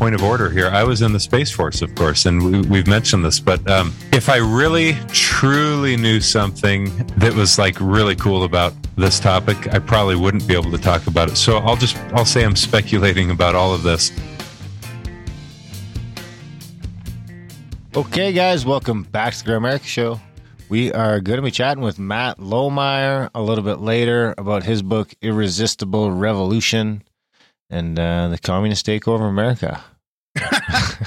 Point 0.00 0.14
of 0.14 0.22
order 0.22 0.48
here. 0.48 0.68
I 0.68 0.82
was 0.82 1.02
in 1.02 1.12
the 1.12 1.20
Space 1.20 1.50
Force, 1.50 1.82
of 1.82 1.94
course, 1.94 2.24
and 2.24 2.42
we, 2.42 2.62
we've 2.62 2.86
mentioned 2.86 3.22
this, 3.22 3.38
but 3.38 3.70
um, 3.70 3.92
if 4.14 4.30
I 4.30 4.38
really 4.38 4.94
truly 5.08 5.94
knew 5.94 6.22
something 6.22 6.86
that 7.18 7.34
was 7.34 7.58
like 7.58 7.76
really 7.78 8.16
cool 8.16 8.44
about 8.44 8.72
this 8.96 9.20
topic, 9.20 9.74
I 9.74 9.78
probably 9.78 10.16
wouldn't 10.16 10.48
be 10.48 10.54
able 10.54 10.70
to 10.70 10.78
talk 10.78 11.06
about 11.06 11.28
it. 11.28 11.36
So 11.36 11.58
I'll 11.58 11.76
just, 11.76 11.98
I'll 12.14 12.24
say 12.24 12.46
I'm 12.46 12.56
speculating 12.56 13.30
about 13.30 13.54
all 13.54 13.74
of 13.74 13.82
this. 13.82 14.10
Okay, 17.94 18.32
guys, 18.32 18.64
welcome 18.64 19.02
back 19.02 19.34
to 19.34 19.44
the 19.44 19.50
Grimerica 19.50 19.84
Show. 19.84 20.18
We 20.70 20.90
are 20.94 21.20
going 21.20 21.36
to 21.36 21.42
be 21.42 21.50
chatting 21.50 21.84
with 21.84 21.98
Matt 21.98 22.38
Lohmeier 22.38 23.28
a 23.34 23.42
little 23.42 23.64
bit 23.64 23.80
later 23.80 24.34
about 24.38 24.62
his 24.62 24.80
book, 24.80 25.12
Irresistible 25.20 26.10
Revolution 26.10 27.02
and 27.68 27.98
uh, 27.98 28.28
the 28.28 28.38
Communist 28.38 28.86
Takeover 28.86 29.16
of 29.16 29.20
America. 29.26 29.84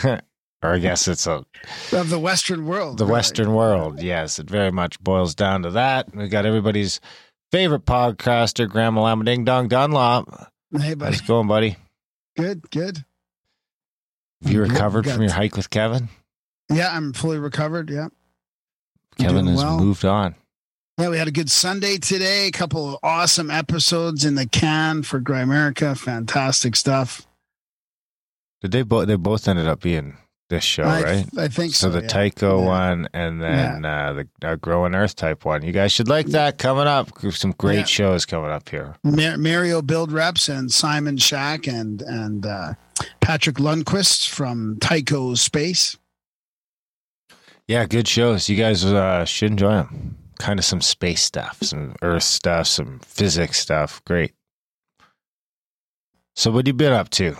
or 0.63 0.73
I 0.73 0.79
guess 0.79 1.07
it's 1.07 1.27
a, 1.27 1.45
of 1.91 2.09
the 2.09 2.19
Western 2.19 2.65
world. 2.65 2.97
the 2.97 3.05
really. 3.05 3.13
Western 3.13 3.53
world. 3.53 4.01
Yes, 4.01 4.39
it 4.39 4.49
very 4.49 4.71
much 4.71 4.99
boils 4.99 5.35
down 5.35 5.63
to 5.63 5.71
that. 5.71 6.13
We 6.15 6.27
got 6.27 6.45
everybody's 6.45 6.99
favorite 7.51 7.85
podcaster, 7.85 8.67
Grandma 8.69 9.01
Lama 9.01 9.25
Ding 9.25 9.43
Dong 9.43 9.67
Dunlop. 9.67 10.51
Hey, 10.71 10.93
buddy. 10.95 11.11
How's 11.11 11.21
it 11.21 11.27
going, 11.27 11.47
buddy? 11.47 11.77
Good, 12.35 12.69
good. 12.71 13.05
Have 14.41 14.51
you 14.51 14.61
recovered 14.61 15.07
from 15.07 15.21
your 15.21 15.31
hike 15.31 15.55
with 15.55 15.69
Kevin? 15.69 16.09
Yeah, 16.71 16.89
I'm 16.91 17.13
fully 17.13 17.37
recovered. 17.37 17.89
Yeah. 17.89 18.07
Kevin 19.17 19.47
has 19.47 19.57
well. 19.57 19.79
moved 19.79 20.05
on. 20.05 20.35
Yeah, 20.97 21.09
we 21.09 21.17
had 21.17 21.27
a 21.27 21.31
good 21.31 21.49
Sunday 21.49 21.97
today. 21.97 22.47
A 22.47 22.51
couple 22.51 22.87
of 22.93 22.99
awesome 23.03 23.49
episodes 23.49 24.25
in 24.25 24.35
the 24.35 24.45
can 24.45 25.03
for 25.03 25.19
Grimerica. 25.19 25.97
Fantastic 25.97 26.75
stuff. 26.75 27.25
Did 28.63 28.71
they 28.71 28.81
both? 28.81 29.07
They 29.07 29.15
both 29.17 29.47
ended 29.47 29.67
up 29.67 29.81
being 29.81 30.17
this 30.49 30.63
show, 30.63 30.83
I, 30.83 31.01
right? 31.03 31.25
I 31.37 31.47
think 31.49 31.73
So 31.73 31.87
so. 31.87 31.89
the 31.91 32.01
yeah. 32.01 32.07
Tycho 32.07 32.59
Yeah. 32.61 32.65
one, 32.65 33.07
and 33.13 33.41
then 33.41 33.85
uh, 33.85 34.13
the 34.41 34.47
uh, 34.47 34.55
Growing 34.55 34.95
Earth 34.95 35.15
type 35.15 35.45
one. 35.45 35.63
You 35.63 35.71
guys 35.71 35.91
should 35.91 36.07
like 36.07 36.27
that 36.27 36.57
coming 36.57 36.87
up. 36.87 37.09
Some 37.31 37.51
great 37.57 37.77
Yeah. 37.79 37.83
shows 37.85 38.25
coming 38.25 38.49
up 38.51 38.69
here. 38.69 38.95
Mar- 39.03 39.37
Mario 39.37 39.81
Buildreps 39.81 40.47
and 40.49 40.71
Simon 40.71 41.17
Shack 41.17 41.67
and 41.67 42.01
and 42.01 42.45
uh, 42.45 42.73
Patrick 43.19 43.57
Lundquist 43.57 44.29
from 44.29 44.77
Tycho 44.79 45.35
Space. 45.35 45.97
Yeah, 47.67 47.85
good 47.85 48.07
shows. 48.07 48.49
You 48.49 48.57
guys 48.57 48.83
uh, 48.85 49.23
should 49.25 49.51
enjoy 49.51 49.71
them. 49.71 50.17
Kind 50.39 50.59
of 50.59 50.65
some 50.65 50.81
space 50.81 51.21
stuff, 51.21 51.57
some 51.61 51.95
Earth 52.01 52.23
stuff, 52.23 52.67
some 52.67 52.99
physics 52.99 53.59
stuff. 53.59 54.03
Great. 54.05 54.33
So, 56.35 56.51
what 56.51 56.65
you 56.67 56.73
been 56.73 56.91
up 56.93 57.09
to? 57.11 57.35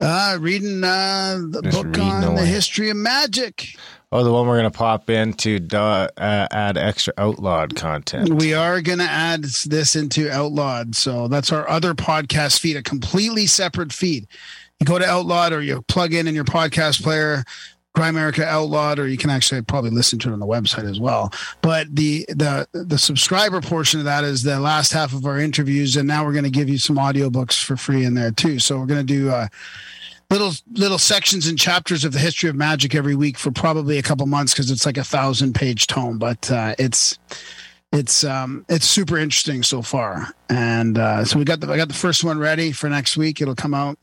Uh, 0.00 0.38
reading 0.40 0.82
uh, 0.82 1.38
the 1.50 1.60
Just 1.62 1.76
book 1.76 1.98
on 1.98 2.34
the 2.34 2.46
history 2.46 2.88
of 2.88 2.96
magic. 2.96 3.76
Oh, 4.12 4.24
the 4.24 4.32
one 4.32 4.46
we're 4.46 4.56
gonna 4.56 4.70
pop 4.70 5.10
in 5.10 5.34
to 5.34 5.60
uh, 5.72 6.08
add 6.16 6.78
extra 6.78 7.12
outlawed 7.18 7.76
content. 7.76 8.32
We 8.32 8.54
are 8.54 8.80
going 8.80 8.98
to 8.98 9.04
add 9.04 9.44
this 9.44 9.94
into 9.94 10.28
Outlawed. 10.30 10.96
So 10.96 11.28
that's 11.28 11.52
our 11.52 11.68
other 11.68 11.94
podcast 11.94 12.58
feed, 12.58 12.76
a 12.76 12.82
completely 12.82 13.46
separate 13.46 13.92
feed. 13.92 14.26
You 14.80 14.86
go 14.86 14.98
to 14.98 15.06
Outlawed 15.06 15.52
or 15.52 15.62
you 15.62 15.82
plug 15.82 16.14
in 16.14 16.26
in 16.26 16.34
your 16.34 16.44
podcast 16.44 17.02
player, 17.02 17.44
Grimerica 17.96 18.44
Outlawed, 18.44 18.98
or 18.98 19.08
you 19.08 19.16
can 19.16 19.30
actually 19.30 19.62
probably 19.62 19.90
listen 19.90 20.18
to 20.20 20.30
it 20.30 20.32
on 20.32 20.40
the 20.40 20.46
website 20.46 20.88
as 20.88 21.00
well. 21.00 21.32
But 21.60 21.94
the 21.94 22.24
the 22.28 22.68
the 22.72 22.98
subscriber 22.98 23.60
portion 23.60 24.00
of 24.00 24.04
that 24.04 24.24
is 24.24 24.42
the 24.42 24.60
last 24.60 24.92
half 24.92 25.12
of 25.12 25.26
our 25.26 25.38
interviews, 25.38 25.96
and 25.96 26.06
now 26.06 26.24
we're 26.24 26.32
going 26.32 26.44
to 26.44 26.50
give 26.50 26.68
you 26.68 26.78
some 26.78 26.96
audiobooks 26.96 27.62
for 27.62 27.76
free 27.76 28.04
in 28.04 28.14
there 28.14 28.30
too. 28.30 28.58
So 28.58 28.78
we're 28.78 28.86
going 28.86 29.06
to 29.06 29.12
do 29.12 29.30
uh, 29.30 29.48
little 30.30 30.52
little 30.72 30.98
sections 30.98 31.46
and 31.46 31.58
chapters 31.58 32.04
of 32.04 32.12
the 32.12 32.20
history 32.20 32.48
of 32.48 32.56
magic 32.56 32.94
every 32.94 33.16
week 33.16 33.36
for 33.36 33.50
probably 33.50 33.98
a 33.98 34.02
couple 34.02 34.26
months 34.26 34.52
because 34.52 34.70
it's 34.70 34.86
like 34.86 34.96
a 34.96 35.04
thousand 35.04 35.54
page 35.54 35.86
tome, 35.86 36.18
but 36.18 36.50
uh, 36.50 36.74
it's 36.78 37.18
it's 37.92 38.22
um 38.22 38.64
it's 38.68 38.86
super 38.86 39.18
interesting 39.18 39.64
so 39.64 39.82
far 39.82 40.32
and 40.48 40.96
uh 40.96 41.24
so 41.24 41.36
we 41.38 41.44
got 41.44 41.58
the 41.58 41.68
i 41.72 41.76
got 41.76 41.88
the 41.88 41.94
first 41.94 42.22
one 42.22 42.38
ready 42.38 42.70
for 42.70 42.88
next 42.88 43.16
week 43.16 43.40
it'll 43.40 43.54
come 43.54 43.74
out 43.74 43.98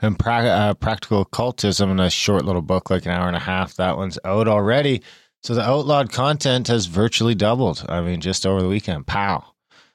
And 0.00 0.18
pra- 0.18 0.44
uh, 0.44 0.74
practical 0.74 1.22
occultism 1.22 1.90
in 1.90 2.00
a 2.00 2.10
short 2.10 2.44
little 2.44 2.62
book, 2.62 2.90
like 2.90 3.06
an 3.06 3.12
hour 3.12 3.26
and 3.26 3.36
a 3.36 3.40
half. 3.40 3.76
That 3.76 3.96
one's 3.96 4.18
out 4.24 4.48
already. 4.48 5.02
So 5.42 5.54
the 5.54 5.62
outlawed 5.62 6.10
content 6.10 6.68
has 6.68 6.86
virtually 6.86 7.34
doubled. 7.34 7.84
I 7.88 8.00
mean, 8.00 8.20
just 8.20 8.46
over 8.46 8.60
the 8.60 8.68
weekend. 8.68 9.06
Pow. 9.06 9.53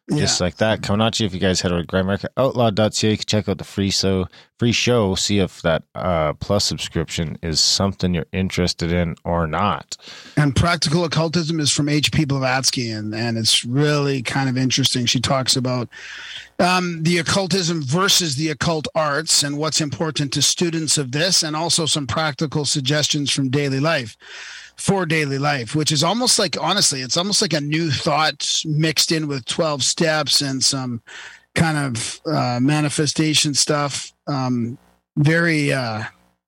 Yeah 0.10 0.20
Just 0.20 0.42
like 0.42 0.58
that. 0.58 0.82
Coming 0.82 1.06
at 1.06 1.20
you 1.20 1.26
if 1.26 1.34
you 1.34 1.40
guys 1.40 1.62
head 1.62 1.72
over 1.72 1.82
to 1.82 1.88
grandmarketoutlaw.ca. 1.88 3.12
You 3.12 3.18
can 3.18 3.26
check 3.26 3.48
out 3.50 3.58
the 3.58 3.64
free 3.64 3.92
so 3.92 4.28
free 4.58 4.72
show, 4.74 5.16
see 5.16 5.40
if 5.40 5.62
that 5.62 5.84
uh, 5.96 6.34
plus 6.34 6.66
subscription 6.66 7.38
is 7.42 7.62
something 7.62 8.14
you're 8.14 8.26
interested 8.34 8.92
in 8.92 9.16
or 9.24 9.48
not. 9.48 9.96
and 10.36 10.56
practical 10.56 11.06
occultism 11.06 11.60
is 11.60 11.72
from 11.72 11.88
hp 11.88 12.28
blavatsky 12.28 12.92
and 12.92 13.16
and 13.16 13.38
it's 13.38 13.64
really 13.64 14.22
kind 14.22 14.50
of 14.50 14.58
interesting 14.58 15.06
she 15.06 15.20
talks 15.20 15.56
about 15.56 15.88
um 16.60 17.04
the 17.04 17.18
occultism 17.18 17.82
versus 17.82 18.36
the 18.36 18.50
occult 18.50 18.88
arts 18.96 19.44
and 19.44 19.58
what's 19.58 19.80
important 19.82 20.34
to 20.34 20.42
students 20.42 20.98
of 20.98 21.12
this 21.14 21.42
and 21.44 21.56
also 21.56 21.86
some 21.86 22.06
practical 22.08 22.66
suggestions 22.66 23.32
from 23.32 23.50
daily 23.50 23.80
life 23.80 24.18
for 24.80 25.06
daily 25.06 25.38
life, 25.38 25.76
which 25.76 25.92
is 25.92 26.04
almost 26.04 26.40
like 26.40 26.56
honestly, 26.60 27.02
it's 27.02 27.18
almost 27.18 27.42
like 27.42 27.52
a 27.52 27.60
new 27.60 27.92
thought 27.92 28.64
mixed 28.66 29.12
in 29.12 29.28
with 29.28 29.44
12 29.46 29.84
steps 29.84 30.42
and 30.42 30.64
some 30.64 31.02
kind 31.54 31.78
of 31.78 32.22
uh, 32.26 32.60
manifestation 32.62 33.54
stuff. 33.54 34.14
Um, 34.28 34.78
very, 35.18 35.74
uh, 35.74 36.04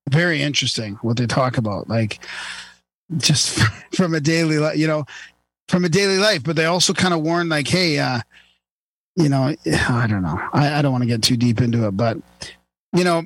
very 0.09 0.41
interesting 0.41 0.96
what 1.02 1.18
they 1.18 1.28
talk 1.28 1.58
about. 1.58 1.90
Like 1.90 2.20
just 3.18 3.59
from 3.94 4.16
a 4.16 4.22
daily 4.22 4.59
life, 4.59 4.78
you 4.78 4.88
know, 4.88 5.06
from 5.68 5.84
a 5.84 5.90
daily 5.90 6.18
life, 6.18 6.41
but 6.41 6.56
they 6.56 6.66
also 6.66 6.94
kind 6.94 7.14
of 7.14 7.22
warn 7.22 7.50
like, 7.50 7.68
Hey, 7.68 8.00
uh, 8.00 8.22
you 9.18 9.28
know, 9.28 9.53
I 9.90 10.08
don't 10.08 10.24
know. 10.24 10.40
I, 10.53 10.80
I 10.80 10.81
don't 10.81 10.94
want 10.94 11.03
to 11.03 11.09
get 11.09 11.22
too 11.22 11.36
deep 11.36 11.59
into 11.59 11.86
it, 11.86 11.97
but 11.97 12.18
you 12.94 13.03
know, 13.03 13.24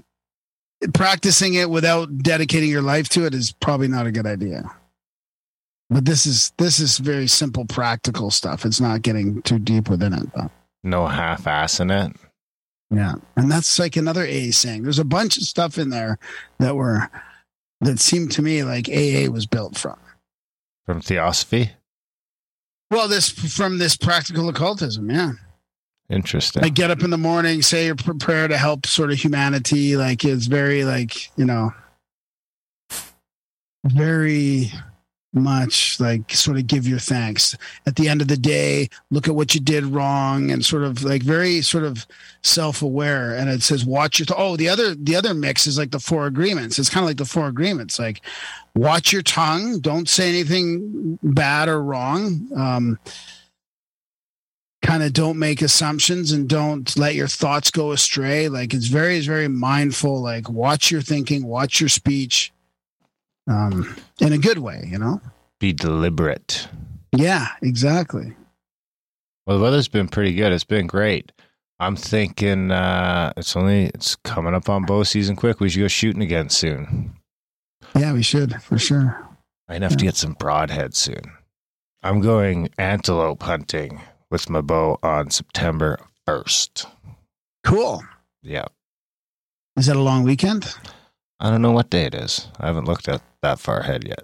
practicing 0.95 1.53
it 1.53 1.69
without 1.69 2.17
dedicating 2.17 2.71
your 2.71 2.81
life 2.81 3.07
to 3.09 3.25
it 3.27 3.35
is 3.35 3.51
probably 3.51 3.87
not 3.87 4.07
a 4.07 4.11
good 4.11 4.25
idea 4.25 4.71
but 5.89 6.05
this 6.05 6.25
is 6.25 6.51
this 6.57 6.79
is 6.79 6.97
very 6.97 7.27
simple 7.27 7.65
practical 7.65 8.31
stuff. 8.31 8.65
It's 8.65 8.81
not 8.81 9.01
getting 9.01 9.41
too 9.43 9.59
deep 9.59 9.89
within 9.89 10.13
it 10.13 10.31
but 10.33 10.51
No 10.83 11.07
half 11.07 11.47
ass 11.47 11.79
in 11.79 11.91
it. 11.91 12.11
yeah. 12.89 13.15
And 13.35 13.51
that's 13.51 13.77
like 13.79 13.95
another 13.95 14.25
a 14.25 14.51
saying. 14.51 14.83
There's 14.83 14.99
a 14.99 15.05
bunch 15.05 15.37
of 15.37 15.43
stuff 15.43 15.77
in 15.77 15.89
there 15.89 16.17
that 16.59 16.75
were 16.75 17.09
that 17.81 17.99
seemed 17.99 18.31
to 18.33 18.41
me 18.41 18.63
like 18.63 18.89
aa 18.89 19.29
was 19.31 19.45
built 19.45 19.77
from. 19.77 19.97
From 20.85 21.01
Theosophy. 21.01 21.71
well 22.91 23.07
this 23.07 23.29
from 23.29 23.77
this 23.77 23.95
practical 23.97 24.49
occultism 24.49 25.09
yeah. 25.09 25.31
Interesting. 26.07 26.61
like 26.61 26.75
get 26.75 26.91
up 26.91 27.01
in 27.03 27.09
the 27.09 27.17
morning 27.17 27.63
say 27.63 27.87
your 27.87 27.95
prayer 27.95 28.47
to 28.47 28.57
help 28.57 28.85
sort 28.85 29.11
of 29.11 29.17
humanity. 29.17 29.97
Like 29.97 30.23
it's 30.23 30.45
very 30.45 30.83
like 30.83 31.35
you 31.37 31.45
know 31.45 31.73
very 33.83 34.71
much 35.35 35.99
like 35.99 36.31
sort 36.31 36.57
of 36.57 36.67
give 36.67 36.87
your 36.87 36.99
thanks. 36.99 37.55
At 37.85 37.97
the 37.97 38.07
end 38.07 38.21
of 38.21 38.27
the 38.27 38.37
day 38.37 38.89
look 39.11 39.27
at 39.27 39.35
what 39.35 39.53
you 39.53 39.61
did 39.61 39.85
wrong 39.85 40.49
and 40.49 40.65
sort 40.65 40.83
of 40.83 41.03
like 41.03 41.21
very 41.21 41.61
sort 41.61 41.83
of 41.83 42.07
self-aware. 42.41 43.35
And 43.35 43.49
it 43.49 43.61
says 43.61 43.85
watch 43.85 44.19
your 44.19 44.27
oh 44.35 44.55
the 44.55 44.69
other 44.69 44.95
the 44.95 45.15
other 45.15 45.33
mix 45.33 45.67
is 45.67 45.77
like 45.77 45.91
the 45.91 45.99
four 45.99 46.25
agreements. 46.25 46.79
It's 46.79 46.89
kind 46.89 47.03
of 47.03 47.09
like 47.09 47.17
the 47.17 47.25
four 47.25 47.47
agreements 47.47 47.99
like 47.99 48.21
watch 48.75 49.11
your 49.11 49.21
tongue. 49.21 49.79
Don't 49.79 50.09
say 50.09 50.29
anything 50.29 51.19
bad 51.21 51.67
or 51.69 51.83
wrong. 51.83 52.47
Um 52.55 52.99
kind 54.81 55.01
of 55.01 55.13
don't 55.13 55.39
make 55.39 55.63
assumptions 55.63 56.31
and 56.31 56.47
don't 56.47 56.95
let 56.95 57.15
your 57.15 57.27
thoughts 57.27 57.71
go 57.71 57.91
astray. 57.91 58.47
Like 58.49 58.73
it's 58.73 58.87
very 58.87 59.19
very 59.19 59.47
mindful 59.47 60.21
like 60.21 60.49
watch 60.49 60.91
your 60.91 61.01
thinking 61.01 61.45
watch 61.45 61.79
your 61.79 61.89
speech 61.89 62.53
um 63.47 63.95
in 64.19 64.33
a 64.33 64.37
good 64.37 64.59
way 64.59 64.87
you 64.91 64.97
know 64.97 65.21
be 65.59 65.73
deliberate. 65.73 66.67
Yeah, 67.15 67.47
exactly. 67.61 68.35
Well, 69.45 69.57
the 69.57 69.63
weather's 69.63 69.87
been 69.87 70.07
pretty 70.07 70.33
good. 70.33 70.51
It's 70.51 70.63
been 70.63 70.87
great. 70.87 71.31
I'm 71.79 71.95
thinking 71.95 72.71
uh, 72.71 73.33
it's 73.37 73.55
only 73.55 73.85
it's 73.85 74.15
coming 74.17 74.53
up 74.53 74.69
on 74.69 74.85
bow 74.85 75.03
season 75.03 75.35
quick. 75.35 75.59
We 75.59 75.69
should 75.69 75.79
go 75.81 75.87
shooting 75.87 76.21
again 76.21 76.49
soon. 76.49 77.15
Yeah, 77.95 78.13
we 78.13 78.23
should 78.23 78.61
for 78.61 78.77
sure. 78.77 79.27
I'd 79.67 79.81
have 79.81 79.97
to 79.97 80.03
get 80.05 80.15
some 80.15 80.33
broadhead 80.33 80.95
soon. 80.95 81.31
I'm 82.03 82.21
going 82.21 82.69
antelope 82.77 83.41
hunting 83.41 84.01
with 84.29 84.49
my 84.49 84.61
bow 84.61 84.99
on 85.01 85.31
September 85.31 85.97
1st. 86.27 86.85
Cool. 87.63 88.03
Yeah. 88.43 88.65
Is 89.75 89.87
that 89.87 89.95
a 89.95 90.01
long 90.01 90.23
weekend? 90.23 90.75
I 91.39 91.49
don't 91.49 91.61
know 91.61 91.71
what 91.71 91.89
day 91.89 92.05
it 92.05 92.15
is. 92.15 92.47
I 92.59 92.67
haven't 92.67 92.85
looked 92.85 93.09
at 93.09 93.21
that 93.41 93.59
far 93.59 93.79
ahead 93.79 94.07
yet. 94.07 94.23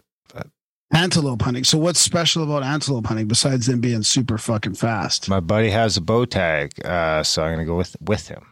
Antelope 0.94 1.42
hunting. 1.42 1.64
So 1.64 1.78
what's 1.78 2.02
special 2.02 2.44
about 2.44 2.64
antelope 2.64 3.06
hunting 3.06 3.28
besides 3.28 3.66
them 3.66 3.80
being 3.80 4.04
super 4.04 4.38
fucking 4.38 4.74
fast? 4.74 5.30
My 5.30 5.40
buddy 5.40 5.70
has 5.70 5.96
a 5.96 6.02
bow 6.02 6.26
tag, 6.26 6.74
uh, 6.86 7.24
so 7.24 7.44
I'm 7.44 7.54
gonna 7.54 7.66
go 7.66 7.78
with 7.78 7.96
with 8.02 8.28
him. 8.28 8.46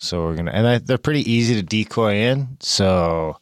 So 0.00 0.22
we're 0.24 0.36
gonna, 0.36 0.50
and 0.50 0.66
I, 0.66 0.78
they're 0.78 0.98
pretty 0.98 1.30
easy 1.30 1.54
to 1.54 1.62
decoy 1.62 2.16
in. 2.16 2.58
So 2.60 3.38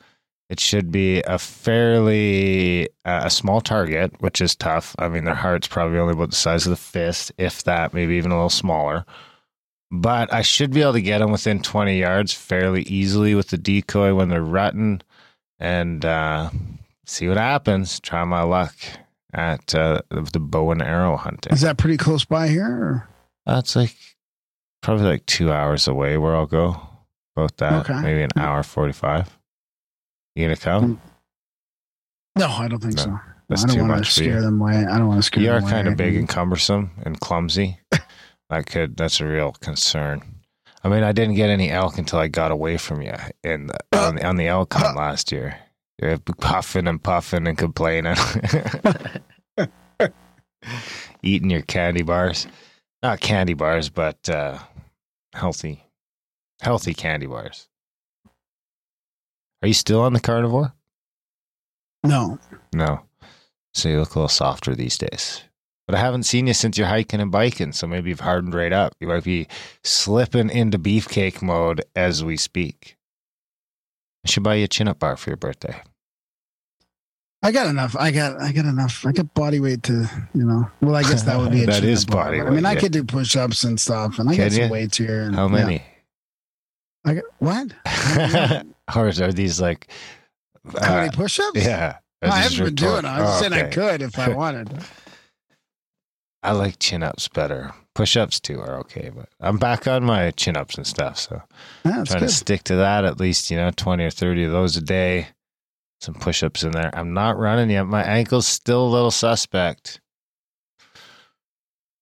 it 0.48 0.60
should 0.60 0.92
be 0.92 1.22
a 1.22 1.40
fairly 1.40 2.88
uh, 3.04 3.22
a 3.24 3.30
small 3.30 3.60
target, 3.60 4.12
which 4.20 4.40
is 4.40 4.54
tough. 4.54 4.94
I 5.00 5.08
mean, 5.08 5.24
their 5.24 5.34
heart's 5.34 5.66
probably 5.66 5.98
only 5.98 6.12
about 6.12 6.30
the 6.30 6.36
size 6.36 6.66
of 6.66 6.70
the 6.70 6.76
fist, 6.76 7.32
if 7.36 7.64
that, 7.64 7.92
maybe 7.94 8.14
even 8.14 8.30
a 8.30 8.36
little 8.36 8.48
smaller. 8.48 9.04
But 9.94 10.32
I 10.32 10.40
should 10.40 10.72
be 10.72 10.80
able 10.80 10.94
to 10.94 11.02
get 11.02 11.18
them 11.18 11.30
within 11.30 11.60
20 11.60 11.98
yards 11.98 12.32
fairly 12.32 12.82
easily 12.84 13.34
with 13.34 13.48
the 13.48 13.58
decoy 13.58 14.14
when 14.14 14.30
they're 14.30 14.42
rutting, 14.42 15.02
and 15.60 16.02
uh, 16.04 16.48
see 17.04 17.28
what 17.28 17.36
happens. 17.36 18.00
Try 18.00 18.24
my 18.24 18.42
luck 18.42 18.74
at 19.34 19.74
uh, 19.74 20.00
the 20.10 20.40
bow 20.40 20.70
and 20.70 20.80
arrow 20.80 21.16
hunting. 21.18 21.52
Is 21.52 21.60
that 21.60 21.76
pretty 21.76 21.98
close 21.98 22.24
by 22.24 22.48
here? 22.48 22.66
Or? 22.66 23.08
That's 23.44 23.76
like 23.76 23.94
probably 24.80 25.04
like 25.04 25.26
two 25.26 25.52
hours 25.52 25.86
away 25.86 26.16
where 26.16 26.34
I'll 26.36 26.46
go. 26.46 26.80
About 27.36 27.56
that. 27.58 27.88
Okay. 27.90 28.00
Maybe 28.00 28.22
an 28.22 28.30
hour 28.36 28.62
45. 28.62 29.38
You 30.36 30.44
gonna 30.46 30.56
come? 30.56 31.00
No, 32.38 32.48
I 32.48 32.68
don't 32.68 32.80
think 32.80 32.96
No, 32.96 33.02
so. 33.02 33.20
that's 33.48 33.64
I 33.64 33.68
don't 33.68 33.78
want 33.88 33.90
to 33.92 33.96
much 33.98 34.14
for 34.14 34.22
you. 34.22 34.30
scare 34.30 34.40
them 34.42 34.60
away. 34.60 34.84
I 34.86 34.98
don't 34.98 35.08
want 35.08 35.18
to 35.18 35.22
scare 35.22 35.42
them. 35.42 35.62
You 35.62 35.66
are 35.66 35.70
kind 35.70 35.86
away. 35.86 35.92
of 35.92 35.96
big 35.98 36.16
and 36.16 36.28
cumbersome 36.28 36.90
and 37.04 37.20
clumsy. 37.20 37.78
that 38.52 38.66
could, 38.66 38.98
that's 38.98 39.18
a 39.18 39.26
real 39.26 39.52
concern. 39.52 40.20
I 40.84 40.90
mean, 40.90 41.02
I 41.04 41.12
didn't 41.12 41.36
get 41.36 41.48
any 41.48 41.70
elk 41.70 41.96
until 41.96 42.18
I 42.18 42.28
got 42.28 42.50
away 42.50 42.76
from 42.76 43.00
you 43.00 43.14
in 43.42 43.68
the, 43.68 43.78
on, 43.98 44.16
the, 44.16 44.26
on 44.26 44.36
the 44.36 44.48
elk 44.48 44.74
hunt 44.74 44.94
last 44.94 45.32
year. 45.32 45.58
You're 45.98 46.18
puffing 46.38 46.86
and 46.86 47.02
puffing 47.02 47.46
and 47.46 47.56
complaining, 47.56 48.14
eating 51.22 51.48
your 51.48 51.62
candy 51.62 52.02
bars. 52.02 52.46
Not 53.02 53.20
candy 53.20 53.54
bars, 53.54 53.88
but 53.88 54.28
uh, 54.28 54.58
healthy, 55.32 55.82
healthy 56.60 56.92
candy 56.92 57.26
bars. 57.26 57.68
Are 59.62 59.68
you 59.68 59.74
still 59.74 60.02
on 60.02 60.12
the 60.12 60.20
carnivore? 60.20 60.74
No. 62.04 62.38
No. 62.74 63.00
So 63.72 63.88
you 63.88 63.98
look 63.98 64.14
a 64.14 64.18
little 64.18 64.28
softer 64.28 64.74
these 64.74 64.98
days. 64.98 65.42
But 65.86 65.96
I 65.96 66.00
haven't 66.00 66.22
seen 66.22 66.46
you 66.46 66.54
since 66.54 66.78
you're 66.78 66.86
hiking 66.86 67.20
and 67.20 67.30
biking, 67.32 67.72
so 67.72 67.86
maybe 67.86 68.10
you've 68.10 68.20
hardened 68.20 68.54
right 68.54 68.72
up. 68.72 68.94
You 69.00 69.08
might 69.08 69.24
be 69.24 69.48
slipping 69.82 70.48
into 70.48 70.78
beefcake 70.78 71.42
mode 71.42 71.84
as 71.96 72.22
we 72.24 72.36
speak. 72.36 72.96
I 74.24 74.30
should 74.30 74.44
buy 74.44 74.54
you 74.54 74.64
a 74.64 74.68
chin 74.68 74.86
up 74.88 75.00
bar 75.00 75.16
for 75.16 75.30
your 75.30 75.36
birthday. 75.36 75.82
I 77.42 77.50
got 77.50 77.66
enough. 77.66 77.96
I 77.96 78.12
got 78.12 78.40
I 78.40 78.52
got 78.52 78.66
enough. 78.66 79.04
I 79.04 79.10
got 79.10 79.34
body 79.34 79.58
weight 79.58 79.82
to, 79.84 80.08
you 80.32 80.44
know. 80.44 80.70
Well, 80.80 80.94
I 80.94 81.02
guess 81.02 81.24
that 81.24 81.36
would 81.38 81.50
be 81.50 81.64
a 81.64 81.66
That 81.66 82.06
bar, 82.08 82.26
body 82.26 82.38
but 82.40 82.46
I 82.46 82.50
mean, 82.50 82.64
I 82.64 82.74
yeah. 82.74 82.80
could 82.80 82.92
do 82.92 83.02
push 83.02 83.34
ups 83.34 83.64
and 83.64 83.80
stuff, 83.80 84.20
and 84.20 84.30
I 84.30 84.36
Can 84.36 84.44
got 84.44 84.52
some 84.52 84.62
you? 84.64 84.70
weights 84.70 84.96
here. 84.98 85.22
and- 85.22 85.34
How 85.34 85.48
yeah. 85.48 85.52
many? 85.52 85.82
I 87.04 87.14
got 87.14 87.24
what? 87.40 87.72
or 88.96 89.08
are 89.08 89.32
these 89.32 89.60
like. 89.60 89.90
How 90.80 90.92
uh, 90.92 90.96
many 91.00 91.10
push 91.16 91.40
ups? 91.40 91.64
yeah. 91.64 91.96
I 92.22 92.38
haven't 92.42 92.64
been 92.64 92.74
doing 92.76 92.92
rhetoric- 93.02 93.04
I 93.10 93.20
was 93.22 93.30
Oh, 93.30 93.40
saying 93.48 93.52
I 93.54 93.68
could 93.68 94.02
if 94.02 94.16
I 94.20 94.28
wanted. 94.32 94.68
I 96.42 96.52
like 96.52 96.78
chin 96.78 97.02
ups 97.02 97.28
better. 97.28 97.72
Push 97.94 98.16
ups 98.16 98.40
too 98.40 98.60
are 98.60 98.78
okay, 98.80 99.10
but 99.14 99.28
I'm 99.40 99.58
back 99.58 99.86
on 99.86 100.04
my 100.04 100.30
chin 100.32 100.56
ups 100.56 100.76
and 100.76 100.86
stuff. 100.86 101.18
So 101.18 101.40
ah, 101.40 101.46
that's 101.84 102.10
trying 102.10 102.20
good. 102.20 102.28
to 102.28 102.34
stick 102.34 102.64
to 102.64 102.76
that 102.76 103.04
at 103.04 103.20
least, 103.20 103.50
you 103.50 103.56
know, 103.56 103.70
20 103.70 104.04
or 104.04 104.10
30 104.10 104.44
of 104.44 104.52
those 104.52 104.76
a 104.76 104.82
day. 104.82 105.28
Some 106.00 106.14
push 106.14 106.42
ups 106.42 106.64
in 106.64 106.72
there. 106.72 106.90
I'm 106.94 107.14
not 107.14 107.38
running 107.38 107.70
yet. 107.70 107.84
My 107.84 108.02
ankle's 108.02 108.48
still 108.48 108.84
a 108.84 108.90
little 108.90 109.12
suspect. 109.12 110.00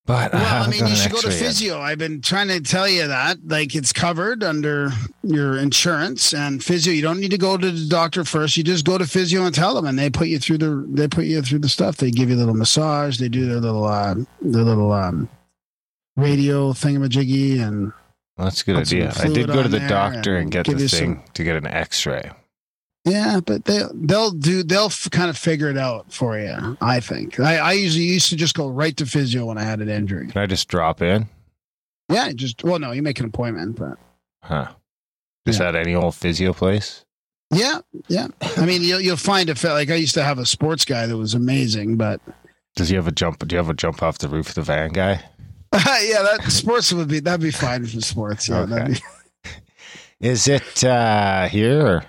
But 0.07 0.35
I 0.35 0.39
Well, 0.39 0.47
I 0.47 0.49
haven't 0.65 0.71
mean, 0.81 0.87
you 0.89 0.97
should 0.97 1.13
go 1.13 1.21
to 1.21 1.27
X-ray 1.29 1.41
yet. 1.41 1.47
physio. 1.47 1.79
I've 1.81 1.99
been 1.99 2.21
trying 2.21 2.49
to 2.49 2.61
tell 2.61 2.89
you 2.89 3.07
that. 3.07 3.39
Like, 3.47 3.75
it's 3.77 3.93
covered 3.93 4.43
under 4.43 4.91
your 5.23 5.57
insurance 5.59 6.33
and 6.35 6.65
physio. 6.65 6.93
You 6.93 7.03
don't 7.03 7.21
need 7.21 7.31
to 7.31 7.39
go 7.39 7.57
to 7.57 7.71
the 7.71 7.87
doctor 7.89 8.25
first. 8.25 8.57
You 8.57 8.65
just 8.65 8.85
go 8.85 8.99
to 8.99 9.07
physio 9.07 9.45
and 9.45 9.55
tell 9.55 9.75
them, 9.75 9.87
and 9.87 9.99
they 9.99 10.11
put 10.11 10.27
you 10.29 10.39
through 10.39 10.59
the 10.59 10.85
they 10.89 11.07
put 11.07 11.27
you 11.27 11.43
through 11.43 11.61
the 11.61 11.69
stuff. 11.69 11.99
They 11.99 12.11
give 12.11 12.29
you 12.31 12.37
a 12.37 12.39
little 12.39 12.55
massage. 12.55 13.19
They 13.19 13.29
do 13.29 13.47
their 13.47 13.61
little 13.61 13.85
uh, 13.85 14.15
their 14.41 14.63
little 14.65 14.91
um, 14.91 15.29
radio 16.17 16.73
thingamajiggy, 16.73 17.61
and 17.61 17.93
Well, 18.37 18.47
that's 18.47 18.63
a 18.63 18.65
good 18.65 18.77
idea. 18.77 19.13
I 19.17 19.29
did 19.29 19.47
go 19.49 19.63
to 19.63 19.69
the 19.69 19.81
doctor 19.81 20.35
and 20.35 20.45
and 20.45 20.51
get 20.53 20.67
the 20.67 20.89
thing 20.89 20.89
some- 20.89 21.23
to 21.35 21.45
get 21.45 21.57
an 21.57 21.67
X-ray. 21.67 22.31
Yeah, 23.05 23.41
but 23.45 23.65
they 23.65 23.83
they'll 23.95 24.31
do 24.31 24.63
they'll 24.63 24.87
f- 24.87 25.09
kind 25.11 25.31
of 25.31 25.39
figure 25.39 25.69
it 25.69 25.79
out 25.79 26.13
for 26.13 26.39
you. 26.39 26.77
I 26.81 27.01
think. 27.01 27.41
I, 27.41 27.57
I 27.57 27.73
usually 27.73 28.05
used 28.05 28.29
to 28.31 28.37
just 28.37 28.55
go 28.55 28.69
right 28.69 28.97
to 28.99 29.07
physio 29.07 29.47
when 29.47 29.59
I 29.59 29.63
had 29.63 29.81
an 29.81 29.89
injury. 29.89 30.29
Can 30.29 30.43
I 30.43 30.47
just 30.47 30.69
drop 30.69 31.01
in? 31.03 31.29
Yeah, 32.11 32.33
just 32.33 32.63
well, 32.65 32.79
no, 32.79 32.93
you 32.93 33.03
make 33.03 33.21
an 33.21 33.27
appointment, 33.27 33.77
but. 33.77 33.97
Huh? 34.43 34.73
Is 35.47 35.59
Yeah. 35.59 35.71
that 35.73 35.77
any 35.87 35.95
old 35.95 36.15
physio 36.15 36.53
place? 36.53 37.05
Yeah, 37.53 37.81
yeah. 38.09 38.29
I 38.57 38.65
mean, 38.67 38.83
you'll 38.83 39.01
you'll 39.01 39.17
find 39.17 39.49
a 39.51 39.55
like 39.73 39.91
I 39.91 39.95
used 39.95 40.15
to 40.15 40.23
have 40.23 40.39
a 40.39 40.47
sports 40.47 40.85
guy 40.85 41.07
that 41.07 41.17
was 41.17 41.35
amazing, 41.35 41.97
but 41.97 42.21
Does 42.77 42.89
he 42.91 42.97
have 42.97 43.09
a 43.09 43.13
jump? 43.13 43.47
Do 43.47 43.55
you 43.55 43.59
have 43.59 43.69
a 43.71 43.75
jump 43.75 44.03
off 44.03 44.19
the 44.19 44.29
roof 44.29 44.51
of 44.51 44.55
the 44.57 44.63
van 44.63 44.91
guy? 44.91 45.25
yeah, 45.75 46.23
that 46.23 46.41
sports 46.49 46.93
would 46.93 47.09
be 47.09 47.21
that'd 47.21 47.41
be 47.41 47.51
fine 47.51 47.87
for 47.87 48.01
sports. 48.01 48.49
Yeah, 48.49 48.67
that'd 48.67 48.97
Okay. 48.97 49.01
be, 49.45 49.51
Is 50.29 50.47
it 50.49 50.85
uh, 50.85 51.49
here? 51.49 51.87
Or? 51.87 52.05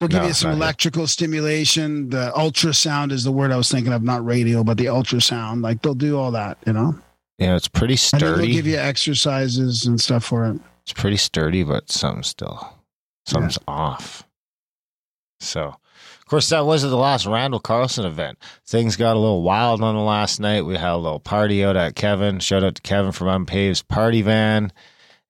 They'll 0.00 0.08
give 0.08 0.22
No, 0.22 0.28
you 0.28 0.32
some 0.34 0.52
electrical 0.52 1.06
stimulation. 1.06 2.10
The 2.10 2.32
ultrasound 2.36 3.12
is 3.12 3.24
the 3.24 3.32
word 3.32 3.52
I 3.52 3.56
was 3.56 3.70
thinking 3.70 3.92
of, 3.92 4.02
not 4.02 4.24
radio, 4.24 4.64
but 4.64 4.76
the 4.78 4.86
ultrasound. 4.86 5.62
Like 5.62 5.82
they'll 5.82 5.94
do 5.94 6.18
all 6.18 6.30
that, 6.32 6.58
you 6.66 6.72
know, 6.72 6.98
Yeah, 7.38 7.56
it's 7.56 7.68
pretty 7.68 7.96
and 8.12 8.20
they'll 8.22 8.46
give 8.46 8.66
you 8.66 8.76
exercises 8.76 9.86
and 9.86 10.00
stuff 10.00 10.24
for 10.24 10.46
it. 10.46 10.60
It's 10.82 10.92
pretty 10.92 11.16
sturdy, 11.18 11.64
but 11.64 11.90
something 11.90 12.22
still, 12.22 12.74
something's 13.26 13.58
off. 13.68 14.24
So, 15.40 15.62
of 15.64 16.26
course, 16.26 16.48
that 16.48 16.66
wasn't 16.66 16.90
the 16.90 16.96
last 16.96 17.26
Randall 17.26 17.60
Carlson 17.60 18.04
event. 18.06 18.38
Things 18.66 18.96
got 18.96 19.16
a 19.16 19.18
little 19.18 19.42
wild 19.42 19.82
on 19.82 19.94
the 19.94 20.00
last 20.00 20.40
night. 20.40 20.62
We 20.64 20.76
had 20.76 20.92
a 20.92 20.96
little 20.96 21.20
party 21.20 21.64
out 21.64 21.76
at 21.76 21.94
Kevin. 21.94 22.38
Shout 22.40 22.64
out 22.64 22.74
to 22.76 22.82
Kevin 22.82 23.12
from 23.12 23.28
Unpaved's 23.28 23.82
party 23.82 24.22
van. 24.22 24.72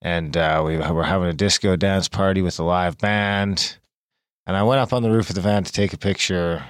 And 0.01 0.37
uh, 0.37 0.63
we 0.65 0.77
were 0.79 1.03
having 1.05 1.29
a 1.29 1.33
disco 1.35 1.75
dance 1.77 2.09
party 2.09 2.41
with 2.41 2.59
a 2.61 2.63
live 2.65 2.99
band. 2.99 3.77
And 4.49 4.57
I 4.57 4.63
went 4.63 4.81
up 4.81 4.95
on 4.95 5.03
the 5.03 5.11
roof 5.11 5.29
of 5.29 5.35
the 5.35 5.43
van 5.43 5.63
to 5.63 5.71
take 5.71 5.93
a 5.93 5.99
picture 5.99 6.65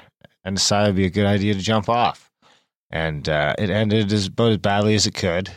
and 0.44 0.56
decided 0.56 0.86
it'd 0.88 0.96
be 0.96 1.06
a 1.06 1.10
good 1.10 1.26
idea 1.26 1.54
to 1.54 1.60
jump 1.60 1.88
off. 1.88 2.28
And 2.90 3.28
uh, 3.28 3.54
it 3.56 3.70
ended 3.70 4.12
as 4.12 4.26
about 4.26 4.50
as 4.50 4.58
badly 4.58 4.94
as 4.96 5.06
it 5.06 5.14
could. 5.14 5.50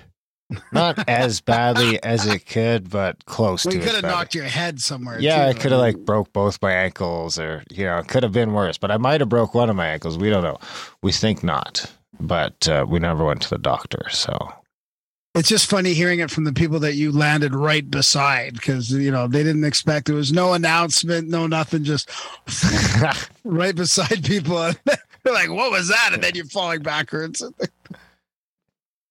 Not 0.72 1.04
as 1.10 1.42
badly 1.42 2.02
as 2.04 2.28
it 2.28 2.46
could, 2.46 2.92
but 2.92 3.26
close 3.26 3.66
Well, 3.66 3.72
to 3.72 3.78
you 3.78 3.84
as 3.84 3.90
could 3.90 4.04
have 4.04 4.12
knocked 4.12 4.36
your 4.36 4.46
head 4.46 4.80
somewhere. 4.80 5.20
Yeah, 5.20 5.48
I 5.48 5.54
could 5.54 5.72
have 5.72 5.82
like 5.82 5.98
broke 5.98 6.32
both 6.32 6.62
my 6.62 6.72
ankles, 6.74 7.40
or 7.40 7.64
you 7.72 7.86
know, 7.86 7.98
it 7.98 8.08
could 8.08 8.22
have 8.22 8.34
been 8.34 8.54
worse. 8.54 8.78
But 8.78 8.92
I 8.92 8.98
might 8.98 9.22
have 9.22 9.30
broke 9.30 9.56
one 9.56 9.70
of 9.70 9.76
my 9.76 9.88
ankles. 9.88 10.18
We 10.18 10.30
don't 10.30 10.44
know. 10.44 10.58
We 11.02 11.12
think 11.12 11.44
not, 11.44 11.92
but 12.20 12.68
uh, 12.68 12.86
we 12.88 13.00
never 13.00 13.24
went 13.24 13.42
to 13.44 13.50
the 13.50 13.58
doctor. 13.58 14.06
So 14.12 14.54
It's 15.34 15.48
just 15.48 15.70
funny 15.70 15.94
hearing 15.94 16.20
it 16.20 16.30
from 16.30 16.44
the 16.44 16.52
people 16.52 16.80
that 16.80 16.96
you 16.96 17.12
landed 17.12 17.56
right 17.56 17.90
beside 17.90 18.54
because 18.54 18.92
you 18.92 19.12
know 19.12 19.28
they 19.28 19.44
didn't 19.44 19.64
expect 19.64 20.08
there 20.08 20.16
was 20.16 20.34
no 20.34 20.54
announcement, 20.54 21.30
no 21.30 21.48
nothing, 21.48 21.86
just 21.86 22.10
right 23.46 23.76
beside 23.76 24.26
people. 24.26 24.72
They're 25.24 25.34
like, 25.34 25.50
"What 25.50 25.72
was 25.72 25.88
that?" 25.88 26.10
And 26.14 26.22
then 26.22 26.36
you're 26.36 26.46
falling 26.46 26.82
backwards. 26.82 27.42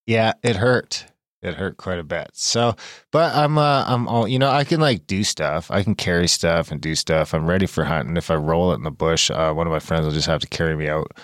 yeah, 0.05 0.33
it 0.43 0.57
hurt. 0.57 1.05
It 1.41 1.55
hurt 1.55 1.77
quite 1.77 1.97
a 1.97 2.03
bit. 2.03 2.29
So, 2.33 2.75
but 3.11 3.33
I'm, 3.35 3.57
uh, 3.57 3.83
I'm 3.87 4.07
all, 4.07 4.27
you 4.27 4.37
know, 4.37 4.51
I 4.51 4.63
can 4.63 4.79
like 4.79 5.07
do 5.07 5.23
stuff. 5.23 5.71
I 5.71 5.81
can 5.81 5.95
carry 5.95 6.27
stuff 6.27 6.71
and 6.71 6.79
do 6.79 6.93
stuff. 6.93 7.33
I'm 7.33 7.47
ready 7.47 7.65
for 7.65 7.83
hunting. 7.83 8.15
If 8.15 8.29
I 8.29 8.35
roll 8.35 8.71
it 8.71 8.75
in 8.75 8.83
the 8.83 8.91
bush, 8.91 9.31
uh, 9.31 9.51
one 9.51 9.65
of 9.65 9.73
my 9.73 9.79
friends 9.79 10.05
will 10.05 10.13
just 10.13 10.27
have 10.27 10.41
to 10.41 10.47
carry 10.47 10.75
me 10.75 10.87
out. 10.87 11.17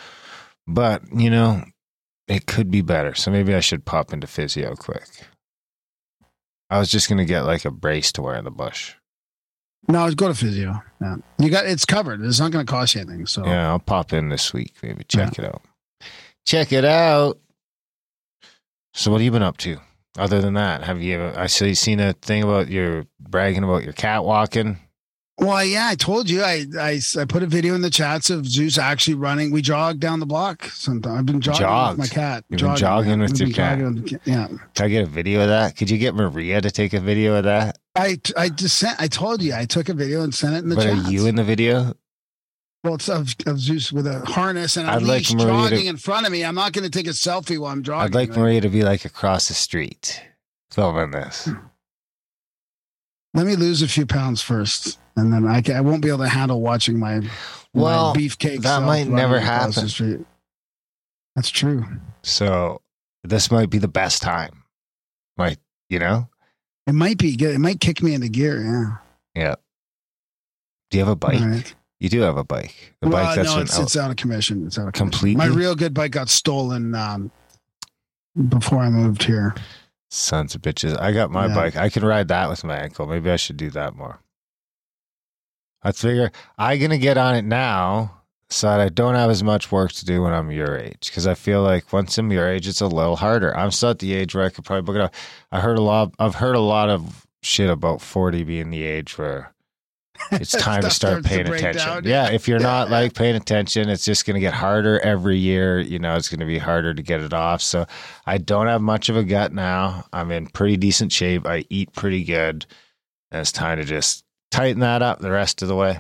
But 0.65 1.03
you 1.15 1.29
know, 1.29 1.63
it 2.27 2.45
could 2.45 2.69
be 2.69 2.81
better. 2.81 3.15
So 3.15 3.31
maybe 3.31 3.53
I 3.55 3.59
should 3.59 3.85
pop 3.85 4.13
into 4.13 4.27
physio 4.27 4.75
quick. 4.75 5.07
I 6.69 6.79
was 6.79 6.89
just 6.89 7.07
gonna 7.09 7.25
get 7.25 7.41
like 7.41 7.65
a 7.65 7.71
brace 7.71 8.11
to 8.13 8.21
wear 8.21 8.35
in 8.35 8.43
the 8.45 8.51
bush. 8.51 8.93
No, 9.87 10.11
go 10.11 10.27
to 10.27 10.33
physio. 10.33 10.81
Yeah, 11.01 11.15
you 11.39 11.49
got 11.49 11.65
it's 11.65 11.85
covered. 11.85 12.21
It's 12.21 12.39
not 12.39 12.51
going 12.51 12.65
to 12.65 12.69
cost 12.69 12.95
you 12.95 13.01
anything. 13.01 13.25
So 13.25 13.45
Yeah, 13.45 13.69
I'll 13.69 13.79
pop 13.79 14.11
in 14.11 14.27
this 14.29 14.53
week, 14.53 14.73
maybe 14.83 15.05
check 15.05 15.39
it 15.39 15.45
out. 15.45 15.61
Check 16.45 16.73
it 16.73 16.83
out. 16.83 17.37
So, 18.93 19.11
what 19.11 19.17
have 19.19 19.25
you 19.25 19.31
been 19.31 19.43
up 19.43 19.57
to? 19.57 19.77
Other 20.17 20.41
than 20.41 20.55
that, 20.55 20.83
have 20.83 21.01
you? 21.01 21.19
Ever 21.19 21.39
I 21.39 21.47
see 21.47 21.73
seen 21.75 21.99
a 21.99 22.13
thing 22.13 22.43
about 22.43 22.69
your 22.69 23.05
bragging 23.19 23.63
about 23.63 23.83
your 23.83 23.93
cat 23.93 24.25
walking. 24.25 24.79
Well, 25.39 25.63
yeah, 25.63 25.87
I 25.87 25.93
told 25.95 26.27
you. 26.29 26.41
I, 26.41 26.65
I 26.79 26.99
I 27.19 27.25
put 27.25 27.43
a 27.43 27.45
video 27.45 27.75
in 27.75 27.81
the 27.81 27.91
chats 27.91 28.31
of 28.31 28.47
Zeus 28.47 28.79
actually 28.79 29.13
running. 29.13 29.51
We 29.51 29.61
jog 29.61 29.99
down 29.99 30.19
the 30.19 30.25
block. 30.25 30.63
Sometimes 30.65 31.19
I've 31.19 31.25
been 31.27 31.41
jogging 31.41 31.59
Jogged. 31.61 31.99
with 31.99 32.09
my 32.09 32.13
cat. 32.15 32.43
You've 32.49 32.59
been 32.61 32.75
jogging 32.75 33.19
with 33.19 33.39
your 33.39 33.49
cat. 33.51 33.77
jogging. 33.77 34.19
Yeah, 34.25 34.47
Can 34.47 34.85
I 34.85 34.87
get 34.87 35.03
a 35.03 35.09
video 35.09 35.41
of 35.41 35.49
that? 35.49 35.77
Could 35.77 35.91
you 35.91 35.99
get 35.99 36.15
Maria 36.15 36.59
to 36.59 36.71
take 36.71 36.93
a 36.93 36.99
video 36.99 37.35
of 37.35 37.43
that? 37.43 37.77
I 37.95 38.19
I 38.35 38.49
just 38.49 38.79
sent. 38.79 38.99
I 38.99 39.07
told 39.07 39.43
you. 39.43 39.53
I 39.53 39.65
took 39.65 39.89
a 39.89 39.93
video 39.93 40.23
and 40.23 40.33
sent 40.33 40.55
it 40.55 40.63
in 40.63 40.69
the 40.69 40.75
but 40.75 40.85
chat. 40.85 41.05
are 41.05 41.11
you 41.11 41.27
in 41.27 41.35
the 41.35 41.43
video? 41.43 41.93
Well, 42.83 42.95
it's 42.95 43.07
of, 43.09 43.35
of 43.45 43.59
Zeus 43.59 43.91
with 43.91 44.07
a 44.07 44.21
harness 44.25 44.75
and 44.77 44.87
a 44.87 44.93
I'd 44.93 45.03
like 45.03 45.19
leash 45.19 45.31
to- 45.33 45.37
jogging 45.37 45.85
in 45.85 45.97
front 45.97 46.25
of 46.25 46.31
me. 46.31 46.43
I'm 46.45 46.55
not 46.55 46.73
going 46.73 46.83
to 46.83 46.89
take 46.89 47.05
a 47.07 47.11
selfie 47.11 47.59
while 47.59 47.71
I'm 47.71 47.83
jogging. 47.83 48.05
I'd 48.05 48.15
like 48.15 48.29
right? 48.29 48.39
Maria 48.39 48.61
to 48.61 48.69
be 48.69 48.81
like 48.83 49.05
across 49.05 49.49
the 49.49 49.53
street 49.53 50.19
filming 50.71 51.11
this. 51.11 51.45
Hmm. 51.45 51.55
Let 53.35 53.45
me 53.45 53.55
lose 53.55 53.83
a 53.83 53.87
few 53.87 54.05
pounds 54.07 54.41
first, 54.41 54.97
and 55.17 55.33
then 55.33 55.45
I, 55.45 55.61
I 55.75 55.81
won't 55.81 56.01
be 56.01 56.07
able 56.07 56.19
to 56.19 56.29
handle 56.29 56.61
watching 56.61 56.97
my 56.99 57.21
Well, 57.73 58.13
my 58.13 58.21
beefcake. 58.21 58.61
that 58.61 58.83
might 58.83 59.07
never 59.07 59.39
happen. 59.39 60.25
That's 61.35 61.49
true. 61.49 61.85
So 62.23 62.81
this 63.23 63.51
might 63.51 63.69
be 63.69 63.77
the 63.77 63.87
best 63.87 64.21
time. 64.21 64.63
Like, 65.37 65.59
you 65.89 65.99
know? 65.99 66.29
It 66.87 66.93
might 66.93 67.17
be 67.17 67.35
good. 67.35 67.53
It 67.53 67.59
might 67.59 67.79
kick 67.79 68.01
me 68.01 68.13
into 68.13 68.29
gear. 68.29 68.61
Yeah. 69.35 69.41
Yeah. 69.43 69.55
Do 70.89 70.97
you 70.97 71.03
have 71.03 71.11
a 71.11 71.15
bike? 71.17 71.41
All 71.41 71.47
right. 71.47 71.75
You 71.99 72.09
do 72.09 72.21
have 72.21 72.37
a 72.37 72.43
bike. 72.43 72.95
The 73.01 73.09
well, 73.09 73.23
bike 73.25 73.35
that's 73.35 73.53
no, 73.55 73.61
it's, 73.61 73.77
out- 73.77 73.83
it's 73.83 73.97
out 73.97 74.09
of 74.11 74.15
commission. 74.17 74.65
It's 74.67 74.77
out 74.79 74.87
of 74.87 74.93
commission. 74.93 75.11
Completely? 75.11 75.35
My 75.35 75.53
real 75.53 75.75
good 75.75 75.93
bike 75.93 76.11
got 76.11 76.29
stolen 76.29 76.95
um, 76.95 77.31
before 78.47 78.79
I 78.79 78.89
moved 78.89 79.23
here. 79.23 79.53
Sons 80.09 80.55
of 80.55 80.61
bitches. 80.61 80.97
I 81.01 81.11
got 81.11 81.31
my 81.31 81.47
Yeah. 81.47 81.55
bike. 81.55 81.75
I 81.75 81.89
can 81.89 82.05
ride 82.05 82.29
that 82.29 82.49
with 82.49 82.63
my 82.63 82.77
ankle. 82.77 83.05
Maybe 83.07 83.29
I 83.29 83.35
should 83.35 83.57
do 83.57 83.69
that 83.71 83.95
more. 83.95 84.19
I 85.87 85.93
figure 85.93 86.31
I'm 86.57 86.77
to 86.77 86.97
get 86.97 87.17
on 87.17 87.35
it 87.35 87.45
now 87.45 88.17
so 88.49 88.67
that 88.67 88.81
I 88.81 88.89
don't 88.89 89.15
have 89.15 89.29
as 89.29 89.41
much 89.41 89.71
work 89.71 89.93
to 89.93 90.05
do 90.05 90.21
when 90.21 90.33
I'm 90.33 90.51
your 90.51 90.77
age. 90.77 91.07
Because 91.07 91.25
I 91.25 91.33
feel 91.33 91.61
like 91.61 91.93
once 91.93 92.17
I'm 92.17 92.29
your 92.29 92.49
age, 92.49 92.67
it's 92.67 92.81
a 92.81 92.87
little 92.87 93.15
harder. 93.15 93.55
I'm 93.55 93.71
still 93.71 93.91
at 93.91 93.99
the 93.99 94.13
age 94.13 94.35
where 94.35 94.43
I 94.43 94.49
could 94.49 94.65
probably 94.65 94.81
book 94.81 94.95
it 94.97 95.01
up. 95.01 95.13
I 95.49 95.61
heard 95.61 95.77
a 95.77 95.81
lot, 95.81 96.13
I've 96.19 96.35
heard 96.35 96.55
a 96.55 96.59
lot 96.59 96.89
of 96.89 97.25
shit 97.41 97.69
about 97.69 98.01
40 98.01 98.43
being 98.43 98.69
the 98.69 98.83
age 98.83 99.17
where 99.17 99.53
it's 100.29 100.51
time 100.57 100.81
to 100.81 100.89
start 100.89 101.23
starts 101.23 101.23
to 101.23 101.29
paying 101.29 101.47
attention. 101.53 101.87
down. 101.87 102.03
Yeah, 102.03 102.31
if 102.31 102.49
you're 102.49 102.59
not 102.59 102.89
like 102.91 103.13
paying 103.13 103.37
attention, 103.37 103.87
it's 103.87 104.03
just 104.03 104.25
going 104.25 104.35
to 104.35 104.41
get 104.41 104.53
harder 104.53 104.99
every 104.99 105.37
year. 105.37 105.79
You 105.79 105.99
know, 105.99 106.17
it's 106.17 106.27
going 106.27 106.41
to 106.41 106.45
be 106.45 106.57
harder 106.57 106.93
to 106.93 107.01
get 107.01 107.21
it 107.21 107.33
off. 107.33 107.61
So 107.61 107.85
I 108.25 108.39
don't 108.39 108.67
have 108.67 108.81
much 108.81 109.07
of 109.07 109.15
a 109.15 109.23
gut 109.23 109.53
now. 109.53 110.05
I'm 110.11 110.31
in 110.31 110.47
pretty 110.47 110.75
decent 110.75 111.13
shape. 111.13 111.47
I 111.47 111.63
eat 111.69 111.93
pretty 111.93 112.25
good. 112.25 112.65
And 113.31 113.39
it's 113.39 113.53
time 113.53 113.77
to 113.77 113.85
just 113.85 114.25
tighten 114.51 114.79
that 114.81 115.01
up 115.01 115.19
the 115.19 115.31
rest 115.31 115.61
of 115.61 115.67
the 115.67 115.75
way. 115.75 115.99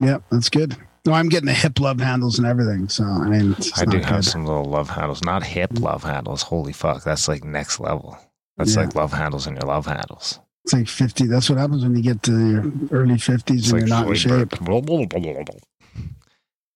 Yep, 0.00 0.22
that's 0.30 0.48
good. 0.48 0.76
No, 1.06 1.12
I'm 1.12 1.28
getting 1.28 1.46
the 1.46 1.52
hip 1.54 1.80
love 1.80 2.00
handles 2.00 2.38
and 2.38 2.46
everything. 2.46 2.88
So 2.88 3.04
I 3.04 3.26
mean, 3.28 3.52
it's 3.52 3.78
I 3.80 3.84
do 3.84 3.98
not 3.98 4.06
have 4.10 4.24
some 4.24 4.44
little 4.44 4.64
love 4.64 4.90
handles, 4.90 5.22
not 5.22 5.42
hip 5.42 5.70
love 5.74 6.02
handles. 6.04 6.42
Holy 6.42 6.72
fuck, 6.72 7.04
that's 7.04 7.28
like 7.28 7.44
next 7.44 7.80
level. 7.80 8.18
That's 8.56 8.74
Yeah. 8.74 8.82
like 8.82 8.94
love 8.94 9.12
handles 9.12 9.46
in 9.46 9.54
your 9.54 9.62
love 9.62 9.86
handles. 9.86 10.40
It's 10.64 10.74
like 10.74 10.88
50. 10.88 11.26
That's 11.26 11.48
what 11.48 11.58
happens 11.58 11.82
when 11.82 11.96
you 11.96 12.02
get 12.02 12.22
to 12.24 12.32
your 12.32 12.72
early 12.90 13.14
50s 13.14 13.48
and 13.48 13.72
like 13.72 13.80
you're 13.80 13.88
not 13.88 14.08
in 14.08 14.14
shape. 14.14 15.60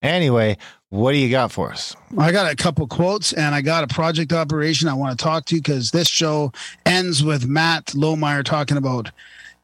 Anyway, 0.03 0.59
what 0.91 1.13
do 1.13 1.19
you 1.19 1.31
got 1.31 1.51
for 1.51 1.71
us? 1.73 1.97
I 2.19 2.31
got 2.31 2.53
a 2.53 2.57
couple 2.57 2.87
quotes 2.87 3.33
and 3.33 3.55
I 3.55 3.63
got 3.63 3.85
a 3.85 3.87
project 3.87 4.35
operation 4.35 4.87
I 4.87 4.93
want 4.93 5.19
to 5.19 5.23
talk 5.23 5.47
to 5.47 5.55
because 5.55 5.93
this 5.93 6.09
show 6.09 6.53
ends 6.85 7.25
with 7.25 7.47
Matt 7.47 7.87
Lohmeier 7.87 8.45
talking 8.45 8.77
about 8.77 9.11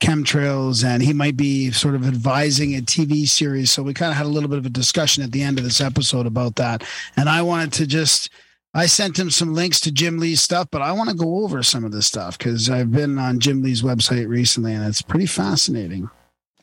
chemtrails 0.00 0.84
and 0.84 1.02
he 1.02 1.12
might 1.12 1.36
be 1.36 1.70
sort 1.70 1.94
of 1.94 2.06
advising 2.06 2.74
a 2.74 2.80
TV 2.80 3.28
series. 3.28 3.70
So 3.70 3.82
we 3.82 3.94
kind 3.94 4.10
of 4.10 4.16
had 4.16 4.26
a 4.26 4.30
little 4.30 4.48
bit 4.48 4.58
of 4.58 4.66
a 4.66 4.70
discussion 4.70 5.22
at 5.22 5.32
the 5.32 5.42
end 5.42 5.58
of 5.58 5.64
this 5.64 5.80
episode 5.80 6.26
about 6.26 6.56
that. 6.56 6.82
And 7.16 7.28
I 7.28 7.42
wanted 7.42 7.72
to 7.74 7.86
just, 7.86 8.30
I 8.74 8.86
sent 8.86 9.18
him 9.18 9.30
some 9.30 9.52
links 9.54 9.78
to 9.80 9.92
Jim 9.92 10.18
Lee's 10.18 10.40
stuff, 10.40 10.68
but 10.70 10.82
I 10.82 10.92
want 10.92 11.10
to 11.10 11.16
go 11.16 11.44
over 11.44 11.62
some 11.62 11.84
of 11.84 11.92
this 11.92 12.06
stuff 12.06 12.38
because 12.38 12.70
I've 12.70 12.90
been 12.90 13.18
on 13.18 13.40
Jim 13.40 13.62
Lee's 13.62 13.82
website 13.82 14.28
recently 14.28 14.72
and 14.72 14.84
it's 14.86 15.02
pretty 15.02 15.26
fascinating. 15.26 16.08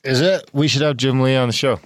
Is 0.04 0.22
it? 0.22 0.50
We 0.54 0.68
should 0.68 0.82
have 0.82 0.98
Jim 0.98 1.22
Lee 1.22 1.36
on 1.36 1.50
the 1.50 1.54
show. 1.54 1.80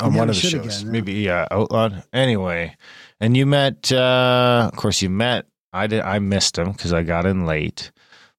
On 0.00 0.12
Yeah, 0.12 0.18
one 0.18 0.30
of 0.30 0.36
the 0.36 0.40
shows. 0.40 0.54
again, 0.54 0.86
yeah. 0.86 0.92
Maybe 0.92 1.12
yeah, 1.14 1.46
outlawed. 1.50 2.04
Anyway. 2.12 2.76
And 3.20 3.36
you 3.36 3.46
met 3.46 3.90
uh 3.92 4.70
of 4.72 4.78
course 4.78 5.02
you 5.02 5.10
met 5.10 5.46
I 5.72 5.88
did 5.88 6.00
I 6.02 6.20
missed 6.20 6.56
him 6.56 6.72
because 6.72 6.92
I 6.92 7.02
got 7.02 7.26
in 7.26 7.44
late. 7.44 7.90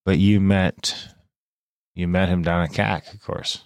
But 0.05 0.17
you 0.17 0.39
met 0.39 0.95
you 1.95 2.07
met 2.07 2.29
him 2.29 2.41
down 2.41 2.63
at 2.63 2.71
CAC, 2.71 3.13
of 3.13 3.21
course. 3.21 3.63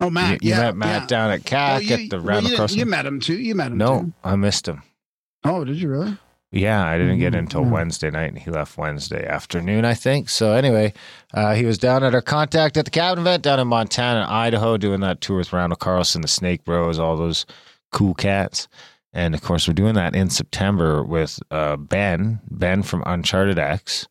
Oh, 0.00 0.10
Matt. 0.10 0.42
you, 0.42 0.50
you 0.50 0.54
yeah, 0.54 0.62
met 0.66 0.76
Matt 0.76 1.02
yeah. 1.02 1.06
down 1.06 1.30
at 1.30 1.42
CAC 1.42 1.68
Well, 1.68 1.82
you, 1.82 1.94
at 1.94 2.10
the 2.10 2.16
well, 2.16 2.26
round 2.26 2.70
you, 2.70 2.78
you 2.78 2.86
met 2.86 3.06
him 3.06 3.20
too. 3.20 3.38
You 3.38 3.54
met 3.54 3.72
him 3.72 3.78
no, 3.78 4.00
too. 4.00 4.12
I 4.22 4.36
missed 4.36 4.68
him. 4.68 4.82
Oh, 5.44 5.64
did 5.64 5.76
you 5.76 5.88
really? 5.88 6.18
Yeah, 6.54 6.86
I 6.86 6.98
didn't 6.98 7.18
get 7.18 7.34
in 7.34 7.40
until 7.40 7.62
yeah. 7.62 7.70
Wednesday 7.70 8.10
night, 8.10 8.28
and 8.32 8.38
he 8.38 8.48
left 8.48 8.78
Wednesday 8.78 9.26
afternoon, 9.26 9.84
I 9.84 9.94
think. 9.94 10.28
So 10.28 10.52
anyway, 10.52 10.92
uh, 11.32 11.54
he 11.54 11.64
was 11.64 11.78
down 11.78 12.04
at 12.04 12.14
our 12.14 12.22
contact 12.22 12.76
at 12.76 12.84
the 12.84 12.92
cabin 12.92 13.22
event 13.22 13.42
down 13.42 13.58
in 13.58 13.66
Montana, 13.66 14.20
and 14.20 14.30
Idaho, 14.30 14.76
doing 14.76 15.00
that 15.00 15.20
tour 15.20 15.38
with 15.38 15.52
Randall 15.52 15.76
Carlson, 15.76 16.22
the 16.22 16.28
Snake 16.28 16.64
Bros, 16.64 16.96
all 16.96 17.16
those 17.16 17.44
cool 17.90 18.14
cats. 18.14 18.68
And 19.12 19.34
of 19.34 19.42
course, 19.42 19.66
we're 19.66 19.74
doing 19.74 19.94
that 19.94 20.14
in 20.14 20.30
September 20.30 21.02
with 21.02 21.40
uh, 21.50 21.76
Ben, 21.76 22.40
Ben 22.48 22.84
from 22.84 23.02
Uncharted 23.04 23.58
X. 23.58 24.06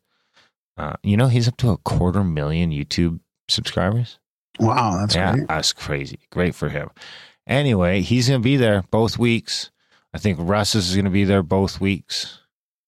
Uh, 0.76 0.94
you 1.02 1.16
know, 1.16 1.28
he's 1.28 1.48
up 1.48 1.56
to 1.58 1.70
a 1.70 1.76
quarter 1.78 2.24
million 2.24 2.70
YouTube 2.70 3.20
subscribers. 3.48 4.18
Wow, 4.58 4.98
that's 5.00 5.14
yeah, 5.14 5.34
great. 5.34 5.48
that's 5.48 5.72
crazy. 5.72 6.18
Great 6.30 6.54
for 6.54 6.68
him. 6.68 6.90
Anyway, 7.46 8.00
he's 8.00 8.28
going 8.28 8.40
to 8.40 8.44
be 8.44 8.56
there 8.56 8.82
both 8.90 9.18
weeks. 9.18 9.70
I 10.12 10.18
think 10.18 10.38
Russ 10.40 10.74
is 10.74 10.94
going 10.94 11.04
to 11.04 11.10
be 11.10 11.24
there 11.24 11.42
both 11.42 11.80
weeks. 11.80 12.40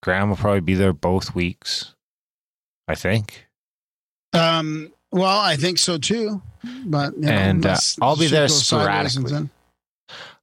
Graham 0.02 0.28
will 0.28 0.37
probably 0.37 0.61
be 0.61 0.75
there 0.75 0.93
both 0.93 1.35
weeks. 1.35 1.95
I 2.88 2.95
think. 2.95 3.47
Um, 4.33 4.93
well, 5.11 5.40
I 5.40 5.57
think 5.57 5.78
so 5.78 5.99
too. 5.99 6.40
But 6.85 7.14
you 7.14 7.23
know, 7.23 7.33
And, 7.33 7.66
uh, 7.66 7.76
I'll 8.00 8.16
be 8.16 8.28
there 8.28 8.49
sporadically. 8.49 9.49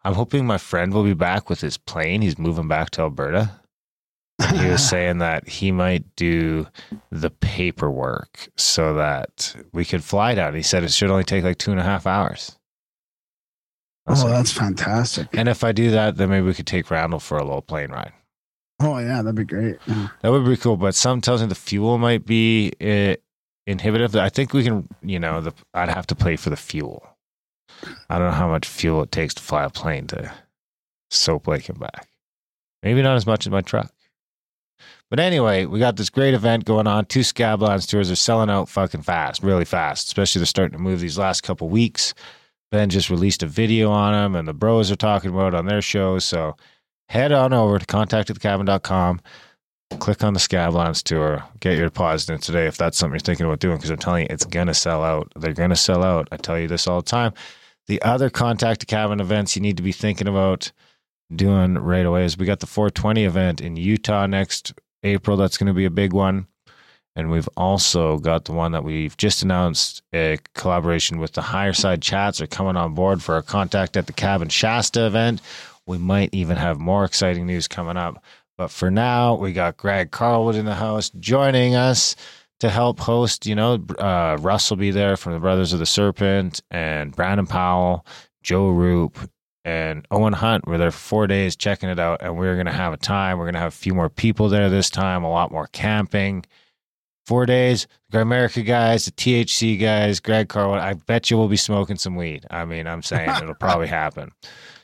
I'm 0.06 0.14
hoping 0.14 0.46
my 0.46 0.58
friend 0.58 0.94
will 0.94 1.04
be 1.04 1.14
back 1.14 1.50
with 1.50 1.62
his 1.62 1.78
plane. 1.78 2.22
He's 2.22 2.38
moving 2.38 2.68
back 2.68 2.90
to 2.92 3.02
Alberta. 3.02 3.62
He 4.56 4.68
was 4.68 4.88
saying 4.90 5.20
that 5.20 5.48
he 5.48 5.72
might 5.72 6.16
do 6.16 6.68
the 7.12 7.30
paperwork 7.30 8.50
so 8.56 8.96
that 8.96 9.56
we 9.72 9.86
could 9.86 10.04
fly 10.04 10.36
down. 10.36 10.56
He 10.56 10.62
said 10.64 10.84
it 10.84 10.92
should 10.92 11.12
only 11.12 11.24
take 11.24 11.44
like 11.44 11.58
two 11.58 11.72
and 11.72 11.80
a 11.80 11.84
half 11.84 12.08
hours. 12.08 12.58
Oh, 14.06 14.14
like, 14.14 14.28
that's 14.32 14.52
fantastic. 14.52 15.28
and 15.34 15.48
if 15.48 15.64
I 15.64 15.72
do 15.72 15.92
that, 15.92 16.18
then 16.18 16.30
maybe 16.30 16.46
we 16.46 16.54
could 16.54 16.68
take 16.68 16.92
Randall 16.92 17.20
for 17.20 17.38
a 17.38 17.44
little 17.44 17.62
plane 17.62 17.92
ride. 17.92 18.12
Oh 18.82 18.98
yeah, 18.98 19.22
that'd 19.22 19.36
be 19.36 19.46
great. 19.46 19.78
Yeah. 19.86 20.10
That 20.22 20.32
would 20.32 20.46
be 20.46 20.58
cool, 20.58 20.76
but 20.76 20.94
some 20.96 21.22
tells 21.22 21.42
me 21.42 21.48
the 21.48 21.56
fuel 21.56 21.98
might 21.98 22.26
be 22.26 22.74
uh, 22.82 23.16
inhibitive. 23.66 24.14
I 24.16 24.28
think 24.30 24.52
we 24.52 24.64
can, 24.64 24.90
you 25.02 25.20
know, 25.20 25.40
the 25.40 25.54
I'd 25.74 25.90
have 25.90 26.08
to 26.08 26.16
pay 26.16 26.36
for 26.36 26.50
the 26.50 26.58
fuel. 26.58 27.08
I 28.10 28.18
don't 28.18 28.28
know 28.28 28.34
how 28.38 28.50
much 28.50 28.68
fuel 28.68 29.04
it 29.04 29.12
takes 29.12 29.34
to 29.36 29.42
fly 29.42 29.64
a 29.64 29.70
plane 29.70 30.08
to 30.08 30.34
Soap 31.10 31.48
Lake 31.48 31.70
and 31.70 31.80
back. 31.80 32.08
Maybe 32.82 33.02
not 33.02 33.16
as 33.16 33.26
much 33.26 33.46
as 33.46 33.52
my 33.52 33.62
truck. 33.62 33.92
But 35.14 35.20
anyway, 35.20 35.66
we 35.68 35.78
got 35.78 35.96
this 35.96 36.10
great 36.10 36.34
event 36.34 36.66
going 36.66 36.88
on. 36.88 37.06
Two 37.06 37.20
Scablands 37.20 37.88
tours 37.88 38.10
are 38.10 38.16
selling 38.16 38.50
out 38.50 38.68
fucking 38.68 39.04
fast, 39.04 39.44
really 39.44 39.64
fast. 39.64 40.08
Especially 40.08 40.40
they're 40.40 40.48
starting 40.48 40.76
to 40.76 40.84
move 40.84 41.02
these 41.02 41.20
last 41.20 41.42
couple 41.42 41.70
weeks. 41.70 42.16
Ben 42.72 42.90
just 42.90 43.12
released 43.12 43.44
a 43.44 43.46
video 43.46 43.92
on 43.92 44.12
them, 44.12 44.36
and 44.36 44.48
the 44.48 44.56
bros 44.56 44.90
are 44.90 44.96
talking 44.96 45.30
about 45.30 45.54
it 45.54 45.58
on 45.58 45.68
their 45.68 45.84
shows. 45.84 46.26
So 46.26 46.58
head 47.10 47.32
on 47.32 47.54
over 47.54 47.78
to 47.78 47.86
contactatthecabin.com 47.86 49.22
click 50.00 50.24
on 50.24 50.34
the 50.34 50.40
Scablands 50.40 51.04
tour, 51.04 51.44
get 51.60 51.78
your 51.78 51.86
deposit 51.86 52.34
in 52.34 52.40
today 52.40 52.66
if 52.66 52.78
that's 52.78 52.98
something 52.98 53.14
you're 53.14 53.20
thinking 53.20 53.46
about 53.46 53.60
doing. 53.60 53.78
Because 53.78 53.92
I'm 53.92 53.98
telling 53.98 54.24
you, 54.24 54.28
it's 54.32 54.46
gonna 54.46 54.74
sell 54.74 55.04
out. 55.04 55.32
They're 55.36 55.54
gonna 55.54 55.76
sell 55.76 56.02
out. 56.02 56.28
I 56.32 56.38
tell 56.38 56.58
you 56.58 56.68
this 56.68 56.88
all 56.88 57.02
the 57.04 57.08
time. 57.08 57.34
The 57.86 58.02
other 58.02 58.32
contact 58.32 58.80
to 58.80 58.88
cabin 58.88 59.20
events 59.20 59.56
you 59.56 59.62
need 59.62 59.78
to 59.78 59.84
be 59.84 59.92
thinking 59.92 60.28
about 60.28 60.72
doing 61.36 61.76
right 61.76 62.08
away 62.08 62.26
is 62.26 62.36
we 62.36 62.48
got 62.48 62.62
the 62.62 62.66
420 62.66 63.26
event 63.26 63.62
in 63.62 63.78
Utah 63.78 64.26
next 64.26 64.74
April. 65.04 65.38
That's 65.38 65.58
going 65.58 65.68
to 65.68 65.74
be 65.74 65.86
a 65.86 65.92
big 65.92 66.14
one. 66.14 66.48
And 67.16 67.30
we've 67.30 67.50
also 67.56 68.18
got 68.18 68.46
the 68.46 68.54
one 68.54 68.72
that 68.72 68.84
we've 68.84 69.16
just 69.18 69.44
announced 69.44 70.02
a 70.14 70.40
collaboration 70.56 71.20
with 71.20 71.34
the 71.34 71.42
Higher 71.44 71.74
Side 71.74 72.02
Chats 72.02 72.42
are 72.42 72.48
coming 72.48 72.76
on 72.76 72.96
board 72.96 73.22
for 73.22 73.36
our 73.36 73.44
contact 73.44 73.96
at 73.96 74.08
the 74.08 74.14
cabin 74.14 74.50
Shasta 74.50 75.06
event. 75.06 75.42
We 75.86 76.00
might 76.00 76.30
even 76.34 76.58
have 76.58 76.80
more 76.80 77.06
exciting 77.06 77.46
news 77.46 77.68
coming 77.68 77.98
up. 77.98 78.24
But 78.58 78.72
for 78.72 78.90
now, 78.90 79.36
we 79.36 79.54
got 79.54 79.78
Greg 79.78 80.12
Carlwood 80.12 80.56
in 80.56 80.66
the 80.66 80.76
house 80.76 81.12
joining 81.20 81.76
us 81.76 82.16
to 82.60 82.70
help 82.70 83.00
host. 83.00 83.46
You 83.46 83.56
know, 83.56 83.84
uh, 84.00 84.38
Russ 84.40 84.70
will 84.70 84.78
be 84.78 84.92
there 84.92 85.18
from 85.18 85.34
the 85.34 85.40
Brothers 85.40 85.74
of 85.74 85.80
the 85.80 85.86
Serpent, 85.86 86.62
and 86.72 87.16
Brandon 87.16 87.46
Powell, 87.46 88.06
Joe 88.42 88.70
Roop, 88.70 89.18
and 89.66 90.06
Owen 90.12 90.34
Hunt 90.34 90.68
were 90.68 90.78
there 90.78 90.92
for 90.92 90.98
four 90.98 91.28
days 91.28 91.56
checking 91.56 91.90
it 91.90 92.00
out, 92.00 92.22
and 92.22 92.38
we 92.38 92.48
are 92.48 92.56
going 92.56 92.66
to 92.66 92.72
have 92.72 92.94
a 92.94 92.98
time. 92.98 93.38
We're 93.38 93.46
going 93.46 93.54
to 93.54 93.60
have 93.60 93.74
a 93.74 93.76
few 93.76 93.94
more 93.94 94.10
people 94.10 94.50
there 94.50 94.70
this 94.70 94.90
time, 94.90 95.24
a 95.24 95.30
lot 95.30 95.52
more 95.52 95.68
camping. 95.68 96.46
Four 97.26 97.46
days, 97.46 97.88
the 98.10 98.18
Grimerica 98.18 98.66
guys, 98.66 99.06
the 99.06 99.12
THC 99.12 99.80
guys, 99.80 100.20
Greg 100.20 100.50
Carlwood. 100.50 100.82
I 100.82 100.94
bet 100.94 101.32
you 101.32 101.38
we'll 101.38 101.48
be 101.48 101.56
smoking 101.56 101.96
some 101.96 102.18
weed. 102.18 102.46
I 102.52 102.66
mean, 102.66 102.86
I'm 102.86 103.02
saying 103.02 103.30
it'll 103.42 103.56
probably 103.56 103.88
happen. 103.88 104.32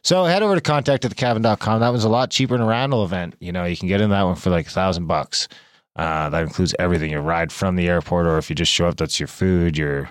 So 0.02 0.24
head 0.24 0.42
over 0.42 0.56
to 0.56 0.62
contact 0.62 1.04
at 1.04 1.12
thecabin.com. 1.12 1.82
That 1.82 1.90
was 1.90 2.06
a 2.06 2.10
lot 2.10 2.32
cheaper 2.32 2.54
than 2.54 2.66
a 2.66 2.70
Randall 2.70 3.04
event. 3.04 3.36
You 3.42 3.52
know, 3.52 3.66
you 3.66 3.76
can 3.76 3.90
get 3.90 4.00
in 4.00 4.10
that 4.12 4.24
one 4.24 4.36
for 4.36 4.50
like 4.50 4.68
a 4.68 4.70
thousand 4.70 5.08
bucks. 5.08 5.50
Uh, 5.98 6.30
that 6.30 6.44
includes 6.44 6.74
everything. 6.80 7.12
Your 7.12 7.22
ride 7.22 7.52
from 7.52 7.76
the 7.76 7.90
airport, 7.90 8.26
or 8.26 8.38
if 8.38 8.50
you 8.50 8.56
just 8.56 8.72
show 8.72 8.88
up, 8.88 8.96
that's 8.96 9.20
your 9.20 9.28
food, 9.28 9.78
your 9.78 10.10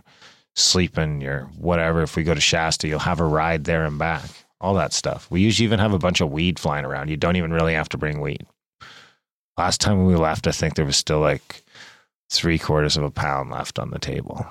sleeping, 0.54 1.22
your 1.22 1.44
whatever. 1.56 2.02
If 2.02 2.14
we 2.14 2.24
go 2.24 2.34
to 2.34 2.40
Shasta, 2.40 2.86
you'll 2.86 2.98
have 2.98 3.20
a 3.20 3.24
ride 3.24 3.64
there 3.64 3.86
and 3.86 3.98
back. 3.98 4.28
All 4.60 4.74
that 4.74 4.92
stuff. 4.92 5.30
We 5.30 5.40
usually 5.40 5.64
even 5.64 5.78
have 5.78 5.92
a 5.92 5.98
bunch 5.98 6.20
of 6.20 6.30
weed 6.30 6.58
flying 6.58 6.84
around. 6.84 7.10
You 7.10 7.16
don't 7.16 7.36
even 7.36 7.52
really 7.52 7.74
have 7.74 7.88
to 7.90 7.98
bring 7.98 8.20
weed. 8.20 8.44
Last 9.56 9.80
time 9.80 10.04
we 10.04 10.14
left, 10.14 10.46
I 10.46 10.52
think 10.52 10.74
there 10.74 10.84
was 10.84 10.96
still 10.96 11.20
like 11.20 11.62
three 12.30 12.58
quarters 12.58 12.96
of 12.96 13.04
a 13.04 13.10
pound 13.10 13.50
left 13.50 13.78
on 13.78 13.90
the 13.90 13.98
table. 13.98 14.46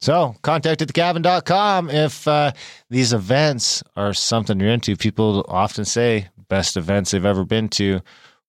So 0.00 0.36
contact 0.42 0.82
at 0.82 0.88
thecabin.com 0.88 1.88
if 1.88 2.28
uh, 2.28 2.52
these 2.90 3.12
events 3.12 3.82
are 3.96 4.12
something 4.12 4.60
you're 4.60 4.70
into. 4.70 4.96
People 4.96 5.44
often 5.48 5.84
say 5.84 6.28
best 6.48 6.76
events 6.76 7.10
they've 7.10 7.24
ever 7.24 7.44
been 7.44 7.68
to 7.70 8.00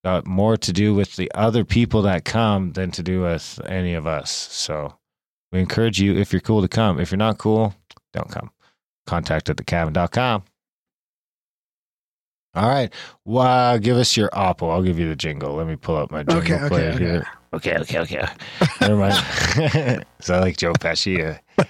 got 0.04 0.26
more 0.26 0.56
to 0.56 0.72
do 0.72 0.94
with 0.94 1.16
the 1.16 1.30
other 1.34 1.64
people 1.64 2.02
that 2.02 2.24
come 2.24 2.72
than 2.74 2.90
to 2.92 3.02
do 3.02 3.22
with 3.22 3.60
any 3.66 3.94
of 3.94 4.06
us. 4.06 4.30
So 4.30 4.94
we 5.50 5.58
encourage 5.58 6.00
you, 6.00 6.16
if 6.16 6.32
you're 6.32 6.40
cool, 6.40 6.62
to 6.62 6.68
come. 6.68 7.00
If 7.00 7.10
you're 7.10 7.18
not 7.18 7.38
cool, 7.38 7.74
don't 8.12 8.30
come. 8.30 8.50
Contact 9.06 9.48
at 9.48 9.56
thecabin.com. 9.56 10.44
All 12.56 12.68
right. 12.68 12.90
Well, 13.26 13.78
give 13.78 13.98
us 13.98 14.16
your 14.16 14.30
Oppo. 14.30 14.72
I'll 14.72 14.82
give 14.82 14.98
you 14.98 15.08
the 15.08 15.16
jingle. 15.16 15.54
Let 15.54 15.66
me 15.66 15.76
pull 15.76 15.96
up 15.96 16.10
my 16.10 16.22
jingle 16.22 16.38
Okay, 16.38 16.54
okay, 16.54 16.68
player 16.68 16.90
okay. 16.90 16.98
here. 16.98 17.26
Okay, 17.52 17.76
okay, 17.78 17.98
okay. 18.00 18.26
Never 18.80 18.96
mind. 18.96 19.14
Is 20.20 20.26
that 20.26 20.40
like 20.40 20.56
Joe 20.56 20.72
Pesci? 20.72 21.38
Uh, 21.58 21.64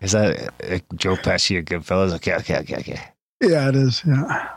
is 0.00 0.12
that 0.12 0.52
uh, 0.62 0.78
Joe 0.94 1.16
Pesci 1.16 1.58
a 1.58 1.62
Goodfellas? 1.62 2.12
Okay, 2.14 2.34
okay, 2.36 2.58
okay, 2.58 2.76
okay. 2.76 3.00
Yeah, 3.42 3.68
it 3.68 3.74
is. 3.74 4.02
Yeah. 4.06 4.48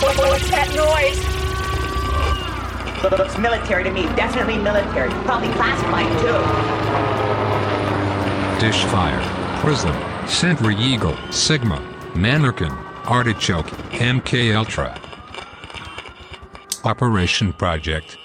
What, 0.00 0.16
what's 0.16 0.48
that 0.50 0.68
noise? 0.74 1.20
Look, 3.02 3.18
looks 3.18 3.36
military 3.36 3.84
to 3.84 3.90
me. 3.90 4.02
Definitely 4.16 4.56
military. 4.58 5.10
Probably 5.24 5.48
classified 5.50 6.06
too. 6.20 6.38
Dishfire, 8.64 9.20
Prism, 9.60 9.94
Sentry 10.26 10.76
Eagle, 10.76 11.16
Sigma, 11.30 11.80
Mannequin, 12.14 12.72
Artichoke, 13.06 13.66
MK 13.92 14.54
Ultra. 14.54 14.98
Operation 16.84 17.52
Project. 17.52 18.16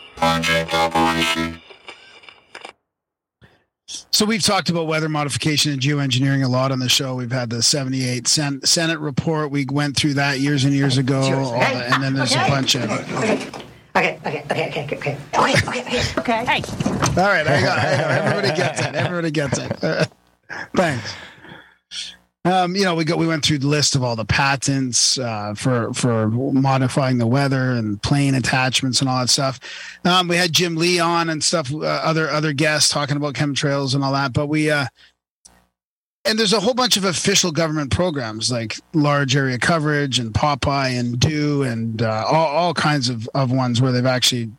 So 3.87 4.25
we've 4.25 4.41
talked 4.41 4.69
about 4.69 4.87
weather 4.87 5.09
modification 5.09 5.71
and 5.73 5.81
geoengineering 5.81 6.43
a 6.43 6.47
lot 6.47 6.71
on 6.71 6.79
the 6.79 6.89
show. 6.89 7.15
We've 7.15 7.31
had 7.31 7.49
the 7.49 7.61
78 7.61 8.27
Sen- 8.27 8.61
Senate 8.63 8.99
report. 8.99 9.51
We 9.51 9.65
went 9.69 9.95
through 9.97 10.15
that 10.15 10.39
years 10.39 10.63
and 10.63 10.73
years 10.73 10.97
ago. 10.97 11.21
all 11.21 11.51
the- 11.51 11.57
and 11.93 12.01
then 12.01 12.13
there's 12.13 12.33
a 12.33 12.37
bunch 12.47 12.75
of. 12.75 12.89
Okay, 12.89 13.49
okay, 13.95 14.19
okay, 14.25 14.43
okay, 14.51 14.67
okay, 14.69 14.83
okay, 14.83 14.95
okay, 14.95 15.17
okay, 15.79 16.03
okay. 16.19 16.45
Hey, 16.45 16.63
All 17.21 17.27
right, 17.27 17.45
I 17.47 17.61
got, 17.61 17.77
I 17.79 17.97
got 17.97 18.11
everybody 18.11 18.57
gets 18.57 18.79
it. 18.81 18.95
Everybody 18.95 19.31
gets 19.31 19.57
it. 19.59 19.83
Uh, 19.83 20.05
thanks. 20.75 21.13
Um, 22.45 22.75
you 22.75 22.83
know, 22.83 22.93
we 22.93 23.03
got 23.03 23.17
we 23.17 23.25
went 23.25 23.43
through 23.43 23.57
the 23.57 23.67
list 23.67 23.95
of 23.95 24.03
all 24.03 24.15
the 24.15 24.23
patents 24.23 25.17
uh, 25.17 25.55
for 25.55 25.91
for 25.93 26.29
modifying 26.29 27.17
the 27.17 27.25
weather 27.25 27.71
and 27.71 28.01
plane 28.03 28.35
attachments 28.35 29.01
and 29.01 29.09
all 29.09 29.19
that 29.19 29.29
stuff. 29.29 29.59
Um, 30.05 30.27
we 30.27 30.37
had 30.37 30.53
Jim 30.53 30.75
Lee 30.75 30.99
on 30.99 31.29
and 31.29 31.43
stuff, 31.43 31.73
uh, 31.73 31.79
other 31.79 32.29
other 32.29 32.53
guests 32.53 32.91
talking 32.91 33.17
about 33.17 33.33
chemtrails 33.33 33.95
and 33.95 34.03
all 34.03 34.13
that. 34.13 34.31
But 34.31 34.45
we 34.45 34.69
uh, 34.69 34.85
and 36.23 36.37
there's 36.37 36.53
a 36.53 36.59
whole 36.59 36.75
bunch 36.75 36.97
of 36.97 37.05
official 37.05 37.51
government 37.51 37.91
programs 37.91 38.51
like 38.51 38.75
large 38.93 39.35
area 39.35 39.57
coverage 39.57 40.19
and 40.19 40.31
Popeye 40.31 40.99
and 40.99 41.19
Do 41.19 41.63
and 41.63 42.03
uh, 42.03 42.25
all 42.27 42.47
all 42.47 42.73
kinds 42.75 43.09
of 43.09 43.27
of 43.33 43.51
ones 43.51 43.81
where 43.81 43.91
they've 43.91 44.05
actually 44.05 44.51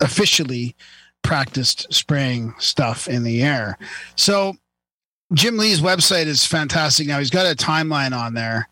officially 0.00 0.76
practiced 1.22 1.92
spraying 1.92 2.54
stuff 2.58 3.08
in 3.08 3.24
the 3.24 3.42
air. 3.42 3.78
So 4.14 4.56
Jim 5.32 5.56
Lee's 5.56 5.80
website 5.80 6.26
is 6.26 6.44
fantastic 6.44 7.06
now. 7.06 7.18
He's 7.18 7.30
got 7.30 7.46
a 7.46 7.56
timeline 7.56 8.16
on 8.16 8.34
there. 8.34 8.68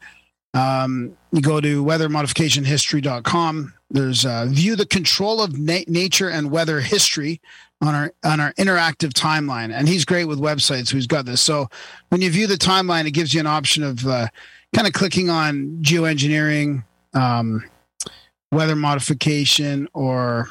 Um, 0.55 1.17
you 1.33 1.41
go 1.41 1.61
to 1.61 1.85
weathermodificationhistory.com. 1.85 3.75
There's 3.91 4.27
uh, 4.27 4.47
view 4.49 4.77
the 4.77 4.87
control 4.87 5.43
of 5.43 5.59
na- 5.59 5.85
nature 5.87 6.29
and 6.29 6.51
weather 6.51 6.81
history 6.81 7.41
on 7.81 7.95
our 7.95 8.13
on 8.23 8.39
our 8.39 8.53
interactive 8.55 9.13
timeline, 9.13 9.73
and 9.73 9.89
he's 9.89 10.05
great 10.05 10.27
with 10.27 10.39
websites. 10.39 10.93
He's 10.93 11.07
got 11.07 11.25
this. 11.27 11.41
So 11.41 11.69
when 12.11 12.23
you 12.23 12.31
view 12.31 12.47
the 12.47 12.55
timeline, 12.55 13.07
it 13.07 13.11
gives 13.11 13.35
you 13.35 13.41
an 13.41 13.47
option 13.47 13.83
of 13.83 14.07
uh, 14.07 14.29
kind 14.75 14.87
of 14.87 14.93
clicking 14.93 15.31
on 15.31 15.79
geoengineering, 15.83 16.85
um, 17.15 17.65
weather 18.53 18.77
modification, 18.77 19.89
or 19.95 20.49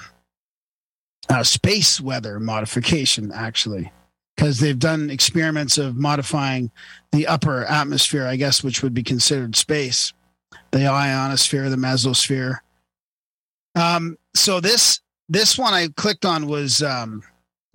uh, 1.30 1.44
space 1.44 2.02
weather 2.02 2.40
modification, 2.40 3.32
actually, 3.32 3.92
because 4.42 4.58
they've 4.58 4.80
done 4.80 5.12
experiments 5.12 5.78
of 5.78 5.96
modifying 5.96 6.72
the 7.12 7.28
upper 7.28 7.64
atmosphere, 7.66 8.26
I 8.26 8.38
guess, 8.38 8.64
which 8.64 8.82
would 8.82 8.92
be 8.92 9.04
considered 9.04 9.56
space, 9.56 10.14
the 10.72 10.88
ionosphere, 10.88 11.70
the 11.70 11.76
mesosphere. 11.76 12.58
Um, 13.76 14.18
so 14.34 14.60
this 14.60 15.00
this 15.30 15.60
one 15.60 15.76
I 15.76 15.90
clicked 15.90 16.26
on 16.26 16.48
was 16.48 16.82
um, 16.82 17.22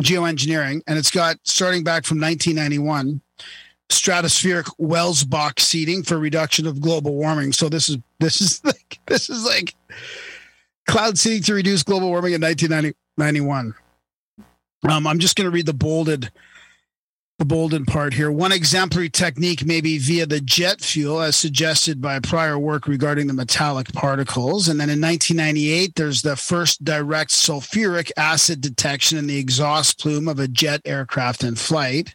geoengineering, 0.02 0.82
and 0.88 0.98
it's 0.98 1.12
got 1.12 1.36
starting 1.44 1.84
back 1.84 2.04
from 2.04 2.20
1991 2.20 3.20
stratospheric 3.88 4.64
Welsbach 4.80 5.60
seeding 5.60 6.02
for 6.02 6.18
reduction 6.18 6.66
of 6.66 6.80
global 6.80 7.14
warming. 7.14 7.52
So 7.52 7.68
this 7.68 7.88
is 7.88 7.98
this 8.18 8.40
is 8.40 8.60
like 8.64 8.98
this 9.06 9.30
is 9.30 9.44
like 9.44 9.76
cloud 10.88 11.16
seeding 11.16 11.44
to 11.44 11.54
reduce 11.54 11.84
global 11.84 12.08
warming 12.08 12.32
in 12.32 12.40
1991. 12.40 13.72
Um, 14.88 15.06
I'm 15.06 15.20
just 15.20 15.36
going 15.36 15.44
to 15.44 15.52
read 15.52 15.66
the 15.66 15.72
bolded 15.72 16.32
the 17.38 17.44
bolded 17.44 17.86
part 17.86 18.14
here. 18.14 18.30
One 18.30 18.52
exemplary 18.52 19.10
technique 19.10 19.64
may 19.64 19.82
be 19.82 19.98
via 19.98 20.24
the 20.24 20.40
jet 20.40 20.80
fuel, 20.80 21.20
as 21.20 21.36
suggested 21.36 22.00
by 22.00 22.18
prior 22.18 22.58
work 22.58 22.86
regarding 22.86 23.26
the 23.26 23.34
metallic 23.34 23.92
particles. 23.92 24.68
And 24.68 24.80
then 24.80 24.88
in 24.88 25.00
1998, 25.00 25.94
there's 25.94 26.22
the 26.22 26.36
first 26.36 26.82
direct 26.82 27.30
sulfuric 27.30 28.10
acid 28.16 28.62
detection 28.62 29.18
in 29.18 29.26
the 29.26 29.38
exhaust 29.38 30.00
plume 30.00 30.28
of 30.28 30.38
a 30.38 30.48
jet 30.48 30.80
aircraft 30.86 31.44
in 31.44 31.56
flight. 31.56 32.14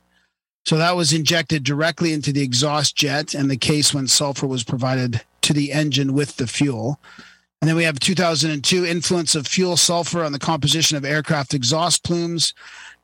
So 0.65 0.77
that 0.77 0.95
was 0.95 1.13
injected 1.13 1.63
directly 1.63 2.13
into 2.13 2.31
the 2.31 2.43
exhaust 2.43 2.95
jet 2.95 3.35
and 3.35 3.49
the 3.49 3.57
case 3.57 3.93
when 3.93 4.07
sulfur 4.07 4.47
was 4.47 4.63
provided 4.63 5.21
to 5.41 5.53
the 5.53 5.71
engine 5.71 6.13
with 6.13 6.37
the 6.37 6.47
fuel. 6.47 6.99
And 7.61 7.69
then 7.69 7.75
we 7.75 7.83
have 7.83 7.99
2002 7.99 8.85
influence 8.85 9.35
of 9.35 9.45
fuel 9.45 9.77
sulfur 9.77 10.23
on 10.23 10.31
the 10.31 10.39
composition 10.39 10.97
of 10.97 11.05
aircraft 11.05 11.53
exhaust 11.53 12.03
plumes. 12.03 12.55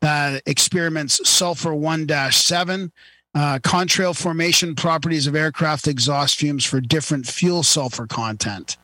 Uh, 0.01 0.39
experiments 0.45 1.27
sulfur 1.27 1.73
1 1.73 2.07
7, 2.07 2.91
uh, 3.33 3.59
contrail 3.59 4.15
formation 4.15 4.75
properties 4.75 5.27
of 5.27 5.35
aircraft 5.35 5.87
exhaust 5.87 6.39
fumes 6.39 6.63
for 6.63 6.79
different 6.79 7.25
fuel 7.25 7.63
sulfur 7.63 8.05
content. 8.07 8.77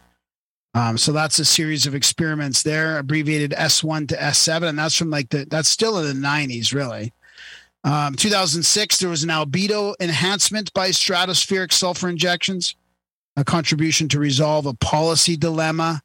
Um, 0.76 0.98
so 0.98 1.12
that's 1.12 1.38
a 1.38 1.46
series 1.46 1.86
of 1.86 1.94
experiments 1.94 2.64
there, 2.64 2.98
abbreviated 2.98 3.52
S1 3.52 4.08
to 4.10 4.16
S7, 4.16 4.70
and 4.70 4.80
that's 4.80 4.96
from 4.96 5.12
like 5.12 5.30
the 5.30 5.46
that's 5.46 5.70
still 5.70 6.00
in 6.00 6.22
the 6.22 6.28
90s, 6.28 6.74
really. 6.74 7.14
Um, 7.84 8.16
2006, 8.16 8.98
there 8.98 9.10
was 9.10 9.24
an 9.24 9.30
albedo 9.30 9.94
enhancement 10.00 10.74
by 10.74 10.90
stratospheric 10.90 11.74
sulfur 11.74 12.10
injections, 12.10 12.76
a 13.36 13.44
contribution 13.44 14.08
to 14.10 14.20
resolve 14.20 14.66
a 14.66 14.74
policy 14.74 15.36
dilemma. 15.36 16.02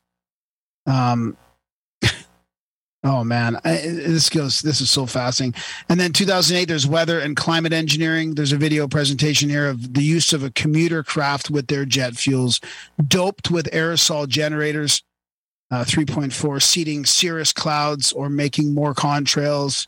Um, 0.86 1.36
oh 3.08 3.24
man, 3.24 3.56
I, 3.64 3.76
this 3.78 4.28
goes. 4.28 4.60
This 4.60 4.80
is 4.80 4.90
so 4.90 5.06
fascinating. 5.06 5.60
And 5.88 5.98
then 5.98 6.12
2008, 6.12 6.66
there's 6.66 6.86
weather 6.86 7.18
and 7.18 7.36
climate 7.36 7.72
engineering. 7.72 8.34
There's 8.34 8.52
a 8.52 8.56
video 8.56 8.86
presentation 8.86 9.48
here 9.48 9.68
of 9.68 9.94
the 9.94 10.02
use 10.02 10.32
of 10.32 10.42
a 10.42 10.50
commuter 10.50 11.02
craft 11.02 11.50
with 11.50 11.66
their 11.68 11.84
jet 11.84 12.14
fuels, 12.14 12.60
doped 13.06 13.50
with 13.50 13.70
aerosol 13.72 14.28
generators. 14.28 15.02
Uh, 15.70 15.84
3.4 15.84 16.62
seeding 16.62 17.04
cirrus 17.04 17.52
clouds 17.52 18.10
or 18.12 18.30
making 18.30 18.72
more 18.72 18.94
contrails 18.94 19.86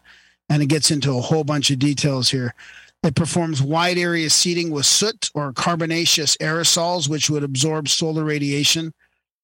and 0.51 0.63
it 0.63 0.67
gets 0.67 0.91
into 0.91 1.17
a 1.17 1.21
whole 1.23 1.45
bunch 1.45 1.71
of 1.71 1.79
details 1.79 2.29
here. 2.29 2.55
It 3.03 3.15
performs 3.15 3.63
wide 3.63 3.97
area 3.97 4.29
seeding 4.29 4.71
with 4.71 4.85
soot 4.85 5.31
or 5.33 5.55
carbonaceous 5.55 6.37
aerosols, 6.37 7.09
which 7.09 7.31
would 7.31 7.45
absorb 7.45 7.89
solar 7.89 8.25
radiation 8.25 8.93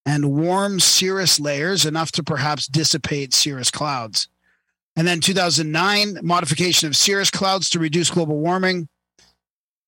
and 0.07 0.33
warm 0.33 0.79
cirrus 0.79 1.39
layers 1.41 1.85
enough 1.85 2.13
to 2.13 2.23
perhaps 2.23 2.69
dissipate 2.69 3.35
cirrus 3.35 3.71
clouds. 3.71 4.29
And 4.95 5.07
then 5.07 5.21
2009, 5.21 6.21
modification 6.23 6.87
of 6.89 6.97
cirrus 6.97 7.31
clouds 7.31 7.69
to 7.71 7.79
reduce 7.79 8.11
global 8.11 8.39
warming. 8.39 8.89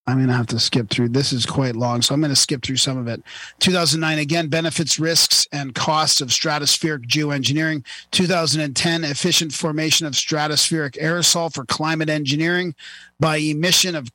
I'm 0.09 0.17
going 0.17 0.29
to 0.29 0.35
have 0.35 0.47
to 0.49 0.59
skip 0.59 0.89
through. 0.89 1.11
This 1.11 1.35
is 1.35 1.45
quite 1.45 1.77
long, 1.77 2.01
so 2.01 2.15
I'm 2.15 2.21
going 2.21 2.31
to 2.31 2.37
skip 2.37 2.63
through 2.63 2.77
some 2.77 2.97
of 2.97 3.09
it. 3.09 3.23
2009, 3.61 4.19
again, 4.19 4.49
benefits, 4.49 4.99
risks, 4.99 5.47
and 5.53 5.75
costs 5.75 6.23
of 6.23 6.29
stratospheric 6.29 7.07
geoengineering. 7.07 7.85
2010, 8.11 9.05
efficient 9.05 9.53
formation 9.53 10.07
of 10.07 10.15
stratospheric 10.15 10.99
aerosol 10.99 11.53
for 11.53 11.67
climate 11.67 12.09
engineering 12.09 12.75
by 13.21 13.37
emission 13.37 13.95
of 13.95 14.11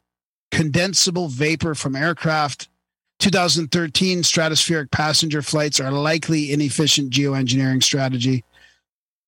condensable 0.52 1.30
vapor 1.30 1.76
from 1.76 1.96
aircraft. 1.96 2.70
2013, 3.24 4.22
stratospheric 4.22 4.92
passenger 4.92 5.42
flights 5.42 5.80
are 5.80 5.92
likely 5.92 6.52
inefficient 6.52 7.10
geoengineering 7.10 7.82
strategy. 7.82 8.44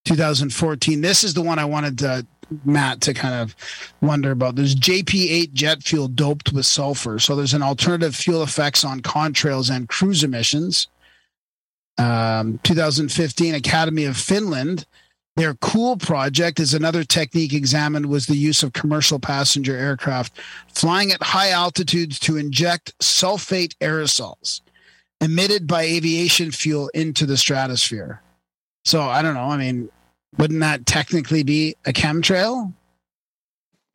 2014, 0.04 1.00
this 1.00 1.24
is 1.24 1.34
the 1.34 1.42
one 1.42 1.60
I 1.60 1.64
wanted 1.64 1.98
to, 2.00 2.28
Matt 2.66 3.00
to 3.02 3.14
kind 3.14 3.36
of 3.36 3.56
wonder 4.02 4.32
about. 4.32 4.58
There's 4.58 4.76
JP8 4.76 5.54
jet 5.54 5.82
fuel 5.82 6.10
doped 6.10 6.52
with 6.52 6.66
sulfur. 6.66 7.20
So 7.20 7.38
there's 7.38 7.54
an 7.54 7.64
alternative 7.64 8.14
fuel 8.14 8.44
effects 8.44 8.84
on 8.84 9.00
contrails 9.00 9.74
and 9.74 9.88
cruise 9.88 10.26
emissions. 10.26 10.90
Um, 11.98 12.60
2015, 12.64 13.56
Academy 13.56 14.04
of 14.04 14.18
Finland. 14.18 14.86
Their 15.36 15.56
cool 15.56 15.98
project 15.98 16.60
is 16.62 16.74
another 16.74 17.04
technique 17.04 17.54
examined 17.54 18.06
was 18.06 18.26
the 18.26 18.38
use 18.38 18.64
of 18.64 18.72
commercial 18.72 19.20
passenger 19.20 19.76
aircraft 19.76 20.40
flying 20.74 21.12
at 21.12 21.22
high 21.22 21.50
altitudes 21.52 22.20
to 22.20 22.38
inject 22.38 22.98
sulfate 23.00 23.76
aerosols 23.82 24.62
emitted 25.20 25.68
by 25.68 25.84
aviation 25.84 26.52
fuel 26.52 26.90
into 26.94 27.26
the 27.26 27.36
stratosphere. 27.36 28.22
So 28.86 29.02
I 29.02 29.22
don't 29.22 29.34
know. 29.34 29.50
I 29.50 29.58
mean, 29.58 29.90
wouldn't 30.38 30.60
that 30.62 30.86
technically 30.86 31.44
be 31.44 31.76
a 31.86 31.92
chemtrail? 31.92 32.72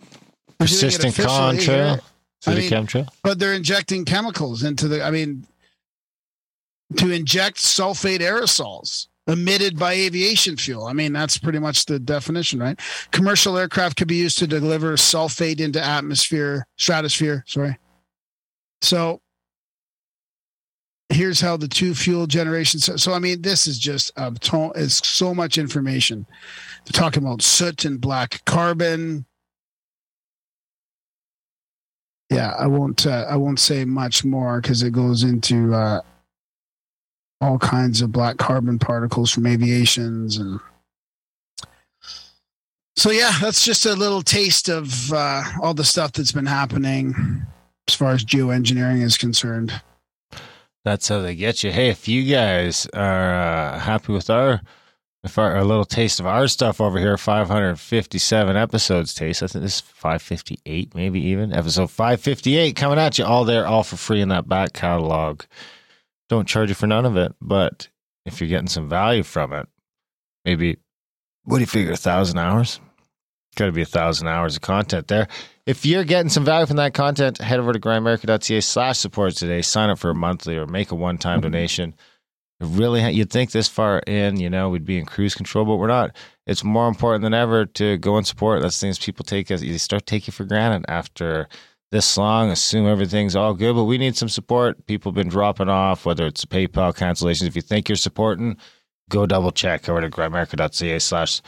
We're 0.00 0.06
doing 0.06 0.12
it 0.12 0.58
Persistent 0.58 1.14
contrail. 1.14 1.60
here. 1.62 2.00
Is 2.42 2.48
it 2.48 2.50
I 2.50 2.54
mean- 2.54 2.70
chemtrail? 2.70 3.08
But 3.22 3.38
they're 3.38 3.54
injecting 3.54 4.04
chemicals 4.04 4.62
into 4.62 4.88
the, 4.88 5.02
I 5.02 5.10
mean, 5.10 5.46
to 6.96 7.10
inject 7.10 7.58
sulfate 7.58 8.18
aerosols 8.20 9.06
emitted 9.26 9.78
by 9.78 9.92
aviation 9.92 10.56
fuel. 10.56 10.86
I 10.86 10.92
mean, 10.92 11.12
that's 11.12 11.38
pretty 11.38 11.58
much 11.58 11.86
the 11.86 11.98
definition, 11.98 12.58
right? 12.58 12.78
Commercial 13.12 13.56
aircraft 13.56 13.96
could 13.96 14.08
be 14.08 14.16
used 14.16 14.38
to 14.38 14.46
deliver 14.46 14.94
sulfate 14.94 15.60
into 15.60 15.82
atmosphere, 15.82 16.66
stratosphere, 16.76 17.44
sorry. 17.46 17.78
So 18.82 19.20
here's 21.10 21.40
how 21.40 21.56
the 21.56 21.68
two 21.68 21.94
fuel 21.94 22.26
generations. 22.26 22.84
So, 22.84 22.96
so 22.96 23.12
I 23.12 23.18
mean, 23.18 23.42
this 23.42 23.66
is 23.66 23.78
just 23.78 24.12
a 24.16 24.30
ton, 24.40 24.72
it's 24.74 25.06
so 25.06 25.34
much 25.34 25.58
information. 25.58 26.26
They're 26.84 27.00
talking 27.00 27.22
about 27.22 27.42
soot 27.42 27.84
and 27.84 28.00
black 28.00 28.44
carbon. 28.46 29.26
Yeah, 32.30 32.54
I 32.56 32.68
won't. 32.68 33.06
Uh, 33.06 33.26
I 33.28 33.36
won't 33.36 33.58
say 33.58 33.84
much 33.84 34.24
more 34.24 34.60
because 34.60 34.84
it 34.84 34.92
goes 34.92 35.24
into 35.24 35.74
uh, 35.74 36.00
all 37.40 37.58
kinds 37.58 38.02
of 38.02 38.12
black 38.12 38.36
carbon 38.36 38.78
particles 38.78 39.30
from 39.30 39.46
aviations 39.46 40.36
and. 40.36 40.60
So 42.96 43.10
yeah, 43.10 43.32
that's 43.40 43.64
just 43.64 43.86
a 43.86 43.94
little 43.94 44.20
taste 44.20 44.68
of 44.68 45.10
uh, 45.12 45.42
all 45.62 45.72
the 45.72 45.84
stuff 45.84 46.12
that's 46.12 46.32
been 46.32 46.44
happening 46.44 47.14
as 47.88 47.94
far 47.94 48.12
as 48.12 48.24
geoengineering 48.24 49.00
is 49.02 49.16
concerned. 49.16 49.72
That's 50.84 51.08
how 51.08 51.20
they 51.20 51.34
get 51.34 51.62
you. 51.62 51.70
Hey, 51.70 51.88
if 51.88 52.08
you 52.08 52.24
guys 52.24 52.86
are 52.94 53.34
uh, 53.34 53.78
happy 53.78 54.12
with 54.12 54.30
our, 54.30 54.60
if 55.22 55.36
our, 55.38 55.56
a 55.56 55.64
little 55.64 55.84
taste 55.84 56.20
of 56.20 56.26
our 56.26 56.48
stuff 56.48 56.80
over 56.80 56.98
here, 56.98 57.16
557 57.18 58.56
episodes 58.56 59.14
taste. 59.14 59.42
I 59.42 59.46
think 59.46 59.62
this 59.62 59.76
is 59.76 59.80
558, 59.80 60.94
maybe 60.94 61.20
even 61.20 61.52
episode 61.52 61.90
558 61.90 62.76
coming 62.76 62.98
at 62.98 63.18
you 63.18 63.24
all 63.24 63.44
there, 63.44 63.66
all 63.66 63.82
for 63.82 63.96
free 63.96 64.20
in 64.20 64.28
that 64.28 64.48
back 64.48 64.72
catalog. 64.72 65.42
Don't 66.30 66.46
charge 66.46 66.68
you 66.68 66.76
for 66.76 66.86
none 66.86 67.04
of 67.04 67.16
it, 67.16 67.34
but 67.42 67.88
if 68.24 68.40
you're 68.40 68.48
getting 68.48 68.68
some 68.68 68.88
value 68.88 69.24
from 69.24 69.52
it, 69.52 69.68
maybe 70.44 70.78
what 71.42 71.56
do 71.56 71.62
you 71.62 71.66
figure, 71.66 71.92
a 71.92 71.96
thousand 71.96 72.38
hours? 72.38 72.80
Got 73.56 73.66
to 73.66 73.72
be 73.72 73.82
a 73.82 73.86
thousand 73.86 74.28
hours 74.28 74.54
of 74.54 74.62
content 74.62 75.08
there. 75.08 75.26
If 75.66 75.84
you're 75.84 76.04
getting 76.04 76.28
some 76.28 76.44
value 76.44 76.66
from 76.66 76.76
that 76.76 76.94
content, 76.94 77.38
head 77.38 77.58
over 77.58 77.72
to 77.72 77.80
grimerica.ca 77.80 78.60
slash 78.60 78.98
support 78.98 79.34
today. 79.34 79.60
Sign 79.60 79.90
up 79.90 79.98
for 79.98 80.10
a 80.10 80.14
monthly 80.14 80.56
or 80.56 80.66
make 80.66 80.92
a 80.92 80.94
one 80.94 81.18
time 81.18 81.40
mm-hmm. 81.40 81.50
donation. 81.50 81.94
It 82.60 82.66
really, 82.66 83.10
you'd 83.10 83.30
think 83.30 83.50
this 83.50 83.66
far 83.66 83.98
in, 84.06 84.38
you 84.38 84.50
know, 84.50 84.68
we'd 84.68 84.84
be 84.84 84.98
in 84.98 85.06
cruise 85.06 85.34
control, 85.34 85.64
but 85.64 85.76
we're 85.78 85.88
not. 85.88 86.14
It's 86.46 86.62
more 86.62 86.86
important 86.86 87.22
than 87.22 87.34
ever 87.34 87.66
to 87.66 87.96
go 87.98 88.16
and 88.16 88.26
support. 88.26 88.62
That's 88.62 88.78
things 88.78 89.00
people 89.00 89.24
take 89.24 89.50
as 89.50 89.64
you 89.64 89.78
start 89.78 90.06
taking 90.06 90.30
for 90.30 90.44
granted 90.44 90.84
after 90.88 91.48
this 91.90 92.16
long. 92.16 92.50
Assume 92.50 92.86
everything's 92.86 93.36
all 93.36 93.54
good, 93.54 93.74
but 93.74 93.84
we 93.84 93.98
need 93.98 94.16
some 94.16 94.28
support. 94.28 94.86
People 94.86 95.10
have 95.10 95.16
been 95.16 95.28
dropping 95.28 95.68
off, 95.68 96.06
whether 96.06 96.26
it's 96.26 96.44
PayPal 96.44 96.96
cancellations. 96.96 97.46
If 97.46 97.56
you 97.56 97.62
think 97.62 97.88
you're 97.88 97.96
supporting, 97.96 98.56
go 99.08 99.26
double 99.26 99.50
check 99.52 99.88
over 99.88 100.00
to 100.00 100.10
grimerica.ca 100.10 100.98
slash 100.98 101.42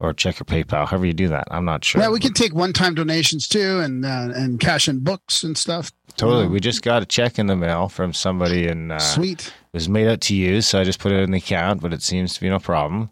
or 0.00 0.12
check 0.12 0.40
your 0.40 0.46
PayPal, 0.46 0.88
however 0.88 1.06
you 1.06 1.12
do 1.12 1.28
that. 1.28 1.46
I'm 1.52 1.64
not 1.64 1.84
sure. 1.84 2.00
Yeah, 2.00 2.10
we 2.10 2.18
can 2.18 2.32
take 2.32 2.52
one-time 2.52 2.96
donations 2.96 3.46
too, 3.46 3.78
and 3.78 4.04
uh, 4.04 4.30
and 4.34 4.58
cash 4.58 4.88
in 4.88 4.98
books 4.98 5.44
and 5.44 5.56
stuff. 5.56 5.92
Totally. 6.16 6.48
We 6.48 6.58
just 6.58 6.82
got 6.82 7.02
a 7.02 7.06
check 7.06 7.38
in 7.38 7.46
the 7.46 7.54
mail 7.54 7.88
from 7.88 8.12
somebody 8.12 8.66
in 8.66 8.90
uh, 8.90 8.98
Sweet. 8.98 9.46
it 9.46 9.52
was 9.72 9.88
made 9.88 10.08
out 10.08 10.20
to 10.22 10.34
you, 10.34 10.60
so 10.60 10.80
I 10.80 10.84
just 10.84 10.98
put 10.98 11.12
it 11.12 11.20
in 11.20 11.30
the 11.30 11.38
account, 11.38 11.80
but 11.80 11.92
it 11.92 12.02
seems 12.02 12.34
to 12.34 12.40
be 12.40 12.48
no 12.48 12.58
problem. 12.58 13.10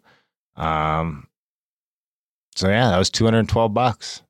Um 0.57 1.29
so 2.57 2.69
yeah, 2.69 2.91
that 2.91 2.99
was 2.99 3.09
212 3.11 3.73
bucks. 3.73 4.23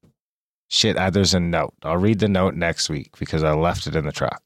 Shit, 0.70 0.96
uh, 0.96 1.10
there's 1.10 1.34
a 1.34 1.40
note. 1.40 1.74
I'll 1.82 1.96
read 1.96 2.20
the 2.20 2.28
note 2.28 2.54
next 2.54 2.88
week 2.88 3.18
because 3.18 3.42
I 3.42 3.52
left 3.52 3.86
it 3.86 3.96
in 3.96 4.06
the 4.06 4.12
truck. 4.12 4.42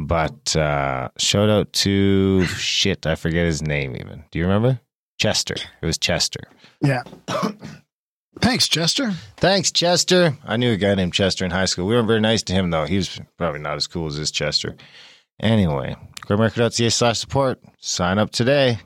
But 0.00 0.54
uh 0.54 1.08
shout 1.18 1.50
out 1.50 1.72
to 1.84 2.44
shit, 2.46 3.04
I 3.04 3.14
forget 3.16 3.46
his 3.46 3.62
name 3.62 3.96
even. 3.96 4.24
Do 4.30 4.38
you 4.38 4.44
remember? 4.46 4.80
Chester. 5.18 5.56
It 5.82 5.86
was 5.86 5.98
Chester. 5.98 6.40
Yeah. 6.80 7.02
Thanks, 8.40 8.68
Chester. 8.68 9.10
Thanks, 9.36 9.72
Chester. 9.72 10.38
I 10.46 10.56
knew 10.56 10.72
a 10.72 10.76
guy 10.76 10.94
named 10.94 11.12
Chester 11.12 11.44
in 11.44 11.50
high 11.50 11.64
school. 11.64 11.86
We 11.88 11.94
weren't 11.96 12.06
very 12.06 12.20
nice 12.20 12.44
to 12.44 12.52
him, 12.52 12.70
though. 12.70 12.84
He 12.86 12.96
was 12.96 13.20
probably 13.36 13.60
not 13.60 13.76
as 13.76 13.88
cool 13.88 14.06
as 14.06 14.16
this 14.16 14.30
Chester. 14.30 14.76
Anyway, 15.40 15.96
grimerica.ca 16.22 16.88
slash 16.90 17.18
support. 17.18 17.60
Sign 17.80 18.18
up 18.18 18.30
today. 18.30 18.78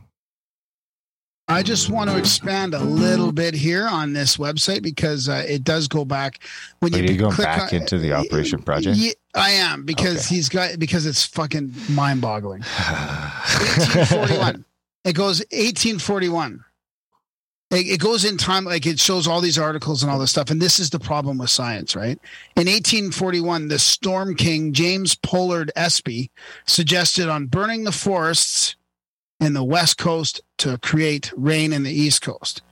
I 1.48 1.62
just 1.62 1.90
want 1.90 2.09
to 2.09 2.16
expand 2.16 2.72
a 2.72 2.78
little 2.83 3.33
bit 3.33 3.52
here 3.52 3.87
on 3.87 4.12
this 4.12 4.37
website 4.37 4.83
because 4.83 5.28
uh, 5.28 5.44
it 5.46 5.64
does 5.64 5.88
go 5.88 6.05
back 6.05 6.38
when 6.78 6.94
Are 6.94 6.98
you 6.98 7.12
you 7.12 7.18
going 7.18 7.33
click 7.33 7.46
back 7.46 7.72
on- 7.72 7.81
into 7.81 7.98
the 7.98 8.12
Operation 8.12 8.62
Project? 8.62 8.96
Yeah, 8.96 9.12
I 9.35 9.50
am 9.50 9.85
because 9.85 10.26
Okay. 10.26 10.37
he's 10.37 10.48
got 10.48 10.78
because 10.78 11.05
it's 11.05 11.24
fucking 11.26 11.74
mind-boggling. 11.90 12.62
1841. 13.83 14.64
It 15.05 15.14
goes 15.14 15.40
1841. 15.50 16.64
It, 17.72 17.76
it 17.88 18.00
goes 18.00 18.24
in 18.24 18.37
time, 18.37 18.64
like 18.64 18.87
it 18.87 19.00
shows 19.00 19.26
all 19.26 19.40
these 19.40 19.59
articles 19.59 20.02
and 20.02 20.12
all 20.12 20.18
this 20.18 20.31
stuff. 20.31 20.50
And 20.50 20.62
this 20.62 20.78
is 20.78 20.90
the 20.90 21.00
problem 21.00 21.38
with 21.38 21.50
science, 21.50 21.96
right? 21.96 22.18
In 22.57 22.66
1841, 22.68 23.68
the 23.68 23.78
Storm 23.78 24.35
King 24.37 24.72
James 24.72 25.16
Pollard 25.16 25.72
Espy 25.74 26.31
suggested 26.66 27.28
on 27.28 27.46
burning 27.46 27.85
the 27.85 27.92
forests 27.92 28.76
in 29.42 29.55
the 29.55 29.64
west 29.64 29.98
coast 29.98 30.40
to 30.57 30.78
create 30.78 31.33
rain 31.37 31.72
in 31.72 31.83
the 31.83 31.90
east 31.90 32.22
coast. 32.22 32.62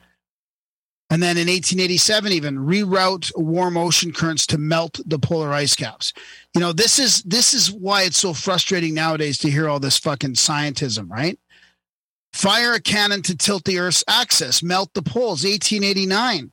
And 1.12 1.20
then 1.20 1.36
in 1.36 1.48
1887, 1.48 2.32
even 2.32 2.58
reroute 2.58 3.32
warm 3.34 3.76
ocean 3.76 4.12
currents 4.12 4.46
to 4.46 4.58
melt 4.58 5.00
the 5.04 5.18
polar 5.18 5.52
ice 5.52 5.74
caps. 5.74 6.12
You 6.54 6.60
know, 6.60 6.72
this 6.72 7.00
is 7.00 7.24
this 7.24 7.52
is 7.52 7.72
why 7.72 8.04
it's 8.04 8.18
so 8.18 8.32
frustrating 8.32 8.94
nowadays 8.94 9.36
to 9.38 9.50
hear 9.50 9.68
all 9.68 9.80
this 9.80 9.98
fucking 9.98 10.34
scientism, 10.34 11.10
right? 11.10 11.36
Fire 12.32 12.74
a 12.74 12.80
cannon 12.80 13.22
to 13.22 13.36
tilt 13.36 13.64
the 13.64 13.80
Earth's 13.80 14.04
axis, 14.06 14.62
melt 14.62 14.94
the 14.94 15.02
poles, 15.02 15.42
1889. 15.42 16.52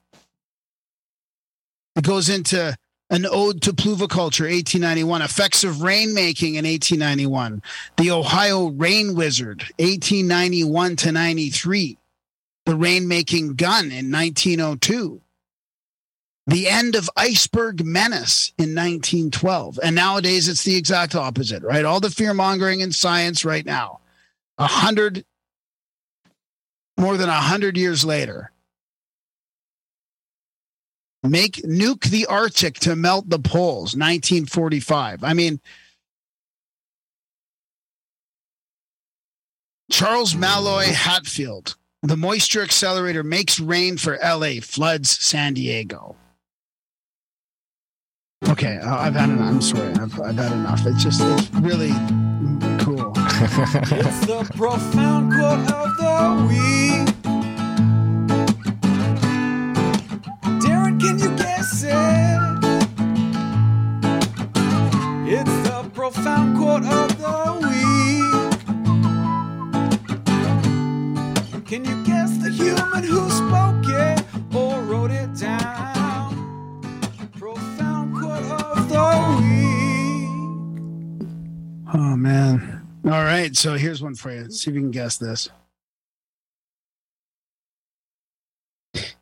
It 1.95 2.03
goes 2.03 2.27
into 2.27 2.75
an 3.09 3.25
ode 3.25 3.61
to 3.61 3.73
pluviculture, 3.73 4.49
1891. 4.49 5.21
Effects 5.21 5.63
of 5.63 5.75
rainmaking 5.77 6.55
in 6.55 6.65
1891. 6.65 7.61
The 7.97 8.11
Ohio 8.11 8.67
Rain 8.67 9.15
Wizard, 9.15 9.63
1891 9.79 10.95
to 10.97 11.11
93. 11.11 11.97
The 12.65 12.73
rainmaking 12.73 13.55
gun 13.55 13.91
in 13.91 14.11
1902. 14.11 15.21
The 16.47 16.67
end 16.67 16.95
of 16.95 17.09
iceberg 17.17 17.85
menace 17.85 18.53
in 18.57 18.73
1912. 18.73 19.79
And 19.83 19.95
nowadays 19.95 20.47
it's 20.47 20.63
the 20.63 20.75
exact 20.75 21.15
opposite, 21.15 21.63
right? 21.63 21.83
All 21.83 21.99
the 21.99 22.09
fear 22.09 22.33
mongering 22.33 22.79
in 22.79 22.91
science 22.91 23.43
right 23.43 23.65
now. 23.65 23.99
A 24.57 24.67
hundred 24.67 25.25
more 26.97 27.17
than 27.17 27.29
a 27.29 27.33
hundred 27.33 27.77
years 27.77 28.03
later. 28.03 28.51
Make 31.29 31.55
nuke 31.63 32.03
the 32.09 32.25
Arctic 32.27 32.75
to 32.81 32.95
melt 32.95 33.29
the 33.29 33.39
poles, 33.39 33.95
1945. 33.95 35.23
I 35.23 35.33
mean, 35.33 35.59
Charles 39.91 40.35
Mallory 40.35 40.87
Hatfield. 40.87 41.75
The 42.03 42.17
moisture 42.17 42.61
accelerator 42.61 43.23
makes 43.23 43.59
rain 43.59 43.97
for 43.97 44.17
LA, 44.23 44.59
floods 44.61 45.09
San 45.09 45.53
Diego. 45.55 46.15
Okay, 48.47 48.77
I- 48.77 49.07
I've 49.07 49.15
had 49.15 49.29
enough. 49.29 49.49
I'm 49.49 49.61
sorry. 49.61 49.93
I've, 49.93 50.21
I've 50.21 50.35
had 50.37 50.51
enough. 50.51 50.85
It's 50.85 51.03
just, 51.03 51.21
it's 51.21 51.49
really 51.55 51.91
cool. 52.83 53.13
It's 53.39 54.25
the 54.25 54.49
profound 54.55 55.31
quote 55.33 55.71
of 55.71 55.97
the 55.97 56.47
week. 56.49 57.06
Quote 66.79 66.93
of 66.93 67.17
the 67.17 67.53
week. 67.67 67.87
Can 71.65 71.83
you 71.83 72.03
guess 72.05 72.37
the 72.37 72.49
human 72.49 73.03
who 73.03 73.29
spoke 73.29 73.85
it 73.87 74.23
or 74.55 74.81
wrote 74.81 75.11
it 75.11 75.35
down? 75.37 76.35
Profound 77.37 78.15
quote 78.15 78.43
of 78.43 78.89
the 78.89 79.37
week. 79.41 80.29
Oh, 81.93 82.15
man. 82.15 82.87
All 83.05 83.11
right. 83.11 83.55
So 83.55 83.75
here's 83.75 84.01
one 84.01 84.15
for 84.15 84.31
you. 84.31 84.49
See 84.51 84.69
if 84.69 84.75
you 84.75 84.81
can 84.81 84.91
guess 84.91 85.17
this. 85.17 85.49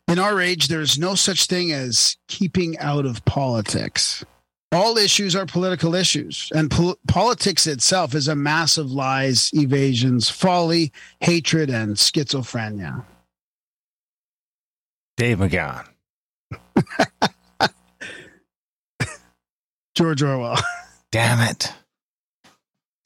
In 0.08 0.20
our 0.20 0.40
age, 0.40 0.68
there's 0.68 1.00
no 1.00 1.16
such 1.16 1.48
thing 1.48 1.72
as 1.72 2.16
keeping 2.28 2.78
out 2.80 3.06
of 3.06 3.26
politics. 3.26 4.24
All 4.72 4.98
issues 4.98 5.36
are 5.36 5.46
political 5.46 5.96
issues, 5.96 6.52
and 6.54 6.70
pol- 6.70 6.98
politics 7.08 7.66
itself 7.66 8.14
is 8.14 8.28
a 8.28 8.36
mass 8.36 8.78
of 8.78 8.92
lies, 8.92 9.50
evasions, 9.54 10.30
folly, 10.30 10.92
hatred, 11.22 11.70
and 11.70 11.96
schizophrenia. 11.96 13.06
Dave 15.18 15.38
McGowan. 15.38 15.88
George 19.96 20.22
Orwell. 20.22 20.58
Damn 21.12 21.40
it. 21.50 21.72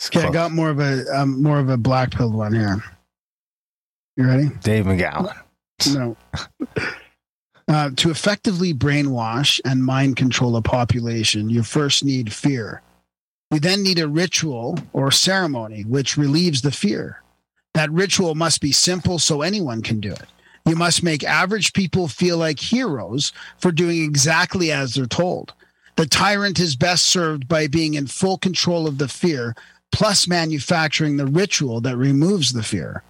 Okay, 0.08 0.28
I 0.28 0.32
got 0.32 0.52
more 0.52 0.70
of 0.70 0.80
a 0.80 1.04
um, 1.16 1.44
more 1.44 1.60
of 1.60 1.70
a 1.70 1.78
black 1.78 2.12
pill 2.12 2.32
one 2.32 2.54
here. 2.54 2.82
You 4.18 4.26
ready? 4.26 4.50
Dave 4.64 4.86
McGowan. 4.86 5.36
No. 5.94 6.18
Uh, 7.70 7.92
to 7.96 8.10
effectively 8.10 8.74
brainwash 8.74 9.62
and 9.64 9.86
mind 9.86 10.16
control 10.16 10.56
a 10.56 10.62
population, 10.62 11.52
you 11.52 11.62
first 11.62 12.04
need 12.04 12.34
fear. 12.34 12.82
You 13.52 13.60
then 13.60 13.84
need 13.84 14.00
a 14.00 14.08
ritual 14.08 14.80
or 14.92 15.12
ceremony 15.12 15.84
which 15.84 16.18
relieves 16.18 16.64
the 16.64 16.72
fear. 16.72 17.22
That 17.76 17.92
ritual 17.92 18.34
must 18.34 18.60
be 18.60 18.72
simple 18.72 19.20
so 19.20 19.44
anyone 19.44 19.84
can 19.84 20.00
do 20.00 20.12
it. 20.12 20.26
You 20.66 20.76
must 20.76 21.04
make 21.04 21.24
average 21.24 21.74
people 21.74 22.08
feel 22.08 22.38
like 22.38 22.60
heroes 22.60 23.34
for 23.60 23.72
doing 23.72 24.04
exactly 24.04 24.72
as 24.72 24.96
they're 24.96 25.06
told. 25.06 25.54
The 25.96 26.08
tyrant 26.08 26.60
is 26.60 26.76
best 26.76 27.06
served 27.06 27.48
by 27.48 27.68
being 27.68 27.94
in 27.94 28.08
full 28.08 28.40
control 28.40 28.88
of 28.88 28.98
the 28.98 29.08
fear, 29.08 29.56
plus 29.92 30.28
manufacturing 30.28 31.18
the 31.18 31.28
ritual 31.28 31.82
that 31.82 31.98
removes 31.98 32.52
the 32.52 32.64
fear. 32.64 33.04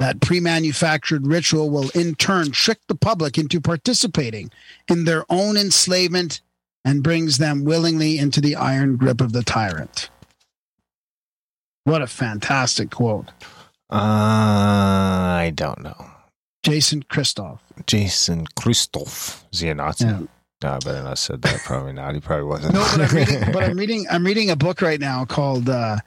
That 0.00 0.22
pre 0.22 0.40
manufactured 0.40 1.26
ritual 1.26 1.68
will 1.68 1.90
in 1.90 2.14
turn 2.14 2.52
trick 2.52 2.78
the 2.88 2.94
public 2.94 3.36
into 3.36 3.60
participating 3.60 4.50
in 4.88 5.04
their 5.04 5.26
own 5.28 5.58
enslavement 5.58 6.40
and 6.86 7.02
brings 7.02 7.36
them 7.36 7.64
willingly 7.64 8.16
into 8.18 8.40
the 8.40 8.56
iron 8.56 8.96
grip 8.96 9.20
of 9.20 9.32
the 9.34 9.42
tyrant. 9.42 10.08
What 11.84 12.00
a 12.00 12.06
fantastic 12.06 12.90
quote. 12.90 13.28
Uh, 13.90 13.96
I 14.00 15.52
don't 15.54 15.82
know. 15.82 16.10
Jason 16.62 17.02
Christoff. 17.02 17.58
Jason 17.86 18.46
Christoff. 18.58 19.42
Is 19.52 19.60
he 19.60 19.68
a 19.68 19.74
Nazi? 19.74 20.06
Yeah. 20.06 20.20
No, 20.62 20.70
I 20.70 20.78
better 20.78 21.02
not 21.02 21.18
said 21.18 21.42
that. 21.42 21.60
Probably 21.60 21.92
not. 21.92 22.14
He 22.14 22.20
probably 22.20 22.46
wasn't. 22.46 22.72
No, 22.72 22.86
but 22.96 23.00
I'm 23.02 23.16
reading, 23.16 23.52
but 23.52 23.64
I'm 23.64 23.76
reading, 23.78 24.06
I'm 24.10 24.24
reading 24.24 24.50
a 24.50 24.56
book 24.56 24.80
right 24.80 25.00
now 25.00 25.26
called 25.26 25.68
uh, 25.68 25.98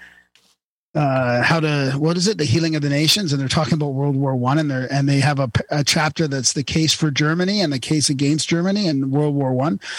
uh, 0.96 1.42
"How 1.42 1.60
to 1.60 1.94
What 1.98 2.18
is 2.18 2.28
it? 2.28 2.38
The 2.38 2.46
Healing 2.46 2.76
of 2.76 2.82
the 2.82 2.90
Nations," 2.90 3.32
and 3.32 3.42
they're 3.42 3.48
talking 3.48 3.74
about 3.74 3.94
World 3.94 4.16
War 4.16 4.36
One, 4.36 4.58
and 4.58 4.70
they're 4.70 4.92
and 4.92 5.08
they 5.08 5.20
have 5.20 5.40
a, 5.40 5.52
a 5.70 5.84
chapter 5.84 6.28
that's 6.28 6.54
the 6.54 6.64
case 6.64 6.94
for 6.94 7.12
Germany 7.12 7.62
and 7.62 7.72
the 7.72 7.80
case 7.80 8.10
against 8.10 8.50
Germany 8.50 8.88
in 8.88 9.12
World 9.12 9.36
War 9.36 9.54
One. 9.54 9.80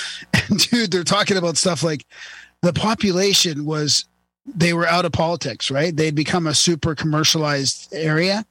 And 0.50 0.59
dude, 0.59 0.90
they're 0.90 1.04
talking 1.04 1.38
about 1.38 1.57
stuff 1.57 1.83
like 1.83 2.04
the 2.61 2.74
population 2.74 3.64
was 3.64 4.04
they 4.46 4.74
were 4.74 4.87
out 4.87 5.07
of 5.07 5.12
politics, 5.12 5.70
right? 5.70 5.96
They'd 5.96 6.14
become 6.14 6.46
a 6.46 6.54
super 6.54 6.94
commercialized 6.94 7.94
area 7.94 8.44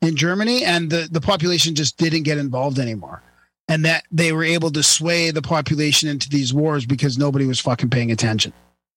in 0.00 0.14
Germany, 0.14 0.64
and 0.64 0.90
the 0.90 1.08
the 1.10 1.20
population 1.20 1.74
just 1.74 1.96
didn't 1.96 2.22
get 2.22 2.38
involved 2.38 2.78
anymore 2.78 3.22
and 3.70 3.84
that 3.84 4.04
they 4.10 4.32
were 4.32 4.42
able 4.42 4.72
to 4.72 4.82
sway 4.82 5.30
the 5.30 5.40
population 5.40 6.08
into 6.08 6.28
these 6.28 6.52
wars 6.52 6.84
because 6.84 7.16
nobody 7.16 7.46
was 7.46 7.60
fucking 7.60 7.88
paying 7.88 8.10
attention. 8.10 8.52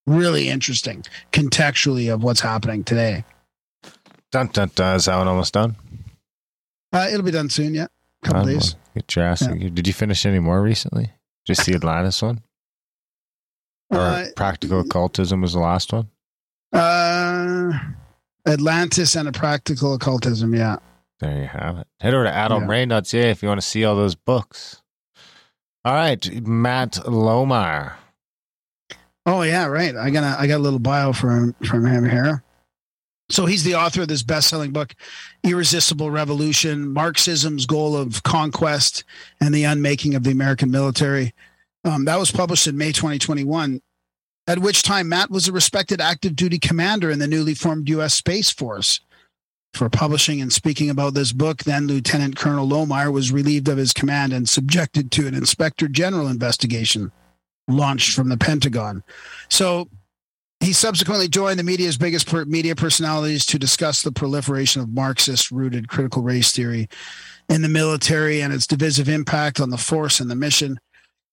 Really 0.06 0.50
interesting 0.50 1.06
contextually 1.32 2.14
of 2.14 2.24
what's 2.24 2.42
happening 2.42 2.84
today. 2.84 3.24
Dun, 4.32 4.48
dun, 4.48 4.72
dun. 4.76 4.96
Is 4.98 5.06
that 5.06 5.18
one 5.18 5.28
almost 5.28 5.54
done? 5.54 5.76
Uh, 6.92 7.08
it'll 7.10 7.24
be 7.24 7.32
done 7.32 7.50
soon, 7.50 7.74
yeah. 7.74 7.88
couple 8.24 8.44
Done. 8.44 8.54
days. 8.54 8.76
Get 8.94 9.16
your 9.16 9.26
ass. 9.26 9.40
Did 9.48 9.88
you 9.88 9.94
finish 9.94 10.26
any 10.26 10.40
more 10.40 10.62
recently? 10.62 11.12
Just 11.48 11.66
the 11.66 11.74
Atlantis 11.76 12.22
one? 12.22 12.42
Or 13.90 14.00
Uh, 14.00 14.26
Practical 14.36 14.82
Occultism 14.82 15.42
was 15.42 15.54
the 15.54 15.60
last 15.60 15.94
one? 15.94 16.10
uh, 16.74 17.72
Atlantis 18.48 19.16
and 19.16 19.28
a 19.28 19.32
practical 19.32 19.94
occultism, 19.94 20.54
yeah. 20.54 20.78
There 21.20 21.40
you 21.42 21.48
have 21.48 21.78
it. 21.78 21.88
Head 22.02 22.14
over 22.14 22.26
to 22.26 22.32
adamray.ca 22.32 23.30
if 23.30 23.42
you 23.42 23.48
want 23.48 23.62
to 23.62 23.66
see 23.66 23.86
all 23.86 23.96
those 23.96 24.16
books. 24.16 24.82
All 25.86 25.94
right, 25.94 26.42
Matt 26.46 26.94
Lohmeier. 27.06 27.94
Oh 29.26 29.42
yeah, 29.44 29.66
right. 29.68 29.96
I 29.96 30.10
got 30.10 30.24
a, 30.24 30.40
I 30.40 30.48
got 30.48 30.58
a 30.58 30.64
little 30.64 30.80
bio 30.80 31.14
from 31.14 31.54
from 31.66 31.86
him 31.86 32.08
here. 32.08 32.44
So 33.30 33.46
he's 33.46 33.64
the 33.64 33.76
author 33.76 34.02
of 34.02 34.10
this 34.10 34.22
best-selling 34.22 34.72
book, 34.72 34.94
Irresistible 35.44 36.12
Revolution: 36.12 36.94
Marxism's 36.94 37.66
Goal 37.66 37.96
of 37.96 38.22
Conquest 38.24 39.06
and 39.40 39.54
the 39.54 39.64
Unmaking 39.64 40.14
of 40.16 40.24
the 40.24 40.32
American 40.32 40.72
Military. 40.72 41.34
Um, 41.86 42.06
that 42.06 42.20
was 42.20 42.32
published 42.32 42.68
in 42.68 42.78
May 42.78 42.92
2021. 42.92 43.82
At 44.46 44.60
which 44.60 44.84
time 44.84 45.08
Matt 45.08 45.32
was 45.32 45.48
a 45.48 45.54
respected 45.54 46.02
active 46.02 46.36
duty 46.36 46.60
commander 46.60 47.10
in 47.10 47.20
the 47.20 47.28
newly 47.28 47.54
formed 47.54 47.88
U.S. 47.90 48.14
Space 48.14 48.50
Force. 48.52 49.00
For 49.74 49.90
publishing 49.90 50.42
and 50.42 50.52
speaking 50.52 50.90
about 50.90 51.14
this 51.14 51.32
book, 51.32 51.64
then 51.64 51.88
Lieutenant 51.88 52.36
Colonel 52.36 52.68
Lohmeier 52.68 53.12
was 53.12 53.32
relieved 53.32 53.70
of 53.70 53.78
his 53.78 53.94
command 53.94 54.34
and 54.34 54.48
subjected 54.48 55.12
to 55.12 55.28
an 55.28 55.34
Inspector 55.34 55.88
General 55.88 56.28
investigation 56.28 57.12
launched 57.68 58.16
from 58.16 58.30
the 58.30 58.38
Pentagon. 58.38 59.04
So 59.50 59.90
he 60.60 60.74
subsequently 60.74 61.28
joined 61.28 61.60
the 61.60 61.64
media's 61.64 61.98
biggest 61.98 62.28
per- 62.28 62.46
media 62.46 62.76
personalities 62.76 63.46
to 63.48 63.60
discuss 63.60 64.02
the 64.02 64.12
proliferation 64.12 64.82
of 64.82 64.90
Marxist 64.90 65.52
rooted 65.52 65.90
critical 65.90 66.22
race 66.22 66.54
theory 66.54 66.88
in 67.50 67.62
the 67.62 67.70
military 67.70 68.42
and 68.42 68.54
its 68.54 68.66
divisive 68.66 69.10
impact 69.10 69.60
on 69.60 69.70
the 69.70 69.78
force 69.78 70.20
and 70.20 70.32
the 70.32 70.36
mission. 70.36 70.80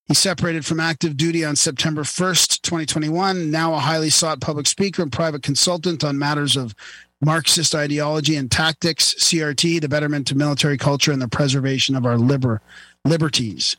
He 0.09 0.15
separated 0.15 0.67
from 0.67 0.81
active 0.81 1.17
duty 1.17 1.45
on 1.45 1.55
September 1.55 2.03
1st, 2.03 2.63
2021, 2.63 3.49
now 3.49 3.75
a 3.75 3.79
highly 3.79 4.11
sought 4.11 4.41
public 4.41 4.67
speaker 4.67 5.03
and 5.03 5.13
private 5.13 5.45
consultant 5.45 6.03
on 6.03 6.19
matters 6.19 6.57
of 6.57 6.75
Marxist 7.23 7.75
ideology 7.75 8.35
and 8.35 8.51
tactics, 8.51 9.15
CRT, 9.15 9.81
the 9.81 9.89
betterment 9.89 10.31
of 10.31 10.37
military 10.37 10.79
culture, 10.79 11.13
and 11.13 11.23
the 11.23 11.29
preservation 11.29 11.95
of 11.95 12.07
our 12.07 12.19
liber- 12.19 12.61
liberties. 13.05 13.77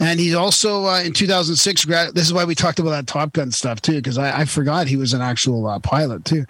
And 0.00 0.18
he's 0.18 0.34
also 0.34 0.86
uh, 0.86 1.02
in 1.02 1.12
2006. 1.12 1.84
Grad- 1.84 2.14
this 2.14 2.26
is 2.26 2.32
why 2.32 2.44
we 2.44 2.54
talked 2.54 2.78
about 2.78 2.90
that 2.90 3.06
Top 3.06 3.32
Gun 3.32 3.50
stuff 3.50 3.82
too, 3.82 3.96
because 3.96 4.16
I, 4.16 4.40
I 4.40 4.44
forgot 4.46 4.86
he 4.86 4.96
was 4.96 5.12
an 5.12 5.20
actual 5.20 5.66
uh, 5.66 5.78
pilot 5.78 6.24
too. 6.24 6.46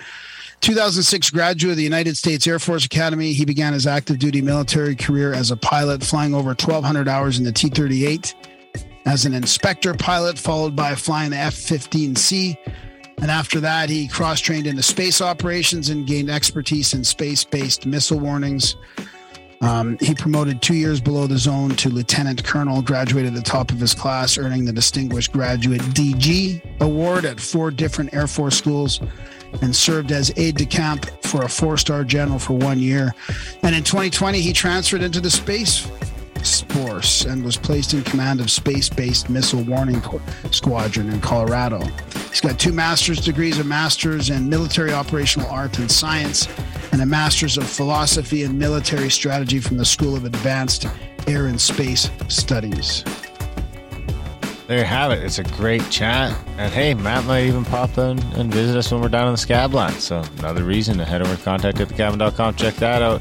2006 0.60 1.30
graduate 1.30 1.72
of 1.72 1.76
the 1.76 1.82
United 1.82 2.16
States 2.16 2.46
Air 2.46 2.58
Force 2.58 2.84
Academy. 2.84 3.32
He 3.32 3.44
began 3.44 3.72
his 3.72 3.86
active 3.86 4.18
duty 4.18 4.40
military 4.40 4.94
career 4.94 5.32
as 5.32 5.50
a 5.50 5.56
pilot, 5.56 6.04
flying 6.04 6.34
over 6.34 6.48
1,200 6.48 7.08
hours 7.08 7.38
in 7.38 7.44
the 7.44 7.52
T 7.52 7.68
38 7.68 8.34
as 9.06 9.24
an 9.24 9.34
inspector 9.34 9.94
pilot, 9.94 10.38
followed 10.38 10.76
by 10.76 10.94
flying 10.94 11.30
the 11.30 11.38
F 11.38 11.54
15C. 11.54 12.56
And 13.20 13.30
after 13.30 13.58
that, 13.60 13.90
he 13.90 14.06
cross 14.06 14.40
trained 14.40 14.66
into 14.66 14.82
space 14.82 15.20
operations 15.20 15.88
and 15.88 16.06
gained 16.06 16.30
expertise 16.30 16.94
in 16.94 17.04
space 17.04 17.42
based 17.42 17.84
missile 17.84 18.20
warnings. 18.20 18.76
Um, 19.62 19.98
he 20.00 20.14
promoted 20.14 20.62
two 20.62 20.74
years 20.74 21.00
below 21.00 21.26
the 21.26 21.36
zone 21.36 21.70
to 21.76 21.90
lieutenant 21.90 22.42
colonel, 22.44 22.80
graduated 22.80 23.34
at 23.34 23.44
the 23.44 23.50
top 23.50 23.70
of 23.70 23.78
his 23.78 23.92
class, 23.92 24.38
earning 24.38 24.64
the 24.64 24.72
Distinguished 24.72 25.32
Graduate 25.32 25.82
DG 25.82 26.62
award 26.80 27.26
at 27.26 27.38
four 27.38 27.70
different 27.70 28.14
Air 28.14 28.26
Force 28.26 28.56
schools, 28.56 29.00
and 29.60 29.76
served 29.76 30.12
as 30.12 30.32
aide 30.38 30.56
de 30.56 30.64
camp 30.64 31.06
for 31.22 31.42
a 31.42 31.48
four 31.48 31.76
star 31.76 32.04
general 32.04 32.38
for 32.38 32.54
one 32.54 32.78
year. 32.78 33.14
And 33.62 33.74
in 33.74 33.84
2020, 33.84 34.40
he 34.40 34.52
transferred 34.54 35.02
into 35.02 35.20
the 35.20 35.30
space 35.30 35.90
Force 36.68 37.24
and 37.24 37.44
was 37.44 37.56
placed 37.56 37.94
in 37.94 38.02
command 38.02 38.40
of 38.40 38.50
Space 38.50 38.88
Based 38.88 39.28
Missile 39.28 39.62
Warning 39.62 40.02
Squadron 40.50 41.10
in 41.10 41.20
Colorado. 41.20 41.80
He's 42.28 42.40
got 42.40 42.58
two 42.58 42.72
master's 42.72 43.20
degrees 43.20 43.58
a 43.58 43.64
master's 43.64 44.30
in 44.30 44.48
military 44.48 44.92
operational 44.92 45.48
art 45.50 45.78
and 45.78 45.90
science, 45.90 46.48
and 46.92 47.02
a 47.02 47.06
master's 47.06 47.58
of 47.58 47.68
philosophy 47.68 48.44
and 48.44 48.58
military 48.58 49.10
strategy 49.10 49.60
from 49.60 49.76
the 49.76 49.84
School 49.84 50.16
of 50.16 50.24
Advanced 50.24 50.86
Air 51.26 51.46
and 51.46 51.60
Space 51.60 52.10
Studies. 52.28 53.04
There 54.66 54.78
you 54.78 54.84
have 54.84 55.10
it. 55.10 55.24
It's 55.24 55.40
a 55.40 55.42
great 55.42 55.82
chat. 55.90 56.32
And 56.56 56.72
hey, 56.72 56.94
Matt 56.94 57.24
might 57.24 57.42
even 57.42 57.64
pop 57.64 57.98
in 57.98 58.20
and 58.34 58.54
visit 58.54 58.76
us 58.76 58.92
when 58.92 59.00
we're 59.00 59.08
down 59.08 59.26
in 59.26 59.32
the 59.32 59.38
scab 59.38 59.74
line. 59.74 59.94
So 59.94 60.22
another 60.38 60.62
reason 60.62 60.96
to 60.98 61.04
head 61.04 61.22
over 61.22 61.34
to 61.34 61.42
contact 61.42 61.80
at. 61.80 61.88
Check 62.56 62.74
that 62.76 63.02
out. 63.02 63.20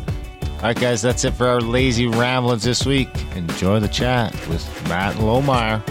All 0.59 0.65
right, 0.65 0.77
guys, 0.77 1.01
that's 1.01 1.23
it 1.23 1.33
for 1.35 1.47
our 1.47 1.61
lazy 1.61 2.07
ramblings 2.07 2.63
this 2.63 2.85
week. 2.85 3.07
Enjoy 3.33 3.79
the 3.79 3.87
chat 3.87 4.33
with 4.49 4.89
Matt 4.89 5.15
Lohmeier. 5.15 5.81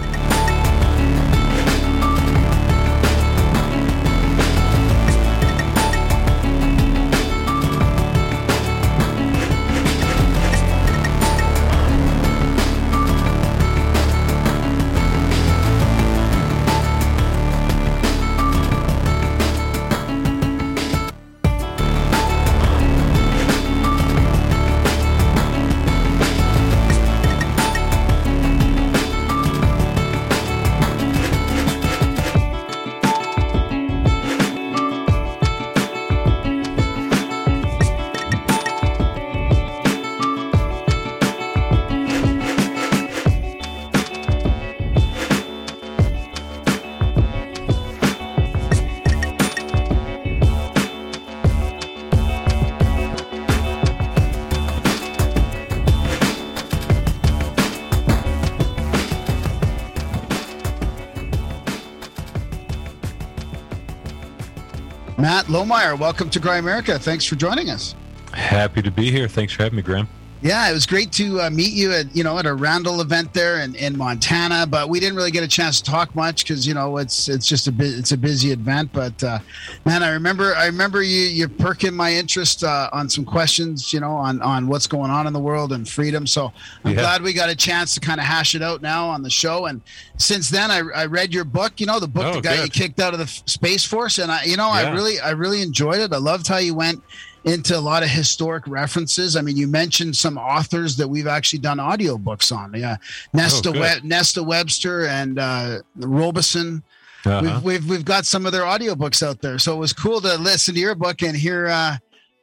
Lohmeier, 65.59 65.99
welcome 65.99 66.31
to 66.31 66.39
Grimerica. 66.39 67.01
Thanks 67.01 67.25
for 67.25 67.35
joining 67.35 67.69
us. 67.69 67.97
Happy 68.33 68.81
to 68.81 68.93
be 68.93 69.11
here. 69.11 69.27
Thanks 69.27 69.53
for 69.53 69.65
having 69.65 69.77
me, 69.77 69.83
Graham. 69.83 70.09
Yeah, 70.41 70.71
it 70.71 70.73
was 70.73 70.87
great 70.87 71.11
to 71.13 71.41
uh, 71.41 71.51
meet 71.51 71.73
you 71.73 71.93
at 71.93 72.15
you 72.15 72.23
know 72.23 72.39
at 72.39 72.47
a 72.47 72.55
Randall 72.55 73.01
event 73.01 73.35
there 73.35 73.61
in, 73.61 73.75
in 73.75 73.99
Montana, 73.99 74.67
but 74.69 74.89
we 74.89 75.01
didn't 75.01 75.17
really 75.17 75.33
get 75.33 75.43
a 75.43 75.49
chance 75.49 75.81
to 75.81 75.91
talk 75.91 76.15
much 76.15 76.45
because 76.45 76.65
you 76.65 76.75
know 76.75 76.97
it's 76.99 77.29
it's 77.29 77.45
just 77.47 77.67
a 77.67 77.73
bit 77.73 77.99
it's 77.99 78.13
a 78.13 78.17
busy 78.17 78.53
event. 78.53 78.91
But 78.93 79.23
uh, 79.25 79.41
man, 79.85 80.05
I 80.05 80.11
remember 80.11 80.55
I 80.55 80.67
remember 80.67 81.03
you 81.03 81.23
you 81.23 81.49
perking 81.49 81.93
my 81.93 82.13
interest 82.13 82.63
uh, 82.63 82.89
on 82.93 83.09
some 83.09 83.25
questions 83.25 83.93
you 83.93 83.99
know 83.99 84.13
on 84.13 84.41
on 84.41 84.69
what's 84.69 84.87
going 84.87 85.11
on 85.11 85.27
in 85.27 85.33
the 85.33 85.41
world 85.41 85.73
and 85.73 85.89
freedom. 85.89 86.25
So 86.25 86.53
I'm 86.85 86.93
Yeah. 86.95 87.01
glad 87.01 87.23
we 87.23 87.33
got 87.33 87.49
a 87.51 87.57
chance 87.57 87.95
to 87.95 88.01
kind 88.01 88.21
of 88.21 88.27
hash 88.27 88.55
it 88.55 88.63
out 88.63 88.81
now 88.81 89.09
on 89.09 89.23
the 89.23 89.31
show. 89.31 89.67
And 89.67 89.81
since 90.19 90.51
then, 90.51 90.71
I, 90.71 90.83
I 90.95 91.07
read 91.07 91.35
your 91.35 91.45
book. 91.45 91.81
You 91.81 91.87
know 91.87 91.99
the 91.99 92.07
book 92.07 92.25
Oh, 92.27 92.33
that 92.35 92.45
got 92.45 92.63
you 92.65 92.71
kicked 92.71 93.01
out 93.01 93.13
of 93.13 93.19
the 93.19 93.25
F- 93.25 93.43
space 93.47 93.85
force, 93.85 94.19
and 94.19 94.31
I 94.31 94.45
you 94.45 94.57
know 94.57 94.69
I 94.69 94.93
really 94.93 95.19
I 95.19 95.31
really 95.31 95.63
enjoyed 95.63 95.99
it. 95.99 96.13
I 96.13 96.19
loved 96.19 96.47
how 96.47 96.59
you 96.59 96.75
went 96.77 97.03
into 97.45 97.77
a 97.77 97.81
lot 97.81 98.03
of 98.03 98.09
historic 98.09 98.67
references. 98.67 99.37
I 99.37 99.41
mean, 99.43 99.57
you 99.57 99.69
mentioned 99.69 100.17
some 100.17 100.37
authors 100.39 100.97
that 100.97 101.09
we've 101.09 101.27
actually 101.27 101.61
done 101.61 101.79
audiobooks 101.79 102.55
on. 102.57 102.75
Yeah, 102.75 102.97
Nesta, 103.33 103.71
Oh. 103.71 103.81
Web, 103.81 104.03
Nesta 104.05 104.43
Webster 104.43 105.07
and 105.07 105.39
uh, 105.39 105.79
Robison. 105.97 106.83
Uh-huh. 107.25 107.41
We've, 107.43 107.65
we've 107.65 107.91
we've 107.91 108.05
got 108.05 108.27
some 108.27 108.47
of 108.47 108.53
their 108.53 108.63
audiobooks 108.63 109.27
out 109.27 109.41
there, 109.41 109.59
so 109.59 109.75
it 109.75 109.79
was 109.79 109.93
cool 109.93 110.21
to 110.21 110.37
listen 110.39 110.75
to 110.75 110.81
your 110.81 110.95
book 110.95 111.23
and 111.23 111.37
hear 111.37 111.67
uh, 111.67 111.97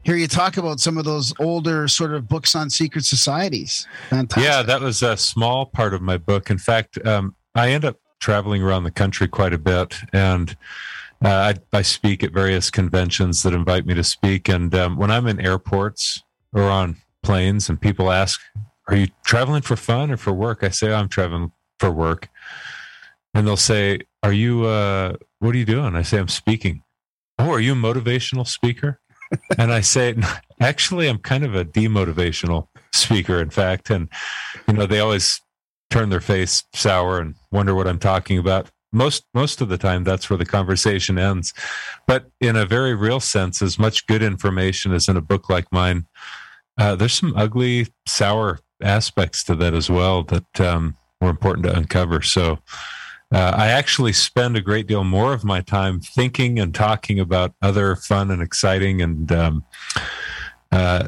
hear 0.03 0.15
you 0.15 0.27
talk 0.27 0.57
about 0.57 0.79
some 0.79 0.97
of 0.97 1.05
those 1.05 1.33
older 1.39 1.87
sort 1.87 2.13
of 2.13 2.27
books 2.27 2.55
on 2.55 2.69
secret 2.69 3.05
societies. 3.05 3.87
Fantastic. 4.09 4.43
Yeah, 4.43 4.61
that 4.63 4.81
was 4.81 5.01
a 5.01 5.15
small 5.17 5.65
part 5.65 5.93
of 5.93 6.01
my 6.01 6.17
book. 6.17 6.49
In 6.49 6.57
fact, 6.57 7.03
um, 7.05 7.35
I 7.55 7.69
end 7.71 7.85
up 7.85 7.99
traveling 8.19 8.61
around 8.61 8.83
the 8.83 8.91
country 8.91 9.27
quite 9.27 9.53
a 9.53 9.57
bit, 9.57 9.95
and 10.13 10.55
uh, 11.23 11.53
I, 11.73 11.77
I 11.77 11.81
speak 11.81 12.23
at 12.23 12.33
various 12.33 12.69
conventions 12.69 13.43
that 13.43 13.53
invite 13.53 13.85
me 13.85 13.93
to 13.93 14.03
speak. 14.03 14.49
And 14.49 14.73
um, 14.75 14.97
when 14.97 15.11
I'm 15.11 15.27
in 15.27 15.39
airports 15.39 16.23
or 16.53 16.63
on 16.63 16.97
planes, 17.23 17.69
and 17.69 17.79
people 17.79 18.11
ask, 18.11 18.39
"Are 18.87 18.95
you 18.95 19.07
traveling 19.25 19.61
for 19.61 19.75
fun 19.75 20.11
or 20.11 20.17
for 20.17 20.33
work?" 20.33 20.63
I 20.63 20.69
say, 20.69 20.93
"I'm 20.93 21.09
traveling 21.09 21.51
for 21.79 21.91
work," 21.91 22.29
and 23.33 23.47
they'll 23.47 23.57
say, 23.57 24.01
"Are 24.23 24.33
you? 24.33 24.65
Uh, 24.65 25.13
what 25.39 25.55
are 25.55 25.57
you 25.57 25.65
doing?" 25.65 25.95
I 25.95 26.01
say, 26.01 26.17
"I'm 26.19 26.27
speaking." 26.27 26.83
Oh, 27.37 27.51
are 27.51 27.59
you 27.59 27.73
a 27.73 27.75
motivational 27.75 28.47
speaker? 28.47 29.01
and 29.57 29.71
I 29.71 29.81
say, 29.81 30.15
actually, 30.59 31.07
I'm 31.07 31.17
kind 31.19 31.43
of 31.43 31.55
a 31.55 31.65
demotivational 31.65 32.67
speaker, 32.93 33.41
in 33.41 33.49
fact. 33.49 33.89
And, 33.89 34.09
you 34.67 34.73
know, 34.73 34.85
they 34.85 34.99
always 34.99 35.41
turn 35.89 36.09
their 36.09 36.21
face 36.21 36.63
sour 36.73 37.19
and 37.19 37.35
wonder 37.51 37.75
what 37.75 37.87
I'm 37.87 37.99
talking 37.99 38.37
about. 38.37 38.69
Most, 38.95 39.25
most 39.33 39.61
of 39.61 39.69
the 39.69 39.77
time, 39.77 40.03
that's 40.03 40.29
where 40.29 40.37
the 40.37 40.45
conversation 40.45 41.19
ends. 41.19 41.53
But 42.07 42.27
in 42.39 42.55
a 42.55 42.65
very 42.65 42.95
real 42.95 43.19
sense, 43.19 43.61
as 43.61 43.77
much 43.77 44.07
good 44.07 44.23
information 44.23 44.93
as 44.93 45.09
in 45.09 45.17
a 45.17 45.21
book 45.21 45.49
like 45.49 45.71
mine, 45.71 46.07
uh, 46.77 46.95
there's 46.95 47.13
some 47.13 47.33
ugly, 47.35 47.87
sour 48.07 48.59
aspects 48.81 49.43
to 49.45 49.55
that 49.55 49.73
as 49.73 49.89
well 49.89 50.23
that 50.23 50.61
um, 50.61 50.95
were 51.21 51.29
important 51.29 51.65
to 51.65 51.75
uncover. 51.75 52.21
So, 52.21 52.59
uh, 53.33 53.53
I 53.55 53.67
actually 53.67 54.13
spend 54.13 54.55
a 54.55 54.61
great 54.61 54.87
deal 54.87 55.03
more 55.03 55.33
of 55.33 55.43
my 55.43 55.59
time 55.59 55.99
thinking 55.99 56.59
and 56.59 56.73
talking 56.73 57.19
about 57.19 57.53
other 57.61 57.95
fun 57.95 58.31
and 58.31 58.41
exciting 58.41 59.01
and 59.01 59.31
um, 59.31 59.65
uh, 60.71 61.07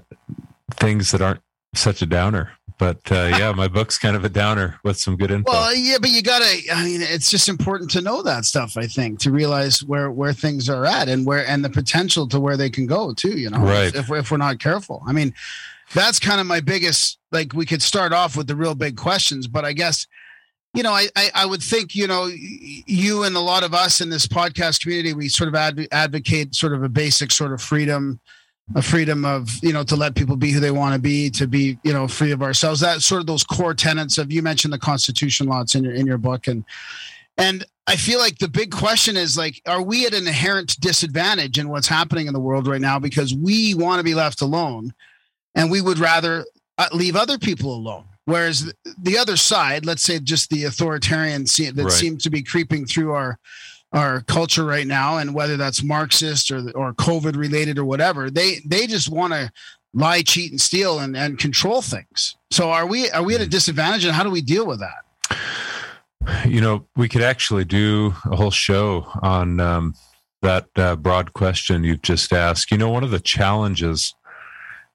things 0.74 1.12
that 1.12 1.22
aren't 1.22 1.42
such 1.76 2.02
a 2.02 2.06
downer. 2.06 2.57
But 2.78 3.12
uh, 3.12 3.36
yeah, 3.38 3.52
my 3.54 3.68
book's 3.68 3.98
kind 3.98 4.16
of 4.16 4.24
a 4.24 4.30
downer 4.30 4.80
with 4.84 5.00
some 5.00 5.18
good 5.18 5.32
info. 5.32 5.52
Well, 5.52 5.76
yeah, 5.76 5.98
but 6.00 6.12
you 6.12 6.22
gotta. 6.22 6.62
I 6.72 6.86
mean, 6.86 7.02
it's 7.02 7.32
just 7.32 7.50
important 7.50 7.90
to 7.92 8.02
know 8.02 8.22
that 8.22 8.46
stuff. 8.46 8.78
I 8.78 8.86
think 8.86 9.20
to 9.22 9.32
realize 9.32 9.84
where 9.84 10.12
where 10.12 10.32
things 10.34 10.70
are 10.70 10.86
at 10.86 11.10
and 11.10 11.26
where 11.26 11.46
and 11.48 11.66
the 11.66 11.72
potential 11.72 12.28
to 12.28 12.40
where 12.40 12.56
they 12.56 12.70
can 12.70 12.86
go 12.86 13.14
too. 13.14 13.38
You 13.38 13.50
know, 13.50 13.60
Right. 13.60 13.94
If, 13.96 14.12
if 14.12 14.30
we're 14.30 14.38
not 14.38 14.60
careful, 14.60 15.02
I 15.08 15.12
mean, 15.12 15.34
that's 15.96 16.20
kind 16.20 16.40
of 16.40 16.46
my 16.46 16.60
biggest. 16.60 17.18
Like, 17.32 17.54
we 17.54 17.66
could 17.66 17.82
start 17.82 18.14
off 18.14 18.38
with 18.38 18.46
the 18.48 18.56
real 18.56 18.76
big 18.76 18.96
questions, 18.96 19.48
but 19.48 19.66
I 19.66 19.74
guess, 19.74 20.06
you 20.76 20.84
know, 20.84 20.92
I 20.94 21.08
I, 21.16 21.32
I 21.34 21.46
would 21.48 21.64
think 21.64 21.96
you 21.96 22.06
know 22.06 22.30
you 22.32 23.24
and 23.24 23.36
a 23.36 23.40
lot 23.40 23.64
of 23.64 23.74
us 23.74 24.02
in 24.02 24.12
this 24.12 24.28
podcast 24.28 24.82
community, 24.82 25.14
we 25.14 25.30
sort 25.30 25.48
of 25.48 25.56
adv- 25.56 25.88
advocate 25.92 26.54
sort 26.54 26.74
of 26.74 26.84
a 26.84 26.90
basic 26.90 27.32
sort 27.32 27.54
of 27.54 27.62
freedom 27.62 28.20
a 28.76 28.82
freedom 28.82 29.24
of 29.26 29.50
you 29.64 29.72
know 29.74 29.84
to 29.84 29.96
let 29.96 30.16
people 30.16 30.36
be 30.36 30.52
who 30.52 30.60
they 30.60 30.72
want 30.72 30.94
to 30.94 31.00
be 31.00 31.30
to 31.32 31.48
be 31.48 31.78
you 31.84 31.94
know 31.94 32.08
free 32.08 32.32
of 32.32 32.42
ourselves. 32.42 32.80
That 32.82 33.02
sort 33.02 33.22
of 33.22 33.28
those 33.28 33.44
core 33.44 33.74
tenets 33.74 34.18
of 34.18 34.32
you 34.32 34.42
mentioned 34.42 34.74
the 34.74 34.78
constitution 34.80 35.48
lots 35.48 35.76
in 35.76 35.84
your 35.84 35.94
in 35.94 36.06
your 36.06 36.18
book. 36.18 36.48
And 36.48 36.64
and 37.38 37.64
i 37.86 37.96
feel 37.96 38.20
like 38.20 38.38
the 38.40 38.48
big 38.48 38.72
question 38.72 39.16
is 39.16 39.38
like 39.38 39.62
are 39.68 39.82
we 39.82 40.06
at 40.08 40.14
an 40.14 40.28
inherent 40.28 40.78
disadvantage 40.82 41.58
in 41.60 41.70
what's 41.70 41.88
happening 41.88 42.26
in 42.28 42.34
the 42.34 42.40
world 42.40 42.68
right 42.68 42.82
now 42.82 42.98
because 43.00 43.34
we 43.34 43.74
want 43.76 44.00
to 44.00 44.04
be 44.04 44.16
left 44.16 44.42
alone 44.42 44.92
and 45.56 45.70
we 45.72 45.80
would 45.80 46.00
rather 46.00 46.44
uh, 46.80 46.88
leave 46.94 47.16
other 47.16 47.38
people 47.38 47.74
alone? 47.74 48.06
Whereas 48.26 48.66
the- 48.66 48.74
the 48.98 49.18
other 49.18 49.38
side 49.38 49.86
let's 49.86 50.04
say 50.04 50.20
just 50.20 50.50
the 50.50 50.66
authoritarian 50.66 51.44
that 51.44 51.74
Right. 51.78 51.92
seems 51.92 52.24
to 52.24 52.30
be 52.30 52.42
creeping 52.44 52.86
through 52.86 53.12
our 53.14 53.38
our 53.94 54.22
culture 54.22 54.66
right 54.66 54.88
now 54.88 55.18
and 55.18 55.34
whether 55.34 55.56
that's 55.56 55.82
marxist 55.82 56.52
or 56.52 56.70
or 56.72 56.94
covid 56.94 57.38
related 57.38 57.80
or 57.80 57.86
whatever 57.86 58.30
they 58.30 58.60
they 58.66 58.86
just 58.86 59.10
want 59.10 59.32
to 59.32 59.50
lie 59.98 60.22
cheat 60.22 60.52
and 60.52 60.62
steal 60.62 61.00
and, 61.00 61.18
and 61.18 61.40
control 61.40 61.82
things. 61.82 62.36
So 62.52 62.70
are 62.70 62.86
we 62.86 63.10
are 63.12 63.24
we 63.24 63.36
at 63.36 63.42
a 63.42 63.48
disadvantage 63.48 64.06
and 64.06 64.14
how 64.14 64.24
do 64.24 64.30
we 64.30 64.42
deal 64.42 64.66
with 64.66 64.80
that? 64.80 66.48
You 66.48 66.62
know, 66.62 66.86
we 66.96 67.10
could 67.10 67.22
actually 67.22 67.66
do 67.66 68.14
a 68.26 68.36
whole 68.36 68.52
show 68.52 69.08
on 69.22 69.60
um, 69.60 69.94
that 70.42 70.68
uh, 70.76 70.96
broad 70.96 71.34
question 71.34 71.84
you've 71.84 72.02
just 72.02 72.32
asked. 72.34 72.72
You 72.72 72.78
know, 72.78 72.90
one 72.90 73.04
of 73.04 73.12
the 73.12 73.20
challenges 73.20 74.14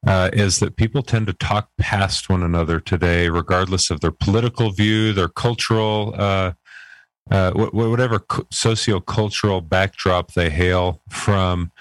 uh, 0.07 0.31
is 0.33 0.59
that 0.61 0.77
people 0.77 1.03
tend 1.03 1.27
to 1.29 1.33
talk 1.33 1.69
past 1.79 2.29
one 2.29 2.43
another 2.43 2.81
today, 2.81 3.29
regardless 3.29 3.91
of 3.91 4.01
their 4.01 4.11
political 4.11 4.73
view, 4.73 5.13
their 5.13 5.29
cultural, 5.29 6.15
uh, 6.19 6.53
uh, 7.31 7.53
wh- 7.53 7.71
wh- 7.71 7.91
whatever 7.91 8.25
socio-cultural 8.51 9.61
backdrop 9.61 10.35
they 10.35 10.51
hail 10.51 11.03
from. 11.09 11.73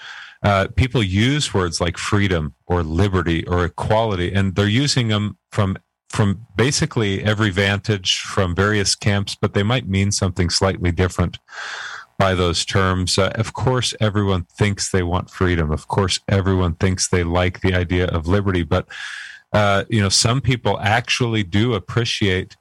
Uh, 0.42 0.66
people 0.74 1.02
use 1.02 1.54
words 1.54 1.80
like 1.80 1.96
freedom 1.96 2.54
or 2.66 2.82
liberty 2.82 3.46
or 3.46 3.64
equality, 3.64 4.32
and 4.32 4.54
they're 4.56 4.66
using 4.66 5.08
them 5.08 5.36
from 5.50 5.76
from 6.08 6.46
basically 6.56 7.24
every 7.24 7.48
vantage 7.48 8.20
from 8.20 8.54
various 8.54 8.94
camps, 8.94 9.34
but 9.34 9.54
they 9.54 9.62
might 9.62 9.88
mean 9.88 10.12
something 10.12 10.50
slightly 10.50 10.92
different 10.92 11.38
by 12.18 12.34
those 12.34 12.66
terms. 12.66 13.16
Uh, 13.18 13.32
of 13.34 13.54
course, 13.54 13.94
everyone 13.98 14.44
thinks 14.44 14.90
they 14.90 15.02
want 15.02 15.30
freedom. 15.30 15.72
Of 15.72 15.88
course, 15.88 16.20
everyone 16.28 16.74
thinks 16.74 17.08
they 17.08 17.24
like 17.24 17.60
the 17.60 17.74
idea 17.74 18.06
of 18.08 18.26
liberty, 18.26 18.62
but 18.62 18.86
uh, 19.52 19.84
you 19.88 20.00
know, 20.00 20.08
some 20.08 20.40
people 20.40 20.78
actually 20.80 21.42
do 21.42 21.74
appreciate 21.74 22.56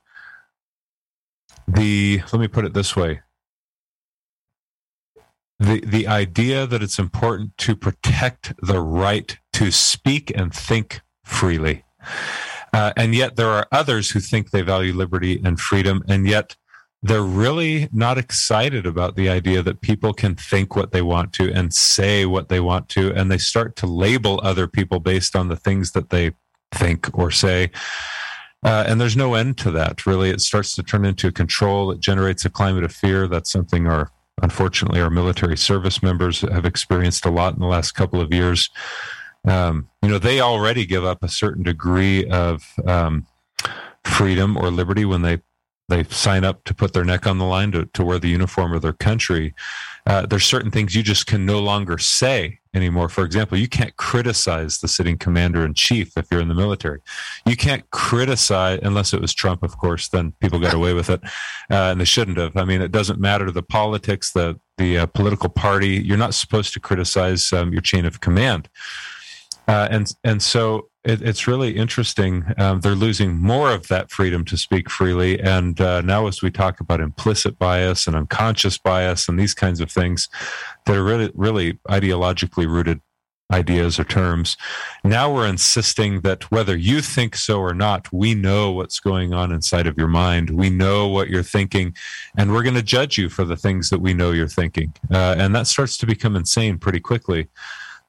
the. 1.67 2.21
Let 2.31 2.39
me 2.39 2.47
put 2.47 2.65
it 2.65 2.73
this 2.73 2.95
way: 2.95 3.21
the 5.59 5.81
the 5.85 6.07
idea 6.07 6.65
that 6.65 6.81
it's 6.81 6.99
important 6.99 7.57
to 7.59 7.75
protect 7.75 8.53
the 8.61 8.81
right 8.81 9.37
to 9.53 9.71
speak 9.71 10.31
and 10.35 10.53
think 10.53 11.01
freely. 11.23 11.83
Uh, 12.73 12.93
and 12.95 13.13
yet 13.13 13.35
there 13.35 13.49
are 13.49 13.67
others 13.71 14.11
who 14.11 14.19
think 14.19 14.51
they 14.51 14.61
value 14.61 14.93
liberty 14.93 15.41
and 15.43 15.59
freedom, 15.59 16.03
and 16.07 16.27
yet 16.27 16.55
they're 17.03 17.21
really 17.21 17.89
not 17.91 18.17
excited 18.17 18.85
about 18.85 19.15
the 19.15 19.27
idea 19.27 19.61
that 19.61 19.81
people 19.81 20.13
can 20.13 20.35
think 20.35 20.75
what 20.75 20.91
they 20.91 21.01
want 21.01 21.33
to 21.33 21.51
and 21.51 21.73
say 21.73 22.25
what 22.25 22.49
they 22.49 22.59
want 22.59 22.89
to, 22.89 23.11
and 23.13 23.31
they 23.31 23.37
start 23.37 23.75
to 23.75 23.87
label 23.87 24.39
other 24.43 24.67
people 24.67 24.99
based 24.99 25.35
on 25.35 25.47
the 25.47 25.55
things 25.55 25.91
that 25.91 26.09
they 26.11 26.31
think 26.73 27.09
or 27.17 27.31
say. 27.31 27.71
Uh, 28.63 28.83
and 28.87 29.01
there's 29.01 29.17
no 29.17 29.33
end 29.33 29.57
to 29.57 29.71
that, 29.71 30.05
really. 30.05 30.29
It 30.29 30.41
starts 30.41 30.75
to 30.75 30.83
turn 30.83 31.03
into 31.03 31.31
control. 31.31 31.91
It 31.91 31.99
generates 31.99 32.45
a 32.45 32.49
climate 32.49 32.83
of 32.83 32.91
fear. 32.91 33.27
That's 33.27 33.51
something 33.51 33.87
our 33.87 34.11
unfortunately, 34.41 35.01
our 35.01 35.09
military 35.09 35.57
service 35.57 36.01
members 36.01 36.41
have 36.41 36.65
experienced 36.65 37.25
a 37.25 37.29
lot 37.29 37.53
in 37.53 37.59
the 37.59 37.67
last 37.67 37.91
couple 37.91 38.19
of 38.19 38.33
years. 38.33 38.69
Um, 39.47 39.89
you 40.01 40.09
know, 40.09 40.19
they 40.19 40.41
already 40.41 40.85
give 40.85 41.05
up 41.05 41.23
a 41.23 41.29
certain 41.29 41.63
degree 41.63 42.27
of 42.29 42.63
um, 42.85 43.27
freedom 44.03 44.57
or 44.57 44.69
liberty 44.71 45.05
when 45.05 45.21
they 45.21 45.41
they 45.89 46.03
sign 46.05 46.45
up 46.45 46.63
to 46.63 46.73
put 46.73 46.93
their 46.93 47.03
neck 47.03 47.27
on 47.27 47.37
the 47.37 47.43
line 47.43 47.69
to, 47.73 47.85
to 47.87 48.01
wear 48.01 48.17
the 48.17 48.29
uniform 48.29 48.71
of 48.71 48.81
their 48.81 48.93
country. 48.93 49.53
Uh, 50.05 50.25
there's 50.25 50.45
certain 50.45 50.71
things 50.71 50.95
you 50.95 51.03
just 51.03 51.27
can 51.27 51.45
no 51.45 51.59
longer 51.59 51.97
say 51.97 52.60
anymore. 52.73 53.09
For 53.09 53.25
example, 53.25 53.57
you 53.57 53.67
can't 53.67 53.95
criticize 53.97 54.79
the 54.79 54.87
sitting 54.87 55.17
commander 55.17 55.65
in 55.65 55.73
chief 55.73 56.17
if 56.17 56.27
you're 56.31 56.41
in 56.41 56.47
the 56.47 56.55
military. 56.55 56.99
You 57.45 57.57
can't 57.57 57.89
criticize, 57.91 58.79
unless 58.83 59.13
it 59.13 59.21
was 59.21 59.33
Trump, 59.33 59.63
of 59.63 59.77
course, 59.77 60.07
then 60.09 60.33
people 60.39 60.59
got 60.59 60.73
away 60.73 60.93
with 60.93 61.09
it, 61.09 61.21
uh, 61.69 61.91
and 61.91 61.99
they 61.99 62.05
shouldn't 62.05 62.37
have. 62.37 62.55
I 62.55 62.65
mean, 62.65 62.81
it 62.81 62.91
doesn't 62.91 63.19
matter 63.19 63.51
the 63.51 63.63
politics, 63.63 64.31
the 64.31 64.59
the 64.77 64.99
uh, 64.99 65.05
political 65.07 65.49
party. 65.49 66.01
You're 66.03 66.17
not 66.17 66.33
supposed 66.33 66.73
to 66.73 66.79
criticize 66.79 67.51
um, 67.53 67.71
your 67.71 67.81
chain 67.81 68.05
of 68.05 68.21
command. 68.21 68.69
Uh, 69.67 69.87
and 69.91 70.11
and 70.23 70.41
so 70.41 70.90
it, 71.03 71.21
it's 71.21 71.47
really 71.47 71.75
interesting. 71.75 72.45
Um, 72.57 72.81
they're 72.81 72.95
losing 72.95 73.37
more 73.37 73.71
of 73.71 73.87
that 73.87 74.11
freedom 74.11 74.45
to 74.45 74.57
speak 74.57 74.89
freely. 74.89 75.39
And 75.39 75.79
uh, 75.81 76.01
now, 76.01 76.27
as 76.27 76.41
we 76.41 76.51
talk 76.51 76.79
about 76.79 77.01
implicit 77.01 77.57
bias 77.57 78.07
and 78.07 78.15
unconscious 78.15 78.77
bias 78.77 79.27
and 79.27 79.39
these 79.39 79.53
kinds 79.53 79.79
of 79.79 79.91
things 79.91 80.29
that 80.85 80.95
are 80.95 81.03
really, 81.03 81.31
really 81.33 81.73
ideologically 81.89 82.67
rooted 82.67 83.01
ideas 83.51 83.99
or 83.99 84.03
terms, 84.03 84.55
now 85.03 85.33
we're 85.33 85.47
insisting 85.47 86.21
that 86.21 86.49
whether 86.51 86.77
you 86.77 87.01
think 87.01 87.35
so 87.35 87.59
or 87.59 87.73
not, 87.73 88.11
we 88.13 88.35
know 88.35 88.71
what's 88.71 88.99
going 88.99 89.33
on 89.33 89.51
inside 89.51 89.87
of 89.87 89.97
your 89.97 90.07
mind. 90.07 90.51
We 90.51 90.69
know 90.69 91.07
what 91.07 91.29
you're 91.29 91.43
thinking, 91.43 91.95
and 92.37 92.53
we're 92.53 92.63
going 92.63 92.75
to 92.75 92.83
judge 92.83 93.17
you 93.17 93.27
for 93.27 93.43
the 93.43 93.57
things 93.57 93.89
that 93.89 93.99
we 93.99 94.13
know 94.13 94.31
you're 94.31 94.47
thinking. 94.47 94.93
Uh, 95.11 95.35
and 95.37 95.55
that 95.55 95.65
starts 95.67 95.97
to 95.97 96.05
become 96.05 96.35
insane 96.35 96.77
pretty 96.77 96.99
quickly. 96.99 97.47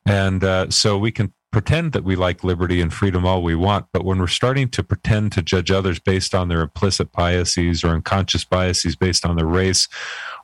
And 0.04 0.44
uh, 0.44 0.68
so 0.68 0.98
we 0.98 1.10
can 1.10 1.32
pretend 1.52 1.92
that 1.92 2.02
we 2.02 2.16
like 2.16 2.42
liberty 2.42 2.80
and 2.80 2.92
freedom 2.92 3.26
all 3.26 3.42
we 3.42 3.54
want, 3.54 3.86
but 3.92 4.04
when 4.04 4.18
we're 4.18 4.26
starting 4.26 4.68
to 4.70 4.82
pretend 4.82 5.30
to 5.32 5.42
judge 5.42 5.70
others 5.70 6.00
based 6.00 6.34
on 6.34 6.48
their 6.48 6.62
implicit 6.62 7.12
biases 7.12 7.84
or 7.84 7.88
unconscious 7.88 8.44
biases 8.44 8.96
based 8.96 9.24
on 9.24 9.36
their 9.36 9.46
race 9.46 9.86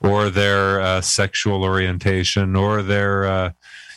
or 0.02 0.28
their 0.28 0.80
uh, 0.80 1.00
sexual 1.00 1.64
orientation 1.64 2.54
or 2.54 2.82
their 2.82 3.24
uh, 3.24 3.50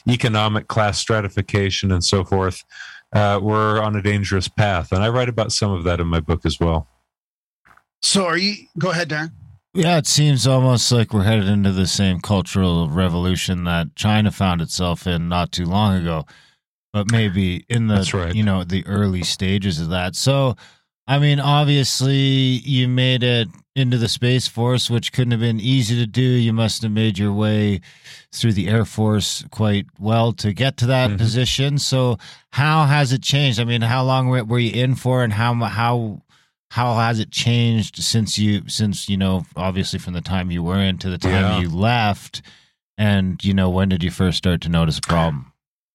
economic 0.07 0.69
class 0.69 0.97
stratification 0.97 1.91
and 1.91 2.03
so 2.03 2.23
forth, 2.23 2.63
uh, 3.13 3.37
we're 3.41 3.79
on 3.79 3.95
a 3.95 4.01
dangerous 4.01 4.47
path. 4.47 4.91
And 4.91 5.03
I 5.03 5.09
write 5.09 5.29
about 5.29 5.51
some 5.51 5.71
of 5.71 5.83
that 5.83 5.99
in 5.99 6.07
my 6.07 6.21
book 6.21 6.45
as 6.45 6.59
well. 6.59 6.87
So 8.01 8.25
are 8.25 8.37
you? 8.37 8.55
Go 8.79 8.91
ahead, 8.91 9.09
Darren. 9.09 9.31
Yeah, 9.73 9.97
it 9.97 10.07
seems 10.07 10.47
almost 10.47 10.91
like 10.91 11.13
we're 11.13 11.23
headed 11.23 11.47
into 11.47 11.71
the 11.71 11.87
same 11.87 12.19
cultural 12.19 12.89
revolution 12.89 13.63
that 13.65 13.95
China 13.95 14.31
found 14.31 14.61
itself 14.61 15.05
in 15.05 15.29
not 15.29 15.51
too 15.51 15.65
long 15.65 15.95
ago 15.95 16.25
but 16.93 17.11
maybe 17.11 17.65
in 17.69 17.87
the 17.87 18.09
right. 18.13 18.35
you 18.35 18.43
know 18.43 18.63
the 18.63 18.85
early 18.85 19.23
stages 19.23 19.79
of 19.79 19.89
that. 19.89 20.15
So, 20.15 20.55
I 21.07 21.19
mean, 21.19 21.39
obviously, 21.39 22.15
you 22.15 22.87
made 22.87 23.23
it 23.23 23.47
into 23.75 23.97
the 23.97 24.09
Space 24.09 24.47
Force, 24.47 24.89
which 24.89 25.13
couldn't 25.13 25.31
have 25.31 25.39
been 25.39 25.59
easy 25.59 25.95
to 25.97 26.05
do. 26.05 26.21
You 26.21 26.53
must 26.53 26.81
have 26.81 26.91
made 26.91 27.17
your 27.17 27.31
way 27.31 27.81
through 28.33 28.53
the 28.53 28.67
Air 28.67 28.85
Force 28.85 29.45
quite 29.51 29.85
well 29.99 30.33
to 30.33 30.53
get 30.53 30.77
to 30.77 30.85
that 30.87 31.09
mm-hmm. 31.09 31.17
position. 31.17 31.77
So, 31.77 32.17
how 32.51 32.85
has 32.85 33.13
it 33.13 33.23
changed? 33.23 33.59
I 33.59 33.63
mean, 33.63 33.81
how 33.81 34.03
long 34.03 34.27
were 34.29 34.59
you 34.59 34.71
in 34.71 34.95
for, 34.95 35.23
and 35.23 35.33
how 35.33 35.53
how 35.55 36.21
how 36.71 36.95
has 36.95 37.19
it 37.19 37.31
changed 37.31 38.01
since 38.03 38.37
you 38.37 38.63
since 38.67 39.09
you 39.09 39.17
know 39.17 39.45
obviously 39.55 39.99
from 39.99 40.13
the 40.13 40.21
time 40.21 40.51
you 40.51 40.63
were 40.63 40.79
in 40.79 40.97
to 40.99 41.09
the 41.09 41.17
time 41.17 41.31
yeah. 41.31 41.59
you 41.59 41.69
left? 41.69 42.41
And 42.97 43.43
you 43.43 43.53
know, 43.53 43.69
when 43.69 43.89
did 43.89 44.03
you 44.03 44.11
first 44.11 44.37
start 44.37 44.61
to 44.61 44.69
notice 44.69 44.99
a 44.99 45.01
problem? 45.01 45.50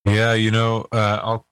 Yeah, 0.07 0.35
you 0.35 0.51
know, 0.53 0.87
uh, 0.93 1.21
I'll 1.23 1.47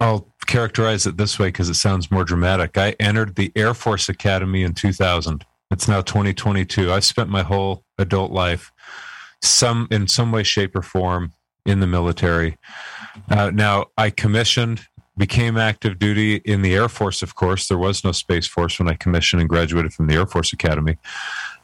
I'll 0.00 0.32
characterize 0.46 1.06
it 1.06 1.16
this 1.16 1.38
way 1.38 1.48
because 1.48 1.68
it 1.68 1.74
sounds 1.74 2.10
more 2.10 2.24
dramatic. 2.24 2.78
I 2.78 2.96
entered 3.00 3.34
the 3.34 3.52
Air 3.54 3.74
Force 3.74 4.08
Academy 4.08 4.62
in 4.62 4.74
2000. 4.74 5.44
It's 5.70 5.88
now 5.88 6.00
2022. 6.00 6.92
I've 6.92 7.04
spent 7.04 7.28
my 7.28 7.42
whole 7.42 7.84
adult 7.98 8.32
life, 8.32 8.72
some 9.42 9.88
in 9.90 10.08
some 10.08 10.32
way, 10.32 10.42
shape, 10.42 10.74
or 10.74 10.82
form, 10.82 11.32
in 11.66 11.80
the 11.80 11.86
military. 11.86 12.56
Uh, 13.28 13.50
now, 13.52 13.86
I 13.96 14.10
commissioned, 14.10 14.86
became 15.16 15.56
active 15.56 15.98
duty 15.98 16.36
in 16.36 16.62
the 16.62 16.74
Air 16.74 16.88
Force. 16.88 17.22
Of 17.22 17.34
course, 17.34 17.68
there 17.68 17.78
was 17.78 18.04
no 18.04 18.12
Space 18.12 18.46
Force 18.46 18.78
when 18.78 18.88
I 18.88 18.94
commissioned 18.94 19.40
and 19.40 19.48
graduated 19.48 19.92
from 19.92 20.06
the 20.06 20.14
Air 20.14 20.26
Force 20.26 20.52
Academy. 20.52 20.96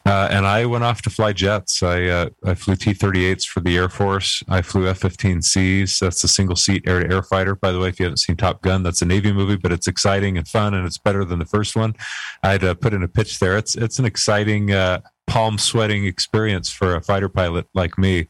Uh, 0.07 0.29
and 0.31 0.47
I 0.47 0.67
went 0.67 0.85
off 0.85 1.03
to 1.03 1.11
fly 1.11 1.33
jets. 1.33 1.83
I 1.83 2.05
uh, 2.05 2.29
I 2.45 2.55
flew 2.55 2.77
T-38s 2.77 3.45
for 3.45 3.61
the 3.61 3.77
Air 3.77 3.89
Force. 3.89 4.43
I 4.49 4.63
flew 4.63 4.87
F-15Cs. 4.87 5.99
That's 5.99 6.23
a 6.23 6.29
single-seat 6.29 6.85
air-to-air 6.87 7.25
fighter. 7.25 7.57
By 7.57 7.73
the 7.73 7.81
way, 7.81 7.89
if 7.89 7.99
you 7.99 8.05
haven't 8.05 8.19
seen 8.19 8.37
Top 8.37 8.63
Gun, 8.63 8.85
that's 8.85 9.03
a 9.03 9.07
Navy 9.07 9.33
movie, 9.33 9.57
but 9.57 9.73
it's 9.73 9.89
exciting 9.89 10.39
and 10.39 10.47
fun, 10.47 10.75
and 10.75 10.87
it's 10.87 10.99
better 10.99 11.25
than 11.25 11.41
the 11.41 11.45
first 11.45 11.75
one. 11.75 11.97
I'd 12.43 12.63
uh, 12.63 12.75
put 12.75 12.95
in 12.95 13.03
a 13.03 13.09
pitch 13.09 13.41
there. 13.41 13.57
It's 13.57 13.75
it's 13.75 13.99
an 13.99 14.05
exciting, 14.05 14.73
uh, 14.73 15.01
palm 15.27 15.59
sweating 15.59 16.05
experience 16.07 16.71
for 16.71 16.95
a 16.95 17.01
fighter 17.01 17.29
pilot 17.29 17.67
like 17.75 17.99
me. 17.99 18.29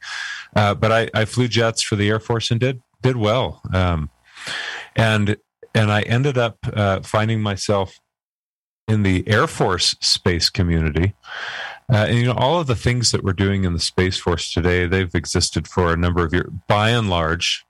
Uh, 0.54 0.74
but 0.74 0.90
I, 0.90 1.10
I 1.14 1.24
flew 1.26 1.48
jets 1.48 1.82
for 1.82 1.96
the 1.96 2.08
Air 2.08 2.20
Force 2.20 2.50
and 2.50 2.58
did 2.58 2.80
did 3.02 3.16
well. 3.16 3.60
Um, 3.72 4.10
and 4.94 5.36
and 5.74 5.92
I 5.92 6.02
ended 6.02 6.38
up 6.38 6.58
uh, 6.72 7.00
finding 7.00 7.42
myself 7.42 7.98
in 8.88 9.02
the 9.02 9.26
Air 9.28 9.46
Force 9.46 9.96
space 10.00 10.50
community. 10.50 11.14
Uh, 11.92 12.06
and 12.08 12.18
you 12.18 12.24
know 12.24 12.34
all 12.34 12.58
of 12.58 12.66
the 12.66 12.74
things 12.74 13.12
that 13.12 13.22
we're 13.22 13.32
doing 13.32 13.64
in 13.64 13.72
the 13.72 13.78
space 13.78 14.18
force 14.18 14.52
today 14.52 14.86
they've 14.86 15.14
existed 15.14 15.68
for 15.68 15.92
a 15.92 15.96
number 15.96 16.24
of 16.24 16.32
years 16.32 16.50
by 16.66 16.90
and 16.90 17.08
large 17.08 17.64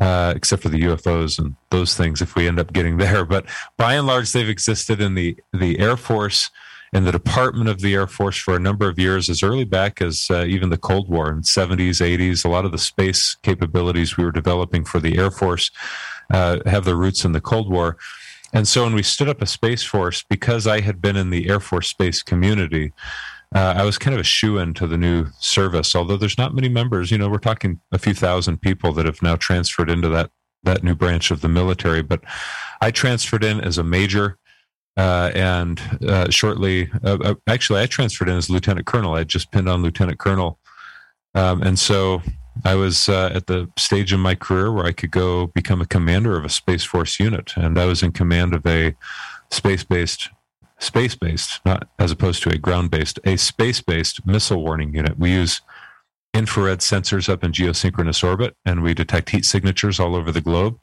uh, 0.00 0.32
except 0.36 0.62
for 0.62 0.68
the 0.68 0.82
ufos 0.82 1.38
and 1.38 1.56
those 1.70 1.96
things 1.96 2.20
if 2.20 2.34
we 2.34 2.46
end 2.46 2.58
up 2.58 2.72
getting 2.72 2.96
there. 2.98 3.24
But 3.24 3.46
by 3.76 3.94
and 3.94 4.06
large 4.06 4.32
they've 4.32 4.48
existed 4.48 5.00
in 5.00 5.14
the 5.14 5.36
the 5.52 5.78
air 5.78 5.96
force 5.96 6.50
and 6.92 7.06
the 7.06 7.12
department 7.12 7.68
of 7.68 7.80
the 7.80 7.94
air 7.94 8.06
force 8.06 8.38
for 8.38 8.56
a 8.56 8.60
number 8.60 8.88
of 8.88 8.98
years 8.98 9.28
as 9.28 9.42
early 9.42 9.64
back 9.64 10.00
as 10.00 10.28
uh, 10.30 10.44
even 10.44 10.70
the 10.70 10.78
cold 10.78 11.08
war 11.08 11.30
in 11.30 11.42
70s 11.42 12.00
80s 12.00 12.44
a 12.44 12.48
lot 12.48 12.64
of 12.64 12.72
the 12.72 12.78
space 12.78 13.36
capabilities 13.42 14.16
we 14.16 14.24
were 14.24 14.32
developing 14.32 14.84
for 14.84 14.98
the 14.98 15.18
air 15.18 15.30
force 15.30 15.70
uh, 16.32 16.58
have 16.64 16.84
their 16.84 16.96
roots 16.96 17.24
in 17.24 17.32
the 17.32 17.40
cold 17.40 17.70
war 17.70 17.98
and 18.52 18.66
so 18.66 18.84
when 18.84 18.94
we 18.94 19.02
stood 19.02 19.28
up 19.28 19.42
a 19.42 19.46
Space 19.46 19.82
Force, 19.82 20.24
because 20.28 20.66
I 20.66 20.80
had 20.80 21.02
been 21.02 21.16
in 21.16 21.30
the 21.30 21.48
Air 21.48 21.60
Force 21.60 21.88
space 21.88 22.22
community, 22.22 22.92
uh, 23.54 23.74
I 23.76 23.84
was 23.84 23.98
kind 23.98 24.14
of 24.14 24.20
a 24.20 24.24
shoe 24.24 24.58
in 24.58 24.74
to 24.74 24.86
the 24.86 24.98
new 24.98 25.26
service. 25.38 25.94
Although 25.94 26.16
there's 26.16 26.38
not 26.38 26.54
many 26.54 26.68
members, 26.68 27.10
you 27.10 27.18
know, 27.18 27.28
we're 27.28 27.38
talking 27.38 27.80
a 27.92 27.98
few 27.98 28.14
thousand 28.14 28.60
people 28.60 28.92
that 28.94 29.06
have 29.06 29.22
now 29.22 29.36
transferred 29.36 29.90
into 29.90 30.08
that 30.08 30.30
that 30.64 30.82
new 30.82 30.94
branch 30.94 31.30
of 31.30 31.40
the 31.40 31.48
military. 31.48 32.02
But 32.02 32.22
I 32.80 32.90
transferred 32.90 33.44
in 33.44 33.60
as 33.60 33.78
a 33.78 33.84
major, 33.84 34.38
uh, 34.96 35.30
and 35.34 35.80
uh, 36.06 36.30
shortly, 36.30 36.90
uh, 37.04 37.18
uh, 37.22 37.34
actually, 37.46 37.80
I 37.80 37.86
transferred 37.86 38.28
in 38.28 38.36
as 38.36 38.50
lieutenant 38.50 38.86
colonel. 38.86 39.14
I 39.14 39.24
just 39.24 39.52
pinned 39.52 39.68
on 39.68 39.82
lieutenant 39.82 40.18
colonel, 40.18 40.58
um, 41.34 41.62
and 41.62 41.78
so 41.78 42.22
I 42.64 42.74
was 42.74 43.08
uh, 43.08 43.30
at 43.34 43.46
the 43.46 43.70
stage 43.78 44.12
in 44.12 44.20
my 44.20 44.34
career 44.34 44.72
where 44.72 44.86
I 44.86 44.92
could 44.92 45.10
go 45.10 45.46
become 45.48 45.80
a 45.80 45.86
commander 45.86 46.36
of 46.36 46.44
a 46.44 46.48
Space 46.48 46.84
Force 46.84 47.20
unit, 47.20 47.56
and 47.56 47.78
I 47.78 47.84
was 47.86 48.02
in 48.02 48.12
command 48.12 48.54
of 48.54 48.66
a 48.66 48.94
space-based, 49.50 50.28
space-based, 50.78 51.60
not 51.64 51.88
as 51.98 52.10
opposed 52.10 52.42
to 52.42 52.50
a 52.50 52.58
ground-based, 52.58 53.20
a 53.24 53.36
space-based 53.36 54.26
missile 54.26 54.62
warning 54.62 54.94
unit. 54.94 55.18
We 55.18 55.32
use 55.32 55.62
infrared 56.34 56.80
sensors 56.80 57.28
up 57.28 57.42
in 57.42 57.52
geosynchronous 57.52 58.22
orbit, 58.22 58.54
and 58.64 58.82
we 58.82 58.92
detect 58.92 59.30
heat 59.30 59.44
signatures 59.44 59.98
all 59.98 60.14
over 60.14 60.30
the 60.30 60.40
globe. 60.42 60.78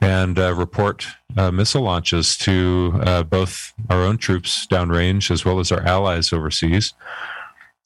and 0.00 0.38
uh, 0.38 0.54
report 0.54 1.06
uh, 1.36 1.50
missile 1.50 1.82
launches 1.82 2.36
to 2.36 2.98
uh, 3.02 3.22
both 3.22 3.72
our 3.90 4.02
own 4.02 4.18
troops 4.18 4.66
downrange 4.66 5.30
as 5.30 5.44
well 5.44 5.60
as 5.60 5.72
our 5.72 5.82
allies 5.82 6.32
overseas. 6.32 6.94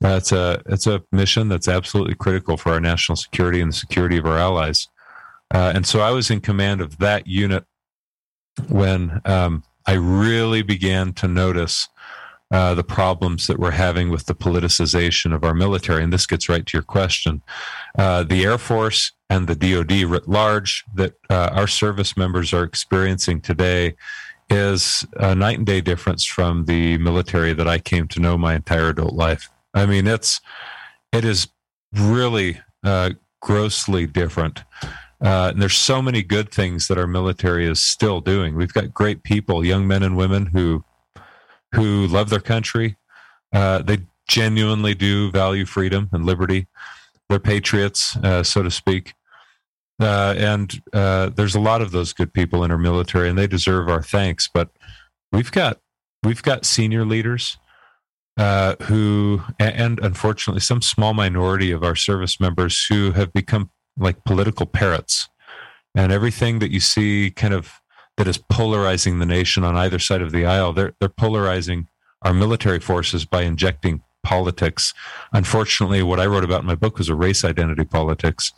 It's 0.03 0.33
a 0.33 0.63
it's 0.67 0.87
a 0.87 1.03
mission 1.13 1.49
that's 1.49 1.69
absolutely 1.69 2.15
critical 2.15 2.57
for 2.57 2.73
our 2.73 2.81
national 2.81 3.17
security 3.17 3.61
and 3.61 3.71
the 3.71 3.77
security 3.77 4.17
of 4.17 4.27
our 4.27 4.39
allies. 4.39 4.89
Uh, 5.53 5.73
and 5.75 5.87
so 5.87 6.01
I 6.01 6.11
was 6.11 6.31
in 6.31 6.41
command 6.41 6.81
of 6.81 6.99
that 6.99 7.27
unit 7.27 7.65
when 8.69 9.21
um, 9.25 9.65
I 9.87 9.95
really 9.95 10.63
began 10.63 11.13
to 11.15 11.29
notice 11.29 11.89
uh, 12.53 12.75
the 12.75 12.85
problems 12.85 13.47
that 13.47 13.59
we're 13.59 13.71
having 13.71 14.11
with 14.11 14.27
the 14.27 14.35
politicization 14.35 15.35
of 15.35 15.45
our 15.45 15.55
military. 15.55 16.03
And 16.03 16.13
this 16.13 16.27
gets 16.27 16.49
right 16.49 16.65
to 16.67 16.77
your 16.77 16.83
question. 16.83 17.43
Uh, 17.97 18.25
the 18.25 18.45
Air 18.45 18.59
Force 18.59 19.13
and 19.29 19.47
the 19.47 19.55
DoD 19.55 20.03
writ 20.03 20.29
large 20.29 20.85
that 20.95 21.15
uh, 21.29 21.51
our 21.53 21.69
service 21.69 22.17
members 22.17 22.53
are 22.53 22.65
experiencing 22.65 23.41
today 23.41 23.95
is 24.49 25.07
a 25.17 25.35
night 25.35 25.59
and 25.59 25.67
day 25.67 25.81
difference 25.81 26.25
from 26.25 26.65
the 26.65 26.99
military 26.99 27.53
that 27.53 27.69
I 27.69 27.79
came 27.79 28.09
to 28.09 28.21
know 28.21 28.37
my 28.37 28.57
entire 28.57 28.89
adult 28.89 29.15
life. 29.15 29.49
I 29.75 29.87
mean, 29.87 30.07
it's 30.07 30.41
it 31.13 31.25
is 31.25 31.49
really 31.93 32.61
uh, 32.85 33.11
grossly 33.41 34.07
different. 34.07 34.65
Uh, 35.23 35.51
and 35.53 35.61
there's 35.61 35.77
so 35.77 36.01
many 36.01 36.23
good 36.23 36.51
things 36.51 36.89
that 36.89 36.97
our 36.97 37.07
military 37.07 37.67
is 37.67 37.83
still 37.83 38.21
doing. 38.21 38.55
We've 38.55 38.73
got 38.73 38.95
great 38.95 39.23
people, 39.23 39.65
young 39.65 39.87
men 39.87 40.03
and 40.03 40.17
women 40.17 40.47
who 40.47 40.85
who 41.75 42.07
love 42.07 42.31
their 42.31 42.41
country. 42.41 42.97
Uh, 43.53 43.83
they 43.83 43.99
genuinely 44.27 44.95
do 44.95 45.31
value 45.31 45.67
freedom 45.67 46.09
and 46.13 46.25
liberty. 46.25 46.67
They're 47.29 47.39
patriots, 47.39 48.17
uh, 48.17 48.43
so 48.43 48.63
to 48.63 48.71
speak. 48.71 49.15
Uh, 50.01 50.35
and 50.37 50.83
uh, 50.93 51.29
there's 51.29 51.55
a 51.55 51.61
lot 51.61 51.83
of 51.83 51.91
those 51.91 52.13
good 52.13 52.33
people 52.33 52.65
in 52.65 52.71
our 52.71 52.79
military, 52.79 53.29
and 53.29 53.39
they 53.39 53.47
deserve 53.47 53.89
our 53.89 54.03
thanks. 54.03 54.49
But 54.53 54.71
we've 55.31 55.53
got 55.53 55.81
we've 56.23 56.43
got 56.43 56.65
senior 56.65 57.05
leaders 57.05 57.59
uh, 58.41 58.75
who, 58.85 59.43
and 59.59 60.01
unfortunately, 60.01 60.63
some 60.63 60.81
small 60.81 61.13
minority 61.13 61.71
of 61.73 61.85
our 61.85 61.95
service 61.95 62.41
members 62.41 62.87
who 62.87 63.13
have 63.13 63.31
become 63.35 63.69
like 63.99 64.25
political 64.25 64.65
parrots, 64.65 65.29
and 65.95 66.11
everything 66.11 66.59
that 66.61 66.71
you 66.71 66.81
see, 66.81 67.31
kind 67.31 67.53
of 67.53 67.83
that 68.17 68.27
is 68.27 68.39
polarizing 68.39 69.19
the 69.19 69.27
nation 69.27 69.63
on 69.63 69.77
either 69.77 69.99
side 69.99 70.23
of 70.23 70.33
the 70.33 70.47
aisle. 70.47 70.73
They're 70.73 70.95
they're 71.01 71.11
polarizing 71.11 71.89
our 72.23 72.33
military 72.33 72.81
forces 72.81 73.27
by 73.27 73.43
injecting 73.43 74.01
politics. 74.23 74.95
Unfortunately, 75.35 76.03
what 76.03 76.19
I 76.19 76.25
wrote 76.25 76.45
about 76.45 76.61
in 76.61 76.67
my 76.67 76.75
book 76.75 76.97
was 76.97 77.11
a 77.11 77.15
race 77.15 77.45
identity 77.45 77.85
politics 77.85 78.53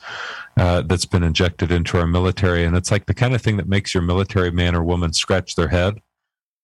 uh, 0.59 0.83
that's 0.83 1.07
been 1.07 1.25
injected 1.25 1.73
into 1.73 1.99
our 1.99 2.07
military, 2.07 2.65
and 2.65 2.77
it's 2.77 2.93
like 2.93 3.07
the 3.07 3.15
kind 3.15 3.35
of 3.35 3.43
thing 3.43 3.57
that 3.57 3.67
makes 3.67 3.95
your 3.95 4.05
military 4.05 4.53
man 4.53 4.77
or 4.77 4.85
woman 4.85 5.13
scratch 5.13 5.57
their 5.57 5.69
head 5.69 6.01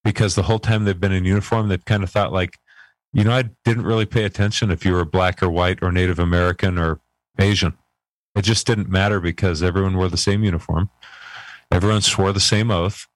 because 0.05 0.37
the 0.37 0.45
whole 0.45 0.61
time 0.61 0.85
they've 0.85 1.01
been 1.01 1.11
in 1.11 1.25
uniform, 1.25 1.67
they've 1.67 1.85
kind 1.85 2.05
of 2.05 2.11
thought 2.11 2.33
like, 2.33 2.59
you 3.19 3.25
know, 3.25 3.33
I 3.33 3.51
didn't 3.65 3.85
really 3.85 4.07
pay 4.07 4.23
attention 4.23 4.71
if 4.71 4.85
you 4.85 4.93
were 4.93 5.05
black 5.05 5.43
or 5.43 5.51
white 5.51 5.83
or 5.83 5.91
Native 5.91 6.21
American 6.21 6.79
or 6.79 7.01
Asian. 7.41 7.77
It 8.37 8.43
just 8.43 8.65
didn't 8.65 8.89
matter 8.89 9.19
because 9.19 9.61
everyone 9.61 9.97
wore 9.97 10.09
the 10.09 10.17
same 10.17 10.45
uniform. 10.45 10.89
Everyone 11.73 12.01
swore 12.01 12.33
the 12.33 12.39
same 12.39 12.71
oath. 12.71 13.09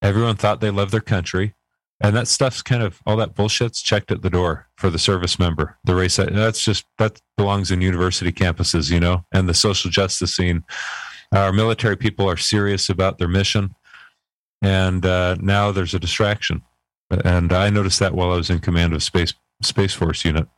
Everyone 0.00 0.36
thought 0.36 0.62
they 0.62 0.70
loved 0.70 0.92
their 0.92 1.02
country. 1.02 1.54
And 2.00 2.16
that 2.16 2.26
stuff's 2.26 2.62
kind 2.62 2.82
of 2.82 3.02
all 3.04 3.18
that 3.18 3.34
bullshit's 3.34 3.82
checked 3.82 4.10
at 4.10 4.22
the 4.22 4.30
door 4.30 4.66
for 4.78 4.88
the 4.88 4.98
service 4.98 5.38
member. 5.38 5.76
The 5.84 5.94
race 5.94 6.16
that's 6.16 6.64
just 6.64 6.86
that 6.96 7.20
belongs 7.36 7.70
in 7.70 7.82
university 7.82 8.32
campuses, 8.32 8.90
you 8.90 8.98
know, 8.98 9.26
and 9.30 9.46
the 9.46 9.52
social 9.52 9.90
justice 9.90 10.34
scene. 10.34 10.64
Our 11.32 11.52
military 11.52 11.98
people 11.98 12.26
are 12.30 12.38
serious 12.38 12.88
about 12.88 13.18
their 13.18 13.28
mission, 13.28 13.74
and 14.62 15.04
uh, 15.04 15.36
now 15.38 15.70
there's 15.70 15.92
a 15.92 16.00
distraction. 16.00 16.62
And 17.10 17.52
I 17.52 17.68
noticed 17.68 17.98
that 17.98 18.14
while 18.14 18.32
I 18.32 18.36
was 18.36 18.48
in 18.48 18.60
command 18.60 18.94
of 18.94 19.02
space 19.02 19.34
space 19.62 19.94
force 19.94 20.24
unit. 20.24 20.48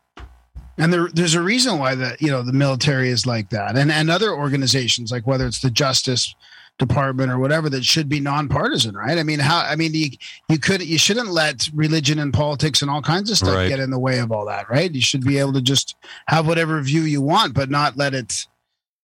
And 0.78 0.92
there, 0.92 1.09
there's 1.12 1.34
a 1.34 1.42
reason 1.42 1.78
why 1.78 1.94
the 1.94 2.16
you 2.18 2.30
know 2.30 2.42
the 2.42 2.53
military 2.53 3.11
is 3.11 3.26
like 3.26 3.50
that, 3.50 3.76
and 3.76 3.92
and 3.92 4.11
other 4.11 4.32
organizations 4.32 5.12
like 5.12 5.26
whether 5.26 5.46
it's 5.46 5.61
the 5.61 5.70
Justice 5.70 6.34
Department 6.78 7.30
or 7.30 7.38
whatever 7.38 7.68
that 7.68 7.84
should 7.84 8.09
be 8.09 8.18
nonpartisan, 8.18 8.96
right? 8.96 9.18
I 9.18 9.22
mean, 9.22 9.38
how? 9.38 9.59
I 9.61 9.76
mean, 9.76 9.92
you 9.92 10.09
you 10.48 10.59
could 10.59 10.82
you 10.82 10.96
shouldn't 10.96 11.28
let 11.28 11.68
religion 11.74 12.18
and 12.18 12.32
politics 12.32 12.80
and 12.80 12.90
all 12.90 13.03
kinds 13.03 13.30
of 13.30 13.36
stuff 13.36 13.55
Right. 13.55 13.68
get 13.68 13.80
in 13.80 13.90
the 13.90 13.98
way 13.98 14.18
of 14.20 14.32
all 14.32 14.46
that, 14.46 14.70
right? 14.70 14.90
You 14.90 15.03
should 15.03 15.24
be 15.24 15.36
able 15.38 15.53
to 15.53 15.61
just 15.61 15.94
have 16.28 16.46
whatever 16.46 16.80
view 16.80 17.03
you 17.03 17.20
want, 17.20 17.53
but 17.53 17.68
not 17.68 17.98
let 17.98 18.14
it 18.14 18.46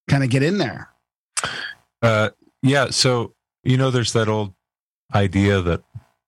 kind 0.09 0.25
of 0.25 0.31
get 0.31 0.43
in 0.43 0.57
there. 0.57 0.89
Uh, 2.01 2.31
yeah. 2.63 2.89
So, 2.91 3.35
you 3.63 3.77
know, 3.77 3.91
there's 3.91 4.15
that 4.15 4.29
old 4.29 4.55
idea 5.15 5.61
that 5.61 5.83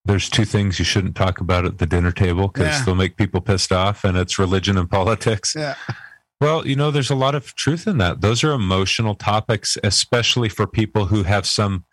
there's 0.05 0.29
two 0.29 0.45
things 0.45 0.79
you 0.79 0.85
shouldn't 0.85 1.15
talk 1.15 1.41
about 1.41 1.65
at 1.65 1.79
the 1.79 1.87
dinner 1.87 2.13
table 2.13 2.49
because 2.49 2.79
Yeah. 2.79 2.85
they'll 2.85 2.95
make 2.95 3.17
people 3.17 3.41
pissed 3.41 3.71
off, 3.73 4.05
and 4.05 4.17
it's 4.17 4.39
religion 4.39 4.79
and 4.79 4.89
politics. 4.91 5.55
Yeah. 5.57 5.75
Well, 6.41 6.67
you 6.67 6.75
know, 6.75 6.91
there's 6.91 7.11
a 7.11 7.15
lot 7.15 7.35
of 7.35 7.55
truth 7.55 7.87
in 7.87 7.99
that. 7.99 8.23
Those 8.23 8.43
are 8.43 8.53
emotional 8.53 9.15
topics, 9.15 9.77
especially 9.85 10.49
for 10.49 10.67
people 10.67 11.07
who 11.07 11.25
have 11.25 11.47
some 11.47 11.85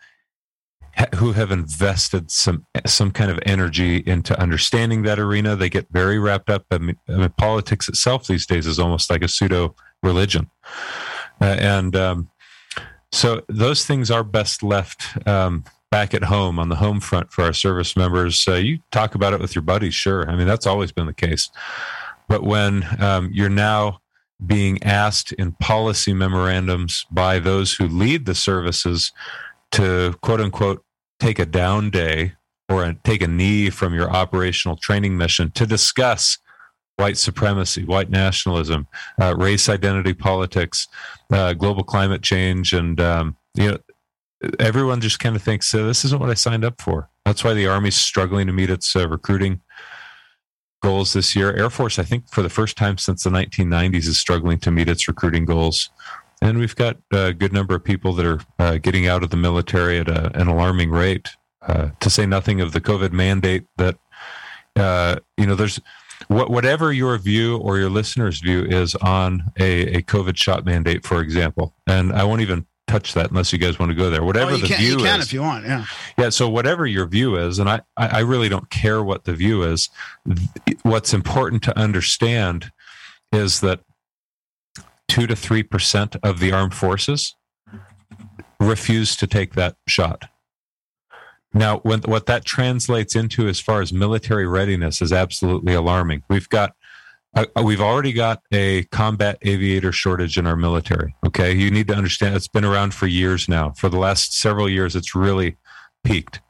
who 1.16 1.32
have 1.32 1.52
invested 1.52 2.28
some 2.30 2.66
some 2.86 3.10
kind 3.12 3.30
of 3.30 3.38
energy 3.44 4.02
into 4.06 4.36
understanding 4.40 5.02
that 5.02 5.18
arena. 5.18 5.54
They 5.54 5.68
get 5.68 5.86
very 5.92 6.18
wrapped 6.18 6.50
up. 6.50 6.64
I 6.70 6.78
mean, 6.78 6.96
I 7.08 7.12
mean 7.12 7.32
politics 7.38 7.88
itself 7.88 8.26
these 8.26 8.46
days 8.46 8.66
is 8.66 8.78
almost 8.78 9.10
like 9.10 9.22
a 9.22 9.28
pseudo 9.28 9.76
religion, 10.02 10.50
uh, 11.40 11.56
and 11.60 11.94
um, 11.94 12.30
so 13.12 13.42
those 13.48 13.84
things 13.84 14.10
are 14.10 14.24
best 14.24 14.62
left 14.62 15.16
um, 15.28 15.64
back 15.90 16.14
at 16.14 16.24
home 16.24 16.58
on 16.58 16.68
the 16.68 16.76
home 16.76 17.00
front 17.00 17.32
for 17.32 17.44
our 17.44 17.52
service 17.52 17.96
members. 17.96 18.46
Uh, 18.46 18.54
you 18.54 18.78
talk 18.90 19.14
about 19.14 19.32
it 19.32 19.40
with 19.40 19.54
your 19.54 19.62
buddies, 19.62 19.94
sure. 19.94 20.28
I 20.28 20.36
mean, 20.36 20.46
that's 20.46 20.66
always 20.66 20.92
been 20.92 21.06
the 21.06 21.14
case. 21.14 21.50
But 22.28 22.42
when 22.42 22.86
um, 23.02 23.30
you're 23.32 23.48
now 23.48 24.00
being 24.44 24.82
asked 24.82 25.32
in 25.32 25.52
policy 25.52 26.12
memorandums 26.12 27.06
by 27.10 27.38
those 27.38 27.74
who 27.74 27.88
lead 27.88 28.26
the 28.26 28.34
services 28.34 29.12
to 29.72 30.14
quote 30.22 30.40
unquote 30.40 30.84
take 31.18 31.38
a 31.38 31.46
down 31.46 31.90
day 31.90 32.34
or 32.68 32.84
a, 32.84 32.94
take 33.02 33.22
a 33.22 33.26
knee 33.26 33.70
from 33.70 33.94
your 33.94 34.10
operational 34.10 34.76
training 34.76 35.16
mission 35.16 35.50
to 35.52 35.66
discuss 35.66 36.38
white 36.96 37.16
supremacy, 37.16 37.84
white 37.84 38.10
nationalism, 38.10 38.86
uh, 39.20 39.34
race 39.36 39.68
identity 39.68 40.12
politics, 40.12 40.86
uh, 41.32 41.52
global 41.54 41.84
climate 41.84 42.22
change, 42.22 42.72
and 42.72 43.00
um, 43.00 43.36
you 43.54 43.70
know 43.70 43.78
everyone 44.58 45.00
just 45.00 45.18
kind 45.18 45.36
of 45.36 45.42
thinks 45.42 45.74
uh, 45.74 45.86
this 45.86 46.04
isn't 46.04 46.20
what 46.20 46.30
I 46.30 46.34
signed 46.34 46.64
up 46.64 46.80
for. 46.80 47.10
That's 47.24 47.44
why 47.44 47.54
the 47.54 47.66
Army's 47.66 47.96
struggling 47.96 48.46
to 48.46 48.52
meet 48.52 48.70
its 48.70 48.94
uh, 48.94 49.08
recruiting 49.08 49.60
goals 50.82 51.12
this 51.12 51.34
year. 51.34 51.54
Air 51.54 51.70
Force, 51.70 51.98
I 51.98 52.04
think, 52.04 52.28
for 52.30 52.42
the 52.42 52.48
first 52.48 52.76
time 52.76 52.98
since 52.98 53.24
the 53.24 53.30
1990s, 53.30 54.06
is 54.06 54.18
struggling 54.18 54.58
to 54.60 54.70
meet 54.70 54.88
its 54.88 55.08
recruiting 55.08 55.44
goals. 55.44 55.90
And 56.40 56.58
we've 56.58 56.76
got 56.76 56.98
a 57.12 57.32
good 57.32 57.52
number 57.52 57.74
of 57.74 57.82
people 57.82 58.12
that 58.14 58.26
are 58.26 58.40
uh, 58.58 58.78
getting 58.78 59.08
out 59.08 59.24
of 59.24 59.30
the 59.30 59.36
military 59.36 59.98
at 59.98 60.08
a, 60.08 60.30
an 60.38 60.46
alarming 60.46 60.90
rate. 60.90 61.30
Uh, 61.60 61.90
to 62.00 62.08
say 62.08 62.24
nothing 62.24 62.60
of 62.60 62.72
the 62.72 62.80
COVID 62.80 63.12
mandate 63.12 63.66
that 63.76 63.98
uh, 64.78 65.16
you 65.36 65.46
know, 65.46 65.54
there's 65.54 65.80
what, 66.28 66.50
whatever 66.50 66.92
your 66.92 67.16
view 67.18 67.58
or 67.58 67.78
your 67.78 67.90
listeners' 67.90 68.40
view 68.40 68.64
is 68.64 68.94
on 68.96 69.42
a, 69.58 69.96
a 69.96 70.02
COVID 70.02 70.36
shot 70.36 70.64
mandate, 70.64 71.04
for 71.04 71.20
example. 71.20 71.74
And 71.86 72.12
I 72.12 72.24
won't 72.24 72.40
even 72.40 72.66
touch 72.88 73.14
that 73.14 73.30
unless 73.30 73.52
you 73.52 73.58
guys 73.58 73.78
want 73.78 73.90
to 73.90 73.94
go 73.94 74.10
there. 74.10 74.24
Whatever 74.24 74.52
Oh, 74.52 74.56
the 74.56 74.66
can, 74.66 74.78
view 74.78 74.98
you 74.98 75.04
can 75.04 75.20
is, 75.20 75.26
if 75.26 75.32
you 75.32 75.42
want. 75.42 75.64
Yeah. 75.64 75.84
yeah. 76.16 76.28
So 76.30 76.48
whatever 76.48 76.86
your 76.86 77.06
view 77.06 77.36
is, 77.36 77.58
and 77.58 77.68
I, 77.68 77.80
I 77.96 78.20
really 78.20 78.48
don't 78.48 78.68
care 78.70 79.02
what 79.02 79.24
the 79.24 79.34
view 79.34 79.62
is. 79.62 79.88
What's 80.82 81.14
important 81.14 81.62
to 81.64 81.78
understand 81.78 82.72
is 83.32 83.60
that 83.60 83.80
two 85.06 85.26
to 85.26 85.36
three 85.36 85.62
percent 85.62 86.16
of 86.22 86.40
the 86.40 86.52
armed 86.52 86.74
forces 86.74 87.36
refuse 88.60 89.14
to 89.16 89.26
take 89.26 89.54
that 89.54 89.76
shot. 89.86 90.28
Now, 91.54 91.78
when, 91.78 92.00
what 92.02 92.26
that 92.26 92.44
translates 92.44 93.16
into 93.16 93.48
as 93.48 93.58
far 93.60 93.80
as 93.80 93.92
military 93.92 94.46
readiness 94.46 95.00
is 95.00 95.12
absolutely 95.12 95.74
alarming. 95.74 96.22
We've 96.28 96.48
got 96.48 96.74
we've 97.62 97.80
already 97.80 98.12
got 98.12 98.42
a 98.52 98.84
combat 98.84 99.38
aviator 99.42 99.92
shortage 99.92 100.38
in 100.38 100.46
our 100.46 100.56
military. 100.56 101.14
Okay, 101.26 101.52
you 101.52 101.70
need 101.70 101.88
to 101.88 101.94
understand 101.94 102.34
it's 102.34 102.48
been 102.48 102.64
around 102.64 102.94
for 102.94 103.06
years 103.06 103.48
now. 103.48 103.70
For 103.72 103.88
the 103.88 103.98
last 103.98 104.34
several 104.34 104.68
years, 104.68 104.96
it's 104.96 105.14
really 105.14 105.56
peaked. 106.04 106.40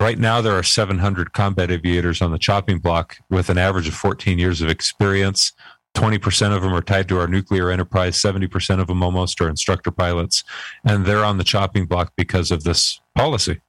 Right 0.00 0.18
now, 0.18 0.40
there 0.40 0.54
are 0.54 0.62
700 0.62 1.32
combat 1.32 1.70
aviators 1.70 2.22
on 2.22 2.30
the 2.30 2.38
chopping 2.38 2.78
block 2.78 3.16
with 3.28 3.50
an 3.50 3.58
average 3.58 3.88
of 3.88 3.94
14 3.94 4.38
years 4.38 4.62
of 4.62 4.68
experience. 4.68 5.52
20% 5.96 6.54
of 6.54 6.62
them 6.62 6.72
are 6.72 6.82
tied 6.82 7.08
to 7.08 7.18
our 7.18 7.26
nuclear 7.26 7.70
enterprise. 7.70 8.16
70% 8.16 8.80
of 8.80 8.86
them 8.86 9.02
almost 9.02 9.40
are 9.40 9.48
instructor 9.48 9.90
pilots. 9.90 10.44
And 10.84 11.04
they're 11.04 11.24
on 11.24 11.38
the 11.38 11.44
chopping 11.44 11.86
block 11.86 12.12
because 12.16 12.52
of 12.52 12.62
this 12.62 13.00
policy. 13.16 13.60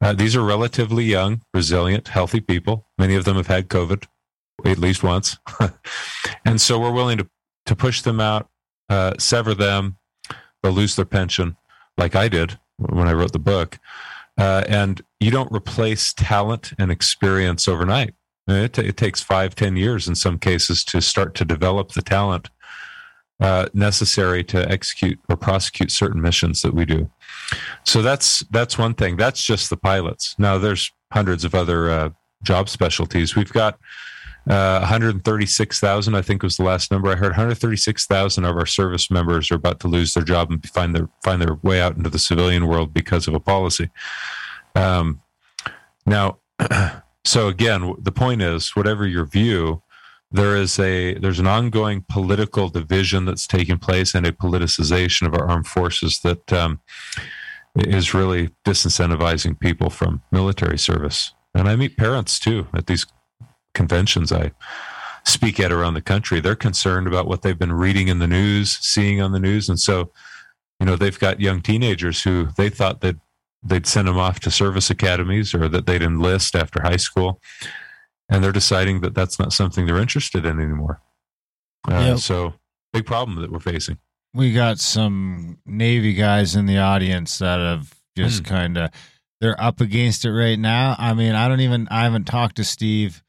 Uh, 0.00 0.14
these 0.14 0.34
are 0.34 0.42
relatively 0.42 1.04
young, 1.04 1.42
resilient, 1.52 2.08
healthy 2.08 2.40
people. 2.40 2.88
Many 2.96 3.14
of 3.14 3.24
them 3.24 3.36
have 3.36 3.46
had 3.46 3.68
COVID 3.68 4.06
at 4.64 4.78
least 4.78 5.02
once. 5.02 5.38
and 6.44 6.60
so 6.60 6.78
we're 6.78 6.92
willing 6.92 7.18
to, 7.18 7.28
to 7.66 7.76
push 7.76 8.02
them 8.02 8.20
out, 8.20 8.48
uh, 8.88 9.14
sever 9.18 9.54
them. 9.54 9.96
They'll 10.62 10.72
lose 10.72 10.96
their 10.96 11.04
pension, 11.04 11.56
like 11.96 12.14
I 12.14 12.28
did 12.28 12.58
when 12.76 13.08
I 13.08 13.12
wrote 13.12 13.32
the 13.32 13.38
book. 13.38 13.78
Uh, 14.38 14.64
and 14.68 15.02
you 15.20 15.30
don't 15.30 15.52
replace 15.52 16.12
talent 16.12 16.72
and 16.78 16.90
experience 16.90 17.68
overnight. 17.68 18.14
It, 18.48 18.78
it, 18.78 18.96
takes 18.96 19.20
five, 19.20 19.54
ten 19.54 19.76
years 19.76 20.08
in 20.08 20.14
some 20.14 20.38
cases 20.38 20.84
to 20.86 21.00
start 21.00 21.34
to 21.36 21.44
develop 21.44 21.92
the 21.92 22.02
talent 22.02 22.50
uh, 23.40 23.66
necessary 23.74 24.42
to 24.44 24.68
execute 24.70 25.18
or 25.28 25.36
prosecute 25.36 25.90
certain 25.90 26.20
missions 26.20 26.62
that 26.62 26.74
we 26.74 26.84
do. 26.84 27.10
So 27.84 28.02
that's 28.02 28.40
that's 28.50 28.78
one 28.78 28.94
thing. 28.94 29.16
That's 29.16 29.42
just 29.42 29.70
the 29.70 29.76
pilots. 29.76 30.34
Now 30.38 30.58
there's 30.58 30.90
hundreds 31.12 31.44
of 31.44 31.54
other 31.54 31.90
uh, 31.90 32.10
job 32.42 32.68
specialties. 32.68 33.36
We've 33.36 33.52
got 33.52 33.78
uh, 34.48 34.80
136,000, 34.80 36.14
I 36.14 36.22
think 36.22 36.42
was 36.42 36.56
the 36.56 36.64
last 36.64 36.90
number 36.90 37.10
I 37.10 37.14
heard. 37.14 37.30
136,000 37.30 38.44
of 38.44 38.56
our 38.56 38.66
service 38.66 39.10
members 39.10 39.50
are 39.50 39.56
about 39.56 39.78
to 39.80 39.88
lose 39.88 40.14
their 40.14 40.24
job 40.24 40.50
and 40.50 40.68
find 40.70 40.94
their 40.94 41.08
find 41.22 41.40
their 41.40 41.54
way 41.62 41.80
out 41.80 41.96
into 41.96 42.10
the 42.10 42.18
civilian 42.18 42.66
world 42.66 42.92
because 42.92 43.28
of 43.28 43.34
a 43.34 43.40
policy. 43.40 43.90
Um, 44.74 45.20
now, 46.04 46.38
so 47.24 47.48
again, 47.48 47.94
the 47.98 48.12
point 48.12 48.42
is, 48.42 48.74
whatever 48.74 49.06
your 49.06 49.26
view, 49.26 49.82
there 50.32 50.56
is 50.56 50.78
a 50.78 51.14
there's 51.14 51.38
an 51.38 51.46
ongoing 51.46 52.04
political 52.08 52.68
division 52.68 53.26
that's 53.26 53.46
taking 53.46 53.78
place 53.78 54.14
and 54.14 54.26
a 54.26 54.32
politicization 54.32 55.26
of 55.26 55.34
our 55.34 55.48
armed 55.48 55.68
forces 55.68 56.20
that 56.24 56.52
um, 56.52 56.80
is 57.76 58.12
really 58.12 58.50
disincentivizing 58.66 59.58
people 59.60 59.88
from 59.88 60.22
military 60.32 60.78
service. 60.78 61.32
And 61.54 61.68
I 61.68 61.76
meet 61.76 61.96
parents 61.96 62.38
too 62.38 62.66
at 62.74 62.86
these 62.86 63.06
conventions 63.74 64.32
I 64.32 64.52
speak 65.24 65.60
at 65.60 65.72
around 65.72 65.94
the 65.94 66.02
country. 66.02 66.40
They're 66.40 66.56
concerned 66.56 67.06
about 67.06 67.26
what 67.26 67.42
they've 67.42 67.58
been 67.58 67.72
reading 67.72 68.08
in 68.08 68.18
the 68.18 68.26
news, 68.26 68.76
seeing 68.80 69.20
on 69.20 69.32
the 69.32 69.40
news, 69.40 69.68
and 69.68 69.78
so 69.78 70.10
you 70.80 70.86
know 70.86 70.96
they've 70.96 71.18
got 71.18 71.40
young 71.40 71.60
teenagers 71.60 72.22
who 72.22 72.48
they 72.56 72.68
thought 72.68 73.00
that 73.00 73.16
they'd 73.62 73.86
send 73.86 74.08
them 74.08 74.18
off 74.18 74.40
to 74.40 74.50
service 74.50 74.90
academies 74.90 75.54
or 75.54 75.68
that 75.68 75.86
they'd 75.86 76.02
enlist 76.02 76.56
after 76.56 76.82
high 76.82 76.96
school, 76.96 77.40
and 78.28 78.42
they're 78.42 78.52
deciding 78.52 79.00
that 79.00 79.14
that's 79.14 79.38
not 79.38 79.52
something 79.52 79.86
they're 79.86 79.98
interested 79.98 80.44
in 80.44 80.60
anymore. 80.60 81.00
Uh, 81.90 82.00
yep. 82.00 82.18
So 82.18 82.54
big 82.92 83.06
problem 83.06 83.40
that 83.40 83.50
we're 83.50 83.60
facing. 83.60 83.98
We 84.34 84.52
got 84.52 84.78
some 84.78 85.58
Navy 85.66 86.14
guys 86.14 86.56
in 86.56 86.66
the 86.66 86.78
audience 86.78 87.38
that 87.38 87.58
have 87.58 87.94
just 88.16 88.42
mm. 88.42 88.46
kind 88.46 88.78
of 88.78 88.90
they're 89.40 89.60
up 89.60 89.80
against 89.80 90.24
it 90.24 90.32
right 90.32 90.58
now. 90.58 90.94
I 90.98 91.14
mean, 91.14 91.34
I 91.34 91.48
don't 91.48 91.60
even 91.60 91.88
I 91.90 92.04
haven't 92.04 92.24
talked 92.24 92.56
to 92.56 92.64
Steve 92.64 93.22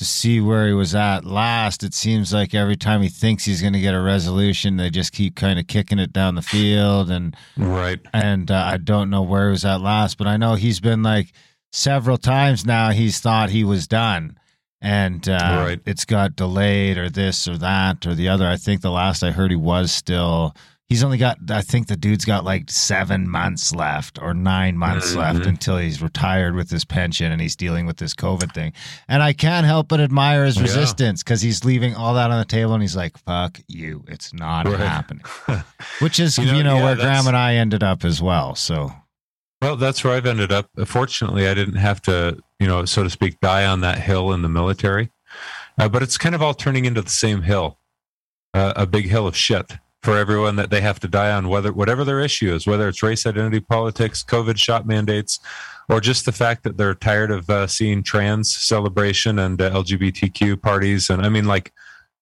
to 0.00 0.06
see 0.06 0.40
where 0.40 0.66
he 0.66 0.72
was 0.72 0.94
at 0.94 1.26
last. 1.26 1.82
It 1.82 1.92
seems 1.92 2.32
like 2.32 2.54
every 2.54 2.74
time 2.74 3.02
he 3.02 3.10
thinks 3.10 3.44
he's 3.44 3.60
going 3.60 3.74
to 3.74 3.80
get 3.80 3.94
a 3.94 4.00
resolution, 4.00 4.78
they 4.78 4.88
just 4.88 5.12
keep 5.12 5.36
kind 5.36 5.58
of 5.58 5.66
kicking 5.66 5.98
it 5.98 6.10
down 6.10 6.36
the 6.36 6.42
field. 6.42 7.10
And 7.10 7.36
right. 7.58 8.00
And 8.14 8.50
uh, 8.50 8.64
I 8.64 8.78
don't 8.78 9.10
know 9.10 9.20
where 9.20 9.48
he 9.48 9.50
was 9.50 9.66
at 9.66 9.82
last, 9.82 10.16
but 10.16 10.26
I 10.26 10.38
know 10.38 10.54
he's 10.54 10.80
been 10.80 11.02
like 11.02 11.32
several 11.70 12.16
times 12.16 12.64
now. 12.64 12.92
He's 12.92 13.20
thought 13.20 13.50
he 13.50 13.62
was 13.62 13.86
done, 13.86 14.38
and 14.80 15.28
uh, 15.28 15.64
right. 15.66 15.80
it's 15.84 16.06
got 16.06 16.34
delayed 16.34 16.96
or 16.96 17.10
this 17.10 17.46
or 17.46 17.58
that 17.58 18.06
or 18.06 18.14
the 18.14 18.30
other. 18.30 18.46
I 18.46 18.56
think 18.56 18.80
the 18.80 18.90
last 18.90 19.22
I 19.22 19.32
heard 19.32 19.50
he 19.50 19.56
was 19.58 19.92
still 19.92 20.56
he's 20.90 21.04
only 21.04 21.16
got 21.16 21.38
i 21.48 21.62
think 21.62 21.86
the 21.86 21.96
dude's 21.96 22.26
got 22.26 22.44
like 22.44 22.68
seven 22.68 23.26
months 23.26 23.72
left 23.72 24.20
or 24.20 24.34
nine 24.34 24.76
months 24.76 25.10
mm-hmm. 25.10 25.20
left 25.20 25.46
until 25.46 25.78
he's 25.78 26.02
retired 26.02 26.54
with 26.54 26.68
his 26.68 26.84
pension 26.84 27.32
and 27.32 27.40
he's 27.40 27.56
dealing 27.56 27.86
with 27.86 27.96
this 27.96 28.12
covid 28.12 28.52
thing. 28.52 28.74
And 29.08 29.22
i 29.22 29.32
can't 29.32 29.64
help 29.64 29.88
but 29.88 30.00
admire 30.00 30.44
his 30.44 30.60
resistance 30.60 31.22
because 31.22 31.40
he's 31.40 31.64
leaving 31.64 31.94
all 31.94 32.14
that 32.14 32.30
on 32.30 32.38
the 32.38 32.44
table 32.44 32.74
and 32.74 32.82
he's 32.82 32.96
like 32.96 33.16
fuck 33.16 33.58
you. 33.68 34.04
It's 34.08 34.34
not 34.34 34.66
right. 34.66 34.78
happening. 34.78 35.24
Which 36.00 36.20
is 36.20 36.36
you 36.36 36.46
know, 36.46 36.56
you 36.56 36.62
know 36.64 36.76
yeah, 36.76 36.84
where 36.84 36.96
graham 36.96 37.26
and 37.26 37.36
i 37.36 37.54
ended 37.54 37.82
up 37.82 38.04
as 38.04 38.20
well 38.20 38.54
so. 38.54 38.92
Well 39.62 39.76
that's 39.76 40.02
where 40.04 40.14
i've 40.14 40.26
ended 40.26 40.52
up. 40.52 40.68
Fortunately 40.86 41.46
i 41.46 41.54
didn't 41.54 41.76
have 41.76 42.02
to 42.02 42.38
you 42.58 42.66
know 42.66 42.84
so 42.84 43.04
to 43.04 43.10
speak 43.10 43.38
die 43.40 43.64
on 43.64 43.80
that 43.80 43.98
hill 44.00 44.32
in 44.32 44.42
the 44.42 44.48
military. 44.48 45.10
Uh, 45.78 45.88
but 45.88 46.02
it's 46.02 46.18
kind 46.18 46.34
of 46.34 46.42
all 46.42 46.52
turning 46.52 46.84
into 46.84 47.00
the 47.00 47.08
same 47.08 47.42
hill. 47.42 47.78
Uh, 48.52 48.72
a 48.74 48.84
big 48.84 49.06
hill 49.06 49.28
of 49.28 49.36
shit 49.36 49.78
for 50.02 50.16
everyone 50.16 50.56
that 50.56 50.70
they 50.70 50.80
have 50.80 50.98
to 51.00 51.08
die 51.08 51.30
on, 51.30 51.48
whether 51.48 51.72
whatever 51.72 52.04
their 52.04 52.20
issue 52.20 52.54
is, 52.54 52.66
whether 52.66 52.88
it's 52.88 53.02
race 53.02 53.26
identity 53.26 53.60
politics, 53.60 54.24
COVID 54.24 54.56
shot 54.56 54.86
mandates, 54.86 55.38
or 55.88 56.00
just 56.00 56.24
the 56.24 56.32
fact 56.32 56.62
that 56.62 56.76
they're 56.76 56.94
tired 56.94 57.30
of 57.30 57.50
uh, 57.50 57.66
seeing 57.66 58.02
trans 58.02 58.54
celebration 58.54 59.38
and 59.38 59.60
uh, 59.60 59.70
LGBTQ 59.70 60.60
parties. 60.62 61.10
And 61.10 61.24
I 61.24 61.28
mean, 61.28 61.44
like, 61.44 61.72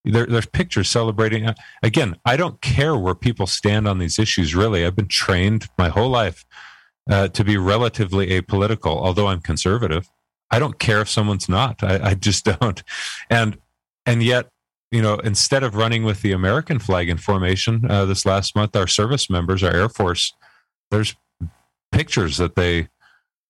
there, 0.04 0.26
there's 0.26 0.46
pictures 0.46 0.88
celebrating. 0.88 1.46
Uh, 1.46 1.54
again, 1.82 2.16
I 2.24 2.36
don't 2.36 2.60
care 2.60 2.96
where 2.96 3.14
people 3.14 3.46
stand 3.46 3.86
on 3.86 3.98
these 3.98 4.18
issues. 4.18 4.54
Really, 4.54 4.84
I've 4.84 4.96
been 4.96 5.08
trained 5.08 5.68
my 5.76 5.88
whole 5.88 6.08
life 6.08 6.44
uh, 7.08 7.28
to 7.28 7.44
be 7.44 7.56
relatively 7.56 8.28
apolitical, 8.28 8.96
although 8.96 9.28
I'm 9.28 9.40
conservative. 9.40 10.08
I 10.50 10.58
don't 10.58 10.78
care 10.78 11.00
if 11.00 11.10
someone's 11.10 11.48
not. 11.48 11.82
I, 11.82 12.10
I 12.10 12.14
just 12.14 12.44
don't. 12.60 12.82
And 13.30 13.58
and 14.06 14.22
yet 14.22 14.48
you 14.90 15.02
know, 15.02 15.16
instead 15.16 15.62
of 15.62 15.74
running 15.74 16.04
with 16.04 16.22
the 16.22 16.32
American 16.32 16.78
flag 16.78 17.08
in 17.08 17.18
formation 17.18 17.84
uh, 17.90 18.04
this 18.04 18.24
last 18.24 18.56
month, 18.56 18.74
our 18.74 18.86
service 18.86 19.28
members, 19.28 19.62
our 19.62 19.72
Air 19.72 19.88
Force, 19.88 20.32
there's 20.90 21.14
pictures 21.92 22.38
that 22.38 22.56
they 22.56 22.88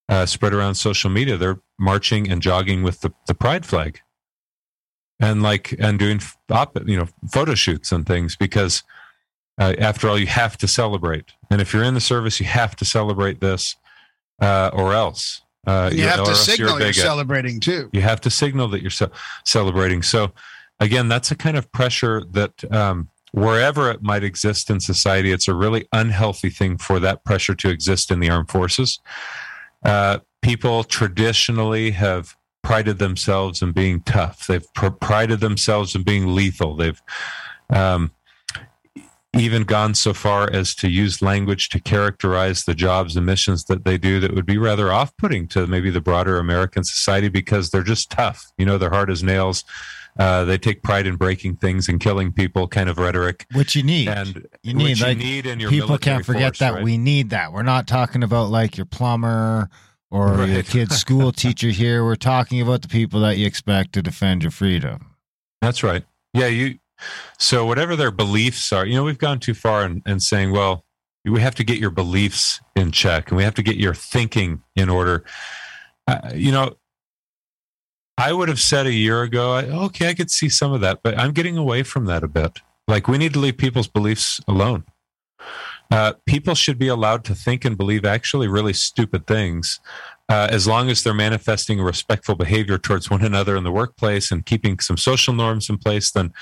uh, 0.09 0.27
spread 0.27 0.53
around 0.53 0.75
social 0.75 1.11
media. 1.11 1.37
They're 1.37 1.61
marching 1.79 2.31
and 2.31 2.43
jogging 2.43 2.83
with 2.83 3.01
the, 3.01 3.13
the 3.27 3.35
pride 3.35 3.65
flag, 3.65 4.01
and 5.21 5.43
like 5.43 5.75
and 5.79 5.99
doing 5.99 6.21
you 6.87 6.97
know 6.97 7.09
photo 7.31 7.55
shoots 7.55 7.93
and 7.93 8.07
things 8.07 8.35
because 8.35 8.83
uh, 9.59 9.75
after 9.79 10.09
all, 10.09 10.19
you 10.19 10.27
have 10.27 10.57
to 10.59 10.69
celebrate. 10.69 11.33
And 11.51 11.61
if 11.61 11.73
you're 11.73 11.83
in 11.83 11.95
the 11.95 12.01
service, 12.01 12.39
you 12.39 12.47
have 12.47 12.77
to 12.77 12.85
celebrate 12.85 13.41
this, 13.41 13.77
uh, 14.41 14.71
or 14.73 14.95
else. 14.95 15.43
Uh, 15.67 15.91
you, 15.93 16.03
you 16.03 16.09
have 16.09 16.25
to 16.25 16.35
signal 16.35 16.79
you're, 16.79 16.87
you're, 16.87 16.93
celebrating 16.93 17.61
too. 17.61 17.91
You 17.93 18.01
have 18.01 18.21
to 18.23 18.31
signal 18.31 18.69
that 18.69 18.81
you're 18.81 18.91
ce- 18.91 19.11
celebrating. 19.45 20.03
So 20.03 20.33
again, 20.81 21.09
that's 21.09 21.31
a 21.31 21.37
kind 21.37 21.57
of 21.57 21.71
pressure 21.73 22.23
that 22.31 22.65
um, 22.73 23.09
wherever 23.33 23.91
it 23.91 24.03
might 24.03 24.25
exist 24.25 24.71
in 24.71 24.81
society, 24.81 25.33
it's 25.33 25.49
a 25.49 25.55
really 25.55 25.87
unhealthy 25.93 26.51
thing 26.51 26.79
for 26.79 27.01
that 27.01 27.25
pressure 27.25 27.55
to 27.55 27.69
exist 27.69 28.11
in 28.11 28.21
the 28.21 28.31
armed 28.31 28.51
forces. 28.51 29.01
Uh, 29.85 30.19
people 30.43 30.85
traditionally 30.85 31.93
have 31.93 32.37
prided 32.63 32.99
themselves 32.99 33.63
in 33.63 33.73
being 33.73 34.01
tough. 34.01 34.47
They've 34.47 34.75
pr- 34.75 34.89
prided 34.89 35.41
themselves 35.41 35.95
in 35.95 36.03
being 36.03 36.35
lethal. 36.35 36.77
They've 36.77 37.01
um, 37.71 38.11
even 39.35 39.65
gone 39.65 39.95
so 39.95 40.13
far 40.15 40.51
as 40.53 40.75
to 40.77 40.89
use 40.89 41.23
language 41.23 41.69
to 41.71 41.81
characterize 41.81 42.65
the 42.65 42.75
jobs 42.75 43.17
and 43.17 43.27
missions 43.27 43.65
that 43.65 43.85
they 43.85 43.99
do 43.99 44.21
that 44.21 44.35
would 44.35 44.47
be 44.47 44.59
rather 44.59 44.93
off 44.93 45.17
putting 45.17 45.47
to 45.49 45.67
maybe 45.67 45.91
the 45.91 46.01
broader 46.01 46.39
American 46.39 46.83
society 46.83 47.29
because 47.29 47.71
they're 47.71 47.83
just 47.83 48.11
tough. 48.11 48.51
You 48.57 48.67
know, 48.67 48.79
they're 48.79 48.91
hard 48.91 49.11
as 49.11 49.23
nails. 49.23 49.65
Uh, 50.19 50.45
they 50.45 50.59
take 50.59 50.83
pride 50.83 51.07
in 51.07 51.15
breaking 51.15 51.57
things 51.57 51.89
and 51.89 52.01
killing 52.01 52.33
people, 52.33 52.67
kind 52.67 52.89
of 52.89 52.99
rhetoric. 52.99 53.47
Which 53.55 53.77
you 53.77 53.85
need, 53.85 54.09
and 54.09 54.47
you 54.63 54.75
need, 54.75 55.01
like, 55.01 55.17
you 55.17 55.23
need 55.23 55.47
in 55.47 55.61
your 55.61 55.71
people 55.71 55.97
can't 55.97 56.25
forget 56.27 56.57
force, 56.57 56.59
that 56.59 56.75
right? 56.75 56.85
we 56.85 56.99
need 56.99 57.31
that. 57.31 57.53
We're 57.53 57.63
not 57.63 57.87
talking 57.87 58.25
about 58.25 58.51
like 58.51 58.77
your 58.77 58.87
plumber 58.87 59.71
or 60.11 60.33
right. 60.33 60.49
your 60.49 60.63
kid's 60.65 60.97
school 61.01 61.31
teacher 61.31 61.69
here. 61.69 62.05
We're 62.05 62.17
talking 62.17 62.61
about 62.61 62.83
the 62.83 62.89
people 62.89 63.21
that 63.21 63.37
you 63.39 63.47
expect 63.47 63.93
to 63.93 64.03
defend 64.03 64.43
your 64.43 64.51
freedom. 64.51 65.15
That's 65.63 65.83
right. 65.83 66.05
Yeah, 66.35 66.47
you. 66.47 66.79
So 67.39 67.65
whatever 67.65 67.95
their 67.95 68.11
beliefs 68.11 68.73
are, 68.73 68.85
you 68.85 68.97
know, 68.97 69.05
we've 69.05 69.19
gone 69.19 69.39
too 69.39 69.55
far 69.55 69.85
in, 69.85 70.03
in 70.05 70.19
saying, 70.19 70.51
well, 70.51 70.85
we 71.25 71.41
have 71.41 71.55
to 71.57 71.65
get 71.65 71.79
your 71.79 71.91
beliefs 71.91 72.61
in 72.75 72.91
check 72.91 73.29
and 73.29 73.37
we 73.37 73.45
have 73.45 73.55
to 73.55 73.63
get 73.63 73.77
your 73.77 73.95
thinking 73.95 74.63
in 74.75 74.89
order. 74.89 75.25
Uh, 76.07 76.33
you 76.35 76.51
know, 76.51 76.75
I 78.19 78.33
would 78.33 78.49
have 78.49 78.59
said 78.59 78.85
a 78.87 78.93
year 78.93 79.23
ago, 79.23 79.55
okay, 79.87 80.09
I 80.09 80.15
could 80.15 80.31
see 80.31 80.49
some 80.49 80.73
of 80.73 80.81
that, 80.81 81.05
but 81.05 81.17
I'm 81.17 81.31
getting 81.31 81.57
away 81.57 81.85
from 81.85 82.07
that 82.07 82.25
a 82.25 82.29
bit. 82.29 82.59
Like 82.89 83.07
we 83.07 83.17
need 83.17 83.33
to 83.35 83.39
leave 83.39 83.57
people's 83.57 83.87
beliefs 83.87 84.41
alone. 84.49 84.85
Uh, 85.89 86.15
people 86.27 86.57
should 86.57 86.81
be 86.81 86.89
allowed 86.89 87.25
to 87.25 87.35
think 87.35 87.65
and 87.65 87.79
believe 87.79 88.05
actually 88.05 88.49
really 88.49 88.73
stupid 88.73 89.29
things, 89.29 89.79
uh, 90.29 90.49
as 90.51 90.67
long 90.67 90.91
as 90.91 91.03
they're 91.03 91.15
manifesting 91.15 91.81
respectful 91.81 92.35
behavior 92.35 92.77
towards 92.77 93.09
one 93.09 93.25
another 93.25 93.57
in 93.57 93.63
the 93.63 93.71
workplace 93.71 94.33
and 94.33 94.45
keeping 94.45 94.81
some 94.81 94.97
social 94.97 95.33
norms 95.33 95.71
in 95.71 95.79
place. 95.79 96.11
Then, 96.11 96.35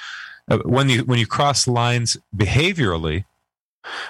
uh, 0.51 0.59
when 0.65 0.89
you 0.89 1.05
when 1.05 1.19
you 1.19 1.27
cross 1.27 1.69
lines 1.69 2.17
behaviorally, 2.35 3.27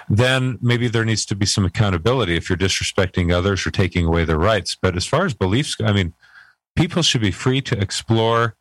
then 0.09 0.57
maybe 0.61 0.87
there 0.87 1.05
needs 1.05 1.25
to 1.25 1.35
be 1.35 1.45
some 1.45 1.65
accountability 1.65 2.35
if 2.35 2.49
you're 2.49 2.57
disrespecting 2.57 3.31
others 3.31 3.67
or 3.67 3.71
taking 3.71 4.05
away 4.05 4.23
their 4.23 4.39
rights. 4.39 4.77
But 4.81 4.95
as 4.95 5.05
far 5.05 5.25
as 5.25 5.33
beliefs, 5.33 5.75
I 5.83 5.91
mean 5.91 6.13
people 6.77 7.01
should 7.01 7.21
be 7.21 7.31
free 7.31 7.61
to 7.61 7.77
explore 7.77 8.55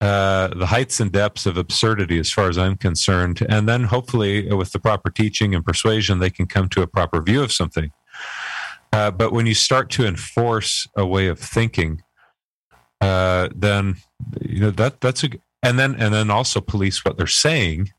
uh, 0.00 0.48
the 0.48 0.66
heights 0.66 1.00
and 1.00 1.12
depths 1.12 1.44
of 1.44 1.58
absurdity, 1.58 2.18
as 2.18 2.30
far 2.30 2.48
as 2.48 2.56
I'm 2.56 2.76
concerned. 2.76 3.44
And 3.48 3.68
then 3.68 3.84
hopefully, 3.84 4.48
uh, 4.48 4.56
with 4.56 4.72
the 4.72 4.78
proper 4.78 5.10
teaching 5.10 5.54
and 5.54 5.62
persuasion, 5.62 6.20
they 6.20 6.30
can 6.30 6.46
come 6.46 6.70
to 6.70 6.80
a 6.80 6.86
proper 6.86 7.20
view 7.20 7.42
of 7.42 7.52
something. 7.52 7.92
Uh, 8.92 9.10
but 9.10 9.32
when 9.32 9.46
you 9.46 9.54
start 9.54 9.90
to 9.90 10.06
enforce 10.06 10.86
a 10.96 11.04
way 11.04 11.26
of 11.26 11.38
thinking, 11.38 12.02
uh, 13.00 13.48
then 13.54 13.96
you 14.40 14.60
know 14.60 14.70
that 14.70 15.00
that's 15.00 15.24
a 15.24 15.28
and 15.62 15.78
then 15.78 15.94
and 15.96 16.12
then 16.14 16.30
also 16.30 16.60
police 16.60 17.04
what 17.04 17.16
they're 17.16 17.26
saying. 17.26 17.90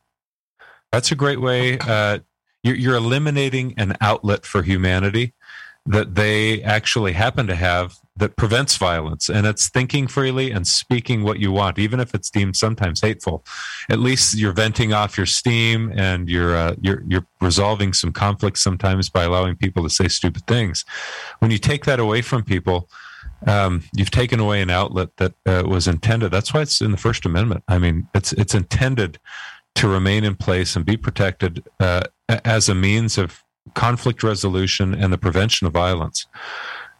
That's 0.91 1.11
a 1.11 1.15
great 1.15 1.39
way. 1.39 1.77
Uh, 1.79 2.19
you're, 2.63 2.75
you're 2.75 2.95
eliminating 2.95 3.73
an 3.77 3.95
outlet 4.01 4.45
for 4.45 4.61
humanity 4.61 5.33
that 5.85 6.15
they 6.15 6.61
actually 6.63 7.13
happen 7.13 7.47
to 7.47 7.55
have 7.55 7.95
that 8.21 8.37
prevents 8.37 8.77
violence 8.77 9.29
and 9.29 9.47
it's 9.47 9.67
thinking 9.67 10.07
freely 10.07 10.51
and 10.51 10.67
speaking 10.67 11.23
what 11.23 11.39
you 11.39 11.51
want 11.51 11.79
even 11.79 11.99
if 11.99 12.13
it's 12.13 12.29
deemed 12.29 12.55
sometimes 12.55 13.01
hateful. 13.01 13.43
At 13.89 13.97
least 13.97 14.37
you're 14.37 14.53
venting 14.53 14.93
off 14.93 15.17
your 15.17 15.25
steam 15.25 15.91
and 15.95 16.29
you're 16.29 16.55
uh, 16.55 16.75
you're 16.79 17.03
you're 17.07 17.25
resolving 17.41 17.93
some 17.93 18.13
conflicts 18.13 18.61
sometimes 18.61 19.09
by 19.09 19.23
allowing 19.23 19.55
people 19.55 19.81
to 19.83 19.89
say 19.89 20.07
stupid 20.07 20.45
things. 20.45 20.85
When 21.39 21.49
you 21.49 21.57
take 21.57 21.85
that 21.85 21.99
away 21.99 22.21
from 22.21 22.43
people 22.43 22.87
um, 23.47 23.83
you've 23.95 24.11
taken 24.11 24.39
away 24.39 24.61
an 24.61 24.69
outlet 24.69 25.17
that 25.17 25.33
uh, 25.47 25.63
was 25.65 25.87
intended. 25.87 26.31
That's 26.31 26.53
why 26.53 26.61
it's 26.61 26.79
in 26.79 26.91
the 26.91 26.97
first 26.97 27.25
amendment. 27.25 27.63
I 27.67 27.79
mean 27.79 28.07
it's 28.13 28.33
it's 28.33 28.53
intended 28.53 29.19
to 29.75 29.87
remain 29.87 30.23
in 30.23 30.35
place 30.35 30.75
and 30.75 30.85
be 30.85 30.95
protected 30.95 31.63
uh, 31.79 32.03
as 32.45 32.69
a 32.69 32.75
means 32.75 33.17
of 33.17 33.43
conflict 33.73 34.21
resolution 34.21 34.93
and 34.93 35.11
the 35.11 35.17
prevention 35.17 35.65
of 35.65 35.73
violence. 35.73 36.27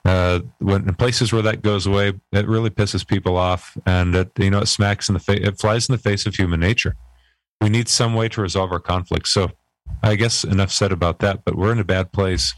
Uh, 0.03 0.39
when 0.59 0.87
in 0.87 0.95
places 0.95 1.31
where 1.31 1.43
that 1.43 1.61
goes 1.61 1.85
away, 1.85 2.13
it 2.31 2.47
really 2.47 2.69
pisses 2.71 3.05
people 3.05 3.37
off, 3.37 3.77
and 3.85 4.15
it 4.15 4.31
you 4.37 4.49
know 4.49 4.59
it 4.59 4.67
smacks 4.67 5.09
in 5.09 5.13
the 5.13 5.19
face, 5.19 5.39
it 5.41 5.59
flies 5.59 5.87
in 5.87 5.93
the 5.93 6.01
face 6.01 6.25
of 6.25 6.35
human 6.35 6.59
nature. 6.59 6.95
We 7.61 7.69
need 7.69 7.87
some 7.87 8.15
way 8.15 8.27
to 8.29 8.41
resolve 8.41 8.71
our 8.71 8.79
conflicts. 8.79 9.29
So, 9.29 9.51
I 10.01 10.15
guess 10.15 10.43
enough 10.43 10.71
said 10.71 10.91
about 10.91 11.19
that. 11.19 11.45
But 11.45 11.55
we're 11.55 11.71
in 11.71 11.79
a 11.79 11.83
bad 11.83 12.11
place 12.11 12.55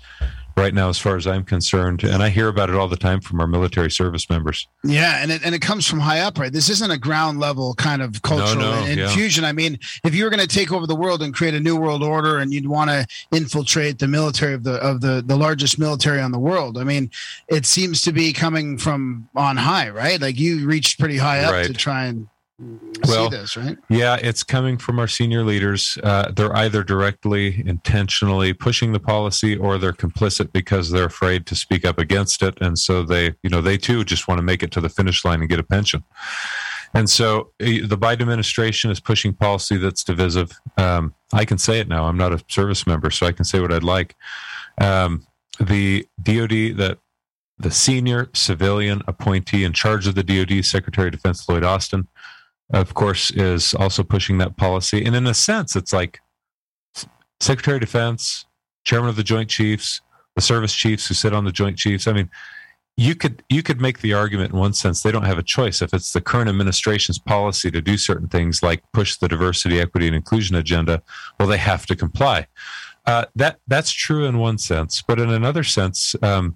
right 0.56 0.74
now, 0.74 0.90
as 0.90 1.00
far 1.00 1.16
as 1.16 1.26
I'm 1.26 1.44
concerned. 1.44 2.04
And 2.04 2.22
I 2.22 2.30
hear 2.30 2.48
about 2.48 2.70
it 2.70 2.76
all 2.76 2.88
the 2.88 2.96
time 2.98 3.22
from 3.22 3.40
our 3.42 3.48
military 3.48 3.90
service 3.90 4.30
members. 4.30 4.68
Yeah, 4.84 5.18
and 5.22 5.32
it, 5.32 5.44
and 5.44 5.56
it 5.56 5.62
comes 5.62 5.88
from 5.88 6.00
high 6.00 6.20
up, 6.20 6.38
right? 6.38 6.52
This 6.52 6.70
isn't 6.70 6.92
a 6.92 6.98
ground 6.98 7.40
level 7.40 7.74
kind 7.74 8.02
of 8.02 8.22
cultural 8.22 8.62
no, 8.62 8.86
yeah. 8.86 9.04
infusion. 9.04 9.44
I 9.46 9.52
mean, 9.52 9.80
if 10.04 10.14
you 10.14 10.24
were 10.24 10.30
going 10.30 10.40
to 10.40 10.48
take 10.48 10.72
over 10.72 10.86
the 10.86 10.96
world 10.96 11.22
and 11.24 11.34
create 11.34 11.54
a 11.54 11.60
new 11.60 11.76
world 11.76 12.04
order, 12.04 12.38
and 12.40 12.54
you'd 12.54 12.68
want 12.68 12.90
to 12.90 13.06
infiltrate 13.32 14.00
the 14.00 14.08
military 14.08 14.54
of 14.54 14.64
the 14.64 14.76
of 14.76 15.02
the 15.02 15.24
the 15.26 15.36
largest 15.36 15.80
military 15.80 16.22
on 16.22 16.32
the 16.32 16.40
world, 16.40 16.78
I 16.78 16.84
mean, 16.84 17.10
it 17.48 17.66
seems 17.66 18.02
to 18.04 18.12
be 18.12 18.34
coming 18.34 18.78
from 18.78 19.28
on 19.36 19.58
high, 19.58 19.90
right? 19.90 20.22
Like 20.22 20.40
you 20.40 20.68
reached 20.68 21.00
pretty 21.00 21.18
high 21.18 21.40
up 21.40 21.54
Right. 21.54 21.68
to 21.68 21.74
try 21.74 22.06
and 22.06 22.28
Well, 23.08 23.30
see 23.30 23.38
this, 23.38 23.58
right? 23.58 23.78
Yeah, 23.90 24.16
it's 24.16 24.44
coming 24.44 24.78
from 24.78 25.00
our 25.00 25.08
senior 25.08 25.44
leaders. 25.44 25.98
Uh, 26.04 26.32
they're 26.32 26.56
either 26.56 26.84
directly, 26.84 27.64
intentionally 27.66 28.54
pushing 28.54 28.94
the 28.94 29.00
policy, 29.00 29.58
or 29.58 29.78
they're 29.78 29.94
complicit 29.94 30.52
because 30.54 30.92
they're 30.92 31.06
afraid 31.06 31.46
to 31.48 31.56
speak 31.56 31.86
up 31.86 31.98
against 31.98 32.42
it, 32.42 32.58
and 32.62 32.78
so 32.78 33.04
they, 33.04 33.34
you 33.44 33.50
know, 33.50 33.62
they 33.62 33.78
too 33.78 34.04
just 34.04 34.28
want 34.28 34.40
to 34.40 34.44
make 34.44 34.64
it 34.64 34.72
to 34.72 34.82
the 34.82 34.90
finish 34.90 35.26
line 35.26 35.42
and 35.42 35.50
get 35.50 35.60
a 35.60 35.64
pension. 35.64 36.04
And 36.94 37.10
so 37.10 37.52
eh, 37.60 37.82
the 37.84 37.98
Biden 37.98 38.22
administration 38.22 38.92
is 38.92 39.00
pushing 39.00 39.34
policy 39.34 39.78
that's 39.78 40.04
divisive. 40.04 40.52
Um, 40.78 41.16
I 41.34 41.46
can 41.46 41.58
say 41.58 41.80
it 41.80 41.88
now. 41.88 42.06
I'm 42.06 42.18
not 42.18 42.34
a 42.34 42.44
service 42.48 42.86
member, 42.86 43.10
so 43.10 43.26
I 43.26 43.32
can 43.32 43.46
say 43.46 43.60
what 43.60 43.74
I'd 43.74 43.84
like. 43.84 44.16
Um, 44.80 45.26
the 45.60 46.08
DoD 46.22 46.78
that 46.78 47.00
the 47.58 47.72
senior 47.72 48.30
civilian 48.34 49.02
appointee 49.08 49.64
in 49.64 49.74
charge 49.74 50.08
of 50.08 50.16
the 50.16 50.24
DoD, 50.24 50.66
Secretary 50.66 51.08
of 51.08 51.14
Defense 51.14 51.48
Lloyd 51.48 51.64
Austin, 51.64 52.08
of 52.72 52.94
course, 52.94 53.32
is 53.32 53.74
also 53.74 54.04
pushing 54.04 54.38
that 54.38 54.58
policy. 54.58 55.04
And 55.04 55.16
in 55.16 55.28
a 55.28 55.34
sense, 55.34 55.76
it's 55.76 55.94
like 55.94 56.20
Secretary 57.40 57.78
of 57.78 57.82
Defense, 57.82 58.46
Chairman 58.86 59.10
of 59.10 59.16
the 59.16 59.24
Joint 59.24 59.50
Chiefs, 59.50 60.02
the 60.36 60.42
service 60.42 60.74
chiefs 60.74 61.08
who 61.08 61.14
sit 61.14 61.34
on 61.34 61.46
the 61.46 61.52
Joint 61.52 61.78
Chiefs. 61.78 62.08
I 62.08 62.14
mean, 62.14 62.30
you 62.96 63.16
could 63.16 63.44
you 63.50 63.64
could 63.64 63.82
make 63.82 64.02
the 64.02 64.14
argument 64.14 64.54
in 64.54 64.60
one 64.60 64.74
sense 64.74 65.02
they 65.02 65.12
don't 65.12 65.26
have 65.26 65.40
a 65.40 65.44
choice 65.44 65.82
if 65.82 65.94
it's 65.94 66.14
the 66.14 66.22
current 66.22 66.50
administration's 66.50 67.18
policy 67.18 67.72
to 67.72 67.82
do 67.82 67.98
certain 67.98 68.28
things 68.28 68.62
like 68.62 68.84
push 68.94 69.18
the 69.18 69.28
diversity, 69.28 69.80
equity, 69.80 70.08
and 70.08 70.16
inclusion 70.16 70.56
agenda. 70.56 71.02
Well, 71.40 71.48
they 71.48 71.58
have 71.58 71.86
to 71.88 71.96
comply. 71.96 72.48
Uh, 73.06 73.26
that 73.36 73.60
that's 73.68 73.92
true 73.92 74.26
in 74.26 74.38
one 74.38 74.58
sense, 74.58 75.04
but 75.06 75.20
in 75.20 75.30
another 75.30 75.64
sense, 75.64 76.16
um, 76.22 76.56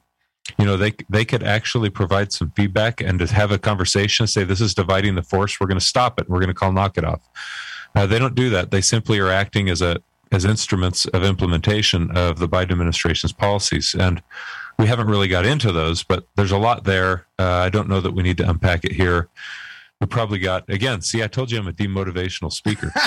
you 0.57 0.65
know, 0.65 0.77
they 0.77 0.93
they 1.09 1.25
could 1.25 1.43
actually 1.43 1.89
provide 1.89 2.31
some 2.31 2.51
feedback 2.55 3.01
and 3.01 3.19
to 3.19 3.27
have 3.27 3.51
a 3.51 3.57
conversation. 3.57 4.27
Say 4.27 4.43
this 4.43 4.61
is 4.61 4.73
dividing 4.73 5.15
the 5.15 5.23
force. 5.23 5.59
We're 5.59 5.67
going 5.67 5.79
to 5.79 5.85
stop 5.85 6.19
it. 6.19 6.29
We're 6.29 6.39
going 6.39 6.47
to 6.49 6.53
call 6.53 6.71
knock 6.71 6.97
it 6.97 7.03
off. 7.03 7.21
Uh, 7.95 8.05
they 8.05 8.19
don't 8.19 8.35
do 8.35 8.49
that. 8.51 8.71
They 8.71 8.81
simply 8.81 9.19
are 9.19 9.29
acting 9.29 9.69
as 9.69 9.81
a 9.81 9.97
as 10.31 10.43
instruments 10.45 11.05
of 11.05 11.23
implementation 11.23 12.11
of 12.17 12.37
the 12.39 12.47
Biden 12.49 12.71
administration's 12.71 13.31
policies. 13.31 13.95
And 13.97 14.21
we 14.77 14.85
haven't 14.85 15.07
really 15.07 15.29
got 15.29 15.45
into 15.45 15.71
those, 15.71 16.03
but 16.03 16.27
there's 16.35 16.51
a 16.51 16.57
lot 16.57 16.83
there. 16.83 17.25
Uh, 17.39 17.45
I 17.45 17.69
don't 17.69 17.87
know 17.87 18.01
that 18.01 18.11
we 18.11 18.23
need 18.23 18.37
to 18.37 18.49
unpack 18.49 18.83
it 18.83 18.91
here. 18.91 19.29
We 20.01 20.07
probably 20.07 20.37
got 20.39 20.69
again. 20.69 21.01
See, 21.01 21.23
I 21.23 21.27
told 21.27 21.49
you 21.49 21.57
I'm 21.59 21.67
a 21.67 21.73
demotivational 21.73 22.51
speaker. 22.51 22.91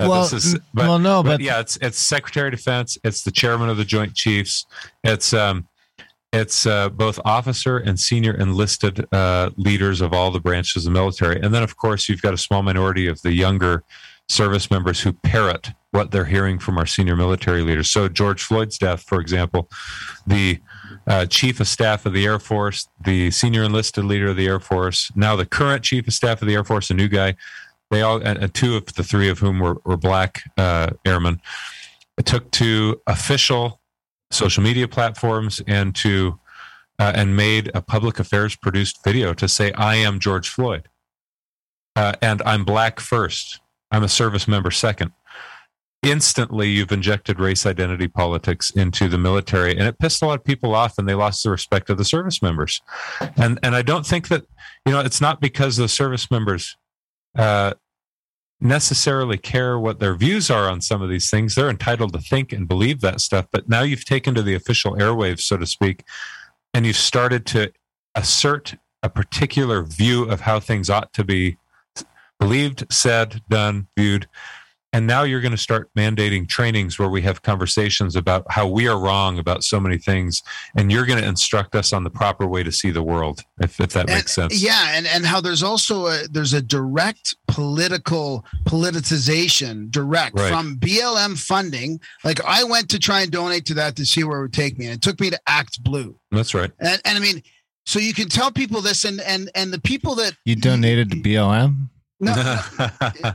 Uh, 0.00 0.08
Well, 0.08 0.26
this 0.28 0.54
n- 0.54 0.62
well, 0.72 0.98
no, 0.98 1.22
but- 1.22 1.42
yeah, 1.42 1.60
it's 1.60 1.76
it's 1.82 1.98
Secretary 1.98 2.48
of 2.48 2.52
Defense, 2.56 2.96
it's 3.04 3.22
the 3.22 3.30
Chairman 3.30 3.68
of 3.68 3.76
the 3.76 3.84
Joint 3.84 4.14
Chiefs, 4.14 4.64
it's 5.04 5.34
um, 5.34 5.68
it's 6.32 6.64
uh, 6.64 6.88
both 6.90 7.18
officer 7.24 7.78
and 7.78 7.98
senior 7.98 8.34
enlisted 8.34 9.06
uh, 9.12 9.50
leaders 9.56 10.00
of 10.00 10.12
all 10.12 10.30
the 10.30 10.40
branches 10.40 10.86
of 10.86 10.92
the 10.92 10.98
military, 10.98 11.40
and 11.40 11.52
then 11.54 11.62
of 11.62 11.76
course 11.76 12.08
you've 12.08 12.22
got 12.22 12.34
a 12.34 12.38
small 12.38 12.62
minority 12.62 13.06
of 13.06 13.20
the 13.22 13.32
younger 13.32 13.82
service 14.28 14.70
members 14.70 15.00
who 15.00 15.12
parrot 15.12 15.70
what 15.90 16.12
they're 16.12 16.24
hearing 16.24 16.58
from 16.58 16.78
our 16.78 16.86
senior 16.86 17.16
military 17.16 17.62
leaders. 17.62 17.90
So 17.90 18.08
George 18.08 18.44
Floyd's 18.44 18.78
death, 18.78 19.02
for 19.02 19.20
example, 19.20 19.68
the 20.24 20.60
uh, 21.08 21.26
chief 21.26 21.58
of 21.58 21.66
staff 21.66 22.06
of 22.06 22.12
the 22.12 22.24
Air 22.24 22.38
Force, 22.38 22.88
the 23.04 23.32
senior 23.32 23.64
enlisted 23.64 24.04
leader 24.04 24.28
of 24.28 24.36
the 24.36 24.46
Air 24.46 24.60
Force, 24.60 25.10
now 25.16 25.34
the 25.34 25.46
current 25.46 25.82
chief 25.82 26.06
of 26.06 26.14
staff 26.14 26.40
of 26.42 26.46
the 26.46 26.54
Air 26.54 26.62
Force, 26.62 26.90
a 26.90 26.94
new 26.94 27.08
guy. 27.08 27.34
They 27.90 28.02
all, 28.02 28.18
and, 28.22 28.54
two 28.54 28.76
of 28.76 28.86
the 28.94 29.02
three 29.02 29.28
of 29.28 29.40
whom 29.40 29.58
were, 29.58 29.78
were 29.84 29.96
black 29.96 30.42
uh, 30.56 30.90
airmen, 31.04 31.40
took 32.24 32.48
to 32.52 33.00
official 33.08 33.79
social 34.30 34.62
media 34.62 34.88
platforms 34.88 35.60
and 35.66 35.94
to 35.96 36.38
uh, 36.98 37.12
and 37.14 37.34
made 37.34 37.70
a 37.74 37.80
public 37.80 38.18
affairs 38.18 38.54
produced 38.56 39.02
video 39.04 39.32
to 39.34 39.48
say, 39.48 39.72
"I 39.72 39.96
am 39.96 40.20
George 40.20 40.48
Floyd, 40.48 40.88
uh, 41.96 42.14
and 42.22 42.42
I'm 42.42 42.64
black 42.64 43.00
first. 43.00 43.60
I'm 43.90 44.02
a 44.02 44.08
service 44.08 44.46
member 44.46 44.70
second. 44.70 45.12
Instantly 46.02 46.70
you've 46.70 46.92
injected 46.92 47.38
race 47.38 47.66
identity 47.66 48.08
politics 48.08 48.70
into 48.70 49.06
the 49.06 49.18
military 49.18 49.72
and 49.72 49.82
it 49.82 49.98
pissed 49.98 50.22
a 50.22 50.26
lot 50.26 50.38
of 50.38 50.44
people 50.44 50.74
off 50.74 50.96
and 50.96 51.06
they 51.06 51.14
lost 51.14 51.42
the 51.42 51.50
respect 51.50 51.90
of 51.90 51.98
the 51.98 52.04
service 52.04 52.40
members. 52.40 52.80
And 53.36 53.58
and 53.62 53.74
i 53.76 53.82
don't 53.82 54.06
think 54.06 54.28
that 54.28 54.44
you 54.86 54.92
know 54.92 55.00
it's 55.00 55.20
not 55.20 55.40
because 55.40 55.76
the 55.76 55.88
service 55.88 56.30
members 56.30 56.76
uh 57.36 57.74
necessarily 58.60 59.38
care 59.38 59.78
what 59.78 60.00
their 60.00 60.14
views 60.14 60.50
are 60.50 60.68
on 60.68 60.80
some 60.80 61.00
of 61.02 61.08
these 61.08 61.30
things. 61.30 61.54
They're 61.54 61.70
entitled 61.70 62.12
to 62.12 62.18
think 62.18 62.52
and 62.52 62.68
believe 62.68 63.00
that 63.00 63.20
stuff. 63.20 63.46
But 63.50 63.68
now 63.68 63.82
you've 63.82 64.04
taken 64.04 64.34
to 64.34 64.42
the 64.42 64.54
official 64.54 64.96
airwaves 64.96 65.40
so 65.40 65.56
to 65.56 65.66
speak 65.66 66.04
and 66.74 66.86
you've 66.86 66.96
started 66.96 67.46
to 67.46 67.72
assert 68.14 68.76
a 69.02 69.08
particular 69.08 69.82
view 69.82 70.24
of 70.24 70.42
how 70.42 70.60
things 70.60 70.90
ought 70.90 71.12
to 71.14 71.24
be 71.24 71.56
believed 72.38 72.84
said 72.90 73.42
done 73.48 73.86
viewed 73.96 74.28
and 74.92 75.06
now 75.06 75.22
you're 75.22 75.40
going 75.40 75.52
to 75.52 75.58
start 75.58 75.88
mandating 75.96 76.48
trainings 76.48 76.98
where 76.98 77.08
we 77.08 77.22
have 77.22 77.42
conversations 77.42 78.16
about 78.16 78.44
how 78.50 78.66
we 78.66 78.88
are 78.88 78.98
wrong 78.98 79.38
about 79.38 79.62
so 79.62 79.78
many 79.78 79.96
things 79.98 80.42
and 80.76 80.90
you're 80.90 81.06
going 81.06 81.20
to 81.20 81.26
instruct 81.28 81.74
us 81.76 81.92
on 81.92 82.02
the 82.04 82.10
proper 82.10 82.46
way 82.46 82.62
to 82.62 82.72
see 82.72 82.90
the 82.90 83.02
world 83.02 83.40
if, 83.60 83.80
if 83.80 83.90
that 83.92 84.06
makes 84.08 84.36
And- 84.38 84.50
sense 84.50 84.62
Yeah, 84.62 84.92
and 84.96 85.06
and 85.06 85.24
how 85.24 85.40
there's 85.40 85.62
also 85.62 86.06
a 86.06 86.26
there's 86.30 86.52
a 86.52 86.62
direct 86.62 87.36
political 87.46 88.44
politicization 88.64 89.90
direct 89.90 90.36
Right. 90.38 90.50
from 90.50 90.76
BLM 90.76 91.38
funding. 91.38 92.00
Like 92.24 92.40
I 92.44 92.64
went 92.64 92.88
to 92.90 92.98
try 92.98 93.20
and 93.22 93.30
donate 93.30 93.66
to 93.66 93.74
that 93.74 93.96
to 93.96 94.06
see 94.06 94.24
where 94.24 94.38
it 94.38 94.42
would 94.42 94.52
take 94.52 94.78
me, 94.78 94.86
and 94.86 94.94
it 94.94 95.02
took 95.02 95.20
me 95.20 95.30
to 95.30 95.40
Act 95.46 95.82
Blue. 95.82 96.16
that's 96.30 96.54
right 96.54 96.70
And 96.80 97.00
and 97.04 97.16
I 97.16 97.20
mean, 97.20 97.42
so 97.86 97.98
you 97.98 98.14
can 98.14 98.28
tell 98.28 98.50
people 98.50 98.80
this, 98.80 99.04
and 99.04 99.20
and 99.22 99.50
and 99.54 99.72
the 99.72 99.80
people 99.80 100.14
that 100.16 100.34
You 100.44 100.56
donated 100.56 101.10
to 101.12 101.16
BLM? 101.16 101.88
no, 102.20 102.32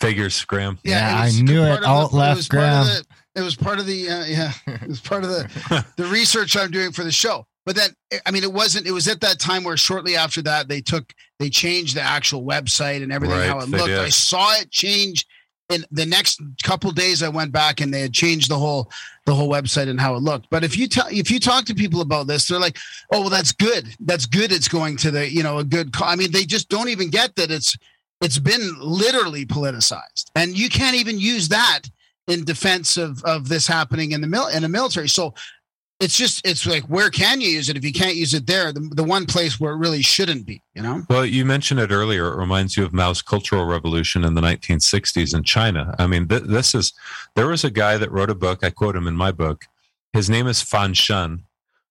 figures 0.00 0.44
graham 0.44 0.78
Yeah, 0.84 1.20
it 1.22 1.24
was 1.26 1.38
I 1.38 1.42
knew 1.42 1.62
it. 1.64 1.82
of 1.84 2.10
the- 2.10 2.16
left 2.16 2.36
was 2.36 2.48
part 2.48 2.62
of 2.62 2.70
Graham. 2.84 2.86
the- 2.86 3.04
It 3.40 3.42
was 3.44 3.54
part 3.56 3.78
of 3.78 3.86
the 3.86 4.08
uh, 4.10 4.24
yeah, 4.26 4.52
it 4.66 4.88
was 4.88 5.00
part 5.00 5.22
of 5.24 5.30
the 5.30 5.84
the 5.96 6.06
research 6.06 6.56
I'm 6.56 6.70
doing 6.70 6.92
for 6.92 7.04
the 7.04 7.12
show. 7.12 7.46
But 7.66 7.76
then, 7.76 7.90
I 8.26 8.30
mean, 8.30 8.42
it 8.42 8.52
wasn't. 8.52 8.86
It 8.86 8.90
was 8.92 9.06
at 9.06 9.20
that 9.20 9.38
time 9.38 9.62
where 9.64 9.76
shortly 9.76 10.16
after 10.16 10.40
that 10.42 10.66
they 10.66 10.80
took 10.80 11.12
they 11.38 11.50
changed 11.50 11.94
the 11.94 12.00
actual 12.02 12.42
website 12.42 13.02
and 13.02 13.12
everything 13.12 13.36
Right, 13.38 13.48
how 13.50 13.60
it 13.60 13.66
they 13.70 13.76
looked. 13.78 13.88
did. 13.90 13.98
I 14.00 14.08
saw 14.08 14.52
it 14.54 14.70
change. 14.70 15.26
In 15.68 15.84
the 15.92 16.04
next 16.04 16.40
couple 16.64 16.90
days, 16.90 17.22
I 17.22 17.28
went 17.28 17.52
back 17.52 17.80
and 17.80 17.94
they 17.94 18.00
had 18.00 18.12
changed 18.12 18.50
the 18.50 18.58
whole 18.58 18.90
the 19.24 19.32
whole 19.34 19.48
website 19.48 19.88
and 19.88 20.00
how 20.00 20.16
it 20.16 20.22
looked. 20.22 20.48
But 20.50 20.64
if 20.64 20.76
you 20.76 20.88
tell 20.88 21.06
if 21.12 21.30
you 21.30 21.38
talk 21.38 21.64
to 21.66 21.74
people 21.76 22.00
about 22.00 22.26
this, 22.26 22.48
they're 22.48 22.58
like, 22.58 22.76
"Oh, 23.12 23.20
well, 23.20 23.30
that's 23.30 23.52
good. 23.52 23.86
That's 24.00 24.26
good. 24.26 24.50
It's 24.50 24.66
going 24.66 24.96
to 24.96 25.12
the 25.12 25.30
you 25.30 25.44
know 25.44 25.58
a 25.58 25.64
good." 25.64 25.92
Co-. 25.92 26.06
I 26.06 26.16
mean, 26.16 26.32
they 26.32 26.44
just 26.44 26.68
don't 26.70 26.88
even 26.88 27.08
get 27.10 27.36
that 27.36 27.52
it's 27.52 27.76
it's 28.20 28.38
been 28.38 28.76
literally 28.80 29.46
politicized, 29.46 30.30
and 30.34 30.56
you 30.56 30.68
can't 30.68 30.96
even 30.96 31.18
use 31.18 31.48
that 31.48 31.82
in 32.26 32.44
defense 32.44 32.96
of 32.96 33.22
of 33.24 33.48
this 33.48 33.66
happening 33.66 34.12
in 34.12 34.20
the 34.20 34.26
mil 34.26 34.48
in 34.48 34.62
the 34.62 34.68
military. 34.68 35.08
So 35.08 35.34
it's 36.00 36.16
just 36.16 36.46
it's 36.46 36.66
like 36.66 36.84
where 36.84 37.10
can 37.10 37.40
you 37.40 37.48
use 37.48 37.68
it 37.68 37.76
if 37.76 37.84
you 37.84 37.92
can't 37.92 38.16
use 38.16 38.32
it 38.32 38.46
there? 38.46 38.72
The, 38.72 38.80
the 38.94 39.04
one 39.04 39.26
place 39.26 39.60
where 39.60 39.72
it 39.72 39.78
really 39.78 40.02
shouldn't 40.02 40.46
be, 40.46 40.62
you 40.74 40.82
know. 40.82 41.02
Well, 41.10 41.26
you 41.26 41.44
mentioned 41.44 41.80
it 41.80 41.90
earlier. 41.90 42.32
It 42.32 42.36
reminds 42.36 42.76
you 42.76 42.84
of 42.84 42.92
Mao's 42.92 43.22
Cultural 43.22 43.66
Revolution 43.66 44.24
in 44.24 44.34
the 44.34 44.40
1960s 44.40 45.34
in 45.34 45.42
China. 45.42 45.94
I 45.98 46.06
mean, 46.06 46.26
th- 46.26 46.44
this 46.44 46.74
is 46.74 46.92
there 47.36 47.48
was 47.48 47.64
a 47.64 47.70
guy 47.70 47.98
that 47.98 48.10
wrote 48.10 48.30
a 48.30 48.34
book. 48.34 48.64
I 48.64 48.70
quote 48.70 48.96
him 48.96 49.06
in 49.06 49.16
my 49.16 49.32
book. 49.32 49.66
His 50.12 50.30
name 50.30 50.46
is 50.46 50.62
Fan 50.62 50.94
Shen. 50.94 51.44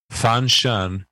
Fan 0.09 0.47
Shen 0.47 1.05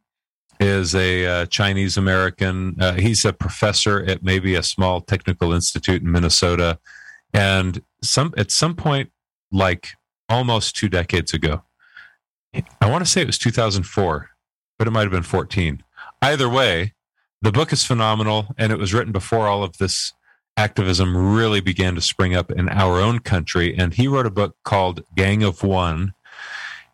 is 0.60 0.96
a 0.96 1.26
uh, 1.26 1.46
Chinese 1.48 1.98
American. 1.98 2.76
Uh, 2.80 2.94
he's 2.94 3.26
a 3.26 3.34
professor 3.34 4.04
at 4.06 4.24
maybe 4.24 4.56
a 4.56 4.64
small 4.64 5.02
technical 5.02 5.54
institute 5.54 6.02
in 6.02 6.12
Minnesota, 6.12 6.80
and 7.34 7.82
some 8.02 8.34
at 8.38 8.52
some 8.52 8.76
point, 8.76 9.12
like 9.52 9.90
almost 10.30 10.76
two 10.76 10.90
decades 10.90 11.34
ago, 11.34 11.64
I 12.82 12.90
want 12.90 13.06
to 13.06 13.10
say 13.10 13.22
it 13.22 13.28
was 13.28 13.38
2004, 13.38 14.30
but 14.78 14.88
it 14.88 14.92
might 14.92 15.04
have 15.04 15.12
been 15.12 15.24
14. 15.24 15.84
Either 16.22 16.50
way, 16.50 16.94
the 17.42 17.52
book 17.52 17.72
is 17.72 17.84
phenomenal, 17.86 18.48
and 18.58 18.72
it 18.72 18.80
was 18.80 18.94
written 18.94 19.12
before 19.12 19.48
all 19.48 19.64
of 19.64 19.78
this 19.78 20.14
activism 20.56 21.36
really 21.36 21.62
began 21.62 21.94
to 21.96 22.02
spring 22.02 22.36
up 22.36 22.52
in 22.52 22.68
our 22.70 23.00
own 23.00 23.20
country. 23.20 23.78
And 23.78 23.94
he 23.94 24.08
wrote 24.08 24.26
a 24.26 24.32
book 24.32 24.56
called 24.64 25.04
Gang 25.16 25.44
of 25.44 25.64
One. 25.64 26.14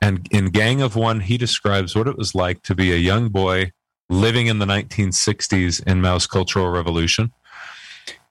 And 0.03 0.27
in 0.31 0.47
Gang 0.49 0.81
of 0.81 0.97
One, 0.97 1.21
he 1.21 1.37
describes 1.37 1.95
what 1.95 2.09
it 2.09 2.17
was 2.17 2.35
like 2.35 2.61
to 2.63 2.75
be 2.75 2.91
a 2.91 2.97
young 2.97 3.29
boy 3.29 3.71
living 4.09 4.47
in 4.47 4.59
the 4.59 4.65
1960s 4.65 5.81
in 5.87 6.01
Mao's 6.01 6.27
Cultural 6.27 6.67
Revolution. 6.67 7.31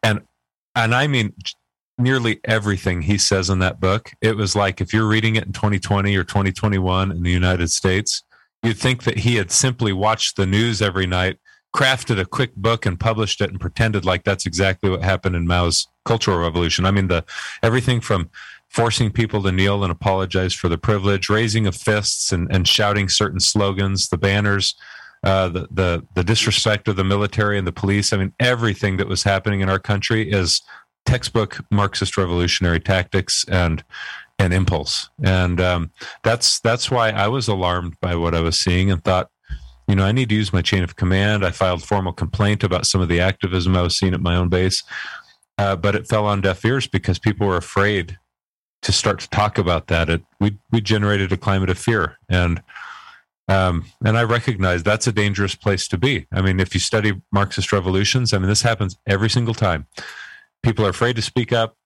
And 0.03 0.21
and 0.75 0.95
I 0.95 1.07
mean 1.07 1.33
nearly 1.97 2.41
everything 2.45 3.01
he 3.01 3.17
says 3.17 3.49
in 3.49 3.61
that 3.61 3.81
book. 3.81 4.11
It 4.21 4.37
was 4.37 4.55
like 4.55 4.83
if 4.83 4.93
you're 4.93 5.09
reading 5.09 5.37
it 5.37 5.47
in 5.47 5.53
2020 5.53 6.15
or 6.15 6.25
2021 6.25 7.11
in 7.11 7.23
the 7.23 7.31
United 7.31 7.71
States, 7.71 8.23
you'd 8.63 8.77
think 8.77 9.05
that 9.05 9.21
he 9.21 9.37
had 9.37 9.51
simply 9.51 9.95
watched 9.95 10.37
the 10.37 10.45
news 10.45 10.83
every 10.83 11.07
night, 11.07 11.39
crafted 11.75 12.21
a 12.21 12.27
quick 12.27 12.55
book 12.55 12.85
and 12.85 13.01
published 13.01 13.41
it 13.41 13.49
and 13.49 13.59
pretended 13.59 14.05
like 14.05 14.25
that's 14.25 14.45
exactly 14.45 14.91
what 14.91 15.03
happened 15.03 15.37
in 15.37 15.47
Mao's 15.47 15.87
Cultural 16.05 16.37
Revolution. 16.37 16.85
I 16.85 16.91
mean, 16.91 17.09
the 17.09 17.25
everything 17.63 18.03
from 18.03 18.29
forcing 18.73 19.11
people 19.11 19.43
to 19.43 19.53
kneel 19.53 19.85
and 19.85 19.93
apologize 19.93 20.55
for 20.55 20.69
the 20.69 20.79
privilege, 20.79 21.29
raising 21.29 21.67
of 21.67 21.77
fists 21.77 22.33
and, 22.33 22.49
and 22.51 22.67
shouting 22.67 23.09
certain 23.09 23.41
slogans, 23.41 24.09
the 24.09 24.17
banners, 24.17 24.75
uh, 25.25 25.49
the, 25.49 25.69
the 25.71 26.07
the 26.15 26.25
disrespect 26.25 26.89
of 26.89 26.97
the 26.97 27.05
military 27.05 27.57
and 27.57 27.67
the 27.67 27.73
police. 27.73 28.13
I 28.13 28.17
mean, 28.17 28.33
everything 28.41 28.97
that 28.97 29.07
was 29.07 29.23
happening 29.23 29.61
in 29.61 29.69
our 29.69 29.79
country 29.79 30.29
is 30.29 30.63
textbook 31.05 31.59
Marxist 31.71 32.17
revolutionary 32.17 32.81
tactics 32.81 33.45
and 33.49 33.85
and 34.39 34.53
impulse. 34.53 35.11
And 35.23 35.61
um, 35.61 35.91
that's 36.25 36.59
that's 36.61 36.91
why 36.91 37.11
I 37.11 37.29
was 37.29 37.47
alarmed 37.47 37.97
by 38.01 38.17
what 38.17 38.35
I 38.35 38.41
was 38.41 38.59
seeing 38.59 38.91
and 38.91 39.05
thought, 39.05 39.31
you 39.87 39.95
know, 39.95 40.05
I 40.05 40.13
need 40.13 40.31
to 40.31 40.35
use 40.35 40.53
my 40.53 40.63
chain 40.63 40.83
of 40.83 40.97
command. 40.97 41.45
I 41.45 41.51
filed 41.51 41.85
formal 41.85 42.13
complaint 42.13 42.65
about 42.65 42.87
some 42.87 43.01
of 43.01 43.09
the 43.09 43.21
activism 43.21 43.77
I 43.77 43.83
was 43.83 43.97
seeing 43.97 44.15
at 44.15 44.21
my 44.21 44.35
own 44.35 44.49
base, 44.49 44.83
uh, 45.59 45.77
but 45.77 45.95
it 45.95 46.09
fell 46.09 46.27
on 46.27 46.41
deaf 46.41 46.65
ears 46.65 46.89
because 46.89 47.21
people 47.21 47.47
were 47.47 47.57
afraid 47.59 48.19
to 48.83 48.93
start 48.93 49.21
to 49.21 49.29
talk 49.31 49.59
about 49.59 49.87
that. 49.89 50.09
It 50.09 50.23
we 50.41 50.59
we 50.71 50.81
generated 50.81 51.33
a 51.33 51.37
climate 51.37 51.71
of 51.71 51.79
fear 51.79 52.19
and. 52.29 52.63
Um, 53.49 53.87
and 54.05 54.17
I 54.17 54.23
recognize 54.23 54.85
that's 54.85 55.09
a 55.09 55.13
dangerous 55.13 55.57
place 55.57 55.89
to 55.89 55.99
be. 55.99 56.27
I 56.33 56.41
mean, 56.41 56.61
if 56.61 56.75
you 56.75 56.81
study 56.81 57.21
Marxist 57.33 57.73
revolutions, 57.73 58.33
I 58.33 58.39
mean, 58.39 58.49
this 58.49 58.63
happens 58.63 58.97
every 59.07 59.29
single 59.29 59.53
time 59.53 59.89
people 60.63 60.87
are 60.87 60.91
afraid 60.91 61.17
to 61.17 61.23
speak 61.23 61.53
up. 61.53 61.77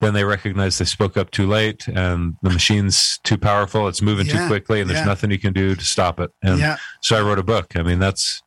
Then 0.00 0.14
they 0.14 0.24
recognize 0.24 0.78
they 0.78 0.84
spoke 0.84 1.16
up 1.16 1.30
too 1.30 1.46
late 1.46 1.86
and 1.86 2.34
the 2.42 2.50
machine's 2.50 3.20
too 3.22 3.38
powerful. 3.38 3.86
It's 3.86 4.02
moving 4.02 4.26
Yeah, 4.26 4.42
too 4.42 4.46
quickly 4.48 4.80
and 4.80 4.90
there's 4.90 5.00
yeah. 5.00 5.04
nothing 5.04 5.30
you 5.30 5.38
can 5.38 5.52
do 5.52 5.76
to 5.76 5.84
stop 5.84 6.18
it. 6.18 6.30
And 6.42 6.58
yeah. 6.58 6.76
so 7.02 7.16
I 7.16 7.22
wrote 7.22 7.38
a 7.38 7.44
book. 7.44 7.76
I 7.76 7.82
mean, 7.82 8.00
that's, 8.00 8.42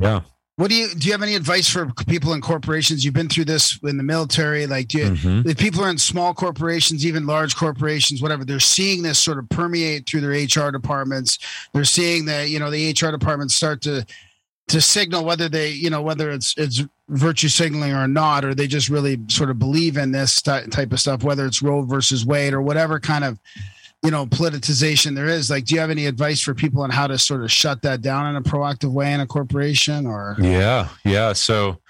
yeah. 0.00 0.22
What 0.56 0.70
do 0.70 0.76
you 0.76 0.88
do? 0.94 1.06
You 1.06 1.12
have 1.12 1.22
any 1.22 1.34
advice 1.34 1.68
for 1.68 1.86
people 2.06 2.32
in 2.32 2.40
corporations? 2.40 3.04
You've 3.04 3.14
been 3.14 3.28
through 3.28 3.46
this 3.46 3.76
in 3.82 3.96
the 3.96 4.04
military. 4.04 4.68
Like, 4.68 4.86
do 4.88 4.98
you, 4.98 5.04
Mhm. 5.10 5.46
if 5.46 5.58
people 5.58 5.82
are 5.82 5.90
in 5.90 5.98
small 5.98 6.32
corporations, 6.32 7.04
even 7.04 7.26
large 7.26 7.56
corporations, 7.56 8.22
whatever, 8.22 8.44
they're 8.44 8.60
seeing 8.60 9.02
this 9.02 9.18
sort 9.18 9.38
of 9.38 9.48
permeate 9.48 10.06
through 10.08 10.20
their 10.20 10.32
HR 10.32 10.70
departments. 10.70 11.38
They're 11.72 11.84
seeing 11.84 12.26
that 12.26 12.50
you 12.50 12.60
know 12.60 12.70
the 12.70 12.86
HR 12.88 13.10
departments 13.10 13.54
start 13.54 13.80
to 13.82 14.06
to 14.68 14.80
signal 14.80 15.24
whether 15.24 15.48
they 15.48 15.70
you 15.72 15.90
know 15.90 16.00
whether 16.02 16.30
it's 16.30 16.54
it's 16.56 16.82
virtue 17.08 17.48
signaling 17.48 17.92
or 17.92 18.06
not, 18.06 18.44
or 18.44 18.54
they 18.54 18.66
just 18.68 18.88
really 18.88 19.18
sort 19.28 19.50
of 19.50 19.58
believe 19.58 19.96
in 19.96 20.12
this 20.12 20.40
type 20.40 20.92
of 20.92 21.00
stuff, 21.00 21.22
whether 21.24 21.44
it's 21.46 21.62
Roe 21.62 21.82
versus 21.82 22.24
Wade 22.24 22.54
or 22.54 22.62
whatever 22.62 22.98
kind 23.00 23.24
of 23.24 23.38
you 24.04 24.10
know 24.10 24.26
politicization 24.26 25.16
there 25.16 25.26
is. 25.26 25.50
Like, 25.50 25.64
do 25.64 25.74
you 25.74 25.80
have 25.80 25.90
any 25.90 26.06
advice 26.06 26.40
for 26.40 26.54
people 26.54 26.82
on 26.82 26.90
how 26.90 27.06
to 27.06 27.18
sort 27.18 27.42
of 27.42 27.50
shut 27.50 27.82
that 27.82 28.02
down 28.02 28.26
in 28.26 28.36
a 28.36 28.42
proactive 28.42 28.92
way 28.92 29.12
in 29.12 29.20
a 29.20 29.26
corporation 29.26 30.06
or? 30.06 30.36
Yeah. 30.38 30.88
Yeah. 31.04 31.32
So, 31.32 31.80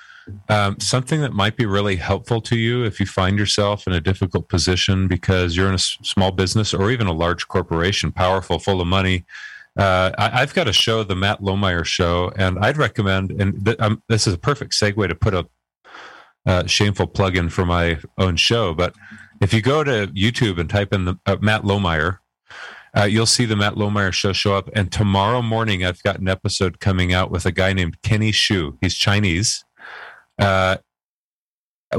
um, 0.48 0.78
something 0.80 1.20
that 1.20 1.32
might 1.32 1.56
be 1.56 1.66
really 1.66 1.96
helpful 1.96 2.40
to 2.42 2.56
you 2.56 2.84
if 2.84 3.00
you 3.00 3.06
find 3.06 3.36
yourself 3.36 3.86
in 3.86 3.92
a 3.92 4.00
difficult 4.00 4.48
position 4.48 5.08
because 5.08 5.56
you're 5.56 5.66
in 5.66 5.72
a 5.72 5.74
s- 5.74 5.98
small 6.02 6.30
business 6.30 6.72
or 6.72 6.90
even 6.90 7.08
a 7.08 7.12
large 7.12 7.48
corporation, 7.48 8.12
powerful, 8.12 8.58
full 8.58 8.80
of 8.80 8.86
money. 8.86 9.24
Uh, 9.76 10.12
I, 10.16 10.42
I've 10.42 10.54
got 10.54 10.68
a 10.68 10.72
show, 10.72 11.02
the 11.02 11.16
Matt 11.16 11.40
Lohmeier 11.40 11.84
Show, 11.84 12.32
and 12.36 12.58
I'd 12.60 12.76
recommend. 12.76 13.32
And 13.32 13.64
th- 13.64 13.78
um, 13.80 14.02
this 14.08 14.26
is 14.28 14.34
a 14.34 14.38
perfect 14.38 14.72
segue 14.72 15.08
to 15.08 15.14
put 15.16 15.34
a 15.34 15.46
uh, 16.46 16.66
shameful 16.66 17.08
plug 17.08 17.36
in 17.36 17.48
for 17.48 17.66
my 17.66 17.98
own 18.16 18.36
show. 18.36 18.72
But 18.72 18.94
if 19.40 19.52
you 19.52 19.60
go 19.60 19.84
to 19.84 20.08
YouTube 20.08 20.58
and 20.58 20.68
type 20.68 20.92
in 20.92 21.04
the 21.04 21.18
uh, 21.26 21.36
Matt 21.40 21.62
Lohmeier, 21.62 22.18
uh, 22.96 23.04
you'll 23.04 23.26
see 23.26 23.44
the 23.44 23.56
Matt 23.56 23.74
Lohmeier 23.74 24.12
show 24.12 24.32
show 24.32 24.54
up. 24.54 24.68
And 24.74 24.92
tomorrow 24.92 25.42
morning, 25.42 25.84
I've 25.84 26.02
got 26.02 26.20
an 26.20 26.28
episode 26.28 26.80
coming 26.80 27.12
out 27.12 27.30
with 27.30 27.44
a 27.44 27.52
guy 27.52 27.72
named 27.72 28.00
Kenny 28.02 28.30
Xu. 28.30 28.76
He's 28.80 28.94
Chinese. 28.94 29.64
Uh, 30.38 30.76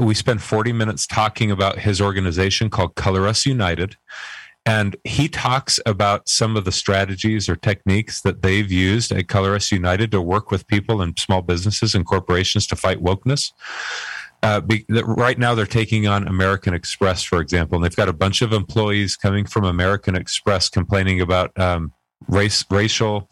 we 0.00 0.14
spent 0.14 0.40
40 0.40 0.72
minutes 0.72 1.06
talking 1.06 1.50
about 1.50 1.78
his 1.78 2.00
organization 2.00 2.70
called 2.70 2.94
Color 2.94 3.26
Us 3.26 3.46
United. 3.46 3.96
And 4.64 4.96
he 5.04 5.28
talks 5.28 5.78
about 5.86 6.28
some 6.28 6.56
of 6.56 6.64
the 6.64 6.72
strategies 6.72 7.48
or 7.48 7.54
techniques 7.54 8.20
that 8.22 8.42
they've 8.42 8.70
used 8.70 9.12
at 9.12 9.28
Color 9.28 9.54
Us 9.54 9.70
United 9.70 10.10
to 10.10 10.20
work 10.20 10.50
with 10.50 10.66
people 10.66 11.00
and 11.00 11.16
small 11.18 11.40
businesses 11.40 11.94
and 11.94 12.04
corporations 12.04 12.66
to 12.66 12.76
fight 12.76 13.02
wokeness. 13.02 13.52
Uh, 14.42 14.60
be, 14.60 14.84
right 14.88 15.38
now, 15.38 15.54
they're 15.54 15.66
taking 15.66 16.06
on 16.06 16.28
American 16.28 16.74
Express, 16.74 17.22
for 17.22 17.40
example, 17.40 17.76
and 17.76 17.84
they've 17.84 17.96
got 17.96 18.08
a 18.08 18.12
bunch 18.12 18.42
of 18.42 18.52
employees 18.52 19.16
coming 19.16 19.44
from 19.44 19.64
American 19.64 20.14
Express 20.14 20.68
complaining 20.68 21.20
about 21.20 21.58
um, 21.58 21.92
race, 22.28 22.64
racial 22.70 23.28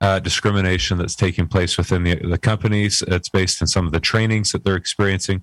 uh, 0.00 0.18
discrimination 0.18 0.98
that's 0.98 1.16
taking 1.16 1.46
place 1.46 1.76
within 1.76 2.04
the, 2.04 2.16
the 2.16 2.38
companies. 2.38 3.02
It's 3.08 3.28
based 3.28 3.60
in 3.60 3.66
some 3.66 3.86
of 3.86 3.92
the 3.92 4.00
trainings 4.00 4.52
that 4.52 4.64
they're 4.64 4.76
experiencing. 4.76 5.42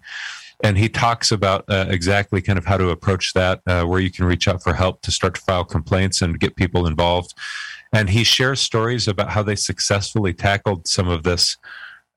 And 0.64 0.78
he 0.78 0.88
talks 0.88 1.32
about 1.32 1.66
uh, 1.68 1.88
exactly 1.89 2.41
kind 2.41 2.58
of 2.58 2.66
how 2.66 2.78
to 2.78 2.89
approach 2.89 3.34
that, 3.34 3.62
uh, 3.68 3.84
where 3.84 3.99
you 3.99 4.12
can 4.12 4.26
reach 4.26 4.47
out 4.47 4.64
for 4.64 4.74
help 4.74 5.01
to 5.01 5.12
start 5.12 5.36
to 5.36 5.41
file 5.41 5.66
complaints 5.66 6.22
and 6.22 6.39
get 6.39 6.56
people 6.56 6.88
involved. 6.88 7.34
And 7.91 8.10
he 8.10 8.24
shares 8.24 8.62
stories 8.62 9.08
about 9.08 9.30
how 9.30 9.43
they 9.43 9.56
successfully 9.56 10.34
tackled 10.34 10.88
some 10.88 11.10
of 11.10 11.24
this 11.24 11.58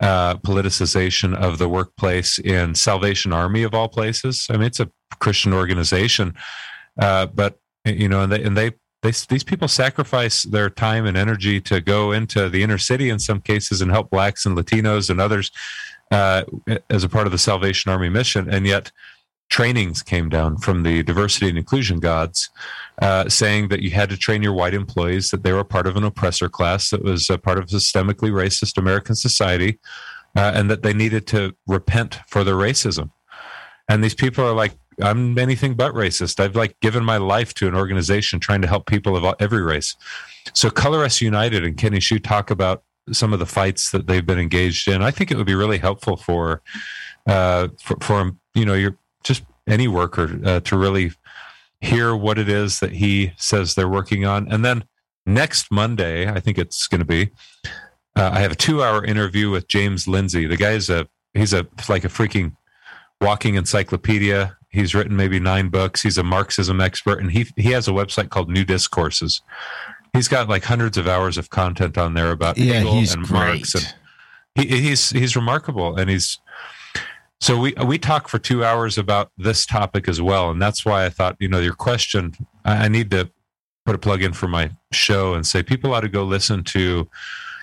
uh, 0.01 0.37
politicization 0.37 1.35
of 1.35 1.59
the 1.59 1.69
workplace 1.69 2.39
in 2.39 2.75
Salvation 2.75 3.33
Army 3.33 3.63
of 3.63 3.75
all 3.75 3.89
places. 3.89 4.47
I 4.51 4.55
mean, 4.55 4.65
it's 4.65 4.81
a 4.81 4.91
Christian 5.19 5.53
organization, 5.53 6.35
uh, 7.01 7.27
but 7.27 7.59
you 7.85 8.09
know, 8.09 8.23
and 8.23 8.33
they 8.33 8.43
and 8.43 8.57
they 8.57 8.73
they 9.03 9.13
these 9.29 9.45
people 9.45 9.69
sacrifice 9.69 10.43
their 10.43 10.69
time 10.69 11.07
and 11.07 11.17
energy 11.17 11.61
to 11.63 11.81
go 11.81 12.13
into 12.13 12.49
the 12.49 12.63
inner 12.63 12.79
city 12.79 13.09
in 13.09 13.19
some 13.19 13.41
cases 13.41 13.81
and 13.81 13.91
help 13.91 14.11
blacks 14.11 14.45
and 14.45 14.57
Latinos 14.57 15.09
and 15.09 15.21
others 15.21 15.51
uh, 16.11 16.45
as 16.91 17.05
a 17.05 17.09
part 17.09 17.27
of 17.27 17.33
the 17.33 17.39
Salvation 17.39 17.91
Army 17.91 18.09
mission, 18.09 18.49
and 18.53 18.67
yet 18.67 18.93
trainings 19.49 20.03
came 20.03 20.29
down 20.29 20.57
from 20.59 20.83
the 20.83 21.03
diversity 21.03 21.49
and 21.49 21.59
inclusion 21.59 22.01
gods 22.01 22.51
uh, 23.01 23.29
saying 23.29 23.69
that 23.69 23.81
you 23.81 23.91
had 23.91 24.11
to 24.11 24.17
train 24.17 24.43
your 24.43 24.53
white 24.53 24.75
employees 24.75 25.31
that 25.31 25.43
they 25.43 25.53
were 25.53 25.65
part 25.65 25.87
of 25.87 25.97
an 25.97 26.05
oppressor 26.05 26.49
class 26.49 26.91
that 26.91 27.03
was 27.03 27.31
a 27.31 27.39
part 27.39 27.59
of 27.59 27.67
systemically 27.67 28.31
racist 28.31 28.77
American 28.77 29.15
society 29.15 29.79
uh, 30.37 30.53
and 30.55 30.71
that 30.71 30.83
they 30.83 30.93
needed 30.93 31.27
to 31.27 31.55
repent 31.67 32.19
for 32.27 32.45
their 32.45 32.55
racism. 32.55 33.11
And 33.89 34.03
these 34.03 34.15
people 34.15 34.45
are 34.45 34.53
like, 34.53 34.73
I'm 35.01 35.39
anything 35.39 35.75
but 35.75 35.95
racist. 35.95 36.41
I've 36.41 36.57
like 36.57 36.79
given 36.81 37.05
my 37.05 37.19
life 37.19 37.55
to 37.55 37.69
an 37.69 37.75
organization 37.75 38.41
trying 38.41 38.63
to 38.63 38.69
help 38.69 38.87
people 38.87 39.17
of 39.17 39.35
every 39.41 39.63
race. 39.63 39.95
So 40.55 40.71
Color 40.71 41.05
Us 41.05 41.21
United 41.21 41.65
and 41.65 41.77
Kenny 41.77 41.99
Xu 41.99 42.23
talk 42.23 42.51
about 42.51 42.83
some 43.13 43.33
of 43.33 43.39
the 43.39 43.47
fights 43.47 43.91
that 43.91 44.07
they've 44.07 44.27
been 44.27 44.39
engaged 44.39 44.89
in. 44.89 45.03
I 45.03 45.11
think 45.11 45.31
it 45.31 45.37
would 45.37 45.47
be 45.47 45.55
really 45.55 45.79
helpful 45.79 46.17
for, 46.17 46.63
uh, 47.27 47.69
for, 47.81 47.97
for 48.01 48.33
you 48.55 48.65
know, 48.65 48.75
your 48.75 48.97
just 49.27 49.43
any 49.67 49.89
worker 49.89 50.39
uh, 50.45 50.61
to 50.61 50.77
really 50.77 51.13
hear 51.81 52.15
what 52.17 52.39
it 52.39 52.49
is 52.49 52.81
that 52.81 52.93
he 52.93 53.33
says 53.37 53.75
they're 53.75 53.89
working 53.89 54.25
on. 54.25 54.51
And 54.51 54.65
then 54.65 54.85
next 55.27 55.71
Monday, 55.71 56.29
I 56.29 56.41
think 56.41 56.59
it's 56.59 56.87
going 56.87 57.01
to 57.01 57.05
be, 57.05 57.31
uh, 58.17 58.31
I 58.33 58.41
have 58.41 58.53
a 58.53 58.57
two 58.57 58.83
hour 58.83 59.05
interview 59.05 59.51
with 59.51 59.69
James 59.69 60.07
Lindsay. 60.09 60.47
The 60.47 60.57
guy's 60.57 60.89
a, 60.89 61.07
he's 61.35 61.53
a, 61.53 61.67
like 61.89 62.05
a 62.05 62.09
freaking 62.09 62.57
walking 63.21 63.57
encyclopedia. 63.57 64.57
He's 64.71 64.95
written 64.95 65.17
maybe 65.17 65.39
nine 65.41 65.69
books. 65.69 66.03
He's 66.03 66.19
a 66.19 66.23
Marxism 66.23 66.81
expert 66.81 67.21
and 67.21 67.31
he, 67.31 67.47
he 67.57 67.73
has 67.73 67.89
a 67.89 67.93
website 67.93 68.31
called 68.31 68.49
New 68.51 68.65
Discourses. 68.65 69.43
he's 70.13 70.29
got 70.29 70.49
like 70.49 70.65
hundreds 70.65 70.97
of 70.97 71.07
hours 71.07 71.39
of 71.39 71.51
content 71.51 71.99
on 71.99 72.15
there 72.15 72.31
about 72.31 72.57
Yeah, 72.59 72.75
Hegel 72.75 72.99
and 72.99 73.23
great. 73.25 73.31
Marx, 73.31 73.75
and 73.75 73.95
he, 74.55 74.81
he's 74.81 75.11
he's 75.11 75.37
remarkable, 75.37 75.97
and 75.97 76.09
he's 76.09 76.39
so 77.41 77.59
we 77.59 77.75
we 77.85 77.99
talk 77.99 78.29
for 78.29 78.39
two 78.39 78.65
hours 78.65 78.97
about 78.97 79.31
this 79.37 79.67
topic 79.67 80.09
as 80.09 80.21
well, 80.23 80.51
and 80.51 80.61
that's 80.61 80.85
why 80.85 81.05
I 81.05 81.11
thought 81.11 81.37
you 81.39 81.49
know 81.49 81.61
your 81.61 81.75
question. 81.75 82.35
I, 82.65 82.87
I 82.87 82.89
need 82.89 83.11
to 83.11 83.31
put 83.85 83.95
a 83.95 83.99
plug 83.99 84.23
in 84.23 84.33
for 84.33 84.49
my 84.49 84.71
show 84.93 85.35
and 85.35 85.47
say 85.47 85.63
people 85.63 85.95
ought 85.95 86.01
to 86.01 86.09
go 86.09 86.25
listen 86.25 86.65
to 86.65 87.09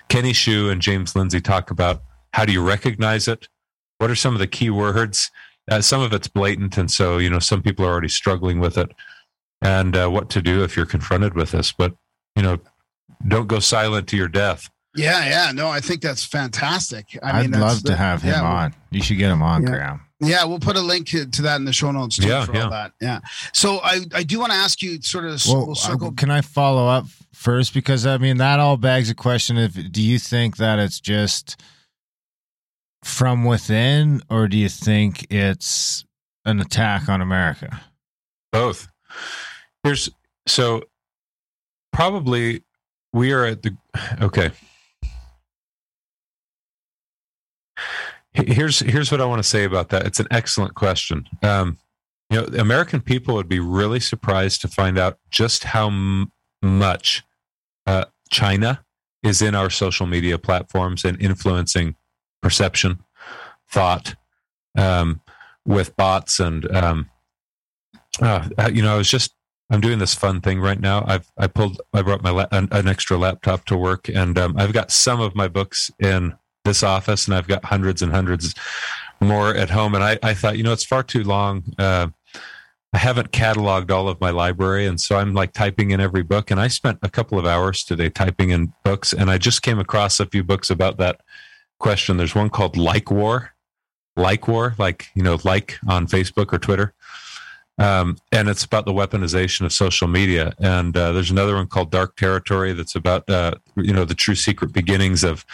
Kenny 0.08 0.32
Xu 0.32 0.70
and 0.70 0.80
James 0.80 1.14
Lindsay 1.14 1.40
talk 1.40 1.70
about 1.70 2.02
how 2.32 2.44
do 2.44 2.52
you 2.52 2.62
recognize 2.62 3.28
it, 3.28 3.48
what 3.98 4.10
are 4.10 4.16
some 4.16 4.32
of 4.32 4.40
the 4.40 4.46
key 4.46 4.70
words. 4.70 5.30
Uh, 5.70 5.80
some 5.80 6.02
of 6.02 6.12
it's 6.12 6.28
blatant, 6.28 6.76
and 6.76 6.90
so 6.90 7.18
you 7.18 7.30
know 7.30 7.38
some 7.38 7.62
people 7.62 7.84
are 7.84 7.90
already 7.90 8.08
struggling 8.08 8.60
with 8.60 8.76
it, 8.76 8.90
and 9.62 9.96
uh, 9.96 10.08
what 10.08 10.28
to 10.30 10.42
do 10.42 10.62
if 10.62 10.76
you're 10.76 10.86
confronted 10.86 11.34
with 11.34 11.52
this. 11.52 11.72
But 11.72 11.94
you 12.36 12.42
know, 12.42 12.58
don't 13.26 13.48
go 13.48 13.60
silent 13.60 14.06
to 14.08 14.16
your 14.16 14.28
death. 14.28 14.68
Yeah, 14.96 15.24
yeah. 15.28 15.52
No, 15.52 15.68
I 15.68 15.80
think 15.80 16.00
that's 16.02 16.24
fantastic. 16.24 17.18
I 17.22 17.30
I 17.30 17.32
mean, 17.42 17.50
would 17.50 17.60
that's 17.60 17.74
love 17.74 17.82
to 17.84 17.96
have 17.96 18.22
him 18.22 18.34
yeah, 18.34 18.42
on. 18.42 18.74
You 18.90 19.02
should 19.02 19.18
get 19.18 19.30
him 19.30 19.42
on, 19.42 19.62
Yeah. 19.62 19.68
Graham. 19.68 20.00
Yeah, 20.20 20.44
we'll 20.44 20.60
put 20.60 20.76
a 20.76 20.80
link 20.80 21.08
to, 21.08 21.26
to 21.26 21.42
that 21.42 21.56
in 21.56 21.64
the 21.64 21.72
show 21.72 21.90
notes 21.90 22.16
too 22.16 22.28
Yeah, 22.28 22.44
for 22.44 22.54
yeah. 22.54 22.64
all 22.64 22.70
that. 22.70 22.92
Yeah. 23.00 23.20
So 23.52 23.80
I, 23.82 24.00
I 24.14 24.22
do 24.22 24.38
want 24.38 24.52
to 24.52 24.58
ask 24.58 24.80
you 24.80 25.02
sort 25.02 25.24
of 25.26 25.42
Well, 25.46 25.66
we'll 25.66 25.74
circle 25.74 26.08
uh, 26.08 26.12
can 26.12 26.30
I 26.30 26.40
follow 26.40 26.86
up 26.86 27.06
first? 27.34 27.74
Because 27.74 28.06
I 28.06 28.16
mean, 28.18 28.38
that 28.38 28.60
all 28.60 28.76
begs 28.76 29.10
a 29.10 29.14
question: 29.14 29.58
If 29.58 29.74
do 29.92 30.00
you 30.00 30.18
think 30.18 30.56
that 30.58 30.78
it's 30.78 31.00
just 31.00 31.60
from 33.02 33.44
within, 33.44 34.22
or 34.30 34.48
do 34.48 34.56
you 34.56 34.68
think 34.68 35.30
it's 35.30 36.04
an 36.44 36.60
attack 36.60 37.08
on 37.08 37.20
America? 37.20 37.80
Both. 38.52 38.88
Here's 39.82 40.08
so 40.46 40.84
probably 41.92 42.62
we 43.12 43.32
are 43.32 43.44
at 43.44 43.62
the 43.62 43.76
okay. 44.22 44.52
Here's 48.34 48.80
here's 48.80 49.12
what 49.12 49.20
I 49.20 49.26
want 49.26 49.42
to 49.42 49.48
say 49.48 49.64
about 49.64 49.90
that. 49.90 50.06
It's 50.06 50.18
an 50.18 50.26
excellent 50.30 50.74
question. 50.74 51.28
Um, 51.42 51.78
you 52.30 52.40
know, 52.40 52.46
American 52.58 53.00
people 53.00 53.34
would 53.36 53.48
be 53.48 53.60
really 53.60 54.00
surprised 54.00 54.60
to 54.62 54.68
find 54.68 54.98
out 54.98 55.18
just 55.30 55.64
how 55.64 55.86
m- 55.86 56.32
much 56.60 57.22
uh, 57.86 58.06
China 58.30 58.84
is 59.22 59.40
in 59.40 59.54
our 59.54 59.70
social 59.70 60.06
media 60.06 60.36
platforms 60.36 61.04
and 61.04 61.20
influencing 61.22 61.94
perception, 62.42 63.04
thought, 63.70 64.16
um, 64.76 65.20
with 65.64 65.96
bots 65.96 66.40
and 66.40 66.68
um, 66.74 67.10
uh, 68.20 68.48
uh, 68.58 68.70
you 68.72 68.82
know, 68.82 68.94
I 68.94 68.98
was 68.98 69.08
just 69.08 69.34
I'm 69.70 69.80
doing 69.80 69.98
this 69.98 70.14
fun 70.14 70.40
thing 70.40 70.60
right 70.60 70.80
now. 70.80 71.04
I've 71.06 71.30
I 71.38 71.46
pulled 71.46 71.80
I 71.92 72.02
brought 72.02 72.22
my 72.22 72.30
la- 72.30 72.46
an, 72.50 72.68
an 72.72 72.88
extra 72.88 73.16
laptop 73.16 73.64
to 73.66 73.76
work, 73.76 74.08
and 74.08 74.36
um, 74.38 74.54
I've 74.56 74.72
got 74.72 74.90
some 74.90 75.20
of 75.20 75.34
my 75.34 75.48
books 75.48 75.90
in 75.98 76.34
this 76.64 76.82
office, 76.82 77.26
and 77.26 77.34
I've 77.34 77.48
got 77.48 77.64
hundreds 77.64 78.02
and 78.02 78.12
hundreds 78.12 78.54
more 79.20 79.54
at 79.54 79.70
home. 79.70 79.94
And 79.94 80.02
I 80.02 80.18
I 80.22 80.34
thought, 80.34 80.56
you 80.56 80.62
know, 80.62 80.72
it's 80.72 80.84
far 80.84 81.02
too 81.02 81.22
long. 81.22 81.64
Uh, 81.78 82.08
I 82.92 82.98
haven't 82.98 83.32
cataloged 83.32 83.90
all 83.90 84.08
of 84.08 84.20
my 84.20 84.30
library, 84.30 84.86
and 84.86 85.00
so 85.00 85.16
I'm 85.16 85.34
like 85.34 85.52
typing 85.52 85.90
in 85.90 86.00
every 86.00 86.22
book. 86.22 86.50
And 86.50 86.60
I 86.60 86.68
spent 86.68 86.98
a 87.02 87.10
couple 87.10 87.38
of 87.38 87.46
hours 87.46 87.84
today 87.84 88.08
typing 88.08 88.50
in 88.50 88.72
books, 88.84 89.12
and 89.12 89.30
I 89.30 89.38
just 89.38 89.62
came 89.62 89.78
across 89.78 90.20
a 90.20 90.26
few 90.26 90.44
books 90.44 90.70
about 90.70 90.98
that 90.98 91.20
question. 91.78 92.16
There's 92.16 92.34
one 92.34 92.50
called 92.50 92.76
Like 92.76 93.10
War, 93.10 93.52
Like 94.16 94.48
War, 94.48 94.74
like 94.78 95.08
you 95.14 95.22
know, 95.22 95.38
like 95.44 95.78
on 95.88 96.06
Facebook 96.06 96.52
or 96.52 96.58
Twitter 96.58 96.94
um, 97.78 98.16
and 98.30 98.48
it's 98.48 98.64
about 98.64 98.86
the 98.86 98.92
weaponization 98.92 99.64
of 99.64 99.72
social 99.72 100.06
media. 100.06 100.54
And 100.58 100.96
uh, 100.96 101.12
there's 101.12 101.30
another 101.30 101.56
one 101.56 101.66
called 101.66 101.90
Dark 101.90 102.16
Territory 102.16 102.72
that's 102.72 102.94
about 102.94 103.28
uh, 103.28 103.54
you 103.76 103.92
know 103.92 104.04
the 104.04 104.14
true 104.14 104.34
secret 104.34 104.72
beginnings 104.72 105.24
of 105.24 105.44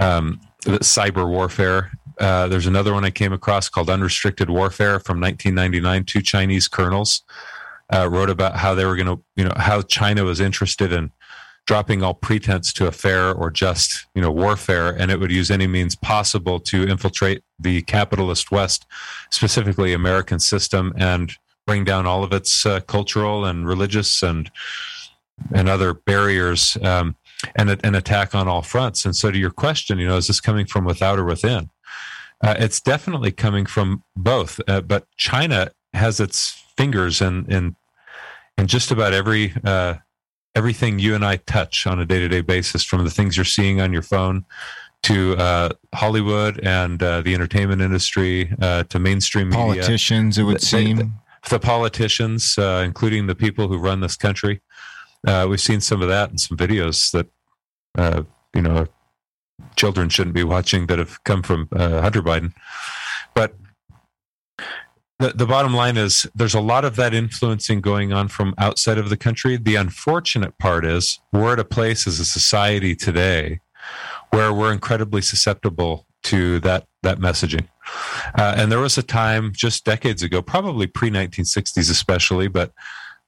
um, 0.00 0.40
cyber 0.64 1.28
warfare. 1.28 1.92
Uh, 2.18 2.48
there's 2.48 2.66
another 2.66 2.92
one 2.92 3.04
I 3.04 3.10
came 3.10 3.32
across 3.32 3.68
called 3.68 3.88
Unrestricted 3.88 4.50
Warfare 4.50 5.00
from 5.00 5.20
1999. 5.20 6.04
Two 6.04 6.20
Chinese 6.20 6.68
colonels 6.68 7.22
uh, 7.92 8.08
wrote 8.10 8.30
about 8.30 8.56
how 8.56 8.74
they 8.74 8.84
were 8.84 8.96
going 8.96 9.16
to 9.16 9.22
you 9.36 9.44
know 9.44 9.54
how 9.56 9.82
China 9.82 10.24
was 10.24 10.40
interested 10.40 10.92
in 10.92 11.12
dropping 11.64 12.02
all 12.02 12.14
pretense 12.14 12.72
to 12.72 12.86
a 12.88 12.92
fair 12.92 13.32
or 13.32 13.50
just 13.50 14.06
you 14.14 14.22
know 14.22 14.30
warfare 14.30 14.90
and 14.90 15.10
it 15.10 15.20
would 15.20 15.30
use 15.30 15.50
any 15.50 15.66
means 15.66 15.94
possible 15.94 16.58
to 16.58 16.88
infiltrate 16.88 17.42
the 17.58 17.82
capitalist 17.82 18.50
west 18.50 18.84
specifically 19.30 19.92
american 19.92 20.40
system 20.40 20.92
and 20.96 21.36
bring 21.66 21.84
down 21.84 22.06
all 22.06 22.24
of 22.24 22.32
its 22.32 22.66
uh, 22.66 22.80
cultural 22.80 23.44
and 23.44 23.66
religious 23.66 24.22
and 24.22 24.50
and 25.54 25.68
other 25.68 25.94
barriers 25.94 26.76
um, 26.82 27.16
and 27.56 27.70
an 27.84 27.94
attack 27.94 28.34
on 28.34 28.46
all 28.46 28.62
fronts 28.62 29.04
and 29.04 29.16
so 29.16 29.30
to 29.30 29.38
your 29.38 29.50
question 29.50 29.98
you 29.98 30.06
know 30.06 30.16
is 30.16 30.26
this 30.26 30.40
coming 30.40 30.66
from 30.66 30.84
without 30.84 31.18
or 31.18 31.24
within 31.24 31.70
uh, 32.44 32.54
it's 32.58 32.80
definitely 32.80 33.32
coming 33.32 33.66
from 33.66 34.02
both 34.16 34.60
uh, 34.68 34.80
but 34.80 35.06
china 35.16 35.70
has 35.94 36.20
its 36.20 36.62
fingers 36.76 37.20
in 37.20 37.44
in 37.50 37.74
in 38.58 38.66
just 38.66 38.90
about 38.90 39.12
every 39.12 39.52
uh, 39.64 39.94
everything 40.54 40.98
you 40.98 41.14
and 41.14 41.24
I 41.24 41.36
touch 41.36 41.86
on 41.86 41.98
a 41.98 42.04
day 42.04 42.18
to 42.18 42.28
day 42.28 42.42
basis, 42.42 42.84
from 42.84 43.04
the 43.04 43.10
things 43.10 43.36
you're 43.36 43.44
seeing 43.44 43.80
on 43.80 43.92
your 43.92 44.02
phone 44.02 44.44
to 45.04 45.34
uh, 45.36 45.70
Hollywood 45.94 46.60
and 46.62 47.02
uh, 47.02 47.22
the 47.22 47.34
entertainment 47.34 47.82
industry 47.82 48.52
uh, 48.60 48.84
to 48.84 48.98
mainstream 48.98 49.48
media. 49.48 49.64
Politicians, 49.64 50.38
it 50.38 50.42
would 50.44 50.56
They- 50.56 50.66
seem. 50.66 51.14
The 51.48 51.58
politicians, 51.58 52.56
uh, 52.56 52.82
including 52.84 53.26
the 53.26 53.34
people 53.34 53.68
who 53.68 53.78
run 53.78 54.00
this 54.00 54.16
country. 54.16 54.62
Uh, 55.26 55.46
we've 55.48 55.60
seen 55.60 55.80
some 55.80 56.02
of 56.02 56.08
that 56.08 56.30
in 56.30 56.38
some 56.38 56.56
videos 56.56 57.10
that, 57.12 57.26
uh, 57.96 58.22
you 58.54 58.62
know, 58.62 58.86
children 59.76 60.08
shouldn't 60.08 60.34
be 60.34 60.44
watching 60.44 60.86
that 60.86 60.98
have 60.98 61.22
come 61.24 61.42
from 61.42 61.68
uh, 61.72 62.00
Hunter 62.00 62.22
Biden. 62.22 62.52
But 63.34 63.54
the, 65.18 65.30
the 65.30 65.46
bottom 65.46 65.74
line 65.74 65.96
is 65.96 66.28
there's 66.34 66.54
a 66.54 66.60
lot 66.60 66.84
of 66.84 66.96
that 66.96 67.14
influencing 67.14 67.80
going 67.80 68.12
on 68.12 68.28
from 68.28 68.54
outside 68.58 68.98
of 68.98 69.08
the 69.08 69.16
country. 69.16 69.56
The 69.56 69.76
unfortunate 69.76 70.58
part 70.58 70.84
is 70.84 71.20
we're 71.32 71.52
at 71.52 71.60
a 71.60 71.64
place 71.64 72.06
as 72.06 72.18
a 72.18 72.24
society 72.24 72.96
today 72.96 73.60
where 74.30 74.52
we're 74.52 74.72
incredibly 74.72 75.22
susceptible 75.22 76.06
to 76.24 76.60
that 76.60 76.86
that 77.02 77.18
messaging. 77.18 77.68
Uh, 78.38 78.54
and 78.56 78.70
there 78.70 78.78
was 78.78 78.96
a 78.96 79.02
time 79.02 79.52
just 79.52 79.84
decades 79.84 80.22
ago, 80.22 80.40
probably 80.40 80.86
pre 80.86 81.10
1960s 81.10 81.90
especially, 81.90 82.48
but 82.48 82.72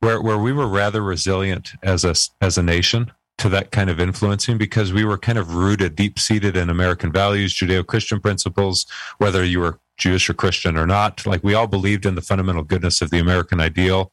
where 0.00 0.20
where 0.20 0.38
we 0.38 0.52
were 0.52 0.68
rather 0.68 1.02
resilient 1.02 1.72
as 1.82 2.04
a 2.04 2.14
as 2.40 2.58
a 2.58 2.62
nation 2.62 3.12
to 3.38 3.48
that 3.48 3.72
kind 3.72 3.90
of 3.90 3.98
influencing 3.98 4.58
because 4.58 4.92
we 4.92 5.04
were 5.04 5.18
kind 5.18 5.38
of 5.38 5.54
rooted 5.54 5.96
deep 5.96 6.18
seated 6.18 6.56
in 6.56 6.70
American 6.70 7.10
values, 7.10 7.52
Judeo 7.52 7.84
Christian 7.84 8.20
principles, 8.20 8.86
whether 9.18 9.44
you 9.44 9.58
were 9.58 9.80
Jewish 9.96 10.28
or 10.30 10.34
Christian 10.34 10.76
or 10.76 10.86
not. 10.86 11.26
Like 11.26 11.42
we 11.42 11.54
all 11.54 11.66
believed 11.66 12.06
in 12.06 12.14
the 12.14 12.22
fundamental 12.22 12.62
goodness 12.62 13.02
of 13.02 13.10
the 13.10 13.18
American 13.18 13.60
ideal. 13.60 14.12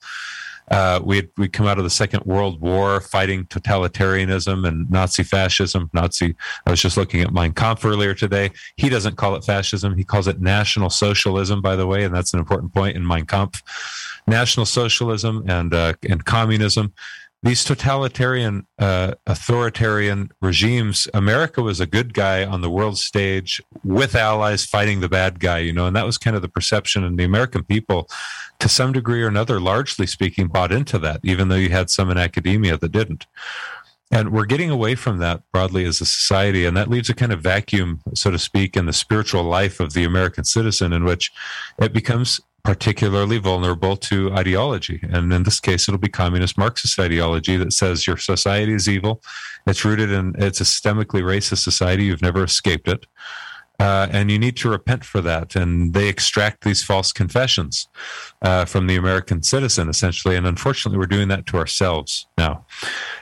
Uh, 0.69 0.99
we 1.03 1.29
we 1.37 1.47
come 1.47 1.67
out 1.67 1.77
of 1.77 1.83
the 1.83 1.89
Second 1.89 2.25
World 2.25 2.61
War 2.61 3.01
fighting 3.01 3.45
totalitarianism 3.45 4.67
and 4.67 4.89
Nazi 4.89 5.23
fascism. 5.23 5.89
Nazi. 5.93 6.35
I 6.65 6.71
was 6.71 6.81
just 6.81 6.97
looking 6.97 7.21
at 7.21 7.33
Mein 7.33 7.53
Kampf 7.53 7.83
earlier 7.83 8.13
today. 8.13 8.51
He 8.77 8.89
doesn't 8.89 9.17
call 9.17 9.35
it 9.35 9.43
fascism. 9.43 9.97
He 9.97 10.03
calls 10.03 10.27
it 10.27 10.41
National 10.41 10.89
Socialism, 10.89 11.61
by 11.61 11.75
the 11.75 11.87
way, 11.87 12.03
and 12.03 12.15
that's 12.15 12.33
an 12.33 12.39
important 12.39 12.73
point 12.73 12.95
in 12.95 13.05
Mein 13.05 13.25
Kampf. 13.25 13.61
National 14.27 14.65
Socialism 14.65 15.43
and 15.47 15.73
uh, 15.73 15.93
and 16.07 16.23
communism. 16.25 16.93
These 17.43 17.63
totalitarian, 17.63 18.67
uh, 18.77 19.15
authoritarian 19.25 20.31
regimes. 20.43 21.07
America 21.11 21.63
was 21.63 21.79
a 21.79 21.87
good 21.87 22.13
guy 22.13 22.45
on 22.45 22.61
the 22.61 22.69
world 22.69 22.99
stage 22.99 23.59
with 23.83 24.13
allies 24.13 24.63
fighting 24.63 24.99
the 24.99 25.09
bad 25.09 25.39
guy, 25.39 25.57
you 25.57 25.73
know, 25.73 25.87
and 25.87 25.95
that 25.95 26.05
was 26.05 26.19
kind 26.19 26.35
of 26.35 26.43
the 26.43 26.47
perception. 26.47 27.03
And 27.03 27.17
the 27.17 27.23
American 27.23 27.63
people, 27.63 28.07
to 28.59 28.69
some 28.69 28.91
degree 28.91 29.23
or 29.23 29.27
another, 29.27 29.59
largely 29.59 30.05
speaking, 30.05 30.49
bought 30.49 30.71
into 30.71 30.99
that, 30.99 31.19
even 31.23 31.47
though 31.47 31.55
you 31.55 31.69
had 31.69 31.89
some 31.89 32.11
in 32.11 32.17
academia 32.19 32.77
that 32.77 32.91
didn't. 32.91 33.25
And 34.11 34.31
we're 34.31 34.45
getting 34.45 34.69
away 34.69 34.93
from 34.95 35.17
that 35.19 35.41
broadly 35.51 35.85
as 35.85 36.01
a 36.01 36.05
society. 36.05 36.65
And 36.65 36.75
that 36.77 36.89
leaves 36.89 37.09
a 37.09 37.15
kind 37.15 37.31
of 37.31 37.41
vacuum, 37.41 38.01
so 38.13 38.29
to 38.29 38.37
speak, 38.37 38.77
in 38.77 38.85
the 38.85 38.93
spiritual 38.93 39.43
life 39.43 39.79
of 39.79 39.93
the 39.93 40.03
American 40.03 40.43
citizen, 40.43 40.93
in 40.93 41.05
which 41.05 41.31
it 41.79 41.93
becomes 41.93 42.39
particularly 42.63 43.37
vulnerable 43.37 43.97
to 43.97 44.31
ideology. 44.33 44.99
And 45.09 45.31
in 45.33 45.43
this 45.43 45.59
case, 45.59 45.87
it'll 45.87 45.99
be 45.99 46.09
communist 46.09 46.57
Marxist 46.57 46.99
ideology 46.99 47.57
that 47.57 47.73
says 47.73 48.05
your 48.05 48.17
society 48.17 48.73
is 48.73 48.87
evil. 48.87 49.21
It's 49.67 49.83
rooted 49.83 50.11
in, 50.11 50.35
it's 50.37 50.61
a 50.61 50.63
systemically 50.63 51.21
racist 51.21 51.63
society. 51.63 52.05
You've 52.05 52.21
never 52.21 52.43
escaped 52.43 52.87
it. 52.87 53.05
Uh, 53.79 54.07
and 54.11 54.29
you 54.29 54.37
need 54.37 54.55
to 54.55 54.69
repent 54.69 55.03
for 55.03 55.21
that. 55.21 55.55
And 55.55 55.93
they 55.93 56.07
extract 56.07 56.63
these 56.63 56.83
false 56.83 57.11
confessions 57.11 57.87
uh, 58.43 58.65
from 58.65 58.85
the 58.85 58.95
American 58.95 59.41
citizen, 59.41 59.89
essentially. 59.89 60.35
And 60.35 60.45
unfortunately, 60.45 60.99
we're 60.99 61.07
doing 61.07 61.29
that 61.29 61.47
to 61.47 61.57
ourselves 61.57 62.27
now. 62.37 62.67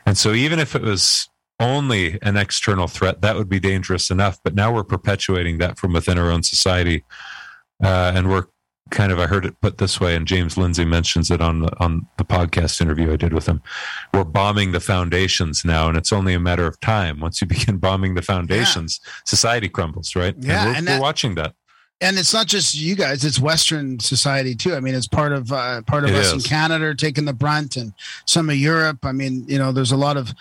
And 0.05 0.17
so, 0.17 0.33
even 0.33 0.59
if 0.59 0.75
it 0.75 0.81
was 0.81 1.29
only 1.61 2.19
an 2.21 2.35
external 2.35 2.87
threat, 2.87 3.21
that 3.21 3.37
would 3.37 3.47
be 3.47 3.61
dangerous 3.61 4.09
enough. 4.09 4.37
But 4.43 4.53
now 4.53 4.73
we're 4.73 4.83
perpetuating 4.83 5.59
that 5.59 5.77
from 5.77 5.93
within 5.93 6.17
our 6.17 6.29
own 6.29 6.43
society. 6.43 7.05
Uh, 7.81 8.11
and 8.13 8.29
we're 8.29 8.47
kind 8.89 9.11
of 9.11 9.19
I 9.19 9.27
heard 9.27 9.45
it 9.45 9.59
put 9.61 9.77
this 9.77 9.99
way, 9.99 10.15
and 10.15 10.27
James 10.27 10.57
Lindsay 10.57 10.85
mentions 10.85 11.31
it 11.31 11.41
on 11.41 11.61
the 11.61 11.71
on 11.79 12.05
the 12.17 12.25
podcast 12.25 12.81
interview 12.81 13.11
I 13.11 13.15
did 13.15 13.33
with 13.33 13.45
him. 13.47 13.61
We're 14.13 14.23
bombing 14.23 14.71
the 14.71 14.79
foundations 14.79 15.63
now, 15.65 15.87
and 15.87 15.97
it's 15.97 16.11
only 16.13 16.33
a 16.33 16.39
matter 16.39 16.65
of 16.65 16.79
time. 16.79 17.19
Once 17.19 17.41
you 17.41 17.47
begin 17.55 17.77
bombing 17.77 18.15
the 18.15 18.21
foundations, 18.21 18.99
society 19.25 19.69
crumbles, 19.69 20.15
right? 20.15 20.35
Yeah, 20.39 20.61
and 20.61 20.69
we're, 20.69 20.77
and 20.77 20.87
we're 20.87 21.01
watching 21.01 21.35
that. 21.35 21.53
and 22.01 22.17
it's 22.17 22.33
not 22.33 22.47
just 22.47 22.75
you 22.75 22.95
guys; 22.95 23.23
it's 23.25 23.39
Western 23.39 23.99
society 23.99 24.55
too. 24.55 24.75
I 24.75 24.79
mean, 24.79 24.95
it's 24.95 25.07
part 25.07 25.33
of 25.33 25.51
uh, 25.51 25.81
part 25.83 26.03
of 26.03 26.11
It 26.11 26.15
us 26.15 26.33
in. 26.33 26.39
Canada 26.41 26.95
taking 26.95 27.25
the 27.25 27.33
brunt, 27.33 27.75
and 27.75 27.93
some 28.25 28.49
of 28.49 28.55
Europe. 28.55 29.05
I 29.05 29.11
mean, 29.11 29.45
you 29.47 29.57
know, 29.57 29.71
there's 29.71 29.91
a 29.91 29.97
lot 29.97 30.17
of 30.17 30.33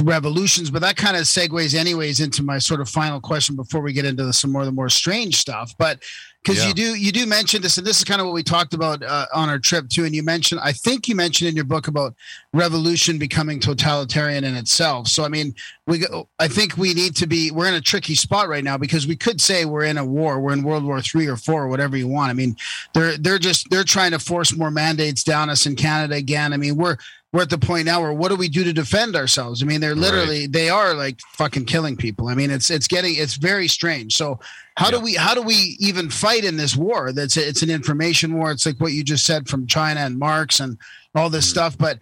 revolutions, 0.00 0.70
but 0.70 0.82
that 0.82 0.96
kind 0.96 1.16
of 1.16 1.22
segues, 1.24 1.74
anyways, 1.74 2.20
into 2.20 2.42
my 2.42 2.58
sort 2.58 2.80
of 2.80 2.88
final 2.88 3.20
question 3.20 3.56
before 3.56 3.80
we 3.80 3.92
get 3.92 4.04
into 4.04 4.24
the, 4.24 4.32
some 4.32 4.52
more 4.52 4.62
of 4.62 4.66
the 4.66 4.72
more 4.72 4.88
strange 4.88 5.36
stuff. 5.36 5.72
But 5.78 6.02
because 6.42 6.60
Yeah. 6.60 6.68
you 6.68 6.74
do 6.74 6.94
you 6.94 7.10
do 7.12 7.24
mention 7.26 7.62
this, 7.62 7.78
and 7.78 7.86
this 7.86 7.96
is 7.96 8.04
kind 8.04 8.20
of 8.20 8.26
what 8.26 8.34
we 8.34 8.42
talked 8.42 8.74
about 8.74 9.02
uh, 9.02 9.26
on 9.34 9.48
our 9.48 9.58
trip 9.58 9.88
too. 9.88 10.04
And 10.04 10.14
you 10.14 10.22
mentioned, 10.22 10.60
I 10.62 10.72
think 10.72 11.08
you 11.08 11.14
mentioned 11.14 11.48
in 11.48 11.56
your 11.56 11.64
book 11.64 11.88
about 11.88 12.14
revolution 12.52 13.16
becoming 13.18 13.60
totalitarian 13.60 14.44
in 14.44 14.54
itself. 14.54 15.08
So 15.08 15.24
I 15.24 15.28
mean, 15.28 15.54
we 15.86 15.98
go, 16.00 16.28
I 16.38 16.48
think 16.48 16.76
we 16.76 16.92
need 16.92 17.16
to 17.16 17.26
be 17.26 17.50
we're 17.50 17.66
in 17.68 17.74
a 17.74 17.80
tricky 17.80 18.14
spot 18.14 18.48
right 18.48 18.62
now 18.64 18.76
because 18.76 19.06
we 19.06 19.16
could 19.16 19.40
say 19.40 19.64
we're 19.64 19.84
in 19.84 19.96
a 19.96 20.04
war, 20.04 20.38
we're 20.38 20.52
in 20.52 20.62
World 20.62 20.84
War 20.84 21.00
three 21.00 21.26
or 21.26 21.36
four 21.36 21.62
or 21.62 21.68
whatever 21.68 21.96
you 21.96 22.08
want. 22.08 22.28
I 22.30 22.34
mean, 22.34 22.56
they're 22.92 23.16
they're 23.16 23.38
just 23.38 23.70
they're 23.70 23.82
trying 23.84 24.10
to 24.10 24.18
force 24.18 24.54
more 24.54 24.70
mandates 24.70 25.24
down 25.24 25.48
us 25.48 25.64
in 25.64 25.76
Canada 25.76 26.14
again. 26.14 26.52
I 26.52 26.58
mean, 26.58 26.76
we're 26.76 26.98
we're 27.34 27.42
at 27.42 27.50
the 27.50 27.58
point 27.58 27.84
now 27.86 28.00
where 28.00 28.12
what 28.12 28.28
do 28.28 28.36
we 28.36 28.48
do 28.48 28.62
to 28.62 28.72
defend 28.72 29.16
ourselves? 29.16 29.60
I 29.60 29.66
mean, 29.66 29.80
they're 29.80 29.96
literally 29.96 30.46
they 30.46 30.68
are 30.68 30.94
like 30.94 31.18
fucking 31.32 31.64
killing 31.64 31.96
people. 31.96 32.28
I 32.28 32.36
mean, 32.36 32.48
it's 32.48 32.70
it's 32.70 32.86
getting 32.86 33.16
it's 33.16 33.34
very 33.34 33.66
strange. 33.66 34.14
So 34.14 34.38
how 34.76 34.88
do 34.88 35.00
we 35.00 35.14
how 35.14 35.34
do 35.34 35.42
we 35.42 35.76
even 35.80 36.10
fight 36.10 36.44
in 36.44 36.56
this 36.56 36.76
war? 36.76 37.12
That's 37.12 37.36
it's 37.36 37.62
an 37.62 37.70
information 37.70 38.34
war. 38.34 38.52
It's 38.52 38.64
like 38.64 38.80
what 38.80 38.92
you 38.92 39.02
just 39.02 39.26
said 39.26 39.48
from 39.48 39.66
China 39.66 39.98
and 39.98 40.16
Marx 40.16 40.60
and 40.60 40.78
all 41.16 41.28
this 41.28 41.46
Mhm. 41.46 41.50
stuff. 41.50 41.76
But 41.76 41.98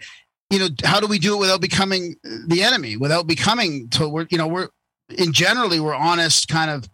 you 0.50 0.58
know, 0.58 0.68
how 0.84 1.00
do 1.00 1.06
we 1.06 1.18
do 1.18 1.34
it 1.36 1.40
without 1.40 1.62
becoming 1.62 2.14
the 2.46 2.62
enemy? 2.62 2.98
Without 2.98 3.26
becoming 3.26 3.88
to 3.92 4.06
we're 4.06 4.26
you 4.30 4.36
know 4.36 4.46
we're 4.48 4.68
in 5.16 5.32
generally 5.32 5.80
we're 5.80 5.94
honest 5.94 6.48
kind 6.48 6.70
of 6.70 6.86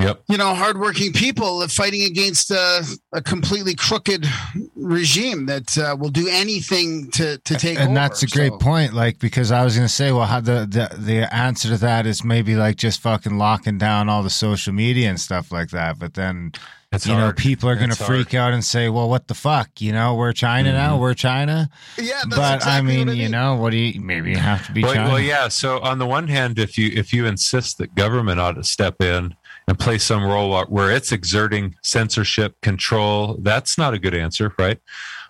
Yep. 0.00 0.22
you 0.28 0.36
know 0.36 0.54
hardworking 0.54 1.12
people 1.12 1.66
fighting 1.68 2.02
against 2.02 2.50
a, 2.50 2.84
a 3.12 3.22
completely 3.22 3.74
crooked 3.74 4.26
regime 4.74 5.46
that 5.46 5.76
uh, 5.78 5.96
will 5.98 6.10
do 6.10 6.26
anything 6.28 7.10
to 7.12 7.38
to 7.38 7.54
take 7.54 7.76
over. 7.78 7.80
and 7.80 7.90
over. 7.90 7.94
that's 7.94 8.22
a 8.22 8.26
great 8.26 8.52
So- 8.52 8.58
point 8.58 8.92
like 8.92 9.18
because 9.18 9.52
i 9.52 9.62
was 9.64 9.76
going 9.76 9.86
to 9.86 9.92
say 9.92 10.12
well 10.12 10.26
how 10.26 10.40
the, 10.40 10.66
the 10.68 10.96
the 10.98 11.34
answer 11.34 11.68
to 11.68 11.76
that 11.78 12.06
is 12.06 12.24
maybe 12.24 12.54
like 12.56 12.76
just 12.76 13.00
fucking 13.00 13.38
locking 13.38 13.78
down 13.78 14.08
all 14.08 14.22
the 14.22 14.30
social 14.30 14.72
media 14.72 15.08
and 15.08 15.20
stuff 15.20 15.52
like 15.52 15.70
that 15.70 15.98
but 15.98 16.14
then 16.14 16.52
It's 16.92 17.06
you 17.06 17.14
know 17.16 17.32
people 17.32 17.68
are 17.68 17.76
going 17.76 17.90
to 17.90 17.96
freak 17.96 18.32
hard. 18.32 18.48
out 18.48 18.52
and 18.52 18.64
say 18.64 18.88
well 18.88 19.08
what 19.08 19.28
the 19.28 19.34
fuck 19.34 19.80
you 19.80 19.92
know 19.92 20.14
we're 20.16 20.32
china 20.32 20.72
now 20.72 20.96
Mhm. 20.96 21.00
we're 21.00 21.14
china 21.14 21.68
Yeah, 21.98 22.14
that's 22.24 22.26
but 22.36 22.40
i 22.40 22.54
exactly 22.56 22.96
mean 22.96 23.06
what 23.08 23.16
you 23.16 23.28
know 23.28 23.54
what 23.56 23.70
do 23.70 23.76
you 23.78 24.00
maybe 24.00 24.30
you 24.30 24.38
have 24.38 24.66
to 24.66 24.72
be 24.72 24.82
Well, 24.82 24.94
china 24.94 25.08
well, 25.10 25.20
yeah. 25.20 25.48
So 25.48 25.80
on 25.80 25.98
the 25.98 26.06
one 26.06 26.28
hand, 26.28 26.58
if 26.58 26.76
you 26.78 26.90
if 26.94 27.12
you 27.12 27.26
insist 27.26 27.78
that 27.78 27.94
government 27.94 28.40
ought 28.40 28.52
to 28.56 28.64
step 28.64 29.00
in 29.00 29.34
and 29.66 29.78
play 29.78 29.98
some 29.98 30.24
role 30.24 30.64
where- 30.66 30.90
it's 30.90 31.12
exerting 31.12 31.74
censorship 31.82 32.60
control, 32.60 33.38
that's 33.40 33.78
not 33.78 33.94
a 33.94 33.98
good 33.98 34.14
answer, 34.14 34.52
right? 34.58 34.80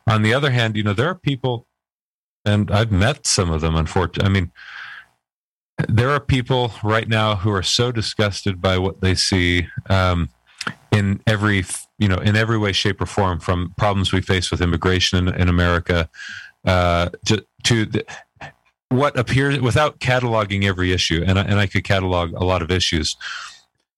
On 0.07 0.23
the 0.23 0.35
other 0.35 0.51
hand, 0.51 0.77
you 0.77 0.83
know 0.83 0.93
there 0.93 1.09
are 1.09 1.15
people, 1.15 1.67
and 2.45 2.71
I've 2.71 2.93
met 2.93 3.27
some 3.27 3.51
of 3.51 3.61
them. 3.61 3.75
Unfortunately, 3.75 4.29
I 4.29 4.33
mean, 4.33 4.53
there 5.89 6.11
are 6.11 6.21
people 6.21 6.73
right 6.83 7.09
now 7.09 7.37
who 7.37 7.51
are 7.51 7.63
so 7.63 7.91
disgusted 7.91 8.61
by 8.61 8.79
what 8.79 9.01
they 9.01 9.15
see 9.15 9.67
um, 9.89 10.29
in 10.93 11.21
every 11.27 11.65
you 11.99 12.09
know 12.09 12.19
in 12.19 12.37
every 12.37 12.59
way, 12.59 12.73
shape, 12.73 13.01
or 13.01 13.07
form, 13.07 13.41
from 13.41 13.75
problems 13.79 14.13
we 14.13 14.21
face 14.21 14.51
with 14.51 14.61
immigration 14.61 15.29
in, 15.29 15.35
in 15.35 15.49
America 15.49 16.09
uh, 16.67 17.09
to, 17.27 17.45
to 17.65 17.87
the, 17.87 18.05
what 18.89 19.19
appears 19.19 19.61
without 19.61 19.99
cataloging 19.99 20.65
every 20.65 20.93
issue, 20.93 21.25
and 21.27 21.39
I, 21.39 21.43
and 21.43 21.59
I 21.59 21.67
could 21.67 21.85
catalog 21.85 22.33
a 22.35 22.45
lot 22.45 22.63
of 22.63 22.71
issues 22.71 23.17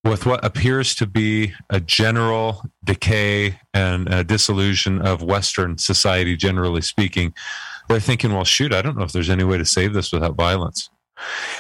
with 0.09 0.27
what 0.27 0.45
appears 0.45 0.95
to 0.95 1.07
be 1.07 1.53
a 1.71 1.81
general 1.81 2.63
decay 2.85 3.59
and 3.75 4.13
a 4.13 4.25
dissolution 4.25 5.01
of 5.01 5.23
Western 5.23 5.79
society, 5.79 6.37
generally 6.37 6.81
speaking. 6.81 7.35
They're 7.89 8.01
thinking, 8.01 8.33
well, 8.33 8.45
shoot, 8.45 8.73
I 8.73 8.83
don't 8.83 8.97
know 8.97 9.05
if 9.05 9.13
there's 9.13 9.31
any 9.31 9.45
way 9.45 9.59
to 9.59 9.65
save 9.65 9.93
this 9.93 10.13
without 10.13 10.37
violence. 10.37 10.91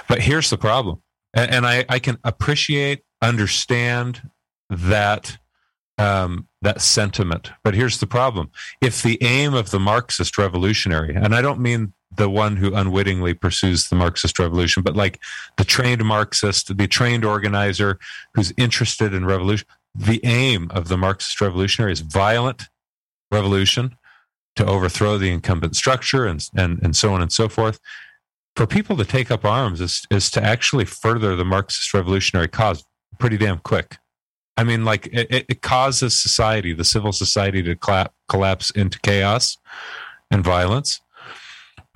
But 0.08 0.22
here's 0.22 0.50
the 0.50 0.58
problem, 0.58 1.02
and, 1.34 1.50
and 1.50 1.66
I, 1.66 1.84
I 1.88 1.98
can 1.98 2.18
appreciate, 2.24 3.02
understand 3.22 4.30
that 4.68 5.38
um, 5.98 6.46
that 6.60 6.82
sentiment. 6.82 7.52
But 7.64 7.74
here's 7.74 7.98
the 7.98 8.06
problem: 8.06 8.50
if 8.82 9.02
the 9.02 9.18
aim 9.22 9.54
of 9.54 9.70
the 9.70 9.80
Marxist 9.80 10.36
revolutionary, 10.36 11.14
and 11.14 11.34
I 11.34 11.40
don't 11.40 11.60
mean 11.60 11.94
the 12.16 12.30
one 12.30 12.56
who 12.56 12.74
unwittingly 12.74 13.34
pursues 13.34 13.88
the 13.88 13.96
Marxist 13.96 14.38
revolution, 14.38 14.82
but 14.82 14.96
like 14.96 15.20
the 15.56 15.64
trained 15.64 16.04
Marxist, 16.04 16.76
the 16.76 16.88
trained 16.88 17.24
organizer 17.24 17.98
who's 18.34 18.52
interested 18.56 19.14
in 19.14 19.24
revolution, 19.24 19.66
the 19.94 20.20
aim 20.24 20.70
of 20.70 20.88
the 20.88 20.96
Marxist 20.96 21.40
revolutionary 21.40 21.92
is 21.92 22.00
violent 22.00 22.64
revolution 23.30 23.96
to 24.56 24.64
overthrow 24.66 25.18
the 25.18 25.30
incumbent 25.30 25.76
structure 25.76 26.26
and, 26.26 26.48
and, 26.56 26.80
and 26.82 26.96
so 26.96 27.12
on 27.12 27.22
and 27.22 27.32
so 27.32 27.48
forth. 27.48 27.78
For 28.54 28.66
people 28.66 28.96
to 28.96 29.04
take 29.04 29.30
up 29.30 29.44
arms 29.44 29.80
is, 29.80 30.06
is 30.10 30.30
to 30.32 30.42
actually 30.42 30.86
further 30.86 31.36
the 31.36 31.44
Marxist 31.44 31.92
revolutionary 31.92 32.48
cause 32.48 32.84
pretty 33.18 33.36
damn 33.36 33.58
quick. 33.58 33.98
I 34.56 34.64
mean, 34.64 34.84
like 34.84 35.06
it, 35.12 35.44
it- 35.48 35.62
causes 35.62 36.18
society, 36.18 36.72
the 36.72 36.84
civil 36.84 37.12
society, 37.12 37.62
to 37.64 37.74
cla- 37.76 38.10
collapse 38.28 38.70
into 38.70 38.98
chaos 39.00 39.58
and 40.30 40.42
violence. 40.42 41.00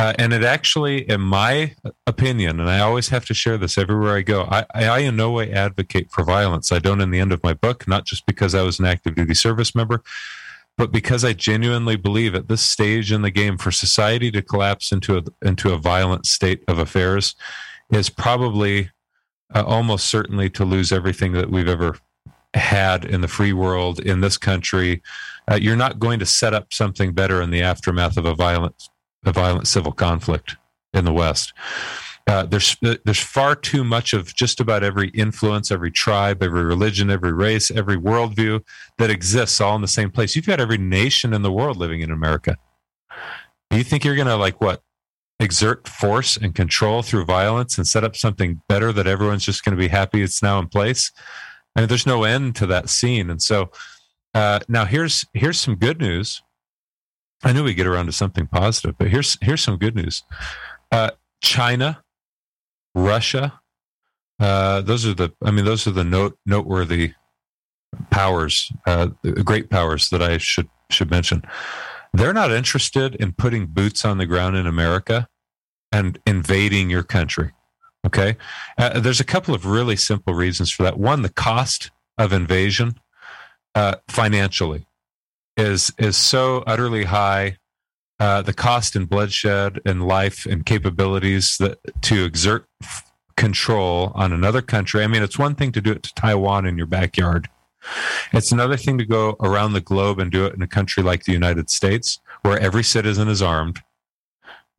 Uh, 0.00 0.14
and 0.18 0.32
it 0.32 0.42
actually, 0.42 1.06
in 1.10 1.20
my 1.20 1.74
opinion, 2.06 2.58
and 2.58 2.70
I 2.70 2.78
always 2.80 3.10
have 3.10 3.26
to 3.26 3.34
share 3.34 3.58
this 3.58 3.76
everywhere 3.76 4.16
I 4.16 4.22
go, 4.22 4.44
I, 4.50 4.64
I, 4.74 5.00
in 5.00 5.14
no 5.14 5.30
way 5.30 5.52
advocate 5.52 6.10
for 6.10 6.24
violence. 6.24 6.72
I 6.72 6.78
don't 6.78 7.02
in 7.02 7.10
the 7.10 7.18
end 7.18 7.32
of 7.32 7.42
my 7.42 7.52
book, 7.52 7.86
not 7.86 8.06
just 8.06 8.24
because 8.24 8.54
I 8.54 8.62
was 8.62 8.78
an 8.78 8.86
active 8.86 9.14
duty 9.14 9.34
service 9.34 9.74
member, 9.74 10.02
but 10.78 10.90
because 10.90 11.22
I 11.22 11.34
genuinely 11.34 11.96
believe 11.96 12.34
at 12.34 12.48
this 12.48 12.62
stage 12.62 13.12
in 13.12 13.20
the 13.20 13.30
game 13.30 13.58
for 13.58 13.70
society 13.70 14.30
to 14.30 14.40
collapse 14.40 14.90
into 14.90 15.18
a, 15.18 15.22
into 15.46 15.74
a 15.74 15.76
violent 15.76 16.24
state 16.24 16.64
of 16.66 16.78
affairs 16.78 17.34
is 17.92 18.08
probably 18.08 18.90
uh, 19.54 19.64
almost 19.66 20.06
certainly 20.06 20.48
to 20.48 20.64
lose 20.64 20.92
everything 20.92 21.32
that 21.32 21.50
we've 21.50 21.68
ever 21.68 21.98
had 22.54 23.04
in 23.04 23.20
the 23.20 23.28
free 23.28 23.52
world 23.52 24.00
in 24.00 24.22
this 24.22 24.38
country. 24.38 25.02
Uh, 25.46 25.56
you're 25.56 25.76
not 25.76 25.98
going 25.98 26.18
to 26.20 26.26
set 26.26 26.54
up 26.54 26.72
something 26.72 27.12
better 27.12 27.42
in 27.42 27.50
the 27.50 27.60
aftermath 27.60 28.16
of 28.16 28.24
a 28.24 28.34
violent, 28.34 28.88
a 29.24 29.32
violent 29.32 29.66
civil 29.66 29.92
conflict 29.92 30.56
in 30.92 31.04
the 31.04 31.12
West. 31.12 31.52
Uh, 32.26 32.44
there's 32.44 32.76
there's 32.80 33.18
far 33.18 33.56
too 33.56 33.82
much 33.82 34.12
of 34.12 34.34
just 34.34 34.60
about 34.60 34.84
every 34.84 35.08
influence, 35.08 35.70
every 35.70 35.90
tribe, 35.90 36.42
every 36.42 36.62
religion, 36.62 37.10
every 37.10 37.32
race, 37.32 37.70
every 37.70 37.96
worldview 37.96 38.62
that 38.98 39.10
exists 39.10 39.60
all 39.60 39.74
in 39.74 39.82
the 39.82 39.88
same 39.88 40.10
place. 40.10 40.36
You've 40.36 40.46
got 40.46 40.60
every 40.60 40.78
nation 40.78 41.32
in 41.32 41.42
the 41.42 41.50
world 41.50 41.76
living 41.76 42.02
in 42.02 42.10
America. 42.10 42.56
Do 43.70 43.78
You 43.78 43.84
think 43.84 44.04
you're 44.04 44.16
going 44.16 44.28
to 44.28 44.36
like 44.36 44.60
what 44.60 44.82
exert 45.40 45.88
force 45.88 46.36
and 46.36 46.54
control 46.54 47.02
through 47.02 47.24
violence 47.24 47.78
and 47.78 47.86
set 47.86 48.04
up 48.04 48.14
something 48.14 48.60
better 48.68 48.92
that 48.92 49.06
everyone's 49.06 49.44
just 49.44 49.64
going 49.64 49.76
to 49.76 49.80
be 49.80 49.88
happy 49.88 50.22
it's 50.22 50.42
now 50.42 50.58
in 50.58 50.68
place? 50.68 51.10
I 51.74 51.80
mean, 51.80 51.88
there's 51.88 52.06
no 52.06 52.24
end 52.24 52.54
to 52.56 52.66
that 52.66 52.90
scene. 52.90 53.30
And 53.30 53.40
so 53.40 53.70
uh, 54.34 54.60
now 54.68 54.84
here's 54.84 55.24
here's 55.34 55.58
some 55.58 55.76
good 55.76 56.00
news. 56.00 56.42
I 57.42 57.52
knew 57.52 57.64
we'd 57.64 57.74
get 57.74 57.86
around 57.86 58.06
to 58.06 58.12
something 58.12 58.46
positive, 58.46 58.96
but 58.98 59.08
here's 59.08 59.38
here's 59.40 59.62
some 59.62 59.76
good 59.76 59.94
news. 59.94 60.22
Uh, 60.92 61.10
China, 61.42 62.02
Russia, 62.94 63.60
uh, 64.38 64.80
those 64.82 65.06
are 65.06 65.14
the 65.14 65.32
I 65.42 65.50
mean 65.50 65.64
those 65.64 65.86
are 65.86 65.92
the 65.92 66.04
note 66.04 66.38
noteworthy 66.44 67.14
powers, 68.10 68.72
uh, 68.86 69.08
great 69.44 69.70
powers 69.70 70.10
that 70.10 70.22
I 70.22 70.38
should 70.38 70.68
should 70.90 71.10
mention. 71.10 71.42
They're 72.12 72.34
not 72.34 72.50
interested 72.50 73.14
in 73.14 73.32
putting 73.32 73.66
boots 73.66 74.04
on 74.04 74.18
the 74.18 74.26
ground 74.26 74.56
in 74.56 74.66
America 74.66 75.28
and 75.92 76.18
invading 76.26 76.90
your 76.90 77.02
country. 77.02 77.52
Okay. 78.06 78.36
Uh, 78.78 78.98
there's 78.98 79.20
a 79.20 79.24
couple 79.24 79.54
of 79.54 79.66
really 79.66 79.96
simple 79.96 80.34
reasons 80.34 80.70
for 80.70 80.82
that. 80.82 80.98
One, 80.98 81.22
the 81.22 81.28
cost 81.28 81.90
of 82.18 82.32
invasion 82.32 82.98
uh, 83.74 83.96
financially 84.08 84.86
is 85.60 85.92
is 85.98 86.16
so 86.16 86.64
utterly 86.66 87.04
high. 87.04 87.56
Uh, 88.18 88.42
the 88.42 88.52
cost 88.52 88.96
in 88.96 89.06
bloodshed 89.06 89.80
and 89.86 90.06
life 90.06 90.44
and 90.44 90.66
capabilities 90.66 91.56
that 91.56 91.78
to 92.02 92.22
exert 92.22 92.66
f- 92.82 93.10
control 93.38 94.12
on 94.14 94.30
another 94.30 94.60
country. 94.60 95.02
I 95.02 95.06
mean, 95.06 95.22
it's 95.22 95.38
one 95.38 95.54
thing 95.54 95.72
to 95.72 95.80
do 95.80 95.92
it 95.92 96.02
to 96.02 96.14
Taiwan 96.14 96.66
in 96.66 96.76
your 96.76 96.86
backyard. 96.86 97.48
It's 98.34 98.52
another 98.52 98.76
thing 98.76 98.98
to 98.98 99.06
go 99.06 99.36
around 99.40 99.72
the 99.72 99.80
globe 99.80 100.18
and 100.18 100.30
do 100.30 100.44
it 100.44 100.54
in 100.54 100.60
a 100.60 100.66
country 100.66 101.02
like 101.02 101.24
the 101.24 101.32
United 101.32 101.70
States, 101.70 102.20
where 102.42 102.60
every 102.60 102.84
citizen 102.84 103.28
is 103.28 103.40
armed, 103.40 103.80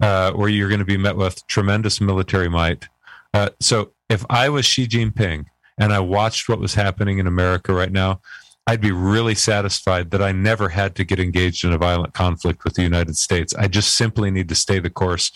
uh, 0.04 0.34
where 0.34 0.50
you're 0.50 0.70
going 0.70 0.78
to 0.78 0.86
be 0.86 0.98
met 0.98 1.18
with 1.18 1.46
tremendous 1.48 2.00
military 2.00 2.48
might. 2.48 2.90
Uh, 3.34 3.50
so 3.60 3.92
if 4.08 4.24
I 4.30 4.50
was 4.50 4.66
Xi 4.66 4.88
Jinping 4.88 5.46
and 5.80 5.92
I 5.92 6.00
watched 6.00 6.48
what 6.48 6.60
was 6.60 6.76
happening 6.76 7.18
in 7.18 7.26
America 7.26 7.74
right 7.74 7.92
now, 7.92 8.22
I'd 8.68 8.82
be 8.82 8.92
really 8.92 9.36
satisfied 9.36 10.12
that 10.12 10.22
I 10.22 10.32
never 10.32 10.70
had 10.70 10.96
to 10.96 11.04
get 11.04 11.20
engaged 11.20 11.64
in 11.64 11.74
a 11.74 11.78
violent 11.78 12.14
conflict 12.14 12.64
with 12.64 12.76
the 12.76 12.84
United 12.84 13.18
States. 13.18 13.54
I 13.56 13.68
just 13.68 13.96
simply 13.96 14.30
need 14.32 14.50
to 14.50 14.56
stay 14.56 14.80
the 14.80 14.90
course 14.90 15.32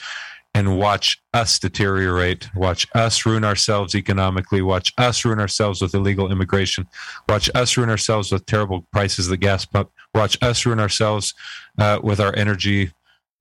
and 0.53 0.77
watch 0.77 1.21
us 1.33 1.59
deteriorate, 1.59 2.47
watch 2.55 2.87
us 2.95 3.25
ruin 3.25 3.43
ourselves 3.43 3.93
economically, 3.93 4.61
watch 4.61 4.93
us 4.97 5.25
ruin 5.25 5.39
ourselves 5.39 5.81
with 5.81 5.93
illegal 5.93 6.31
immigration, 6.31 6.87
watch 7.27 7.49
us 7.53 7.75
ruin 7.75 7.89
ourselves 7.89 8.31
with 8.31 8.45
terrible 8.45 8.87
prices 8.93 9.25
of 9.27 9.31
the 9.31 9.37
gas 9.37 9.65
pump, 9.65 9.91
watch 10.13 10.37
us 10.41 10.65
ruin 10.65 10.79
ourselves 10.79 11.33
uh, 11.77 11.99
with 12.01 12.21
our 12.21 12.33
energy 12.37 12.89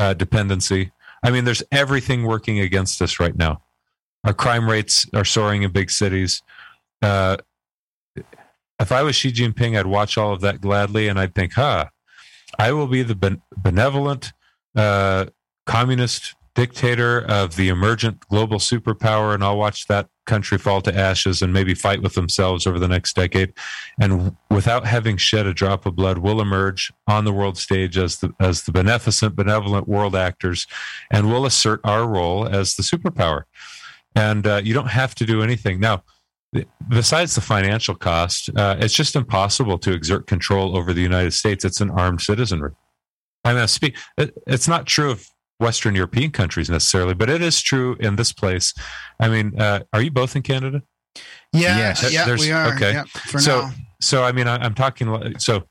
uh, 0.01 0.13
dependency. 0.13 0.91
I 1.23 1.31
mean, 1.31 1.45
there's 1.45 1.63
everything 1.71 2.25
working 2.25 2.59
against 2.59 3.01
us 3.01 3.21
right 3.21 3.37
now. 3.37 3.63
Our 4.25 4.35
crime 4.35 4.69
rates 4.69 5.07
are 5.15 5.25
soaring 5.25 5.63
in 5.63 5.71
big 5.71 5.93
cities. 5.93 6.43
Uh, 7.01 7.37
if 8.81 8.93
I 8.93 9.03
was 9.03 9.17
Xi 9.17 9.33
Jinping, 9.33 9.79
I'd 9.79 9.87
watch 9.87 10.19
all 10.19 10.33
of 10.33 10.41
that 10.41 10.61
gladly, 10.61 11.09
and 11.09 11.19
I'd 11.19 11.35
think, 11.35 11.55
"Huh, 11.55 11.87
I 12.59 12.73
will 12.73 12.87
be 12.87 13.03
the 13.03 13.15
ben- 13.15 13.43
benevolent 13.57 14.33
uh, 14.77 15.27
communist 15.67 16.35
dictator 16.55 17.25
of 17.29 17.57
the 17.57 17.69
emergent 17.69 18.21
global 18.29 18.59
superpower, 18.59 19.35
and 19.35 19.43
I'll 19.43 19.59
watch 19.59 19.87
that 19.89 20.09
country 20.25 20.57
fall 20.57 20.81
to 20.83 20.97
ashes 20.97 21.43
and 21.43 21.53
maybe 21.53 21.75
fight 21.75 22.01
with 22.01 22.15
themselves 22.15 22.67
over 22.67 22.79
the 22.79 22.89
next 22.89 23.17
decade. 23.17 23.53
And 24.01 24.37
without 24.51 24.87
having 24.87 25.17
shed 25.17 25.47
a 25.47 25.53
drop 25.53 25.85
of 25.85 25.97
blood, 25.97 26.19
we'll 26.19 26.41
emerge 26.41 26.93
on 27.07 27.25
the 27.25 27.33
world 27.33 27.59
stage 27.59 27.99
as 27.99 28.19
the 28.19 28.33
as 28.41 28.63
the 28.63 28.73
beneficent, 28.73 29.37
benevolent 29.37 29.89
world 29.89 30.15
actors, 30.15 30.67
and 31.11 31.29
we'll 31.29 31.47
assert 31.47 31.81
our 31.85 32.07
role 32.07 32.47
as 32.47 32.77
the 32.77 32.83
superpower. 32.83 33.43
And 34.15 34.47
uh, 34.47 34.61
you 34.63 34.75
don't 34.75 34.91
have 34.91 35.15
to 35.17 35.27
do 35.27 35.43
anything 35.43 35.81
now. 35.81 36.05
Besides 36.89 37.35
the 37.35 37.41
financial 37.41 37.95
cost, 37.95 38.51
uh, 38.57 38.77
it's 38.79 38.95
just 38.95 39.17
impossible 39.17 39.79
to 39.79 39.93
exert 39.93 40.27
control 40.27 40.77
over 40.77 40.93
the 40.93 41.01
United 41.01 41.33
States. 41.33 41.65
It's 41.65 41.81
an 41.81 41.91
armed 41.91 42.21
citizenry. 42.21 42.73
I 43.45 43.55
mean, 43.55 43.67
speak. 43.69 43.97
It's 44.47 44.69
not 44.69 44.87
true 44.87 45.11
of 45.11 45.27
Western 45.59 45.95
European 45.95 46.31
countries 46.31 46.71
necessarily, 46.71 47.15
but 47.15 47.29
it 47.31 47.43
is 47.43 47.61
true 47.61 47.97
in 48.01 48.17
this 48.17 48.33
place. 48.33 48.73
I 49.21 49.29
mean, 49.29 49.59
uh, 49.61 49.81
are 49.93 50.01
you 50.03 50.11
both 50.11 50.37
in 50.37 50.43
Canada? 50.43 50.83
Yeah, 51.53 51.77
Yes. 51.79 52.13
yeah, 52.13 52.25
There's- 52.25 52.41
we 52.41 52.51
are. 52.53 52.75
okay. 52.75 52.93
Yeah, 52.93 53.05
for 53.05 53.39
So- 53.41 53.63
now. 53.63 53.73
So, 54.01 54.25
I 54.25 54.33
mean, 54.33 54.47
I, 54.49 54.57
I'm 54.57 54.75
talking. 54.75 55.35
So, 55.39 55.67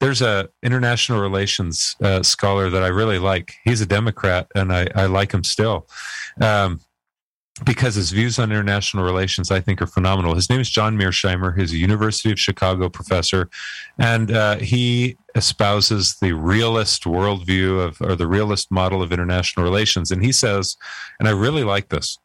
there's 0.00 0.22
a 0.22 0.48
international 0.62 1.20
relations 1.20 1.96
uh, 2.02 2.22
scholar 2.22 2.68
that 2.70 2.82
I 2.82 2.88
really 2.88 3.18
like. 3.18 3.54
He's 3.64 3.80
a 3.80 3.86
Democrat, 3.86 4.46
and 4.54 4.72
I, 4.72 4.86
I 4.94 5.06
like 5.06 5.32
him 5.32 5.42
still. 5.44 5.88
Um, 6.40 6.80
because 7.62 7.94
his 7.94 8.10
views 8.10 8.38
on 8.38 8.50
international 8.50 9.04
relations, 9.04 9.50
I 9.52 9.60
think, 9.60 9.80
are 9.80 9.86
phenomenal. 9.86 10.34
His 10.34 10.50
name 10.50 10.60
is 10.60 10.68
John 10.68 10.98
Mearsheimer. 10.98 11.56
He's 11.56 11.72
a 11.72 11.76
University 11.76 12.32
of 12.32 12.40
Chicago 12.40 12.88
professor, 12.88 13.48
and 13.96 14.32
uh, 14.32 14.56
he 14.56 15.16
espouses 15.36 16.16
the 16.20 16.32
realist 16.32 17.04
worldview 17.04 17.80
of, 17.80 18.00
or 18.00 18.16
the 18.16 18.26
realist 18.26 18.72
model 18.72 19.02
of 19.02 19.12
international 19.12 19.64
relations. 19.64 20.10
And 20.10 20.24
he 20.24 20.32
says, 20.32 20.76
and 21.20 21.28
I 21.28 21.32
really 21.32 21.62
like 21.62 21.90
this 21.90 22.18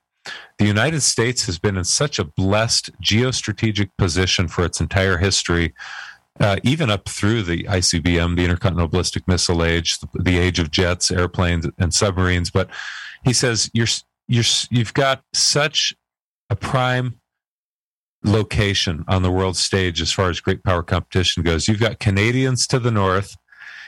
the 0.58 0.66
United 0.66 1.02
States 1.02 1.46
has 1.46 1.60
been 1.60 1.78
in 1.78 1.86
such 1.86 2.20
a 2.20 2.26
blessed 2.26 2.92
geostrategic 3.02 3.90
position 3.98 4.48
for 4.48 4.66
its 4.66 4.82
entire 4.82 5.18
history, 5.18 5.74
uh, 6.40 6.58
even 6.64 6.90
up 6.90 7.08
through 7.08 7.44
the 7.44 7.64
ICBM, 7.64 8.36
the 8.36 8.44
Intercontinental 8.44 8.90
Ballistic 8.90 9.28
Missile 9.28 9.64
Age, 9.64 10.00
the, 10.00 10.08
the 10.22 10.38
age 10.38 10.60
of 10.60 10.72
jets, 10.72 11.12
airplanes, 11.12 11.68
and 11.78 11.94
submarines. 11.94 12.52
But 12.52 12.70
he 13.24 13.34
says 13.34 13.70
you're 13.74 13.88
you're 14.30 14.46
you've 14.70 14.94
got 14.94 15.24
such 15.34 15.94
a 16.50 16.56
prime 16.56 17.20
location 18.24 19.04
on 19.08 19.24
the 19.24 19.32
world 19.32 19.58
stage 19.58 20.02
as 20.02 20.12
far 20.12 20.30
as 20.30 20.40
great 20.40 20.64
power 20.64 20.84
competition 20.84 21.44
goes. 21.44 21.68
You've 21.68 21.80
got 21.80 22.00
Canadians 22.00 22.68
to 22.68 22.80
the 22.80 22.92
north, 22.92 23.36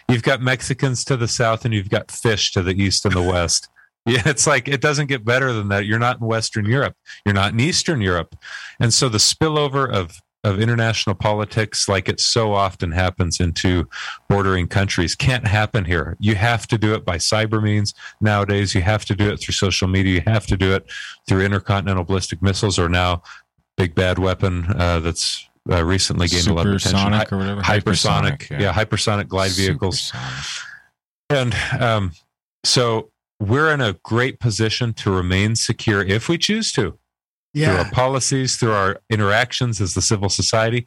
you've 0.10 0.24
got 0.24 0.42
Mexicans 0.42 1.06
to 1.06 1.16
the 1.16 1.28
south, 1.28 1.64
and 1.64 1.74
you've 1.74 1.90
got 1.90 2.12
fish 2.12 2.52
to 2.54 2.64
the 2.64 2.74
east 2.74 3.06
and 3.06 3.14
the 3.14 3.22
west. 3.32 3.70
Yeah, 4.06 4.24
it's 4.26 4.48
like 4.48 4.68
it 4.68 4.82
doesn't 4.82 5.08
get 5.08 5.24
better 5.24 5.54
than 5.54 5.70
that. 5.70 5.86
You're 5.86 6.00
not 6.00 6.20
in 6.20 6.26
Western 6.26 6.66
Europe. 6.66 6.96
You're 7.24 7.36
not 7.36 7.54
in 7.54 7.60
Eastern 7.60 8.02
Europe. 8.02 8.36
And 8.80 8.92
so 8.92 9.10
the 9.10 9.20
spillover 9.20 9.88
of 9.88 10.20
of 10.44 10.60
international 10.60 11.16
politics, 11.16 11.88
like 11.88 12.10
it 12.10 12.20
so 12.20 12.54
often 12.54 12.92
happens 12.92 13.40
into 13.40 13.88
bordering 14.28 14.68
countries, 14.68 15.16
can't 15.16 15.48
happen 15.48 15.86
here. 15.86 16.18
You 16.20 16.36
have 16.36 16.68
to 16.68 16.78
do 16.78 16.94
it 16.96 17.06
by 17.06 17.18
cyber 17.18 17.62
means 17.62 17.94
nowadays. 18.20 18.74
You 18.74 18.82
have 18.82 19.06
to 19.06 19.16
do 19.16 19.30
it 19.32 19.40
through 19.40 19.54
social 19.54 19.88
media. 19.88 20.16
You 20.16 20.24
have 20.26 20.48
to 20.48 20.58
do 20.58 20.74
it 20.74 20.92
through 21.28 21.42
intercontinental 21.42 22.04
ballistic 22.04 22.42
missiles, 22.42 22.80
or 22.80 22.90
now 22.90 23.22
big 23.78 23.94
bad 23.94 24.18
weapon 24.20 24.66
uh, 24.78 25.00
that's 25.00 25.48
uh, 25.72 25.84
recently 25.84 26.28
gained 26.28 26.48
a 26.48 26.54
lot 26.54 26.68
of 26.68 26.76
attention. 26.76 27.14
Hy- 27.14 27.26
or 27.32 27.38
whatever. 27.38 27.62
hypersonic, 27.62 28.50
yeah. 28.50 28.74
hypersonic 28.74 29.28
glide 29.28 29.52
vehicles. 29.52 30.02
Supersonic. 30.02 30.72
And 31.30 31.82
um, 31.82 32.12
so 32.64 33.12
we're 33.40 33.72
in 33.72 33.82
a 33.82 33.94
great 34.04 34.40
position 34.40 34.94
to 34.94 35.12
remain 35.12 35.56
secure 35.56 36.04
if 36.04 36.28
we 36.28 36.38
choose 36.38 36.72
to 36.74 36.98
through 37.54 37.78
our 37.78 37.92
policies, 37.92 38.58
through 38.58 38.74
our 38.74 39.02
interactions 39.10 39.82
as 39.82 39.94
the 39.94 40.02
civil 40.02 40.30
society. 40.30 40.86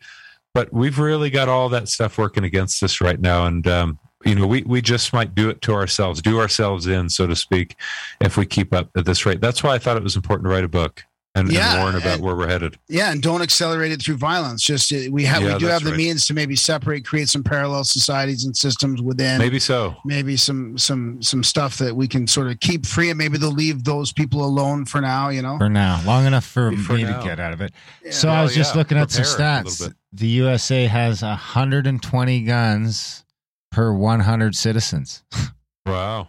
But 0.54 0.72
we've 0.72 0.98
really 0.98 1.30
got 1.30 1.48
all 1.48 1.68
that 1.70 1.88
stuff 1.88 2.16
working 2.16 2.44
against 2.44 2.82
us 2.82 3.00
right 3.00 3.20
now. 3.20 3.46
And, 3.46 3.66
um, 3.66 3.98
you 4.24 4.34
know, 4.34 4.46
we, 4.46 4.62
we 4.62 4.80
just 4.80 5.12
might 5.12 5.34
do 5.34 5.50
it 5.50 5.60
to 5.62 5.74
ourselves, 5.74 6.22
do 6.22 6.38
ourselves 6.38 6.86
in, 6.86 7.08
so 7.08 7.26
to 7.26 7.36
speak, 7.36 7.76
if 8.20 8.36
we 8.36 8.46
keep 8.46 8.72
up 8.72 8.88
at 8.96 9.04
this 9.04 9.26
rate. 9.26 9.40
That's 9.40 9.62
why 9.62 9.74
I 9.74 9.78
thought 9.78 9.96
it 9.96 10.02
was 10.02 10.16
important 10.16 10.46
to 10.46 10.50
write 10.50 10.64
a 10.64 10.68
book 10.68 11.02
and, 11.36 11.50
Yeah, 11.50 11.72
and 11.74 11.82
warn 11.82 11.94
about 11.96 12.14
and- 12.14 12.22
where 12.22 12.36
we're 12.36 12.46
headed. 12.48 12.78
Yeah, 12.88 13.10
and 13.10 13.20
don't 13.22 13.42
accelerate 13.42 13.90
it 13.92 14.00
through 14.02 14.16
violence. 14.18 14.62
Just 14.62 14.92
uh, 14.92 14.96
we 15.10 15.24
have 15.24 15.42
Yeah, 15.42 15.54
we 15.54 15.58
do 15.58 15.66
have 15.66 15.82
the 15.82 15.90
right. 15.90 15.96
means 15.96 16.26
to 16.26 16.34
maybe 16.34 16.54
separate, 16.56 17.04
create 17.04 17.28
some 17.28 17.42
parallel 17.42 17.84
societies 17.84 18.44
and 18.44 18.56
systems 18.56 19.02
within. 19.02 19.38
Maybe 19.38 19.58
so. 19.58 19.96
maybe 20.04 20.36
some 20.36 20.78
some 20.78 21.20
some 21.22 21.42
stuff 21.42 21.76
that 21.78 21.94
we 21.94 22.06
can 22.06 22.26
sort 22.26 22.48
of 22.50 22.60
keep 22.60 22.86
free, 22.86 23.10
and 23.10 23.18
maybe 23.18 23.36
they'll 23.38 23.50
leave 23.50 23.84
those 23.84 24.12
people 24.12 24.44
alone 24.44 24.84
for 24.84 25.00
now. 25.00 25.28
You 25.30 25.42
know. 25.42 25.58
For 25.58 25.68
now, 25.68 26.00
long 26.06 26.26
enough 26.26 26.44
for, 26.44 26.70
For 26.76 26.92
me 26.94 27.02
now. 27.04 27.18
to 27.20 27.24
get 27.26 27.40
out 27.40 27.52
of 27.52 27.60
it. 27.60 27.72
Yeah. 28.04 28.10
So 28.12 28.28
I 28.28 28.42
was 28.42 28.54
just 28.54 28.74
yeah. 28.74 28.78
looking 28.78 28.98
at 28.98 29.10
some 29.10 29.24
Prepare 29.24 29.46
a 29.46 29.56
little 29.64 29.70
stats. 29.88 29.94
The 30.12 30.28
USA 30.28 30.86
has 30.86 31.22
120 31.22 32.42
guns 32.44 33.24
per 33.72 33.92
100 33.92 34.54
citizens. 34.54 35.24
Wow. 35.86 36.28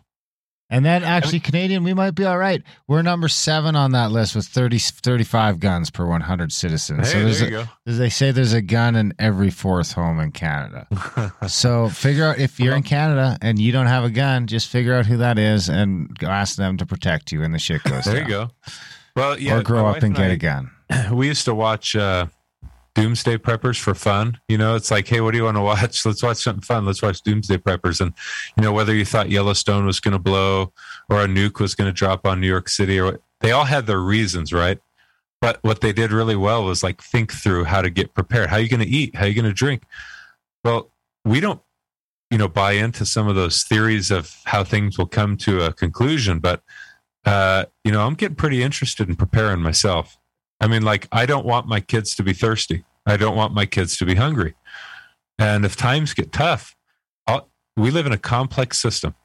And 0.70 0.84
then 0.84 1.04
actually, 1.04 1.40
Canadian, 1.42 1.84
we 1.84 1.94
might 1.94 2.16
be 2.16 2.26
all 2.26 2.40
right. 2.40 2.64
We're 2.88 3.04
number 3.04 3.28
seven 3.28 3.76
on 3.76 3.92
that 3.92 4.12
list 4.12 4.36
with 4.36 4.48
30, 4.48 4.80
35 4.80 5.60
guns 5.60 5.92
per 5.92 6.08
100 6.08 6.52
citizens. 6.52 7.08
Hey, 7.08 7.14
so 7.14 7.20
there's 7.24 7.40
there 7.40 7.60
a, 7.60 7.70
you 7.86 7.94
they 7.98 8.10
say 8.10 8.32
there's 8.32 8.54
a 8.54 8.64
gun 8.64 8.96
in 8.96 9.14
every 9.20 9.52
fourth 9.52 9.92
home 9.92 10.20
in 10.20 10.32
Canada. 10.32 10.88
So 11.48 11.90
figure 11.90 12.26
out 12.26 12.40
if 12.40 12.60
you're 12.60 12.76
in 12.76 12.82
Canada 12.84 13.38
and 13.42 13.60
you 13.60 13.72
don't 13.72 13.86
have 13.86 14.04
a 14.04 14.10
gun, 14.10 14.48
just 14.48 14.68
figure 14.70 14.96
out 14.96 15.06
who 15.06 15.18
that 15.18 15.38
is 15.38 15.70
and 15.70 16.10
go 16.18 16.28
ask 16.28 16.56
them 16.56 16.78
to 16.78 16.86
protect 16.86 17.32
you 17.32 17.42
when 17.42 17.52
the 17.52 17.60
shit 17.60 17.84
goes 17.84 18.06
there 18.06 18.16
down. 18.16 18.24
you 18.24 18.30
go. 18.30 18.50
Well, 19.16 19.40
yeah. 19.40 19.58
or 19.58 19.64
grow 19.64 19.86
up 19.86 20.02
and 20.02 20.16
get 20.16 20.32
I- 20.32 20.34
a 20.34 20.38
gun. 20.38 20.72
we 21.12 21.28
used 21.28 21.46
to 21.46 21.54
watch 21.54 21.96
uh 21.96 22.26
Doomsday 22.96 23.38
Preppers 23.38 23.80
for 23.80 23.94
fun. 23.94 24.40
You 24.48 24.58
know, 24.58 24.76
it's 24.76 24.90
like, 24.90 25.08
hey, 25.08 25.22
what 25.22 25.32
do 25.32 25.38
you 25.38 25.44
want 25.44 25.58
to 25.58 25.62
watch? 25.62 26.06
Let's 26.06 26.24
watch 26.24 26.38
something 26.38 26.62
fun. 26.62 26.86
Let's 26.86 27.02
watch 27.02 27.22
Doomsday 27.22 27.58
Preppers. 27.58 28.02
And, 28.02 28.14
you 28.58 28.64
know, 28.64 28.72
whether 28.72 28.96
you 28.96 29.06
thought 29.06 29.30
Yellowstone 29.30 29.86
was 29.86 30.00
going 30.00 30.14
to 30.14 30.20
blow 30.20 30.74
or 31.10 31.22
a 31.22 31.28
nuke 31.28 31.60
was 31.60 31.76
going 31.76 31.90
to 31.90 31.94
drop 31.94 32.26
on 32.26 32.42
New 32.42 32.48
York 32.48 32.70
City 32.70 33.00
or 33.00 33.20
they 33.42 33.52
all 33.52 33.66
had 33.66 33.86
their 33.86 34.00
reasons, 34.00 34.52
right? 34.52 34.80
But 35.42 35.60
what 35.62 35.82
they 35.82 35.94
did 35.94 36.12
really 36.12 36.38
well 36.38 36.64
was 36.64 36.82
like 36.82 37.02
think 37.02 37.32
through 37.32 37.66
how 37.66 37.82
to 37.82 37.90
get 37.90 38.16
prepared. 38.16 38.50
How 38.50 38.56
are 38.56 38.62
you 38.62 38.70
going 38.70 38.80
to 38.80 38.88
eat? 38.88 39.16
How 39.16 39.26
are 39.26 39.28
you 39.28 39.36
going 39.36 39.46
to 39.46 39.54
drink? 39.54 39.84
Well, 40.64 40.92
we 41.26 41.40
don't, 41.42 41.62
you 42.32 42.38
know, 42.38 42.48
buy 42.48 42.72
into 42.72 43.06
some 43.06 43.28
of 43.28 43.36
those 43.36 43.64
theories 43.64 44.10
of 44.10 44.34
how 44.46 44.64
things 44.64 44.98
will 44.98 45.06
come 45.06 45.38
to 45.38 45.62
a 45.62 45.74
conclusion, 45.74 46.40
but, 46.40 46.64
uh, 47.26 47.66
you 47.84 47.92
know, 47.92 48.06
I'm 48.06 48.16
getting 48.16 48.36
pretty 48.36 48.64
interested 48.64 49.10
in 49.10 49.16
preparing 49.16 49.62
myself. 49.62 50.18
I 50.60 50.68
mean, 50.68 50.84
like, 50.84 51.08
I 51.12 51.26
don't 51.26 51.46
want 51.46 51.68
my 51.68 51.80
kids 51.80 52.16
to 52.16 52.24
be 52.24 52.34
thirsty. 52.34 52.86
I 53.06 53.18
don't 53.18 53.36
want 53.36 53.54
my 53.54 53.66
kids 53.66 53.98
to 53.98 54.06
be 54.06 54.16
hungry. 54.16 54.56
And 55.38 55.66
if 55.66 55.76
times 55.76 56.14
get 56.14 56.32
tough, 56.32 56.76
I'll, 57.28 57.50
we 57.76 57.92
live 57.92 58.06
in 58.06 58.12
a 58.12 58.18
complex 58.18 58.80
system. 58.80 59.16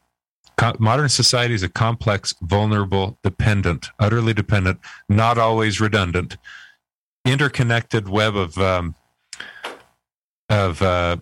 Co- 0.57 0.77
modern 0.79 1.09
society 1.09 1.55
is 1.55 1.63
a 1.63 1.69
complex, 1.69 2.35
vulnerable, 2.43 3.19
dependent, 3.23 3.89
utterly 3.99 4.35
dependent, 4.35 4.81
not 5.09 5.39
always 5.39 5.81
redundant, 5.81 6.37
interconnected 7.25 8.09
web 8.09 8.37
of 8.37 8.59
um, 8.59 8.95
of 10.49 10.83
uh, 10.83 11.17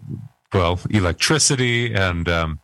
well, 0.52 0.80
electricity 0.90 1.94
and 1.94 2.28
um, 2.28 2.60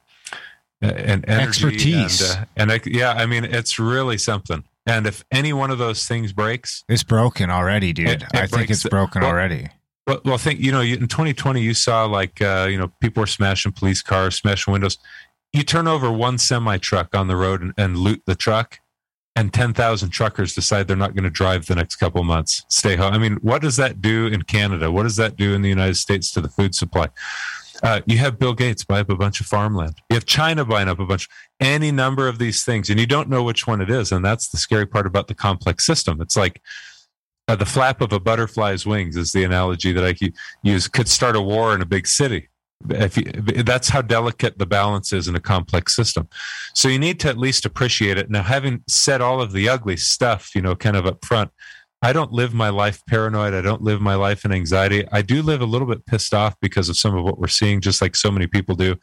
and 0.81 1.29
energy 1.29 1.67
Expertise. 1.67 2.21
and, 2.35 2.41
uh, 2.41 2.45
and 2.57 2.71
ec- 2.73 2.87
yeah, 2.87 3.13
I 3.13 3.27
mean, 3.27 3.45
it's 3.45 3.79
really 3.79 4.19
something. 4.19 4.65
And 4.87 5.07
if 5.07 5.25
any 5.33 5.53
one 5.53 5.71
of 5.71 5.79
those 5.79 6.07
things 6.07 6.33
breaks, 6.33 6.85
It's 6.89 7.03
broken 7.05 7.51
already, 7.51 7.93
dude. 7.93 8.09
It- 8.09 8.23
it 8.23 8.29
I 8.35 8.47
think 8.47 8.71
it's 8.71 8.83
the- 8.83 8.91
broken 8.91 9.23
well, 9.23 9.31
already. 9.31 9.69
well, 10.07 10.21
well, 10.25 10.39
think 10.39 10.61
you 10.61 10.71
know, 10.73 10.81
you, 10.83 10.97
in 10.97 11.09
2020, 11.09 11.61
you 11.63 11.73
saw 11.75 12.05
like 12.05 12.41
uh, 12.43 12.67
you 12.71 12.77
know 12.79 12.93
people 13.01 13.23
were 13.23 13.27
smashing 13.27 13.73
police 13.73 14.03
cars, 14.03 14.37
smashing 14.37 14.73
windows. 14.73 14.99
You 15.53 15.63
turn 15.63 15.87
over 15.89 16.11
one 16.13 16.37
semi 16.39 16.77
truck 16.79 17.15
on 17.15 17.29
the 17.29 17.37
road 17.37 17.63
and, 17.63 17.73
and 17.79 17.97
loot 17.97 18.23
the 18.27 18.35
truck, 18.35 18.81
and 19.37 19.53
10,000 19.55 20.11
truckers 20.11 20.55
decide 20.55 20.87
they're 20.89 20.97
not 20.97 21.15
going 21.15 21.25
to 21.25 21.31
drive 21.31 21.67
the 21.67 21.77
next 21.77 21.97
couple 21.97 22.23
months, 22.25 22.65
stay 22.69 22.97
home. 22.97 23.15
I 23.15 23.19
mean, 23.19 23.37
what 23.37 23.63
does 23.63 23.77
that 23.77 24.03
do 24.03 24.27
in 24.27 24.43
Canada? 24.43 24.91
What 24.93 25.05
does 25.05 25.17
that 25.17 25.37
do 25.37 25.55
in 25.55 25.63
the 25.63 25.69
United 25.69 25.97
States 25.97 26.31
to 26.33 26.41
the 26.41 26.49
food 26.49 26.75
supply? 26.75 27.09
Uh, 27.83 28.01
you 28.07 28.19
have 28.19 28.39
Bill 28.39 28.55
Gates 28.55 28.85
buy 28.85 29.01
up 29.01 29.11
a 29.11 29.17
bunch 29.17 29.41
of 29.41 29.47
farmland. 29.47 30.01
You 30.09 30.15
have 30.15 30.25
China 30.25 30.65
buying 30.65 30.89
up 30.89 31.01
a 31.01 31.07
bunch, 31.07 31.29
any 31.61 31.91
number 31.91 32.29
of 32.29 32.39
these 32.39 32.65
things, 32.65 32.89
and 32.89 33.01
you 33.01 33.07
don't 33.07 33.29
know 33.29 33.43
which 33.43 33.67
one 33.67 33.81
it 33.81 33.91
is. 33.91 34.13
And 34.13 34.25
that's 34.25 34.49
the 34.49 34.57
scary 34.57 34.87
part 34.87 35.07
about 35.07 35.27
the 35.29 35.35
complex 35.35 35.85
system. 35.85 36.21
It's 36.21 36.37
like 36.37 36.63
uh, 37.49 37.57
the 37.57 37.67
flap 37.67 38.01
of 38.01 38.13
a 38.13 38.21
butterfly's 38.21 38.87
wings 38.87 39.17
is 39.17 39.33
the 39.33 39.45
analogy 39.45 39.93
that 39.93 40.05
I 40.05 40.15
use. 40.63 40.89
Could 40.89 41.09
start 41.09 41.37
a 41.37 41.43
war 41.43 41.75
in 41.75 41.83
a 41.83 41.87
big 41.87 42.07
city. 42.07 42.49
If 42.89 43.17
you, 43.17 43.25
that's 43.63 43.89
how 43.89 44.03
delicate 44.03 44.59
the 44.59 44.67
balance 44.67 45.13
is 45.13 45.27
in 45.27 45.35
a 45.35 45.41
complex 45.41 45.97
system. 45.97 46.29
So 46.75 46.89
you 46.89 46.99
need 46.99 47.19
to 47.21 47.29
at 47.29 47.39
least 47.39 47.65
appreciate 47.65 48.19
it. 48.19 48.31
Now, 48.31 48.43
having 48.43 48.83
said 48.89 49.21
all 49.21 49.41
of 49.41 49.53
the 49.53 49.69
ugly 49.69 49.97
stuff, 49.97 50.55
you 50.55 50.61
know, 50.61 50.77
kind 50.77 50.97
of 50.97 51.07
up 51.07 51.25
front, 51.25 51.51
I 52.05 52.13
don't 52.13 52.33
live 52.33 52.53
my 52.53 52.69
life 52.69 53.03
paranoid. 53.07 53.55
I 53.55 53.63
don't 53.63 53.81
live 53.81 53.99
my 54.03 54.15
life 54.15 54.45
in 54.45 54.53
anxiety. 54.53 55.09
I 55.11 55.23
do 55.23 55.41
live 55.41 55.63
a 55.63 55.65
little 55.65 55.89
bit 55.89 56.05
pissed 56.05 56.35
off 56.35 56.55
because 56.61 56.91
of 56.91 56.99
some 56.99 57.17
of 57.17 57.25
what 57.25 57.39
we're 57.39 57.49
seeing, 57.49 57.81
just 57.81 58.03
like 58.03 58.15
so 58.15 58.31
many 58.31 58.47
people 58.47 58.75
do. 58.75 58.97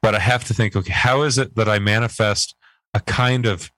But 0.00 0.14
I 0.14 0.20
have 0.20 0.44
to 0.44 0.54
think, 0.54 0.76
okay, 0.76 0.92
how 0.92 1.22
is 1.22 1.38
it 1.38 1.56
that 1.56 1.68
I 1.68 1.80
manifest 1.80 2.54
a 2.94 3.00
kind 3.00 3.46
of 3.46 3.72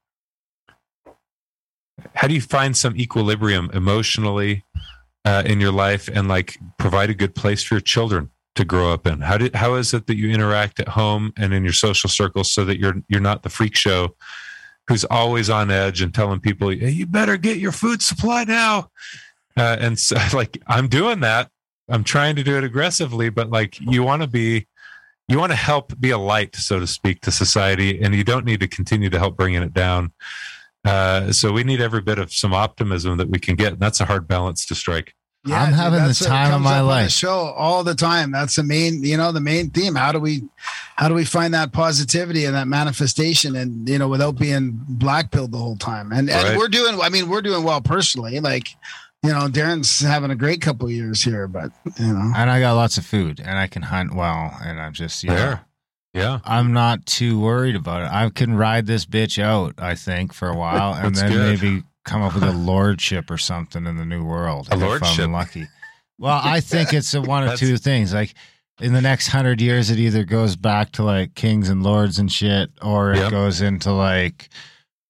how 2.12 2.28
do 2.28 2.34
you 2.34 2.42
find 2.42 2.76
some 2.76 2.94
equilibrium 2.94 3.70
emotionally 3.72 4.64
uh, 5.24 5.44
in 5.46 5.60
your 5.60 5.72
life 5.72 6.08
and 6.12 6.28
like 6.28 6.58
provide 6.78 7.08
a 7.08 7.14
good 7.14 7.34
place 7.34 7.64
for 7.64 7.74
your 7.74 7.80
children 7.80 8.30
to 8.54 8.66
grow 8.66 8.92
up 8.92 9.06
in? 9.06 9.22
How 9.22 9.38
did 9.38 9.54
how 9.54 9.76
is 9.76 9.94
it 9.94 10.06
that 10.08 10.18
you 10.18 10.30
interact 10.30 10.78
at 10.78 10.88
home 10.88 11.32
and 11.38 11.54
in 11.54 11.64
your 11.64 11.72
social 11.72 12.10
circles 12.10 12.52
so 12.52 12.66
that 12.66 12.78
you're 12.78 12.96
you're 13.08 13.22
not 13.22 13.44
the 13.44 13.48
freak 13.48 13.74
show 13.74 14.14
who's 14.88 15.04
always 15.04 15.50
on 15.50 15.70
edge 15.70 16.00
and 16.00 16.14
telling 16.14 16.40
people, 16.40 16.70
hey, 16.70 16.90
you 16.90 17.06
better 17.06 17.36
get 17.36 17.58
your 17.58 17.72
food 17.72 18.02
supply 18.02 18.44
now. 18.44 18.90
Uh, 19.56 19.76
and 19.78 19.98
so, 19.98 20.16
like, 20.32 20.60
I'm 20.66 20.88
doing 20.88 21.20
that. 21.20 21.50
I'm 21.90 22.04
trying 22.04 22.36
to 22.36 22.42
do 22.42 22.56
it 22.56 22.64
aggressively, 22.64 23.28
but 23.28 23.50
like, 23.50 23.78
you 23.80 24.02
want 24.02 24.22
to 24.22 24.28
be, 24.28 24.66
you 25.28 25.38
want 25.38 25.52
to 25.52 25.56
help 25.56 25.98
be 26.00 26.10
a 26.10 26.18
light, 26.18 26.56
so 26.56 26.80
to 26.80 26.86
speak, 26.86 27.20
to 27.22 27.30
society, 27.30 28.00
and 28.02 28.14
you 28.14 28.24
don't 28.24 28.44
need 28.44 28.60
to 28.60 28.68
continue 28.68 29.10
to 29.10 29.18
help 29.18 29.36
bringing 29.36 29.62
it 29.62 29.74
down. 29.74 30.12
Uh, 30.84 31.32
so 31.32 31.52
we 31.52 31.64
need 31.64 31.80
every 31.80 32.00
bit 32.00 32.18
of 32.18 32.32
some 32.32 32.54
optimism 32.54 33.18
that 33.18 33.28
we 33.28 33.38
can 33.38 33.56
get, 33.56 33.72
and 33.72 33.80
that's 33.80 34.00
a 34.00 34.06
hard 34.06 34.26
balance 34.26 34.64
to 34.66 34.74
strike. 34.74 35.14
Yeah, 35.48 35.62
I'm 35.62 35.72
having 35.72 36.04
the 36.04 36.14
time 36.14 36.52
of 36.52 36.60
my 36.60 36.80
life. 36.80 37.10
show 37.10 37.52
all 37.56 37.82
the 37.84 37.94
time. 37.94 38.32
That's 38.32 38.56
the 38.56 38.62
main, 38.62 39.02
you 39.02 39.16
know, 39.16 39.32
the 39.32 39.40
main 39.40 39.70
theme. 39.70 39.94
How 39.94 40.12
do 40.12 40.18
we, 40.18 40.42
how 40.96 41.08
do 41.08 41.14
we 41.14 41.24
find 41.24 41.54
that 41.54 41.72
positivity 41.72 42.44
and 42.44 42.54
that 42.54 42.68
manifestation, 42.68 43.56
and 43.56 43.88
you 43.88 43.98
know, 43.98 44.08
without 44.08 44.38
being 44.38 44.80
blackpilled 44.92 45.52
the 45.52 45.58
whole 45.58 45.76
time? 45.76 46.12
And, 46.12 46.28
and 46.30 46.48
right. 46.48 46.58
we're 46.58 46.68
doing. 46.68 46.98
I 47.00 47.08
mean, 47.08 47.28
we're 47.28 47.42
doing 47.42 47.64
well 47.64 47.80
personally. 47.80 48.40
Like, 48.40 48.68
you 49.22 49.30
know, 49.30 49.48
Darren's 49.48 50.00
having 50.00 50.30
a 50.30 50.36
great 50.36 50.60
couple 50.60 50.90
years 50.90 51.22
here, 51.22 51.48
but 51.48 51.70
you 51.98 52.12
know, 52.12 52.32
and 52.36 52.50
I 52.50 52.60
got 52.60 52.74
lots 52.74 52.98
of 52.98 53.06
food, 53.06 53.40
and 53.40 53.58
I 53.58 53.66
can 53.66 53.82
hunt 53.82 54.14
well, 54.14 54.56
and 54.62 54.80
I'm 54.80 54.92
just 54.92 55.24
yeah. 55.24 55.34
know, 55.34 55.58
yeah. 56.14 56.38
I'm 56.44 56.72
not 56.72 57.06
too 57.06 57.40
worried 57.40 57.76
about 57.76 58.02
it. 58.02 58.12
I 58.12 58.28
can 58.30 58.54
ride 58.54 58.86
this 58.86 59.04
bitch 59.04 59.42
out, 59.42 59.74
I 59.78 59.94
think, 59.94 60.32
for 60.32 60.48
a 60.48 60.56
while, 60.56 60.94
and 61.06 61.14
then 61.14 61.32
good. 61.32 61.60
maybe 61.60 61.84
come 62.08 62.22
up 62.22 62.34
with 62.34 62.44
a 62.44 62.52
lordship 62.52 63.30
or 63.30 63.38
something 63.38 63.86
in 63.86 63.96
the 63.96 64.04
new 64.04 64.24
world. 64.24 64.68
A 64.70 64.76
lordship, 64.76 65.24
I'm 65.24 65.32
lucky. 65.32 65.66
Well, 66.18 66.40
I 66.42 66.60
think 66.60 66.92
it's 66.92 67.14
a 67.14 67.20
one 67.20 67.46
of 67.46 67.58
two 67.58 67.76
things. 67.76 68.12
Like 68.12 68.34
in 68.80 68.92
the 68.92 69.02
next 69.02 69.28
hundred 69.28 69.60
years, 69.60 69.90
it 69.90 69.98
either 69.98 70.24
goes 70.24 70.56
back 70.56 70.92
to 70.92 71.04
like 71.04 71.34
kings 71.34 71.68
and 71.68 71.82
lords 71.82 72.18
and 72.18 72.30
shit, 72.30 72.70
or 72.82 73.12
it 73.12 73.18
yep. 73.18 73.30
goes 73.30 73.60
into 73.60 73.92
like, 73.92 74.48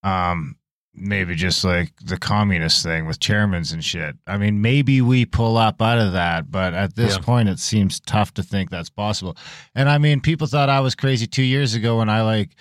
um, 0.03 0.57
maybe 0.95 1.35
just 1.35 1.65
like 1.65 1.93
the 2.03 2.19
communist 2.19 2.83
thing 2.83 3.07
with 3.07 3.21
chairmans 3.21 3.73
and 3.73 3.85
shit. 3.85 4.17
I 4.27 4.37
mean, 4.37 4.61
maybe 4.61 5.01
we 5.01 5.25
pull 5.25 5.57
up 5.57 5.81
out 5.81 5.99
of 5.99 6.13
that, 6.13 6.51
but 6.51 6.75
at 6.75 6.97
this 6.97 7.17
yeah. 7.17 7.23
point, 7.23 7.49
it 7.49 7.59
seems 7.59 8.01
tough 8.01 8.35
to 8.35 8.43
think 8.43 8.71
that's 8.71 8.91
possible. 8.91 9.37
And 9.75 9.89
I 9.89 9.99
mean, 9.99 10.21
people 10.21 10.47
thought 10.47 10.69
I 10.69 10.81
was 10.81 10.95
crazy 10.95 11.27
two 11.27 11.43
years 11.43 11.75
ago 11.75 11.99
when 11.99 12.09
I 12.09 12.23
like 12.23 12.57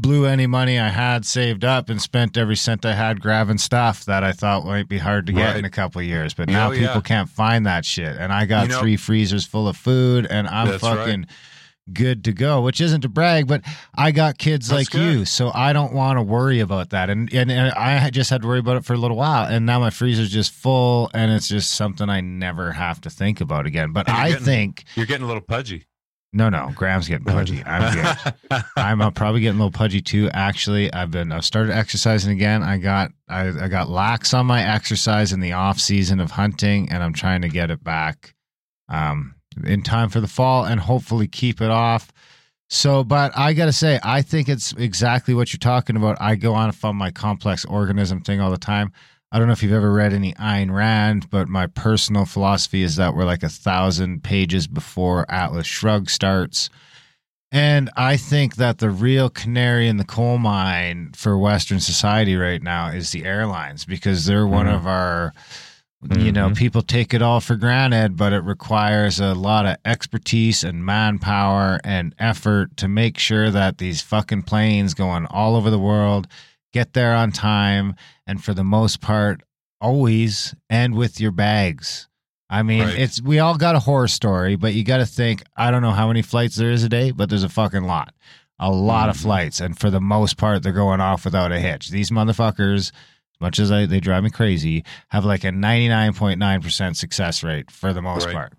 blew 0.00 0.26
any 0.26 0.46
money 0.46 0.78
I 0.78 0.88
had 0.88 1.26
saved 1.26 1.64
up 1.64 1.90
and 1.90 2.00
spent 2.00 2.36
every 2.36 2.56
cent 2.56 2.86
I 2.86 2.94
had 2.94 3.20
grabbing 3.20 3.58
stuff 3.58 4.04
that 4.04 4.22
I 4.22 4.32
thought 4.32 4.64
might 4.64 4.88
be 4.88 4.98
hard 4.98 5.26
to 5.26 5.32
get 5.32 5.46
right. 5.46 5.56
in 5.56 5.64
a 5.64 5.70
couple 5.70 6.00
years. 6.02 6.34
But 6.34 6.48
oh, 6.48 6.52
now 6.52 6.68
oh, 6.68 6.72
people 6.72 6.86
yeah. 6.86 7.00
can't 7.00 7.28
find 7.28 7.66
that 7.66 7.84
shit. 7.84 8.16
And 8.16 8.32
I 8.32 8.46
got 8.46 8.68
you 8.68 8.74
know, 8.74 8.80
three 8.80 8.96
freezers 8.96 9.44
full 9.44 9.66
of 9.66 9.76
food 9.76 10.26
and 10.30 10.46
I'm 10.46 10.78
fucking 10.78 11.20
right. 11.22 11.30
good 11.92 12.24
to 12.24 12.32
go, 12.32 12.62
which 12.62 12.80
isn't 12.80 13.00
to 13.00 13.08
brag, 13.08 13.48
but 13.48 13.62
I 13.96 14.12
got 14.12 14.38
kids 14.38 14.68
that's 14.68 14.78
like 14.78 14.90
good. 14.90 15.18
you. 15.18 15.24
So 15.24 15.50
I 15.52 15.72
don't 15.72 15.92
want 15.92 16.18
to 16.18 16.22
worry 16.22 16.60
about 16.60 16.90
that. 16.90 17.10
And, 17.10 17.32
and, 17.34 17.50
and 17.50 17.72
I 17.72 18.10
just 18.10 18.30
had 18.30 18.42
to 18.42 18.48
worry 18.48 18.60
about 18.60 18.76
it 18.76 18.84
for 18.84 18.94
a 18.94 18.98
little 18.98 19.16
while. 19.16 19.46
And 19.46 19.66
now 19.66 19.80
my 19.80 19.90
freezer's 19.90 20.30
just 20.30 20.52
full 20.52 21.10
and 21.12 21.32
it's 21.32 21.48
just 21.48 21.72
something 21.72 22.08
I 22.08 22.20
never 22.20 22.70
have 22.70 23.00
to 23.00 23.10
think 23.10 23.40
about 23.40 23.66
again. 23.66 23.92
But 23.92 24.08
I 24.08 24.28
getting, 24.30 24.44
think 24.44 24.84
you're 24.94 25.06
getting 25.06 25.24
a 25.24 25.28
little 25.28 25.42
pudgy. 25.42 25.86
No, 26.32 26.48
no, 26.50 26.70
Graham's 26.74 27.08
getting 27.08 27.24
pudgy. 27.26 27.62
I'm. 27.64 28.26
I'm 28.76 29.00
uh, 29.00 29.10
probably 29.10 29.40
getting 29.40 29.60
a 29.60 29.64
little 29.64 29.76
pudgy 29.76 30.00
too. 30.00 30.28
Actually, 30.32 30.92
I've 30.92 31.10
been 31.10 31.32
I've 31.32 31.44
started 31.44 31.74
exercising 31.74 32.32
again. 32.32 32.62
I 32.62 32.78
got 32.78 33.12
I, 33.28 33.48
I 33.48 33.68
got 33.68 33.88
lax 33.88 34.34
on 34.34 34.46
my 34.46 34.62
exercise 34.62 35.32
in 35.32 35.40
the 35.40 35.52
off 35.52 35.78
season 35.78 36.20
of 36.20 36.32
hunting, 36.32 36.90
and 36.90 37.02
I'm 37.02 37.14
trying 37.14 37.42
to 37.42 37.48
get 37.48 37.70
it 37.70 37.82
back 37.82 38.34
um, 38.88 39.36
in 39.64 39.82
time 39.82 40.10
for 40.10 40.20
the 40.20 40.28
fall, 40.28 40.64
and 40.64 40.80
hopefully 40.80 41.28
keep 41.28 41.60
it 41.60 41.70
off. 41.70 42.12
So, 42.70 43.02
but 43.02 43.32
I 43.34 43.54
got 43.54 43.66
to 43.66 43.72
say, 43.72 43.98
I 44.02 44.20
think 44.20 44.48
it's 44.48 44.72
exactly 44.74 45.32
what 45.32 45.52
you're 45.52 45.58
talking 45.58 45.96
about. 45.96 46.18
I 46.20 46.34
go 46.34 46.52
on 46.52 46.72
from 46.72 46.96
my 46.96 47.10
complex 47.10 47.64
organism 47.64 48.20
thing 48.20 48.40
all 48.40 48.50
the 48.50 48.58
time. 48.58 48.92
I 49.30 49.38
don't 49.38 49.46
know 49.46 49.52
if 49.52 49.62
you've 49.62 49.72
ever 49.72 49.92
read 49.92 50.14
any 50.14 50.32
Ayn 50.34 50.72
Rand, 50.72 51.28
but 51.28 51.48
my 51.48 51.66
personal 51.66 52.24
philosophy 52.24 52.82
is 52.82 52.96
that 52.96 53.14
we're 53.14 53.26
like 53.26 53.42
a 53.42 53.48
thousand 53.50 54.24
pages 54.24 54.66
before 54.66 55.30
Atlas 55.30 55.66
Shrugged 55.66 56.08
starts. 56.08 56.70
And 57.52 57.90
I 57.96 58.16
think 58.16 58.56
that 58.56 58.78
the 58.78 58.90
real 58.90 59.28
canary 59.28 59.88
in 59.88 59.98
the 59.98 60.04
coal 60.04 60.38
mine 60.38 61.12
for 61.14 61.36
Western 61.38 61.80
society 61.80 62.36
right 62.36 62.62
now 62.62 62.88
is 62.88 63.10
the 63.10 63.24
airlines 63.24 63.84
because 63.84 64.24
they're 64.24 64.44
mm-hmm. 64.44 64.54
one 64.54 64.68
of 64.68 64.86
our, 64.86 65.32
mm-hmm. 66.04 66.20
you 66.20 66.32
know, 66.32 66.46
mm-hmm. 66.46 66.54
people 66.54 66.82
take 66.82 67.12
it 67.12 67.22
all 67.22 67.40
for 67.40 67.56
granted, 67.56 68.16
but 68.16 68.32
it 68.32 68.44
requires 68.44 69.20
a 69.20 69.34
lot 69.34 69.66
of 69.66 69.76
expertise 69.84 70.64
and 70.64 70.84
manpower 70.84 71.80
and 71.84 72.14
effort 72.18 72.76
to 72.78 72.88
make 72.88 73.18
sure 73.18 73.50
that 73.50 73.76
these 73.76 74.00
fucking 74.00 74.42
planes 74.42 74.94
going 74.94 75.26
all 75.26 75.54
over 75.54 75.70
the 75.70 75.78
world 75.78 76.28
get 76.72 76.92
there 76.92 77.14
on 77.14 77.32
time, 77.32 77.94
and 78.28 78.44
for 78.44 78.54
the 78.54 78.62
most 78.62 79.00
part, 79.00 79.42
always 79.80 80.54
end 80.70 80.94
with 80.94 81.20
your 81.20 81.32
bags. 81.32 82.08
I 82.50 82.62
mean, 82.62 82.82
right. 82.82 82.98
it's 82.98 83.20
we 83.20 83.40
all 83.40 83.56
got 83.56 83.74
a 83.74 83.80
horror 83.80 84.08
story, 84.08 84.54
but 84.56 84.74
you 84.74 84.84
got 84.84 84.98
to 84.98 85.06
think. 85.06 85.42
I 85.56 85.70
don't 85.70 85.82
know 85.82 85.90
how 85.90 86.06
many 86.08 86.22
flights 86.22 86.56
there 86.56 86.70
is 86.70 86.84
a 86.84 86.88
day, 86.88 87.10
but 87.10 87.28
there's 87.28 87.42
a 87.42 87.48
fucking 87.48 87.84
lot, 87.84 88.14
a 88.58 88.70
lot 88.70 89.02
mm-hmm. 89.02 89.10
of 89.10 89.16
flights, 89.16 89.60
and 89.60 89.78
for 89.78 89.90
the 89.90 90.00
most 90.00 90.36
part, 90.36 90.62
they're 90.62 90.72
going 90.72 91.00
off 91.00 91.24
without 91.24 91.52
a 91.52 91.58
hitch. 91.58 91.90
These 91.90 92.10
motherfuckers, 92.10 92.90
as 92.90 93.40
much 93.40 93.58
as 93.58 93.72
I, 93.72 93.86
they 93.86 94.00
drive 94.00 94.24
me 94.24 94.30
crazy, 94.30 94.84
have 95.08 95.24
like 95.24 95.44
a 95.44 95.48
99.9% 95.48 96.96
success 96.96 97.42
rate 97.42 97.70
for 97.70 97.92
the 97.92 98.02
most 98.02 98.26
right. 98.26 98.34
part. 98.34 98.52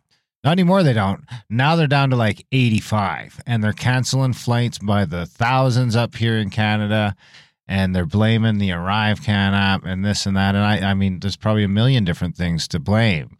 Not 0.43 0.51
anymore, 0.51 0.83
they 0.83 0.93
don't. 0.93 1.25
Now 1.49 1.75
they're 1.75 1.87
down 1.87 2.11
to 2.11 2.15
like 2.15 2.45
85, 2.51 3.41
and 3.45 3.63
they're 3.63 3.73
canceling 3.73 4.33
flights 4.33 4.77
by 4.77 5.05
the 5.05 5.25
thousands 5.25 5.95
up 5.95 6.15
here 6.15 6.37
in 6.37 6.49
Canada 6.49 7.15
and 7.69 7.95
they're 7.95 8.05
blaming 8.07 8.57
the 8.57 8.71
ArriveCAN 8.71 9.53
app 9.53 9.85
and 9.85 10.03
this 10.03 10.25
and 10.25 10.35
that. 10.35 10.55
And 10.55 10.65
I, 10.65 10.89
I 10.89 10.93
mean, 10.95 11.19
there's 11.19 11.37
probably 11.37 11.63
a 11.63 11.69
million 11.69 12.03
different 12.03 12.35
things 12.35 12.67
to 12.69 12.79
blame, 12.79 13.37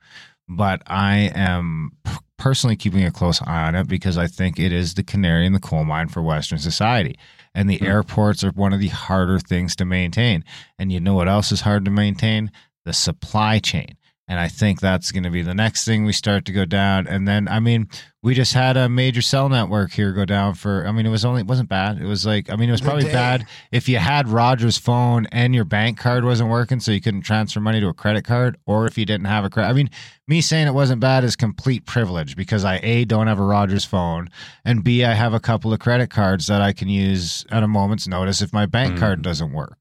but 0.47 0.84
I 0.85 1.31
am 1.34 1.93
personally 2.38 2.76
keeping 2.76 3.03
a 3.03 3.11
close 3.11 3.41
eye 3.41 3.68
on 3.68 3.73
it 3.73 3.88
because 3.88 4.19
I 4.19 4.27
think 4.27 4.60
it 4.60 4.72
is 4.72 4.93
the 4.93 5.03
canary 5.03 5.47
in 5.47 5.53
the 5.53 5.60
coal 5.60 5.84
mine 5.84 6.10
for 6.10 6.22
Western 6.22 6.60
society. 6.60 7.18
And 7.56 7.68
the 7.68 7.77
mm-hmm. 7.77 7.88
airports 7.88 8.43
are 8.43 8.51
one 8.51 8.72
of 8.72 8.80
the 8.80 8.89
harder 8.89 9.39
things 9.39 9.76
to 9.77 9.85
maintain. 9.85 10.45
And 10.77 10.91
you 10.91 10.99
know 10.99 11.15
what 11.15 11.27
else 11.27 11.51
is 11.51 11.61
hard 11.61 11.84
to 11.85 11.91
maintain? 11.91 12.51
The 12.85 12.93
supply 12.93 13.57
chain. 13.57 13.97
And 14.30 14.39
I 14.39 14.47
think 14.47 14.80
that's 14.80 15.11
going 15.11 15.23
to 15.23 15.31
be 15.31 15.41
the 15.41 15.56
next 15.56 15.85
thing 15.85 16.06
we 16.06 16.14
start 16.14 16.45
to 16.45 16.51
go 16.51 16.64
down. 16.64 17.07
And 17.07 17.27
then, 17.27 17.47
I 17.47 17.60
mean, 17.60 17.89
we 18.22 18.35
just 18.35 18.53
had 18.53 18.77
a 18.77 18.88
major 18.88 19.23
cell 19.23 19.49
network 19.49 19.91
here 19.91 20.14
go 20.14 20.23
down 20.23 20.53
for, 20.53 20.85
I 20.85 20.91
mean, 20.91 21.07
it 21.07 21.10
was 21.10 21.26
only, 21.26 21.41
it 21.41 21.47
wasn't 21.47 21.68
bad. 21.68 21.99
It 21.99 22.06
was 22.06 22.27
like, 22.27 22.47
I 22.47 22.56
mean, 22.56 22.69
it 22.69 22.72
was 22.72 22.80
probably 22.80 23.06
bad 23.06 23.47
if 23.72 23.89
you 23.89 23.97
had 23.97 24.27
Roger's 24.27 24.77
phone 24.77 25.26
and 25.31 25.56
your 25.56 25.65
bank 25.65 25.97
card 25.97 26.26
wasn't 26.26 26.51
working, 26.51 26.80
so 26.80 26.91
you 26.91 27.01
couldn't 27.01 27.22
transfer 27.23 27.60
money 27.60 27.80
to 27.80 27.88
a 27.88 27.93
credit 27.93 28.23
card, 28.23 28.57
or 28.68 28.85
if 28.85 28.99
you 28.99 29.06
didn't 29.06 29.26
have 29.26 29.45
a 29.45 29.49
credit. 29.49 29.69
I 29.69 29.73
mean, 29.73 29.89
me 30.27 30.41
saying 30.41 30.68
it 30.68 30.76
wasn't 30.76 31.01
bad 31.01 31.23
is 31.23 31.35
complete 31.35 31.88
privilege 31.88 32.35
because 32.35 32.64
I, 32.64 32.80
A, 32.84 33.06
don't 33.06 33.26
have 33.26 33.39
a 33.39 33.43
Rogers 33.43 33.84
phone, 33.84 34.30
and 34.64 34.84
B, 34.84 35.03
I 35.03 35.15
have 35.15 35.34
a 35.34 35.39
couple 35.39 35.73
of 35.73 35.80
credit 35.80 36.11
cards 36.11 36.45
that 36.45 36.61
I 36.61 36.72
can 36.72 36.88
use 36.88 37.45
at 37.49 37.64
a 37.64 37.68
moment's 37.68 38.07
notice 38.07 38.43
if 38.43 38.53
my 38.53 38.68
bank 38.68 38.93
mm. 38.93 38.99
card 38.99 39.23
doesn't 39.23 39.53
work. 39.53 39.76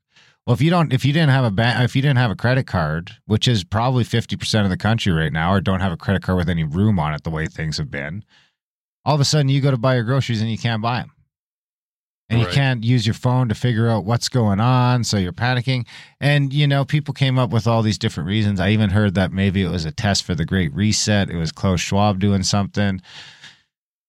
Well, 0.49 0.55
if 0.55 0.63
you 0.63 0.71
don't, 0.71 0.95
if 0.95 1.05
you 1.05 1.13
didn't 1.13 1.29
have 1.29 1.45
a 1.45 1.51
bank, 1.51 1.85
if 1.85 1.95
you 1.95 2.01
didn't 2.01 2.17
have 2.17 2.31
a 2.31 2.35
credit 2.35 2.67
card, 2.67 3.13
which 3.27 3.47
is 3.47 3.65
probably 3.65 4.03
fifty 4.03 4.35
percent 4.35 4.65
of 4.65 4.71
the 4.71 4.79
country 4.79 5.13
right 5.13 5.31
now, 5.31 5.53
or 5.53 5.61
don't 5.61 5.81
have 5.81 5.93
a 5.93 5.97
credit 5.99 6.23
card 6.23 6.39
with 6.39 6.49
any 6.49 6.65
room 6.65 6.99
on 6.99 7.13
it, 7.13 7.23
the 7.23 7.29
way 7.29 7.45
things 7.45 7.77
have 7.77 7.91
been, 7.91 8.25
all 9.05 9.15
of 9.15 9.21
a 9.21 9.27
sudden 9.27 9.51
you 9.51 9.61
go 9.61 9.71
to 9.71 9.77
buy 9.77 9.95
your 9.95 10.05
groceries 10.05 10.41
and 10.41 10.51
you 10.51 10.57
can't 10.57 10.81
buy 10.81 11.01
them. 11.01 11.13
and 12.31 12.41
you 12.41 12.47
can't 12.47 12.85
use 12.85 13.07
your 13.07 13.15
phone 13.15 13.49
to 13.49 13.55
figure 13.55 13.89
out 13.89 14.05
what's 14.05 14.29
going 14.29 14.61
on. 14.61 15.03
So 15.05 15.17
you're 15.17 15.33
panicking. 15.33 15.87
And, 16.21 16.53
you 16.53 16.67
know, 16.67 16.85
people 16.85 17.15
came 17.15 17.39
up 17.39 17.51
with 17.51 17.67
all 17.67 17.83
these 17.83 17.99
different 17.99 18.27
reasons. 18.27 18.61
I 18.61 18.71
even 18.71 18.91
heard 18.91 19.15
that 19.15 19.33
maybe 19.33 19.63
it 19.63 19.71
was 19.71 19.85
a 19.87 19.93
test 19.93 20.25
for 20.25 20.35
the 20.35 20.45
Great 20.45 20.73
Reset. 20.75 21.31
It 21.31 21.37
was 21.37 21.53
Klaus 21.53 21.81
Schwab 21.81 22.19
doing 22.19 22.43
something. 22.43 23.01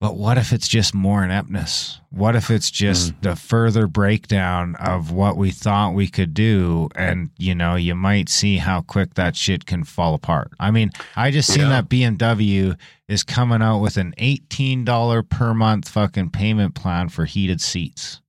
But 0.02 0.16
what 0.16 0.38
if 0.38 0.54
it's 0.54 0.70
just 0.70 0.94
more 0.94 1.26
ineptness? 1.26 2.00
What 2.10 2.34
if 2.38 2.50
it's 2.50 2.72
just 2.72 3.12
mm. 3.12 3.22
the 3.22 3.36
further 3.36 3.86
breakdown 3.86 4.76
of 4.78 5.12
what 5.12 5.36
we 5.36 5.52
thought 5.52 5.94
we 5.94 6.08
could 6.08 6.34
do? 6.34 6.88
And, 6.96 7.32
you 7.38 7.54
know, 7.54 7.76
you 7.76 7.96
might 7.96 8.30
see 8.30 8.58
how 8.58 8.80
quick 8.82 9.16
that 9.16 9.36
shit 9.36 9.66
can 9.66 9.84
fall 9.84 10.14
apart. 10.14 10.52
I 10.58 10.72
mean, 10.72 10.92
I 11.18 11.32
just 11.32 11.52
seen 11.52 11.64
Yeah. 11.64 11.82
that 11.82 11.90
BMW 11.90 12.78
is 13.10 13.24
coming 13.24 13.62
out 13.62 13.80
with 13.80 13.98
an 13.98 14.14
$18 14.18 15.24
per 15.24 15.54
month 15.54 15.90
fucking 15.90 16.30
payment 16.30 16.76
plan 16.76 17.10
for 17.10 17.26
heated 17.26 17.60
seats. 17.60 18.22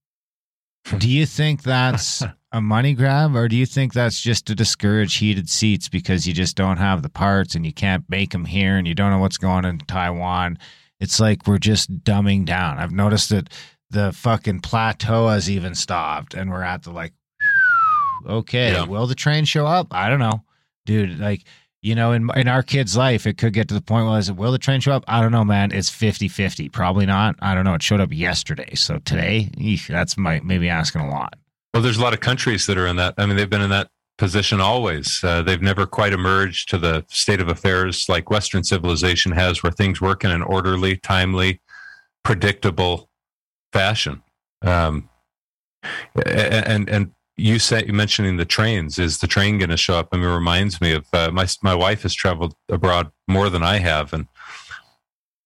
Do 0.99 1.09
you 1.09 1.25
think 1.25 1.63
that's 1.63 2.25
a 2.53 2.61
money 2.61 2.95
grab 2.95 3.37
or 3.37 3.47
do 3.47 3.55
you 3.55 3.67
think 3.67 3.93
that's 3.93 4.21
just 4.21 4.45
to 4.47 4.57
discourage 4.57 5.15
heated 5.15 5.49
seats 5.49 5.89
because 5.89 6.27
you 6.27 6.33
just 6.33 6.57
don't 6.57 6.79
have 6.79 7.03
the 7.03 7.09
parts 7.09 7.55
and 7.55 7.65
you 7.65 7.73
can't 7.73 8.03
make 8.09 8.31
them 8.31 8.47
here 8.47 8.77
and 8.77 8.89
you 8.89 8.95
don't 8.95 9.13
know 9.13 9.21
what's 9.21 9.39
going 9.39 9.65
on 9.65 9.67
in 9.67 9.79
Taiwan? 9.79 10.59
It's 11.01 11.19
like 11.19 11.47
we're 11.47 11.59
just 11.59 12.05
dumbing 12.05 12.45
down. 12.45 12.79
I've 12.79 12.93
noticed 12.93 13.31
that 13.31 13.49
the 13.91 14.13
fucking 14.13 14.61
plateau 14.61 15.29
has 15.29 15.49
even 15.51 15.75
stopped 15.75 16.35
and 16.35 16.51
we're 16.51 16.63
at 16.63 16.83
the 16.83 16.91
like, 16.91 17.13
okay, 18.27 18.73
Yeah. 18.73 18.85
will 18.85 19.07
the 19.07 19.15
train 19.15 19.45
show 19.45 19.67
up? 19.67 19.89
I 19.91 20.09
don't 20.09 20.19
know. 20.21 20.45
Dude, 20.87 21.19
like, 21.19 21.43
you 21.83 21.95
know, 21.95 22.13
in 22.13 22.29
in 22.37 22.47
our 22.49 22.63
kid's 22.63 22.97
life, 22.97 23.27
it 23.27 23.39
could 23.39 23.53
get 23.55 23.69
to 23.69 23.75
the 23.75 23.81
point 23.81 24.07
where 24.07 24.19
is 24.19 24.29
it 24.29 24.37
will 24.37 24.53
the 24.53 24.59
train 24.59 24.81
show 24.81 24.93
up? 24.93 25.05
I 25.09 25.21
don't 25.23 25.33
know, 25.33 25.45
man. 25.45 25.73
It's 25.73 25.91
50-50. 25.91 26.71
Probably 26.71 27.07
not. 27.07 27.37
I 27.41 27.55
don't 27.55 27.65
know. 27.65 27.75
It 27.75 27.83
showed 27.83 28.01
up 28.01 28.13
yesterday. 28.13 28.75
So 28.75 28.99
today, 28.99 29.51
eesh, 29.57 29.87
that's 29.89 30.19
my 30.19 30.41
maybe 30.45 30.69
asking 30.69 31.01
a 31.03 31.09
lot. 31.11 31.35
Well, 31.73 31.83
there's 31.83 31.97
a 31.99 32.03
lot 32.03 32.13
of 32.13 32.21
countries 32.21 32.67
that 32.67 32.77
are 32.77 32.87
in 32.87 32.97
that. 32.97 33.15
I 33.17 33.25
mean, 33.27 33.37
they've 33.37 33.49
been 33.49 33.63
in 33.63 33.71
that 33.71 33.89
position 34.21 34.61
always. 34.61 35.25
Uh, 35.25 35.41
they've 35.41 35.63
never 35.63 35.87
quite 35.87 36.13
emerged 36.13 36.69
to 36.69 36.77
the 36.77 37.05
state 37.09 37.41
of 37.41 37.49
affairs 37.49 38.07
like 38.07 38.31
Western 38.31 38.63
civilization 38.63 39.33
has, 39.33 39.63
where 39.63 39.73
things 39.73 40.01
work 40.01 40.25
in 40.25 40.31
an 40.31 40.43
orderly, 40.43 40.99
timely, 40.99 41.59
predictable 42.23 43.09
fashion. 43.73 44.23
Um, 44.61 45.09
and 46.27 46.89
and 46.91 47.13
you 47.39 47.59
say 47.59 47.83
mentioning 47.87 48.37
the 48.37 48.45
trains 48.45 48.99
is 48.99 49.19
the 49.19 49.27
train 49.27 49.57
going 49.57 49.71
to 49.71 49.79
show 49.79 49.99
up? 49.99 50.09
I 50.13 50.19
mean, 50.19 50.27
it 50.27 50.35
reminds 50.35 50.83
me 50.83 50.93
of 50.93 51.07
uh, 51.15 51.31
my 51.33 51.47
my 51.63 51.75
wife 51.75 52.03
has 52.03 52.15
traveled 52.15 52.55
abroad 52.69 53.11
more 53.27 53.49
than 53.49 53.63
I 53.63 53.79
have, 53.79 54.13
and 54.13 54.27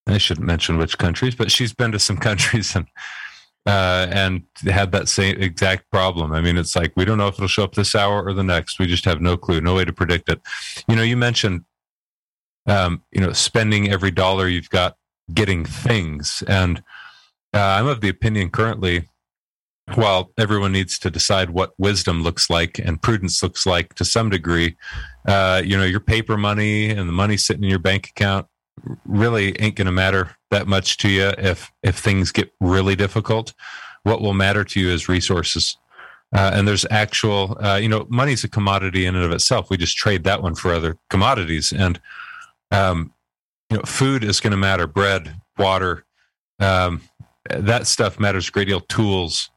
I 0.08 0.18
shouldn't 0.18 0.48
mention 0.48 0.78
which 0.78 0.98
countries, 0.98 1.36
but 1.36 1.52
she's 1.52 1.72
been 1.72 1.92
to 1.92 2.00
some 2.00 2.16
countries 2.28 2.74
and 2.74 2.86
uh, 3.66 4.06
and 4.10 4.42
had 4.64 4.92
that 4.92 5.08
same 5.08 5.40
exact 5.40 5.90
problem. 5.90 6.32
I 6.32 6.40
mean, 6.40 6.56
it's 6.56 6.76
like 6.76 6.92
we 6.96 7.04
don't 7.04 7.18
know 7.18 7.28
if 7.28 7.34
it'll 7.34 7.48
show 7.48 7.64
up 7.64 7.74
this 7.74 7.94
hour 7.94 8.22
or 8.22 8.32
the 8.32 8.44
next. 8.44 8.78
We 8.78 8.86
just 8.86 9.04
have 9.06 9.20
no 9.20 9.36
clue, 9.36 9.60
no 9.60 9.74
way 9.74 9.84
to 9.84 9.92
predict 9.92 10.28
it. 10.28 10.40
You 10.88 10.96
know, 10.96 11.02
you 11.02 11.16
mentioned, 11.16 11.64
um, 12.66 13.02
you 13.10 13.20
know, 13.20 13.32
spending 13.32 13.90
every 13.90 14.10
dollar 14.10 14.48
you've 14.48 14.70
got 14.70 14.96
getting 15.32 15.64
things, 15.64 16.42
and 16.46 16.82
uh, 17.54 17.58
I'm 17.78 17.86
of 17.86 18.00
the 18.00 18.08
opinion 18.08 18.50
currently. 18.50 19.08
While 19.96 20.32
everyone 20.38 20.72
needs 20.72 20.98
to 21.00 21.10
decide 21.10 21.50
what 21.50 21.74
wisdom 21.76 22.22
looks 22.22 22.48
like 22.48 22.78
and 22.78 23.02
prudence 23.02 23.42
looks 23.42 23.66
like 23.66 23.92
to 23.96 24.04
some 24.06 24.30
degree, 24.30 24.76
uh, 25.28 25.60
you 25.62 25.76
know, 25.76 25.84
your 25.84 26.00
paper 26.00 26.38
money 26.38 26.88
and 26.88 27.06
the 27.06 27.12
money 27.12 27.36
sitting 27.36 27.64
in 27.64 27.68
your 27.68 27.78
bank 27.78 28.08
account 28.08 28.46
really 29.04 29.58
ain't 29.60 29.76
going 29.76 29.86
to 29.86 29.92
matter 29.92 30.36
that 30.50 30.66
much 30.66 30.98
to 30.98 31.08
you 31.08 31.32
if 31.38 31.70
if 31.82 31.98
things 31.98 32.32
get 32.32 32.52
really 32.60 32.96
difficult. 32.96 33.54
What 34.02 34.20
will 34.20 34.34
matter 34.34 34.64
to 34.64 34.80
you 34.80 34.90
is 34.90 35.08
resources. 35.08 35.76
Uh, 36.34 36.50
and 36.52 36.66
there's 36.66 36.84
actual, 36.90 37.56
uh, 37.64 37.76
you 37.76 37.88
know, 37.88 38.06
money's 38.08 38.42
a 38.42 38.48
commodity 38.48 39.06
in 39.06 39.14
and 39.14 39.24
of 39.24 39.30
itself. 39.30 39.70
We 39.70 39.76
just 39.76 39.96
trade 39.96 40.24
that 40.24 40.42
one 40.42 40.56
for 40.56 40.74
other 40.74 40.96
commodities, 41.08 41.72
and 41.72 42.00
um, 42.72 43.12
you 43.70 43.76
know, 43.76 43.82
food 43.84 44.24
is 44.24 44.40
going 44.40 44.50
to 44.50 44.56
matter. 44.56 44.88
Bread, 44.88 45.40
water, 45.58 46.04
um, 46.58 47.02
that 47.48 47.86
stuff 47.86 48.18
matters 48.18 48.48
a 48.48 48.50
great 48.50 48.66
deal. 48.66 48.80
Tools, 48.80 49.50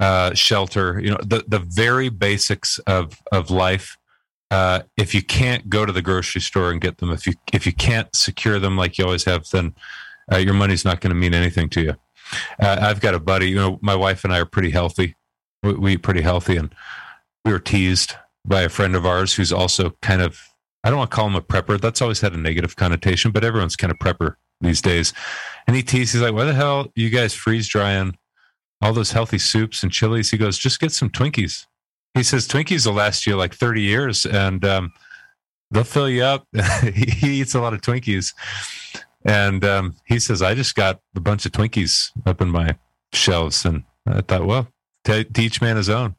uh, 0.00 0.32
shelter, 0.32 0.98
you 0.98 1.10
know, 1.10 1.18
the 1.20 1.44
the 1.46 1.58
very 1.58 2.08
basics 2.08 2.78
of 2.86 3.20
of 3.30 3.50
life 3.50 3.97
uh, 4.50 4.82
if 4.96 5.14
you 5.14 5.22
can't 5.22 5.68
go 5.68 5.84
to 5.84 5.92
the 5.92 6.02
grocery 6.02 6.40
store 6.40 6.70
and 6.70 6.80
get 6.80 6.98
them, 6.98 7.10
if 7.10 7.26
you 7.26 7.34
if 7.52 7.66
you 7.66 7.72
can't 7.72 8.14
secure 8.14 8.58
them 8.58 8.76
like 8.76 8.98
you 8.98 9.04
always 9.04 9.24
have, 9.24 9.48
then 9.50 9.74
uh, 10.32 10.38
your 10.38 10.54
money's 10.54 10.84
not 10.84 11.00
going 11.00 11.10
to 11.10 11.18
mean 11.18 11.34
anything 11.34 11.68
to 11.70 11.80
you. 11.82 11.94
Uh, 12.60 12.78
I've 12.80 13.00
got 13.00 13.14
a 13.14 13.20
buddy. 13.20 13.50
You 13.50 13.56
know, 13.56 13.78
my 13.82 13.94
wife 13.94 14.24
and 14.24 14.32
I 14.32 14.38
are 14.38 14.46
pretty 14.46 14.70
healthy. 14.70 15.16
We, 15.62 15.74
we 15.74 15.92
eat 15.94 16.02
pretty 16.02 16.22
healthy, 16.22 16.56
and 16.56 16.74
we 17.44 17.52
were 17.52 17.58
teased 17.58 18.14
by 18.46 18.62
a 18.62 18.68
friend 18.68 18.96
of 18.96 19.04
ours 19.04 19.34
who's 19.34 19.52
also 19.52 19.90
kind 20.02 20.22
of. 20.22 20.40
I 20.84 20.90
don't 20.90 20.98
want 20.98 21.10
to 21.10 21.14
call 21.14 21.26
him 21.26 21.34
a 21.34 21.42
prepper. 21.42 21.78
That's 21.78 22.00
always 22.00 22.20
had 22.20 22.32
a 22.32 22.38
negative 22.38 22.76
connotation, 22.76 23.32
but 23.32 23.44
everyone's 23.44 23.76
kind 23.76 23.90
of 23.90 23.98
prepper 23.98 24.36
these 24.60 24.80
days. 24.80 25.12
And 25.66 25.76
he 25.76 25.82
teased. 25.82 26.12
He's 26.12 26.22
like, 26.22 26.32
"Why 26.32 26.44
the 26.44 26.54
hell 26.54 26.90
you 26.94 27.10
guys 27.10 27.34
freeze 27.34 27.68
drying 27.68 28.16
all 28.80 28.92
those 28.92 29.12
healthy 29.12 29.38
soups 29.38 29.82
and 29.82 29.92
chilies?" 29.92 30.30
He 30.30 30.38
goes, 30.38 30.56
"Just 30.56 30.80
get 30.80 30.92
some 30.92 31.10
Twinkies." 31.10 31.66
He 32.14 32.22
says 32.22 32.48
Twinkies 32.48 32.86
will 32.86 32.94
last 32.94 33.26
you 33.26 33.36
like 33.36 33.54
30 33.54 33.82
years 33.82 34.26
and 34.26 34.64
um, 34.64 34.92
they'll 35.70 35.84
fill 35.84 36.08
you 36.08 36.22
up. 36.24 36.46
he, 36.82 37.10
he 37.10 37.40
eats 37.40 37.54
a 37.54 37.60
lot 37.60 37.74
of 37.74 37.80
Twinkies. 37.80 38.34
And 39.24 39.64
um, 39.64 39.96
he 40.06 40.18
says, 40.18 40.42
I 40.42 40.54
just 40.54 40.74
got 40.74 41.00
a 41.16 41.20
bunch 41.20 41.44
of 41.46 41.52
Twinkies 41.52 42.10
up 42.26 42.40
in 42.40 42.50
my 42.50 42.76
shelves. 43.12 43.64
And 43.64 43.84
I 44.06 44.20
thought, 44.22 44.46
well, 44.46 44.68
to, 45.04 45.24
to 45.24 45.42
each 45.42 45.60
man 45.60 45.76
his 45.76 45.88
own. 45.88 46.16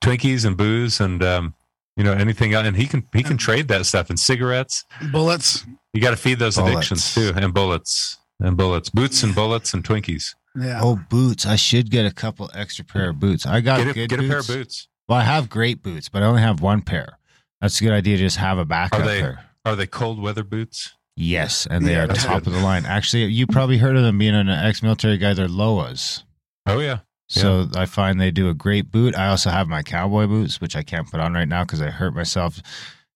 Twinkies 0.00 0.44
and 0.44 0.56
booze 0.56 1.00
and, 1.00 1.22
um, 1.22 1.54
you 1.96 2.04
know, 2.04 2.12
anything 2.12 2.54
else. 2.54 2.66
And 2.66 2.76
he 2.76 2.86
can, 2.86 3.06
he 3.12 3.22
can 3.22 3.36
trade 3.36 3.68
that 3.68 3.86
stuff 3.86 4.10
and 4.10 4.18
cigarettes. 4.18 4.84
Bullets. 5.12 5.64
You 5.92 6.00
got 6.00 6.10
to 6.10 6.16
feed 6.16 6.38
those 6.38 6.58
addictions 6.58 7.14
too. 7.14 7.32
And 7.36 7.54
bullets 7.54 8.18
and 8.40 8.56
bullets, 8.56 8.90
boots 8.90 9.22
and 9.22 9.34
bullets 9.34 9.72
and 9.74 9.84
Twinkies. 9.84 10.34
Yeah. 10.54 10.80
Oh, 10.82 11.00
boots. 11.08 11.46
I 11.46 11.56
should 11.56 11.90
get 11.90 12.04
a 12.04 12.12
couple 12.12 12.50
extra 12.54 12.84
pair 12.84 13.10
of 13.10 13.20
boots. 13.20 13.46
I 13.46 13.60
got 13.60 13.78
Get 13.78 13.88
a, 13.88 13.92
good 13.94 14.10
get 14.10 14.20
a 14.20 14.28
pair 14.28 14.38
of 14.40 14.46
boots. 14.46 14.88
Boots. 15.06 15.08
Well, 15.08 15.18
I 15.20 15.24
have 15.24 15.50
great 15.50 15.82
boots, 15.82 16.08
but 16.08 16.22
I 16.22 16.26
only 16.26 16.42
have 16.42 16.60
one 16.60 16.82
pair. 16.82 17.18
That's 17.60 17.80
a 17.80 17.84
good 17.84 17.92
idea 17.92 18.16
to 18.16 18.22
just 18.22 18.36
have 18.38 18.58
a 18.58 18.64
backup 18.64 19.00
Are 19.00 19.06
they- 19.06 19.20
pair. 19.20 19.44
Are 19.64 19.76
they 19.76 19.86
cold 19.86 20.20
weather 20.20 20.42
boots? 20.42 20.94
Yes, 21.16 21.66
and 21.70 21.86
they 21.86 21.92
Yeah, 21.92 22.04
are 22.04 22.08
top 22.08 22.42
good. 22.44 22.48
of 22.48 22.52
the 22.54 22.60
line. 22.60 22.84
Actually, 22.86 23.26
you 23.26 23.46
probably 23.46 23.78
heard 23.78 23.96
of 23.96 24.02
them 24.02 24.18
being 24.18 24.34
an 24.34 24.48
ex-military 24.48 25.18
guy. 25.18 25.34
They're 25.34 25.46
Lowas. 25.46 26.24
Oh, 26.66 26.80
yeah. 26.80 27.00
So 27.28 27.68
I 27.76 27.86
find 27.86 28.20
they 28.20 28.30
do 28.30 28.48
a 28.48 28.54
great 28.54 28.90
boot. 28.90 29.14
I 29.14 29.28
also 29.28 29.50
have 29.50 29.68
my 29.68 29.82
cowboy 29.82 30.26
boots, 30.26 30.60
which 30.60 30.74
I 30.74 30.82
can't 30.82 31.08
put 31.10 31.20
on 31.20 31.32
right 31.34 31.46
now 31.48 31.62
because 31.64 31.80
I 31.80 31.90
hurt 31.90 32.14
myself 32.14 32.60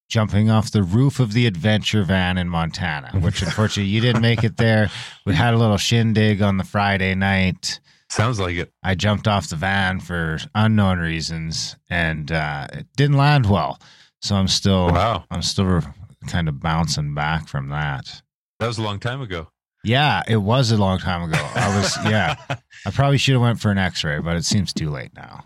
jumping 0.09 0.49
off 0.51 0.71
the 0.71 0.83
roof 0.85 1.19
of 1.19 1.33
the 1.33 1.47
adventure 1.47 2.03
van 2.05 2.39
in 2.39 2.49
Montana, 2.49 3.19
which 3.19 3.43
unfortunately 3.43 3.91
you 3.91 4.01
didn't 4.01 4.23
make 4.23 4.45
it 4.45 4.57
there. 4.57 4.89
We 5.25 5.35
had 5.35 5.53
a 5.53 5.59
little 5.59 5.77
shindig 5.79 6.41
on 6.43 6.59
the 6.59 6.65
Friday 6.65 7.15
night. 7.15 7.81
Sounds 8.17 8.41
like 8.41 8.57
it. 8.57 8.73
I 8.83 8.95
jumped 8.95 9.29
off 9.29 9.51
the 9.51 9.57
van 9.57 10.01
for 10.01 10.39
unknown 10.55 10.99
reasons 11.01 11.77
and 11.91 12.33
uh, 12.33 12.67
it 12.73 12.87
didn't 12.97 13.19
land 13.19 13.45
well. 13.45 13.79
So 14.23 14.37
I'm 14.37 14.49
still 14.49 14.87
Wow. 14.89 15.25
I'm 15.31 15.43
still 15.43 15.83
kind 16.27 16.49
of 16.49 16.59
bouncing 16.59 17.15
back 17.15 17.47
from 17.47 17.69
that. 17.69 18.23
That 18.59 18.69
was 18.69 18.79
a 18.79 18.83
long 18.83 18.99
time 19.01 19.21
ago. 19.21 19.49
Yeah, 19.85 20.23
it 20.27 20.39
was 20.39 20.71
a 20.71 20.79
long 20.79 20.99
time 20.99 21.31
ago. 21.31 21.39
I 21.55 21.77
was 21.77 21.95
yeah. 22.07 22.37
I 22.87 22.91
probably 22.91 23.19
should 23.19 23.35
have 23.35 23.43
went 23.43 23.61
for 23.61 23.71
an 23.71 23.77
X-ray, 23.77 24.21
but 24.21 24.35
it 24.35 24.47
seems 24.47 24.73
too 24.73 24.89
late 24.89 25.13
now. 25.15 25.45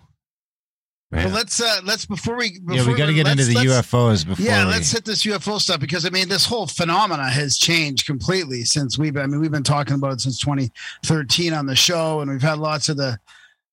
Man. 1.13 1.25
Well, 1.25 1.35
let's 1.35 1.61
uh 1.61 1.81
let's 1.83 2.07
before 2.07 2.37
we 2.37 2.61
before 2.61 2.77
yeah, 2.77 2.87
we 2.87 2.95
got 2.95 3.07
to 3.07 3.15
get 3.15 3.27
into 3.27 3.43
the 3.45 3.55
UFOs 3.55 4.25
before. 4.25 4.47
Yeah, 4.47 4.65
we, 4.65 4.71
let's 4.71 4.93
hit 4.93 5.05
this 5.05 5.25
UFO 5.25 5.61
stuff 5.61 5.81
because 5.81 6.07
I 6.07 6.11
mean 6.11 6.29
this 6.29 6.47
whole 6.47 6.69
phenomena 6.69 7.29
has 7.29 7.59
changed 7.59 8.07
completely 8.07 8.63
since 8.63 8.97
we've 8.97 9.17
I 9.17 9.27
mean 9.27 9.41
we've 9.41 9.51
been 9.51 9.65
talking 9.65 9.95
about 9.95 10.13
it 10.13 10.21
since 10.21 10.39
2013 10.39 11.53
on 11.53 11.67
the 11.67 11.75
show 11.75 12.21
and 12.21 12.31
we've 12.31 12.41
had 12.41 12.59
lots 12.59 12.89
of 12.89 12.97
the 12.97 13.19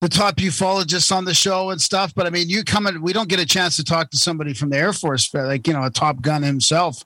the 0.02 0.10
top 0.10 0.38
ufologists 0.38 1.16
on 1.16 1.26
the 1.26 1.34
show 1.34 1.70
and 1.70 1.80
stuff 1.80 2.12
but 2.16 2.26
I 2.26 2.32
mean 2.32 2.50
you 2.50 2.64
come 2.64 2.88
in 2.88 3.04
we 3.04 3.14
don't 3.14 3.30
get 3.30 3.40
a 3.40 3.46
chance 3.46 3.76
to 3.76 3.84
talk 3.84 4.10
to 4.12 4.18
somebody 4.18 4.56
from 4.56 4.72
the 4.72 4.78
Air 4.78 4.94
Force 4.94 5.32
like 5.32 5.68
you 5.68 5.74
know 5.74 5.84
a 5.84 5.92
top 5.92 6.22
gun 6.22 6.42
himself 6.42 7.06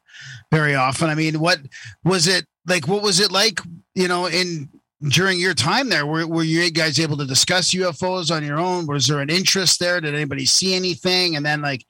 very 0.50 0.76
often. 0.76 1.10
I 1.10 1.16
mean 1.16 1.42
what 1.42 1.60
was 2.06 2.30
it 2.30 2.46
like 2.66 2.88
what 2.88 3.04
was 3.04 3.20
it 3.20 3.34
like 3.34 3.60
you 3.96 4.08
know 4.08 4.28
in 4.28 4.70
during 5.10 5.40
your 5.40 5.54
time 5.54 5.90
there 5.90 6.06
were, 6.06 6.28
were 6.28 6.44
you 6.44 6.70
guys 6.72 7.00
able 7.00 7.18
to 7.18 7.26
discuss 7.26 7.74
UFOs 7.74 8.36
on 8.36 8.46
your 8.46 8.60
own 8.60 8.86
was 8.88 9.08
there 9.08 9.20
an 9.20 9.30
interest 9.30 9.80
there 9.80 10.00
did 10.00 10.14
anybody 10.14 10.46
see 10.46 10.76
anything 10.76 11.36
and 11.36 11.46
then 11.46 11.62
like 11.62 11.86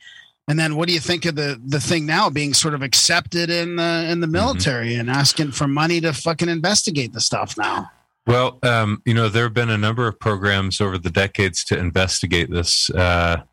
and 0.47 0.59
then 0.59 0.75
what 0.75 0.87
do 0.87 0.93
you 0.93 0.99
think 0.99 1.25
of 1.25 1.35
the 1.35 1.61
the 1.65 1.79
thing 1.79 2.05
now 2.05 2.29
being 2.29 2.53
sort 2.53 2.73
of 2.73 2.81
accepted 2.81 3.49
in 3.49 3.77
the 3.77 4.07
in 4.09 4.19
the 4.19 4.27
military 4.27 4.95
and 4.95 5.09
asking 5.09 5.51
for 5.51 5.67
money 5.67 6.01
to 6.01 6.13
fucking 6.13 6.49
investigate 6.49 7.13
the 7.13 7.21
stuff 7.21 7.57
now? 7.57 7.89
Well, 8.27 8.59
um, 8.61 9.01
you 9.05 9.13
know, 9.13 9.29
there 9.29 9.45
have 9.45 9.53
been 9.53 9.69
a 9.69 9.77
number 9.77 10.07
of 10.07 10.19
programs 10.19 10.81
over 10.81 10.97
the 10.97 11.09
decades 11.09 11.63
to 11.65 11.77
investigate 11.77 12.51
this 12.51 12.89
uh, 12.91 13.43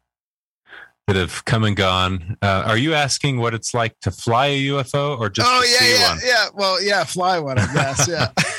that 1.07 1.17
have 1.17 1.45
come 1.45 1.65
and 1.65 1.77
gone. 1.77 2.37
Uh, 2.43 2.65
are 2.67 2.77
you 2.77 2.95
asking 2.95 3.39
what 3.39 3.55
it's 3.55 3.73
like 3.73 3.99
to 4.01 4.11
fly 4.11 4.47
a 4.47 4.67
UFO 4.67 5.19
or 5.19 5.31
just 5.31 5.49
oh 5.49 5.63
yeah, 5.63 5.79
see 5.79 5.95
yeah, 5.95 6.09
one? 6.09 6.21
yeah. 6.25 6.47
Well, 6.55 6.83
yeah, 6.83 7.05
fly 7.05 7.39
one, 7.39 7.59
I 7.59 7.73
guess. 7.73 8.09
Yeah. 8.09 8.29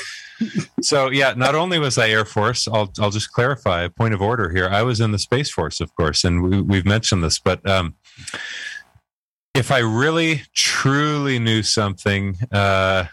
so 0.82 1.10
yeah, 1.10 1.34
not 1.36 1.54
only 1.54 1.78
was 1.78 1.98
I 1.98 2.08
Air 2.08 2.24
Force, 2.24 2.68
I'll 2.68 2.92
I'll 2.98 3.10
just 3.10 3.32
clarify 3.32 3.82
a 3.82 3.90
point 3.90 4.14
of 4.14 4.22
order 4.22 4.50
here. 4.50 4.68
I 4.68 4.82
was 4.82 5.00
in 5.00 5.12
the 5.12 5.18
Space 5.18 5.50
Force, 5.50 5.80
of 5.80 5.94
course, 5.94 6.24
and 6.24 6.42
we, 6.42 6.60
we've 6.60 6.84
mentioned 6.84 7.24
this, 7.24 7.38
but 7.38 7.68
um, 7.68 7.94
if 9.54 9.70
I 9.70 9.78
really 9.78 10.42
truly 10.54 11.38
knew 11.38 11.62
something 11.62 12.36
uh, 12.52 13.04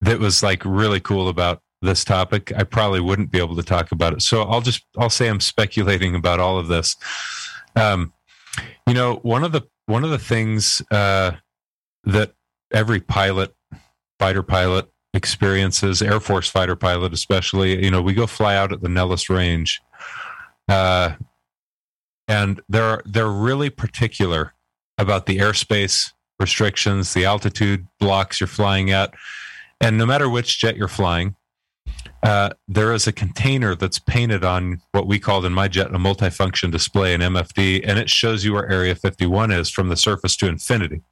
that 0.00 0.18
was 0.18 0.42
like 0.42 0.64
really 0.64 1.00
cool 1.00 1.28
about 1.28 1.62
this 1.82 2.04
topic, 2.04 2.52
I 2.56 2.64
probably 2.64 3.00
wouldn't 3.00 3.30
be 3.30 3.38
able 3.38 3.56
to 3.56 3.62
talk 3.62 3.92
about 3.92 4.12
it. 4.12 4.22
So 4.22 4.42
I'll 4.42 4.60
just 4.60 4.84
I'll 4.98 5.10
say 5.10 5.28
I'm 5.28 5.40
speculating 5.40 6.14
about 6.14 6.40
all 6.40 6.58
of 6.58 6.68
this. 6.68 6.96
Um, 7.74 8.12
you 8.86 8.94
know, 8.94 9.16
one 9.22 9.44
of 9.44 9.52
the 9.52 9.62
one 9.86 10.04
of 10.04 10.10
the 10.10 10.18
things 10.18 10.82
uh, 10.90 11.32
that 12.04 12.32
every 12.72 13.00
pilot, 13.00 13.54
fighter 14.18 14.42
pilot 14.42 14.88
experiences, 15.16 16.02
Air 16.02 16.20
Force 16.20 16.48
fighter 16.48 16.76
pilot 16.76 17.12
especially, 17.12 17.82
you 17.82 17.90
know, 17.90 18.02
we 18.02 18.14
go 18.14 18.26
fly 18.26 18.54
out 18.54 18.72
at 18.72 18.82
the 18.82 18.88
Nellis 18.88 19.28
Range, 19.28 19.80
uh, 20.68 21.12
and 22.28 22.60
they're 22.68 23.02
they're 23.04 23.28
really 23.28 23.70
particular 23.70 24.52
about 24.98 25.26
the 25.26 25.38
airspace 25.38 26.12
restrictions, 26.38 27.14
the 27.14 27.24
altitude 27.24 27.86
blocks 27.98 28.40
you're 28.40 28.46
flying 28.46 28.90
at, 28.90 29.14
and 29.80 29.98
no 29.98 30.06
matter 30.06 30.28
which 30.28 30.58
jet 30.58 30.76
you're 30.76 30.88
flying, 30.88 31.34
uh, 32.22 32.50
there 32.66 32.92
is 32.92 33.06
a 33.06 33.12
container 33.12 33.74
that's 33.74 33.98
painted 33.98 34.44
on 34.44 34.80
what 34.92 35.06
we 35.06 35.18
called 35.18 35.44
in 35.44 35.52
my 35.52 35.68
jet 35.68 35.88
a 35.88 35.98
multifunction 35.98 36.72
display, 36.72 37.14
an 37.14 37.20
MFD, 37.20 37.82
and 37.86 37.98
it 37.98 38.10
shows 38.10 38.44
you 38.44 38.54
where 38.54 38.68
Area 38.68 38.94
51 38.94 39.52
is 39.52 39.70
from 39.70 39.88
the 39.88 39.96
surface 39.96 40.36
to 40.36 40.48
infinity. 40.48 41.02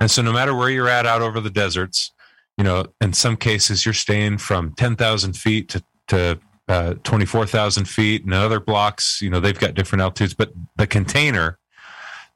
And 0.00 0.10
so, 0.10 0.22
no 0.22 0.32
matter 0.32 0.54
where 0.54 0.70
you're 0.70 0.88
at 0.88 1.06
out 1.06 1.22
over 1.22 1.40
the 1.40 1.50
deserts, 1.50 2.12
you 2.58 2.64
know, 2.64 2.84
in 3.00 3.12
some 3.12 3.36
cases 3.36 3.84
you're 3.86 3.94
staying 3.94 4.38
from 4.38 4.74
10,000 4.74 5.34
feet 5.34 5.68
to, 5.70 5.82
to 6.08 6.38
uh, 6.68 6.94
24,000 7.04 7.88
feet, 7.88 8.24
and 8.24 8.34
other 8.34 8.60
blocks, 8.60 9.20
you 9.22 9.30
know, 9.30 9.40
they've 9.40 9.58
got 9.58 9.72
different 9.74 10.02
altitudes, 10.02 10.34
but 10.34 10.52
the 10.76 10.86
container 10.86 11.58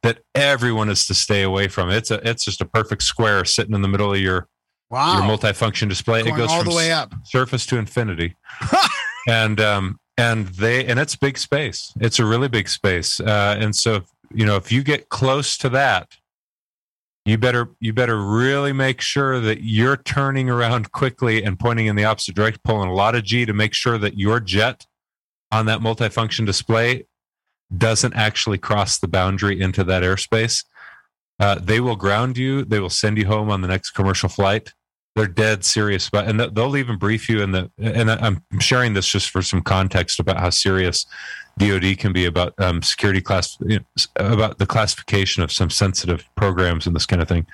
that 0.02 0.20
everyone 0.34 0.88
is 0.88 1.06
to 1.06 1.14
stay 1.14 1.42
away 1.42 1.68
from. 1.68 1.90
It's 1.90 2.10
a 2.10 2.26
it's 2.28 2.44
just 2.44 2.60
a 2.60 2.64
perfect 2.64 3.02
square 3.02 3.44
sitting 3.44 3.74
in 3.74 3.82
the 3.82 3.88
middle 3.88 4.12
of 4.12 4.20
your 4.20 4.48
Wow. 4.90 5.14
your 5.14 5.22
multifunction 5.22 5.88
display. 5.88 6.22
Going 6.22 6.34
it 6.34 6.38
goes 6.38 6.50
all 6.50 6.60
from 6.62 6.70
the 6.70 6.76
way 6.76 6.92
up. 6.92 7.14
surface 7.24 7.64
to 7.66 7.78
infinity, 7.78 8.36
and 9.28 9.58
um 9.60 9.98
and 10.18 10.48
they 10.48 10.84
and 10.86 10.98
it's 10.98 11.16
big 11.16 11.38
space. 11.38 11.92
It's 12.00 12.18
a 12.18 12.26
really 12.26 12.48
big 12.48 12.68
space, 12.68 13.18
uh, 13.20 13.56
and 13.58 13.74
so 13.74 14.02
you 14.34 14.44
know 14.44 14.56
if 14.56 14.70
you 14.70 14.82
get 14.82 15.08
close 15.08 15.56
to 15.58 15.68
that, 15.70 16.08
you 17.24 17.38
better 17.38 17.70
you 17.78 17.92
better 17.92 18.20
really 18.20 18.72
make 18.72 19.00
sure 19.00 19.38
that 19.40 19.62
you're 19.62 19.96
turning 19.96 20.50
around 20.50 20.90
quickly 20.92 21.44
and 21.44 21.58
pointing 21.58 21.86
in 21.86 21.96
the 21.96 22.04
opposite 22.04 22.34
direction, 22.34 22.60
pulling 22.64 22.88
a 22.88 22.94
lot 22.94 23.14
of 23.14 23.22
G 23.22 23.46
to 23.46 23.52
make 23.52 23.74
sure 23.74 23.98
that 23.98 24.18
your 24.18 24.40
jet 24.40 24.86
on 25.50 25.66
that 25.66 25.80
multifunction 25.80 26.46
display 26.46 27.06
doesn't 27.76 28.14
actually 28.14 28.58
cross 28.58 28.98
the 28.98 29.08
boundary 29.08 29.60
into 29.60 29.84
that 29.84 30.02
airspace. 30.02 30.64
Uh, 31.38 31.56
they 31.56 31.80
will 31.80 31.96
ground 31.96 32.36
you. 32.36 32.64
They 32.64 32.80
will 32.80 32.90
send 32.90 33.18
you 33.18 33.26
home 33.26 33.50
on 33.50 33.62
the 33.62 33.68
next 33.68 33.90
commercial 33.90 34.28
flight. 34.28 34.72
They're 35.14 35.26
dead 35.26 35.64
serious 35.64 36.08
about, 36.08 36.26
and 36.26 36.40
they'll 36.40 36.76
even 36.76 36.96
brief 36.96 37.28
you. 37.28 37.42
In 37.42 37.52
the 37.52 37.70
and 37.78 38.10
I'm 38.10 38.42
sharing 38.60 38.94
this 38.94 39.06
just 39.06 39.30
for 39.30 39.42
some 39.42 39.60
context 39.60 40.18
about 40.18 40.38
how 40.38 40.50
serious 40.50 41.06
DoD 41.58 41.98
can 41.98 42.12
be 42.12 42.24
about 42.24 42.54
um, 42.58 42.82
security 42.82 43.20
class, 43.20 43.56
you 43.60 43.78
know, 43.78 44.32
about 44.32 44.58
the 44.58 44.66
classification 44.66 45.42
of 45.42 45.52
some 45.52 45.70
sensitive 45.70 46.28
programs 46.36 46.86
and 46.86 46.96
this 46.96 47.06
kind 47.06 47.22
of 47.22 47.28
thing. 47.28 47.46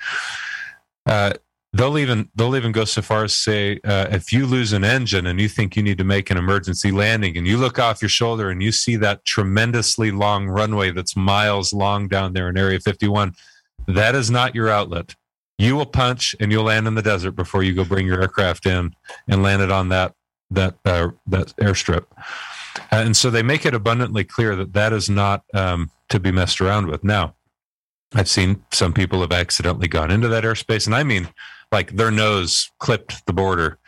Uh, 1.05 1.33
they'll 1.73 1.97
even 1.97 2.29
they'll 2.35 2.55
even 2.55 2.71
go 2.71 2.83
so 2.85 3.01
far 3.01 3.23
as 3.23 3.33
say 3.33 3.79
uh, 3.83 4.07
if 4.11 4.33
you 4.33 4.45
lose 4.45 4.73
an 4.73 4.83
engine 4.83 5.27
and 5.27 5.39
you 5.39 5.47
think 5.47 5.75
you 5.75 5.83
need 5.83 5.97
to 5.97 6.03
make 6.03 6.31
an 6.31 6.37
emergency 6.37 6.91
landing 6.91 7.37
and 7.37 7.45
you 7.45 7.57
look 7.57 7.77
off 7.77 8.01
your 8.01 8.09
shoulder 8.09 8.49
and 8.49 8.63
you 8.63 8.71
see 8.71 8.95
that 8.95 9.23
tremendously 9.25 10.11
long 10.11 10.47
runway 10.47 10.91
that's 10.91 11.15
miles 11.15 11.71
long 11.71 12.07
down 12.07 12.33
there 12.33 12.49
in 12.49 12.57
area 12.57 12.79
51 12.79 13.35
that 13.87 14.15
is 14.15 14.31
not 14.31 14.55
your 14.55 14.69
outlet 14.69 15.15
you 15.59 15.75
will 15.75 15.85
punch 15.85 16.35
and 16.39 16.51
you'll 16.51 16.63
land 16.63 16.87
in 16.87 16.95
the 16.95 17.01
desert 17.01 17.31
before 17.31 17.61
you 17.61 17.73
go 17.73 17.83
bring 17.83 18.07
your 18.07 18.21
aircraft 18.21 18.65
in 18.65 18.95
and 19.27 19.43
land 19.43 19.61
it 19.61 19.71
on 19.71 19.89
that 19.89 20.13
that 20.49 20.75
uh, 20.85 21.09
that 21.27 21.55
airstrip 21.57 22.05
and 22.91 23.15
so 23.15 23.29
they 23.29 23.43
make 23.43 23.65
it 23.65 23.73
abundantly 23.73 24.23
clear 24.23 24.55
that 24.55 24.73
that 24.73 24.93
is 24.93 25.09
not 25.09 25.43
um, 25.53 25.89
to 26.09 26.19
be 26.19 26.31
messed 26.31 26.61
around 26.61 26.87
with 26.87 27.03
now 27.03 27.35
i've 28.15 28.29
seen 28.29 28.63
some 28.71 28.93
people 28.93 29.21
have 29.21 29.31
accidentally 29.31 29.87
gone 29.87 30.11
into 30.11 30.27
that 30.27 30.43
airspace 30.43 30.85
and 30.85 30.95
i 30.95 31.03
mean 31.03 31.29
like 31.71 31.95
their 31.95 32.11
nose 32.11 32.71
clipped 32.79 33.25
the 33.25 33.33
border. 33.33 33.79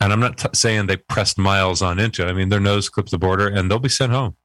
And 0.00 0.12
I'm 0.12 0.20
not 0.20 0.38
t- 0.38 0.48
saying 0.52 0.86
they 0.86 0.96
pressed 0.96 1.38
miles 1.38 1.80
on 1.80 1.98
into 1.98 2.26
it. 2.26 2.30
I 2.30 2.32
mean, 2.32 2.48
their 2.48 2.60
nose 2.60 2.88
clipped 2.88 3.10
the 3.10 3.18
border 3.18 3.48
and 3.48 3.70
they'll 3.70 3.78
be 3.78 3.88
sent 3.88 4.12
home. 4.12 4.36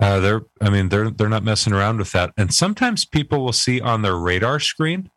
Uh, 0.00 0.18
they're, 0.18 0.42
I 0.60 0.68
mean, 0.68 0.88
they're, 0.88 1.10
they're 1.10 1.28
not 1.28 1.44
messing 1.44 1.72
around 1.72 1.98
with 1.98 2.12
that. 2.12 2.32
And 2.36 2.52
sometimes 2.52 3.04
people 3.04 3.44
will 3.44 3.52
see 3.52 3.80
on 3.80 4.02
their 4.02 4.16
radar 4.16 4.58
screen, 4.58 5.10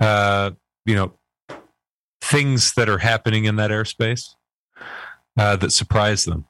uh, 0.00 0.52
you 0.86 0.94
know, 0.94 1.18
things 2.22 2.72
that 2.74 2.88
are 2.88 2.98
happening 2.98 3.44
in 3.44 3.56
that 3.56 3.70
airspace 3.70 4.30
uh, 5.36 5.56
that 5.56 5.72
surprise 5.72 6.24
them. 6.24 6.46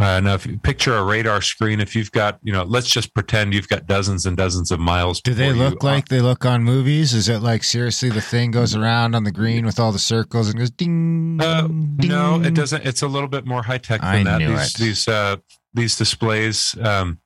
Uh, 0.00 0.20
now, 0.20 0.32
if 0.32 0.46
you 0.46 0.58
picture 0.58 0.96
a 0.96 1.04
radar 1.04 1.42
screen, 1.42 1.78
if 1.78 1.94
you've 1.94 2.10
got, 2.12 2.38
you 2.42 2.50
know, 2.50 2.62
let's 2.62 2.88
just 2.88 3.12
pretend 3.12 3.52
you've 3.52 3.68
got 3.68 3.86
dozens 3.86 4.24
and 4.24 4.38
dozens 4.38 4.70
of 4.70 4.80
miles. 4.80 5.20
Do 5.20 5.34
they 5.34 5.52
look 5.52 5.82
like 5.82 6.08
they 6.08 6.22
look 6.22 6.46
on 6.46 6.62
movies? 6.62 7.12
Is 7.12 7.28
it 7.28 7.40
like 7.40 7.62
seriously 7.62 8.08
the 8.08 8.22
thing 8.22 8.52
goes 8.52 8.74
around 8.74 9.14
on 9.14 9.24
the 9.24 9.30
green 9.30 9.66
with 9.66 9.78
all 9.78 9.92
the 9.92 9.98
circles 9.98 10.48
and 10.48 10.58
goes 10.58 10.70
ding? 10.70 11.38
Uh, 11.42 11.66
ding. 11.66 12.08
no, 12.08 12.40
it 12.40 12.54
doesn't. 12.54 12.86
It's 12.86 13.02
a 13.02 13.06
little 13.06 13.28
bit 13.28 13.44
more 13.44 13.62
high 13.62 13.78
tech 13.78 14.00
than 14.00 14.26
I 14.26 14.38
that. 14.38 14.38
these 14.38 14.74
it. 14.74 14.78
these 14.78 15.08
uh, 15.08 15.36
these 15.74 15.96
displays, 15.96 16.74
um, 16.80 17.20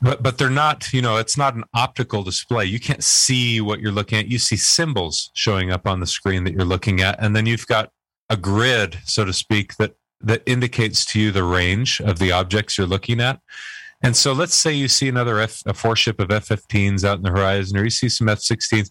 but 0.00 0.22
but 0.22 0.38
they're 0.38 0.48
not. 0.48 0.92
You 0.92 1.02
know, 1.02 1.16
it's 1.16 1.36
not 1.36 1.56
an 1.56 1.64
optical 1.74 2.22
display. 2.22 2.66
You 2.66 2.78
can't 2.78 3.02
see 3.02 3.60
what 3.60 3.80
you're 3.80 3.90
looking 3.90 4.18
at. 4.18 4.28
You 4.28 4.38
see 4.38 4.56
symbols 4.56 5.32
showing 5.34 5.72
up 5.72 5.88
on 5.88 5.98
the 5.98 6.06
screen 6.06 6.44
that 6.44 6.52
you're 6.52 6.64
looking 6.64 7.00
at, 7.00 7.16
and 7.20 7.34
then 7.34 7.46
you've 7.46 7.66
got 7.66 7.90
a 8.30 8.36
grid, 8.36 8.98
so 9.04 9.24
to 9.24 9.32
speak, 9.32 9.76
that 9.78 9.96
that 10.22 10.42
indicates 10.46 11.04
to 11.06 11.20
you 11.20 11.30
the 11.30 11.44
range 11.44 12.00
of 12.00 12.18
the 12.18 12.32
objects 12.32 12.78
you're 12.78 12.86
looking 12.86 13.20
at. 13.20 13.40
And 14.02 14.16
so, 14.16 14.32
let's 14.32 14.54
say 14.54 14.72
you 14.72 14.88
see 14.88 15.08
another 15.08 15.38
F, 15.38 15.62
a 15.64 15.74
four 15.74 15.94
ship 15.94 16.18
of 16.20 16.30
F-15s 16.30 17.04
out 17.04 17.18
in 17.18 17.22
the 17.22 17.30
horizon, 17.30 17.78
or 17.78 17.84
you 17.84 17.90
see 17.90 18.08
some 18.08 18.28
F-16s. 18.28 18.90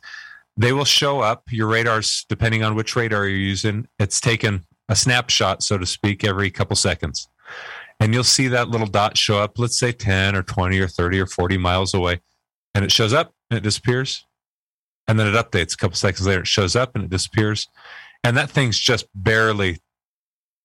They 0.57 0.73
will 0.73 0.85
show 0.85 1.21
up. 1.21 1.43
Your 1.49 1.67
radars 1.67 2.25
depending 2.29 2.63
on 2.63 2.75
which 2.75 2.95
radar 2.95 3.27
you're 3.27 3.37
using 3.37 3.87
it's 3.99 4.19
taken 4.19 4.65
a 4.89 4.95
snapshot 4.95 5.63
so 5.63 5.77
to 5.77 5.85
speak 5.85 6.23
every 6.23 6.51
couple 6.51 6.75
seconds. 6.75 7.27
And 7.99 8.13
you'll 8.13 8.23
see 8.23 8.47
that 8.47 8.69
little 8.69 8.87
dot 8.87 9.17
show 9.17 9.39
up 9.39 9.57
let's 9.57 9.79
say 9.79 9.91
10 9.91 10.35
or 10.35 10.43
20 10.43 10.79
or 10.79 10.87
30 10.87 11.19
or 11.19 11.25
40 11.25 11.57
miles 11.57 11.93
away. 11.93 12.21
And 12.73 12.85
it 12.85 12.91
shows 12.91 13.13
up 13.13 13.33
and 13.49 13.57
it 13.57 13.63
disappears. 13.63 14.25
And 15.07 15.19
then 15.19 15.27
it 15.27 15.35
updates 15.35 15.73
a 15.73 15.77
couple 15.77 15.95
seconds 15.95 16.25
later 16.25 16.41
it 16.41 16.47
shows 16.47 16.75
up 16.75 16.95
and 16.95 17.03
it 17.05 17.09
disappears. 17.09 17.67
And 18.23 18.37
that 18.37 18.49
thing's 18.49 18.79
just 18.79 19.07
barely 19.15 19.79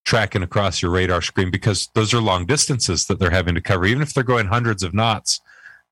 tracking 0.07 0.43
across 0.43 0.81
your 0.81 0.91
radar 0.91 1.20
screen 1.20 1.51
because 1.51 1.91
those 1.95 2.15
are 2.15 2.20
long 2.20 2.47
distances 2.47 3.05
that 3.07 3.19
they're 3.19 3.31
having 3.31 3.55
to 3.55 3.61
cover 3.61 3.85
even 3.85 4.01
if 4.01 4.15
they're 4.15 4.24
going 4.24 4.47
hundreds 4.47 4.83
of 4.83 4.95
knots 4.95 5.41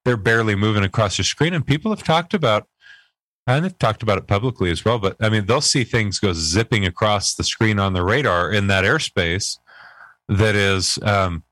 they're 0.05 0.16
barely 0.16 0.55
moving 0.55 0.85
across 0.85 1.19
your 1.19 1.24
screen 1.24 1.53
and 1.53 1.66
people 1.66 1.91
have 1.91 2.03
talked 2.03 2.32
about 2.32 2.66
and 3.47 3.65
they've 3.65 3.78
talked 3.78 4.03
about 4.03 4.19
it 4.19 4.27
publicly 4.27 4.70
as 4.70 4.85
well. 4.85 4.99
But 4.99 5.16
I 5.20 5.28
mean, 5.28 5.47
they'll 5.47 5.61
see 5.61 5.85
things 5.85 6.19
go 6.19 6.32
zipping 6.32 6.86
across 6.86 7.35
the 7.35 7.45
screen 7.45 7.78
on 7.78 7.93
the 7.93 8.05
radar 8.05 8.51
in 8.51 8.69
that 8.69 8.85
airspace 8.85 9.59
that 10.28 10.55
is 10.55 10.99
um, 11.03 11.45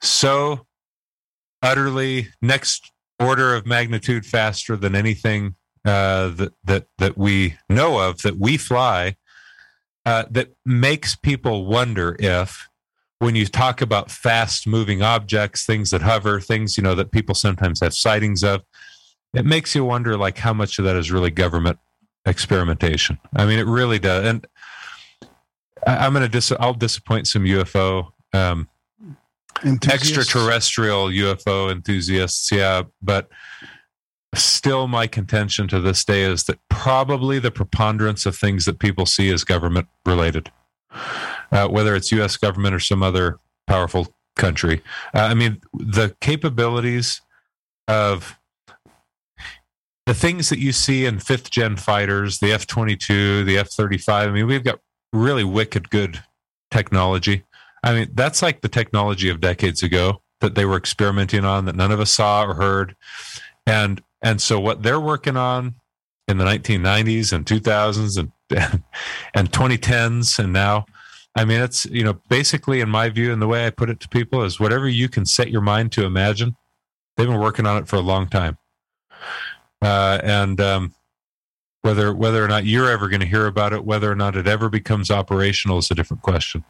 so 0.00 0.66
utterly 1.62 2.28
next 2.42 2.92
order 3.18 3.54
of 3.54 3.66
magnitude 3.66 4.26
faster 4.26 4.76
than 4.76 4.94
anything 4.94 5.54
uh, 5.86 6.28
that 6.28 6.52
that 6.64 6.86
that 6.98 7.16
we 7.16 7.56
know 7.68 7.98
of 7.98 8.22
that 8.22 8.38
we 8.38 8.56
fly. 8.56 9.16
Uh, 10.06 10.24
that 10.30 10.54
makes 10.66 11.16
people 11.16 11.64
wonder 11.64 12.14
if, 12.18 12.68
when 13.20 13.34
you 13.34 13.46
talk 13.46 13.80
about 13.80 14.10
fast 14.10 14.66
moving 14.66 15.00
objects, 15.02 15.64
things 15.64 15.90
that 15.90 16.02
hover, 16.02 16.40
things 16.40 16.76
you 16.76 16.82
know 16.82 16.94
that 16.94 17.10
people 17.10 17.34
sometimes 17.34 17.80
have 17.80 17.94
sightings 17.94 18.44
of, 18.44 18.62
it 19.32 19.46
makes 19.46 19.74
you 19.74 19.84
wonder 19.84 20.16
like 20.16 20.38
how 20.38 20.52
much 20.52 20.78
of 20.78 20.84
that 20.84 20.96
is 20.96 21.10
really 21.10 21.30
government 21.30 21.78
experimentation. 22.26 23.18
I 23.34 23.46
mean, 23.46 23.58
it 23.58 23.66
really 23.66 23.98
does. 23.98 24.26
And 24.26 24.46
I, 25.86 26.04
I'm 26.04 26.12
going 26.12 26.22
to 26.22 26.28
dis- 26.28 26.52
I'll 26.60 26.74
disappoint 26.74 27.26
some 27.26 27.44
UFO 27.44 28.12
um, 28.32 28.68
extraterrestrial 29.64 31.06
UFO 31.06 31.70
enthusiasts. 31.70 32.50
Yeah, 32.52 32.82
but 33.02 33.28
still, 34.34 34.88
my 34.88 35.06
contention 35.06 35.68
to 35.68 35.80
this 35.80 36.04
day 36.04 36.22
is 36.22 36.44
that 36.44 36.58
probably 36.68 37.38
the 37.38 37.50
preponderance 37.50 38.26
of 38.26 38.36
things 38.36 38.64
that 38.64 38.78
people 38.78 39.06
see 39.06 39.28
is 39.28 39.44
government 39.44 39.88
related, 40.06 40.50
uh, 41.52 41.68
whether 41.68 41.94
it's 41.94 42.12
U.S. 42.12 42.36
government 42.36 42.74
or 42.74 42.80
some 42.80 43.02
other 43.02 43.38
powerful 43.66 44.14
country. 44.36 44.82
Uh, 45.14 45.20
I 45.20 45.34
mean, 45.34 45.60
the 45.72 46.16
capabilities 46.20 47.20
of 47.88 48.38
the 50.06 50.14
things 50.14 50.48
that 50.50 50.58
you 50.58 50.72
see 50.72 51.06
in 51.06 51.18
fifth 51.18 51.50
gen 51.50 51.76
fighters, 51.76 52.38
the 52.38 52.52
F 52.52 52.66
22, 52.66 53.44
the 53.44 53.58
F 53.58 53.70
35, 53.70 54.28
I 54.28 54.32
mean, 54.32 54.46
we've 54.46 54.64
got 54.64 54.80
really 55.12 55.44
wicked 55.44 55.90
good 55.90 56.22
technology. 56.70 57.44
I 57.82 57.94
mean, 57.94 58.10
that's 58.14 58.42
like 58.42 58.60
the 58.60 58.68
technology 58.68 59.28
of 59.28 59.40
decades 59.40 59.82
ago 59.82 60.22
that 60.40 60.54
they 60.54 60.64
were 60.64 60.76
experimenting 60.76 61.44
on 61.44 61.64
that 61.64 61.76
none 61.76 61.92
of 61.92 62.00
us 62.00 62.10
saw 62.10 62.44
or 62.44 62.54
heard. 62.54 62.96
And 63.66 64.02
and 64.24 64.42
so 64.42 64.58
what 64.58 64.82
they're 64.82 64.98
working 64.98 65.36
on 65.36 65.76
in 66.26 66.38
the 66.38 66.44
1990s 66.44 67.32
and 67.32 67.46
2000s 67.46 68.18
and 68.18 68.32
and 69.34 69.52
2010s 69.52 70.38
and 70.38 70.52
now 70.52 70.84
I 71.36 71.44
mean 71.44 71.60
it's 71.60 71.84
you 71.86 72.02
know 72.02 72.14
basically 72.28 72.80
in 72.80 72.88
my 72.88 73.08
view 73.08 73.32
and 73.32 73.40
the 73.40 73.46
way 73.46 73.66
I 73.66 73.70
put 73.70 73.90
it 73.90 74.00
to 74.00 74.08
people 74.08 74.42
is 74.42 74.58
whatever 74.58 74.88
you 74.88 75.08
can 75.08 75.26
set 75.26 75.50
your 75.50 75.60
mind 75.60 75.92
to 75.92 76.04
imagine 76.04 76.56
they've 77.16 77.28
been 77.28 77.38
working 77.38 77.66
on 77.66 77.76
it 77.76 77.88
for 77.88 77.96
a 77.96 78.00
long 78.00 78.28
time. 78.28 78.58
Uh, 79.82 80.18
and 80.22 80.60
um, 80.60 80.94
whether 81.82 82.14
whether 82.14 82.42
or 82.42 82.48
not 82.48 82.64
you're 82.64 82.90
ever 82.90 83.08
going 83.08 83.20
to 83.20 83.26
hear 83.26 83.46
about 83.46 83.72
it, 83.72 83.84
whether 83.84 84.10
or 84.10 84.14
not 84.14 84.36
it 84.36 84.46
ever 84.46 84.68
becomes 84.68 85.10
operational, 85.10 85.78
is 85.78 85.90
a 85.90 85.94
different 85.94 86.22
question. 86.22 86.64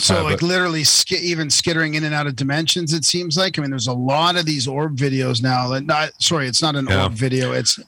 So, 0.00 0.20
Uh, 0.20 0.24
like 0.24 0.40
but- 0.40 0.46
literally, 0.46 0.82
sk- 0.84 1.12
even 1.12 1.50
skittering 1.50 1.94
in 1.94 2.04
and 2.04 2.14
out 2.14 2.26
of 2.26 2.36
dimensions. 2.36 2.92
It 2.92 3.04
seems 3.04 3.36
like. 3.36 3.58
I 3.58 3.62
mean, 3.62 3.70
there's 3.70 3.86
a 3.86 3.92
lot 3.92 4.36
of 4.36 4.46
these 4.46 4.66
orb 4.66 4.96
videos 4.96 5.42
now. 5.42 5.68
That 5.68 5.84
not 5.86 6.10
sorry, 6.20 6.46
it's 6.48 6.62
not 6.62 6.74
an 6.76 6.86
Yeah. 6.88 7.04
orb 7.04 7.12
video. 7.12 7.52
It's 7.52 7.78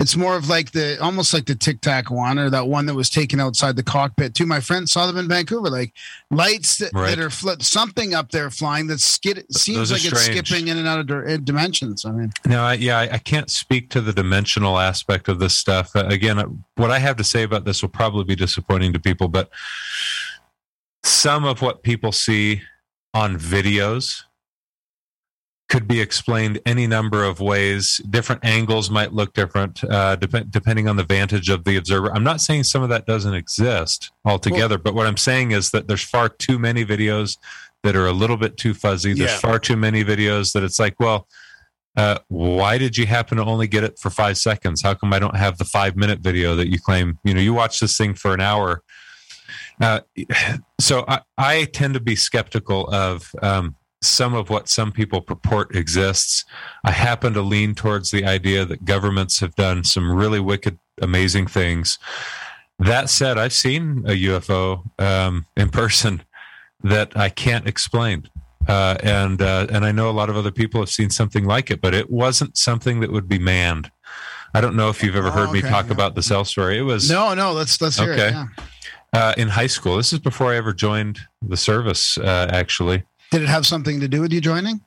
it's 0.00 0.16
more 0.16 0.36
of 0.36 0.48
like 0.48 0.72
the 0.72 1.00
almost 1.00 1.32
like 1.32 1.46
the 1.46 1.54
Tic 1.54 1.80
Tac 1.80 2.10
one 2.10 2.38
or 2.38 2.50
that 2.50 2.66
one 2.66 2.86
that 2.86 2.94
was 2.94 3.08
taken 3.08 3.40
outside 3.40 3.76
the 3.76 3.82
cockpit. 3.82 4.34
Too. 4.34 4.46
My 4.46 4.60
friend 4.60 4.88
saw 4.88 5.06
them 5.06 5.16
in 5.16 5.28
Vancouver. 5.28 5.70
Like 5.70 5.92
lights 6.30 6.78
that, 6.78 6.90
Right. 6.92 7.10
that 7.10 7.18
are 7.18 7.30
fl- 7.30 7.50
something 7.60 8.14
up 8.14 8.30
there 8.30 8.50
flying 8.50 8.86
that 8.88 9.00
skid 9.00 9.44
seems 9.54 9.90
like 9.92 10.04
it's 10.04 10.20
skipping 10.22 10.68
in 10.68 10.76
and 10.78 10.86
out 10.88 10.98
of 11.10 11.44
dimensions. 11.44 12.04
I 12.04 12.10
mean, 12.12 12.32
No, 12.46 12.62
I, 12.62 12.74
yeah, 12.74 12.98
I, 12.98 13.14
I 13.14 13.18
can't 13.18 13.50
speak 13.50 13.90
to 13.90 14.00
the 14.00 14.12
dimensional 14.12 14.78
aspect 14.78 15.28
of 15.28 15.38
this 15.38 15.54
stuff. 15.54 15.94
Uh, 15.94 16.06
again, 16.06 16.38
uh, 16.38 16.46
what 16.76 16.90
I 16.90 16.98
have 16.98 17.16
to 17.16 17.24
say 17.24 17.42
about 17.42 17.64
this 17.64 17.82
will 17.82 17.88
probably 17.90 18.24
be 18.24 18.34
disappointing 18.36 18.92
to 18.92 18.98
people, 18.98 19.28
but 19.28 19.50
some 21.02 21.44
of 21.44 21.62
what 21.62 21.82
people 21.82 22.12
see 22.12 22.62
on 23.14 23.36
videos 23.36 24.22
could 25.68 25.86
be 25.86 26.00
explained 26.00 26.60
any 26.66 26.86
number 26.86 27.22
of 27.22 27.38
ways. 27.38 28.00
Different 28.10 28.44
angles 28.44 28.90
might 28.90 29.12
look 29.12 29.32
different 29.34 29.82
uh, 29.84 30.16
dep- 30.16 30.50
depending 30.50 30.88
on 30.88 30.96
the 30.96 31.04
vantage 31.04 31.48
of 31.48 31.62
the 31.64 31.76
observer. 31.76 32.12
I'm 32.12 32.24
not 32.24 32.40
saying 32.40 32.64
some 32.64 32.82
of 32.82 32.88
that 32.88 33.06
doesn't 33.06 33.34
exist 33.34 34.10
altogether, 34.24 34.78
but 34.78 34.94
what 34.94 35.06
I'm 35.06 35.16
saying 35.16 35.52
is 35.52 35.70
that 35.70 35.86
there's 35.86 36.02
far 36.02 36.28
too 36.28 36.58
many 36.58 36.84
videos 36.84 37.38
that 37.84 37.94
are 37.94 38.06
a 38.06 38.12
little 38.12 38.36
bit 38.36 38.56
too 38.56 38.74
fuzzy. 38.74 39.12
There's 39.14 39.30
Yeah. 39.30 39.38
far 39.38 39.58
too 39.60 39.76
many 39.76 40.04
videos 40.04 40.52
that 40.52 40.64
it's 40.64 40.80
like, 40.80 40.98
well, 40.98 41.28
uh, 41.96 42.18
why 42.28 42.76
did 42.76 42.98
you 42.98 43.06
happen 43.06 43.38
to 43.38 43.44
only 43.44 43.68
get 43.68 43.84
it 43.84 43.96
for 43.98 44.10
five 44.10 44.38
seconds? 44.38 44.82
How 44.82 44.94
come 44.94 45.12
I 45.12 45.20
don't 45.20 45.36
have 45.36 45.56
the 45.58 45.64
five 45.64 45.94
minute 45.96 46.18
video 46.18 46.56
that 46.56 46.68
you 46.68 46.78
claim? 46.80 47.18
You 47.22 47.32
know, 47.32 47.40
you 47.40 47.54
watch 47.54 47.78
this 47.78 47.96
thing 47.96 48.14
for 48.14 48.34
an 48.34 48.40
hour. 48.40 48.82
Uh, 49.80 50.00
so 50.80 51.04
I, 51.08 51.20
I 51.38 51.64
tend 51.64 51.94
to 51.94 52.00
be 52.00 52.16
skeptical 52.16 52.88
of 52.92 53.34
um, 53.42 53.76
some 54.02 54.34
of 54.34 54.50
what 54.50 54.68
some 54.68 54.92
people 54.92 55.20
purport 55.20 55.74
exists. 55.74 56.44
I 56.84 56.90
happen 56.90 57.32
to 57.34 57.42
lean 57.42 57.74
towards 57.74 58.10
the 58.10 58.24
idea 58.24 58.64
that 58.64 58.84
governments 58.84 59.40
have 59.40 59.54
done 59.54 59.84
some 59.84 60.12
really 60.12 60.40
wicked, 60.40 60.78
amazing 61.00 61.46
things. 61.46 61.98
That 62.78 63.10
said, 63.10 63.38
I've 63.38 63.52
seen 63.52 64.04
a 64.06 64.12
UFO 64.12 64.82
um, 64.98 65.46
in 65.56 65.68
person 65.70 66.22
that 66.82 67.16
I 67.16 67.28
can't 67.28 67.66
explain 67.66 68.28
uh, 68.68 68.96
and 69.02 69.40
uh, 69.42 69.66
and 69.70 69.84
I 69.86 69.92
know 69.92 70.08
a 70.10 70.12
lot 70.12 70.28
of 70.30 70.36
other 70.36 70.50
people 70.50 70.80
have 70.80 70.90
seen 70.90 71.08
something 71.10 71.44
like 71.44 71.70
it, 71.70 71.80
but 71.80 71.94
it 71.94 72.10
wasn't 72.10 72.56
something 72.58 73.00
that 73.00 73.10
would 73.10 73.28
be 73.28 73.38
manned. 73.38 73.90
I 74.54 74.60
don't 74.60 74.76
know 74.76 74.90
if 74.90 75.02
you've 75.02 75.16
ever 75.16 75.28
Oh, 75.28 75.32
heard 75.32 75.50
me 75.52 75.60
talk 75.62 75.86
yeah. 75.86 75.92
about 75.92 76.14
the 76.14 76.22
cell 76.22 76.44
story. 76.44 76.78
It 76.78 76.82
was 76.82 77.10
no, 77.10 77.32
no. 77.34 77.52
Let's 77.52 77.80
let's 77.80 77.98
hear 77.98 78.12
Okay. 78.12 78.28
it. 78.28 78.32
Yeah. 78.32 78.46
Uh, 79.12 79.34
in 79.36 79.48
high 79.48 79.66
school. 79.66 79.96
This 79.96 80.12
is 80.12 80.18
before 80.18 80.52
I 80.52 80.56
ever 80.56 80.72
joined 80.72 81.20
the 81.42 81.56
service. 81.56 82.16
Uh, 82.18 82.48
actually, 82.52 83.04
Did 83.30 83.42
it 83.42 83.48
have 83.48 83.66
something 83.66 84.00
to 84.00 84.08
do 84.08 84.20
with 84.20 84.32
you 84.32 84.40
joining? 84.40 84.80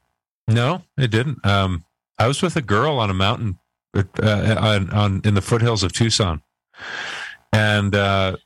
no, 0.48 0.84
it 0.98 1.10
didn't. 1.12 1.46
Um, 1.46 1.86
I 2.20 2.28
was 2.28 2.42
with 2.42 2.56
a 2.56 2.62
girl 2.62 3.00
on 3.00 3.10
a 3.10 3.14
mountain 3.14 3.60
uh, 3.96 4.56
on, 4.60 4.90
on 4.92 5.22
in 5.24 5.34
the 5.36 5.42
foothills 5.42 5.84
of 5.84 5.94
Tucson, 5.94 6.42
and 7.52 7.96
uh, 7.96 8.38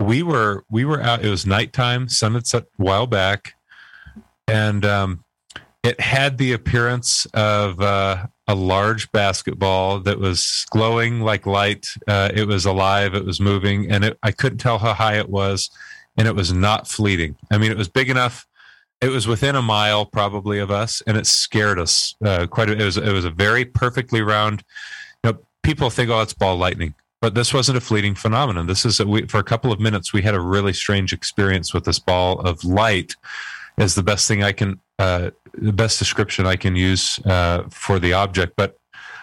we 0.00 0.22
were 0.22 0.64
we 0.70 0.84
were 0.84 1.00
out. 1.02 1.24
It 1.24 1.30
was 1.30 1.46
nighttime. 1.46 2.08
Sun 2.08 2.34
had 2.34 2.46
set 2.46 2.62
a 2.62 2.66
while 2.76 3.06
back, 3.06 3.54
and 4.46 4.84
um, 4.84 5.24
it 5.82 6.00
had 6.00 6.38
the 6.38 6.52
appearance 6.52 7.26
of 7.34 7.80
uh, 7.80 8.26
a 8.48 8.54
large 8.54 9.12
basketball 9.12 10.00
that 10.00 10.18
was 10.18 10.66
glowing 10.70 11.20
like 11.20 11.46
light. 11.46 11.86
Uh, 12.08 12.30
it 12.34 12.48
was 12.48 12.64
alive. 12.64 13.14
It 13.14 13.26
was 13.26 13.40
moving, 13.40 13.90
and 13.90 14.04
it, 14.04 14.18
I 14.22 14.32
couldn't 14.32 14.58
tell 14.58 14.78
how 14.78 14.94
high 14.94 15.18
it 15.18 15.28
was, 15.28 15.70
and 16.16 16.26
it 16.26 16.34
was 16.34 16.52
not 16.52 16.88
fleeting. 16.88 17.36
I 17.50 17.58
mean, 17.58 17.70
it 17.70 17.76
was 17.76 17.88
big 17.88 18.08
enough. 18.08 18.46
It 19.02 19.10
was 19.10 19.28
within 19.28 19.54
a 19.54 19.62
mile 19.62 20.06
probably 20.06 20.58
of 20.58 20.70
us, 20.70 21.02
and 21.06 21.16
it 21.16 21.26
scared 21.26 21.78
us 21.78 22.16
uh, 22.24 22.46
quite. 22.46 22.70
A, 22.70 22.72
it 22.72 22.84
was 22.84 22.96
it 22.96 23.12
was 23.12 23.26
a 23.26 23.30
very 23.30 23.66
perfectly 23.66 24.22
round. 24.22 24.64
You 25.22 25.32
know, 25.32 25.38
people 25.62 25.90
think, 25.90 26.10
oh, 26.10 26.22
it's 26.22 26.32
ball 26.32 26.56
lightning, 26.56 26.94
but 27.20 27.34
this 27.34 27.52
wasn't 27.52 27.76
a 27.76 27.82
fleeting 27.82 28.14
phenomenon. 28.14 28.66
This 28.66 28.86
is 28.86 28.98
a, 28.98 29.06
we, 29.06 29.26
for 29.26 29.38
a 29.38 29.44
couple 29.44 29.70
of 29.70 29.78
minutes 29.78 30.14
we 30.14 30.22
had 30.22 30.34
a 30.34 30.40
really 30.40 30.72
strange 30.72 31.12
experience 31.12 31.74
with 31.74 31.84
this 31.84 31.98
ball 31.98 32.40
of 32.40 32.64
light. 32.64 33.14
Is 33.78 33.94
the 33.94 34.02
best 34.02 34.26
thing 34.26 34.42
I 34.42 34.52
can, 34.52 34.80
uh, 34.98 35.30
the 35.54 35.72
best 35.72 35.98
description 35.98 36.46
I 36.46 36.56
can 36.56 36.74
use 36.76 37.18
uh, 37.24 37.64
for 37.70 37.98
the 37.98 38.12
object, 38.12 38.54
but. 38.56 38.76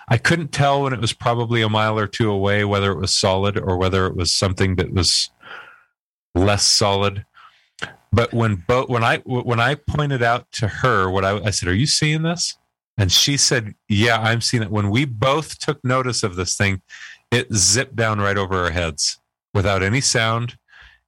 I 0.08 0.20
couldn't 0.20 0.50
tell 0.50 0.84
when 0.84 0.94
it 0.94 1.02
was 1.02 1.14
probably 1.14 1.64
a 1.64 1.68
mile 1.68 1.98
or 1.98 2.06
two 2.06 2.30
away 2.30 2.64
whether 2.64 2.92
it 2.92 3.00
was 3.00 3.12
solid 3.12 3.58
or 3.58 3.76
whether 3.76 4.06
it 4.06 4.16
was 4.16 4.32
something 4.32 4.76
that 4.76 4.94
was 4.94 5.32
less 6.36 6.64
solid. 6.64 7.26
But 8.12 8.32
when 8.34 8.64
both 8.68 8.88
when 8.88 9.04
I 9.04 9.18
when 9.26 9.60
I 9.60 9.76
pointed 9.76 10.22
out 10.22 10.52
to 10.54 10.68
her 10.68 11.10
what 11.10 11.26
I, 11.26 11.40
I 11.46 11.50
said, 11.50 11.68
"Are 11.70 11.74
you 11.74 11.88
seeing 11.88 12.22
this?" 12.22 12.56
and 12.98 13.12
she 13.12 13.38
said, 13.38 13.74
"Yeah, 13.90 14.22
I'm 14.22 14.42
seeing 14.42 14.64
it." 14.64 14.72
When 14.72 14.90
we 14.90 15.06
both 15.06 15.60
took 15.60 15.84
notice 15.84 16.24
of 16.24 16.36
this 16.36 16.56
thing, 16.56 16.82
it 17.32 17.54
zipped 17.54 17.96
down 17.96 18.20
right 18.20 18.38
over 18.38 18.64
our 18.64 18.72
heads 18.72 19.20
without 19.54 19.84
any 19.84 20.02
sound, 20.02 20.58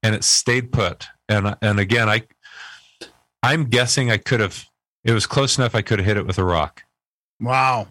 and 0.04 0.16
it 0.16 0.24
stayed 0.24 0.72
put. 0.72 1.08
And 1.30 1.56
and 1.62 1.80
again, 1.80 2.10
I 2.10 2.24
I'm 3.48 3.64
guessing 3.64 4.12
I 4.12 4.18
could 4.18 4.42
have. 4.42 4.66
It 5.06 5.14
was 5.14 5.26
close 5.26 5.58
enough. 5.58 5.74
I 5.74 5.82
could 5.82 6.00
have 6.00 6.06
hit 6.06 6.18
it 6.18 6.28
with 6.28 6.38
a 6.38 6.44
rock. 6.44 6.84
Wow. 7.40 7.88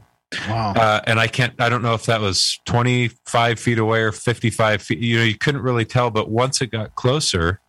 Wow. 0.46 0.74
Uh, 0.76 1.00
and 1.06 1.18
I 1.18 1.28
can't. 1.28 1.58
I 1.58 1.70
don't 1.70 1.80
know 1.80 1.94
if 1.94 2.04
that 2.06 2.20
was 2.20 2.58
25 2.66 3.58
feet 3.58 3.78
away 3.78 4.02
or 4.02 4.12
55 4.12 4.82
feet. 4.82 4.98
You 4.98 5.18
know, 5.18 5.24
you 5.24 5.38
couldn't 5.38 5.62
really 5.62 5.86
tell. 5.86 6.10
But 6.10 6.28
once 6.28 6.60
it 6.60 6.66
got 6.66 6.94
closer, 6.94 7.60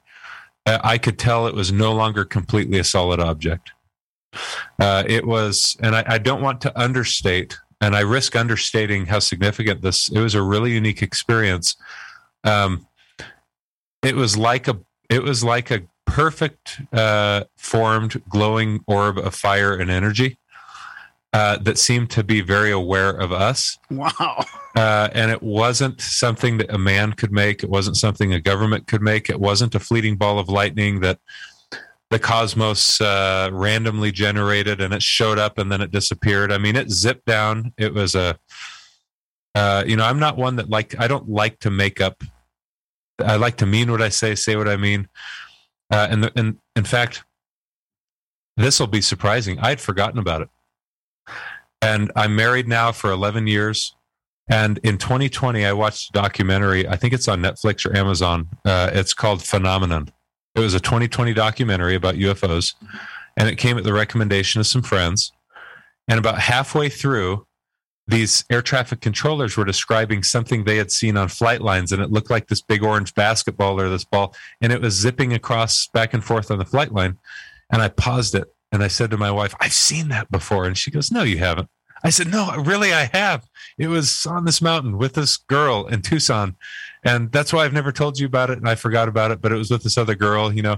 uh, 0.66 0.80
I 0.84 0.98
could 0.98 1.18
tell 1.18 1.48
it 1.48 1.56
was 1.56 1.72
no 1.72 1.94
longer 1.94 2.26
completely 2.26 2.78
a 2.78 2.84
solid 2.84 3.22
object. 3.22 3.72
Uh, 4.82 5.04
it 5.08 5.26
was, 5.26 5.78
and 5.82 5.96
I, 5.96 6.04
I 6.08 6.18
don't 6.18 6.42
want 6.42 6.60
to 6.62 6.78
understate, 6.78 7.58
and 7.80 7.96
I 7.96 8.02
risk 8.02 8.36
understating 8.36 9.06
how 9.06 9.20
significant 9.20 9.82
this. 9.82 10.10
It 10.10 10.20
was 10.20 10.36
a 10.36 10.42
really 10.42 10.74
unique 10.74 11.02
experience. 11.02 11.78
Um, 12.44 12.86
it 14.04 14.16
was 14.16 14.36
like 14.36 14.68
a. 14.68 14.78
It 15.10 15.24
was 15.24 15.42
like 15.42 15.72
a 15.72 15.84
perfect 16.08 16.82
uh, 16.94 17.44
formed 17.56 18.22
glowing 18.28 18.80
orb 18.88 19.20
of 19.20 19.36
fire 19.36 19.76
and 19.76 19.92
energy 19.92 20.40
uh, 21.34 21.58
that 21.58 21.78
seemed 21.78 22.10
to 22.10 22.24
be 22.24 22.42
very 22.42 22.72
aware 22.72 23.12
of 23.12 23.32
us. 23.32 23.78
wow. 23.92 24.44
Uh, 24.76 25.10
and 25.14 25.30
it 25.30 25.44
wasn't 25.44 26.00
something 26.02 26.58
that 26.58 26.74
a 26.74 26.78
man 26.78 27.14
could 27.14 27.32
make. 27.32 27.64
It 27.64 27.70
wasn't 27.70 27.98
something 27.98 28.34
a 28.34 28.40
government 28.40 28.88
could 28.88 29.02
make. 29.02 29.30
It 29.30 29.40
wasn't 29.40 29.76
a 29.76 29.80
fleeting 29.80 30.16
ball 30.16 30.40
of 30.40 30.50
lightning 30.50 31.02
that 31.02 31.20
the 32.10 32.20
cosmos 32.20 33.02
uh, 33.02 33.50
randomly 33.52 34.12
generated 34.12 34.80
and 34.80 34.94
it 34.94 35.04
showed 35.04 35.38
up 35.38 35.58
and 35.58 35.72
then 35.72 35.82
it 35.82 35.92
disappeared. 35.92 36.52
I 36.52 36.58
mean, 36.58 36.76
it 36.76 36.90
zipped 36.90 37.26
down. 37.26 37.74
It 37.78 37.94
was 37.94 38.16
a, 38.16 38.40
uh, 39.56 39.84
you 39.86 39.98
know, 39.98 40.06
I'm 40.06 40.20
not 40.20 40.38
one 40.38 40.56
that 40.56 40.70
like, 40.70 41.00
I 41.00 41.08
don't 41.08 41.28
like 41.30 41.60
to 41.60 41.70
make 41.70 42.00
up. 42.00 42.24
I 43.20 43.36
like 43.36 43.58
to 43.58 43.66
mean 43.66 43.92
what 43.92 44.02
I 44.02 44.10
say, 44.10 44.36
say 44.36 44.56
what 44.56 44.70
I 44.70 44.78
mean. 44.78 45.10
Uh, 45.92 46.08
and, 46.10 46.24
the, 46.24 46.32
and 46.36 46.58
in 46.76 46.84
fact, 46.84 47.24
this 48.58 48.80
will 48.80 48.88
be 48.88 49.02
surprising. 49.02 49.60
I'd 49.60 49.80
forgotten 49.80 50.20
about 50.20 50.42
it. 50.42 50.50
And 51.82 52.12
I'm 52.16 52.36
married 52.36 52.68
now 52.68 52.92
for 52.92 53.12
11 53.12 53.48
years. 53.48 53.96
And 54.50 54.78
in 54.80 54.98
2020, 54.98 55.66
I 55.66 55.74
watched 55.74 56.10
a 56.10 56.12
documentary. 56.14 56.88
I 56.88 56.96
think 56.96 57.14
it's 57.14 57.28
on 57.28 57.42
Netflix 57.42 57.86
or 57.86 57.96
Amazon. 57.96 58.48
Uh, 58.66 58.90
it's 58.94 59.14
called 59.14 59.44
Phenomenon. 59.44 60.10
It 60.56 60.60
was 60.60 60.74
a 60.74 60.80
2020 60.80 61.34
documentary 61.34 61.96
about 61.96 62.16
UFOs, 62.16 62.74
and 63.38 63.48
it 63.48 63.58
came 63.58 63.78
at 63.78 63.84
the 63.84 63.94
recommendation 63.94 64.60
of 64.60 64.68
some 64.68 64.82
friends. 64.82 65.32
And 66.08 66.18
about 66.18 66.40
halfway 66.40 66.90
through, 66.90 67.46
these 68.08 68.46
air 68.50 68.62
traffic 68.62 69.02
controllers 69.02 69.58
were 69.58 69.66
describing 69.66 70.24
something 70.24 70.64
they 70.64 70.78
had 70.78 70.92
seen 70.92 71.18
on 71.18 71.28
flight 71.28 71.62
lines, 71.62 71.92
and 71.92 72.02
it 72.02 72.12
looked 72.12 72.30
like 72.30 72.48
this 72.48 72.62
big 72.62 72.84
orange 72.84 73.14
basketball 73.14 73.80
or 73.80 73.90
this 73.90 74.06
ball, 74.06 74.34
and 74.62 74.72
it 74.72 74.82
was 74.82 74.94
zipping 74.94 75.34
across 75.34 75.88
back 75.88 76.14
and 76.14 76.24
forth 76.24 76.50
on 76.50 76.58
the 76.58 76.66
flight 76.66 76.94
line. 76.94 77.18
And 77.70 77.82
I 77.82 77.90
paused 77.90 78.34
it 78.34 78.54
and 78.72 78.84
I 78.84 78.88
said 78.88 79.12
to 79.12 79.18
my 79.18 79.32
wife, 79.32 79.54
I've 79.60 79.74
seen 79.74 80.08
that 80.10 80.32
before. 80.32 80.66
And 80.66 80.78
she 80.78 80.90
goes, 80.90 81.12
No, 81.12 81.24
you 81.24 81.38
haven't. 81.38 81.70
I 82.04 82.10
said, 82.10 82.28
no, 82.28 82.56
really, 82.58 82.94
I 82.94 83.10
have. 83.14 83.48
It 83.78 83.88
was 83.88 84.26
on 84.26 84.46
this 84.46 84.62
mountain 84.62 84.98
with 84.98 85.14
this 85.14 85.38
girl 85.38 85.88
in 85.88 86.02
Tucson. 86.02 86.56
And 87.04 87.32
that's 87.32 87.52
why 87.52 87.66
I've 87.66 87.74
never 87.74 87.92
told 87.92 88.20
you 88.20 88.26
about 88.26 88.50
it. 88.50 88.58
And 88.58 88.70
I 88.70 88.76
forgot 88.76 89.08
about 89.08 89.32
it, 89.32 89.42
but 89.42 89.52
it 89.52 89.56
was 89.56 89.72
with 89.72 89.84
this 89.84 89.98
other 89.98 90.16
girl, 90.16 90.54
you 90.54 90.62
know. 90.62 90.78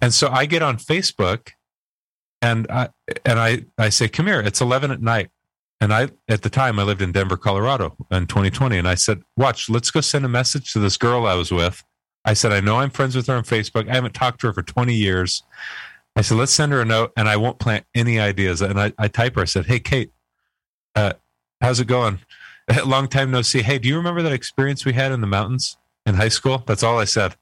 And 0.00 0.12
so 0.12 0.28
I 0.28 0.46
get 0.46 0.62
on 0.62 0.76
Facebook 0.76 1.50
and 2.42 2.66
I, 2.70 2.88
and 3.24 3.38
I, 3.38 3.64
I 3.78 3.88
say, 3.90 4.08
come 4.08 4.26
here, 4.26 4.40
it's 4.40 4.60
11 4.60 4.90
at 4.90 5.00
night. 5.00 5.30
And 5.80 5.92
I, 5.92 6.08
at 6.28 6.42
the 6.42 6.50
time, 6.50 6.78
I 6.78 6.84
lived 6.84 7.02
in 7.02 7.12
Denver, 7.12 7.36
Colorado 7.36 7.96
in 8.10 8.26
2020. 8.26 8.78
And 8.78 8.88
I 8.88 8.94
said, 8.94 9.22
watch, 9.36 9.68
let's 9.68 9.90
go 9.90 10.00
send 10.00 10.24
a 10.24 10.28
message 10.28 10.72
to 10.72 10.78
this 10.78 10.96
girl 10.96 11.26
I 11.26 11.34
was 11.34 11.52
with. 11.52 11.84
I 12.24 12.32
said, 12.32 12.52
I 12.52 12.60
know 12.60 12.78
I'm 12.78 12.90
friends 12.90 13.14
with 13.14 13.26
her 13.26 13.36
on 13.36 13.44
Facebook. 13.44 13.88
I 13.88 13.94
haven't 13.94 14.14
talked 14.14 14.40
to 14.40 14.48
her 14.48 14.52
for 14.52 14.62
20 14.62 14.94
years. 14.94 15.42
I 16.16 16.22
said, 16.22 16.38
let's 16.38 16.52
send 16.52 16.72
her 16.72 16.80
a 16.80 16.84
note 16.84 17.12
and 17.16 17.28
I 17.28 17.36
won't 17.36 17.58
plant 17.58 17.84
any 17.94 18.18
ideas. 18.18 18.62
And 18.62 18.80
I, 18.80 18.92
I 18.98 19.08
type 19.08 19.36
her, 19.36 19.42
I 19.42 19.44
said, 19.44 19.66
hey, 19.66 19.78
Kate, 19.78 20.12
uh, 20.94 21.12
how's 21.60 21.78
it 21.78 21.86
going? 21.86 22.20
Long 22.84 23.06
time 23.06 23.30
no 23.30 23.42
see. 23.42 23.62
Hey, 23.62 23.78
do 23.78 23.86
you 23.86 23.96
remember 23.96 24.22
that 24.22 24.32
experience 24.32 24.84
we 24.84 24.94
had 24.94 25.12
in 25.12 25.20
the 25.20 25.26
mountains 25.26 25.76
in 26.06 26.14
high 26.14 26.30
school? 26.30 26.64
That's 26.66 26.82
all 26.82 26.98
I 26.98 27.04
said. 27.04 27.36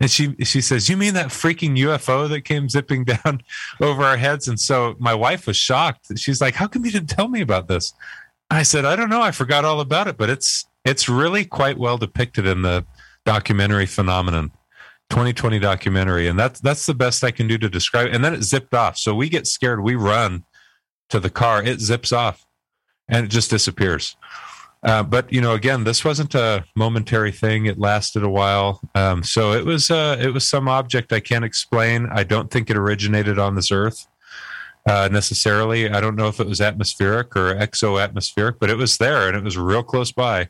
And 0.00 0.10
she 0.10 0.34
she 0.44 0.60
says, 0.60 0.88
"You 0.88 0.96
mean 0.96 1.14
that 1.14 1.28
freaking 1.28 1.78
UFO 1.78 2.28
that 2.28 2.42
came 2.42 2.68
zipping 2.68 3.04
down 3.24 3.42
over 3.80 4.04
our 4.04 4.16
heads?" 4.16 4.48
And 4.48 4.60
so 4.60 4.94
my 4.98 5.14
wife 5.14 5.46
was 5.46 5.56
shocked. 5.56 6.06
She's 6.16 6.40
like, 6.40 6.54
"How 6.54 6.66
come 6.66 6.84
you 6.84 6.90
didn't 6.90 7.10
tell 7.10 7.28
me 7.28 7.40
about 7.40 7.68
this?" 7.68 7.94
I 8.50 8.62
said, 8.62 8.84
"I 8.84 8.96
don't 8.96 9.08
know. 9.08 9.22
I 9.22 9.30
forgot 9.30 9.64
all 9.64 9.80
about 9.80 10.08
it, 10.08 10.16
but 10.16 10.30
it's 10.30 10.66
it's 10.84 11.08
really 11.08 11.44
quite 11.44 11.78
well 11.78 11.98
depicted 11.98 12.46
in 12.46 12.62
the 12.62 12.84
documentary 13.24 13.86
phenomenon." 13.86 14.52
2020 15.10 15.60
documentary 15.60 16.26
and 16.26 16.36
that's 16.36 16.58
that's 16.58 16.84
the 16.84 16.94
best 16.94 17.22
i 17.22 17.30
can 17.30 17.46
do 17.46 17.56
to 17.56 17.68
describe 17.68 18.08
it 18.08 18.14
and 18.14 18.24
then 18.24 18.34
it 18.34 18.42
zipped 18.42 18.74
off 18.74 18.98
so 18.98 19.14
we 19.14 19.28
get 19.28 19.46
scared 19.46 19.80
we 19.80 19.94
run 19.94 20.42
to 21.08 21.20
the 21.20 21.30
car 21.30 21.62
it 21.62 21.78
zips 21.78 22.12
off 22.12 22.44
and 23.08 23.24
it 23.24 23.28
just 23.28 23.48
disappears 23.48 24.16
uh, 24.82 25.02
but 25.02 25.32
you 25.32 25.40
know 25.40 25.52
again 25.54 25.84
this 25.84 26.04
wasn't 26.04 26.34
a 26.34 26.64
momentary 26.74 27.32
thing 27.32 27.66
it 27.66 27.78
lasted 27.78 28.22
a 28.22 28.28
while 28.28 28.80
um, 28.94 29.22
so 29.22 29.52
it 29.52 29.64
was 29.64 29.90
uh, 29.90 30.16
it 30.20 30.32
was 30.32 30.48
some 30.48 30.68
object 30.68 31.12
i 31.12 31.20
can't 31.20 31.44
explain 31.44 32.06
i 32.12 32.22
don't 32.22 32.50
think 32.50 32.70
it 32.70 32.76
originated 32.76 33.38
on 33.38 33.54
this 33.54 33.70
earth 33.70 34.06
uh, 34.86 35.08
necessarily 35.10 35.90
i 35.90 36.00
don't 36.00 36.16
know 36.16 36.28
if 36.28 36.40
it 36.40 36.46
was 36.46 36.60
atmospheric 36.60 37.34
or 37.36 37.54
exo-atmospheric 37.54 38.58
but 38.58 38.70
it 38.70 38.76
was 38.76 38.98
there 38.98 39.28
and 39.28 39.36
it 39.36 39.42
was 39.42 39.56
real 39.58 39.82
close 39.82 40.12
by 40.12 40.48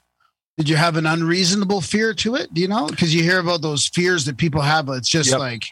Did 0.59 0.69
you 0.69 0.77
have 0.77 0.97
an 0.97 1.05
unreasonable 1.07 1.83
fear 1.83 2.15
to 2.15 2.35
it? 2.35 2.53
Do 2.55 2.63
you 2.63 2.69
know? 2.69 2.87
Because 2.87 3.15
you 3.15 3.23
hear 3.23 3.41
about 3.41 3.61
those 3.61 3.89
fears 3.89 4.25
that 4.25 4.39
people 4.39 4.63
have. 4.63 4.89
It's 4.89 5.09
just 5.09 5.31
Yep. 5.31 5.39
like, 5.39 5.65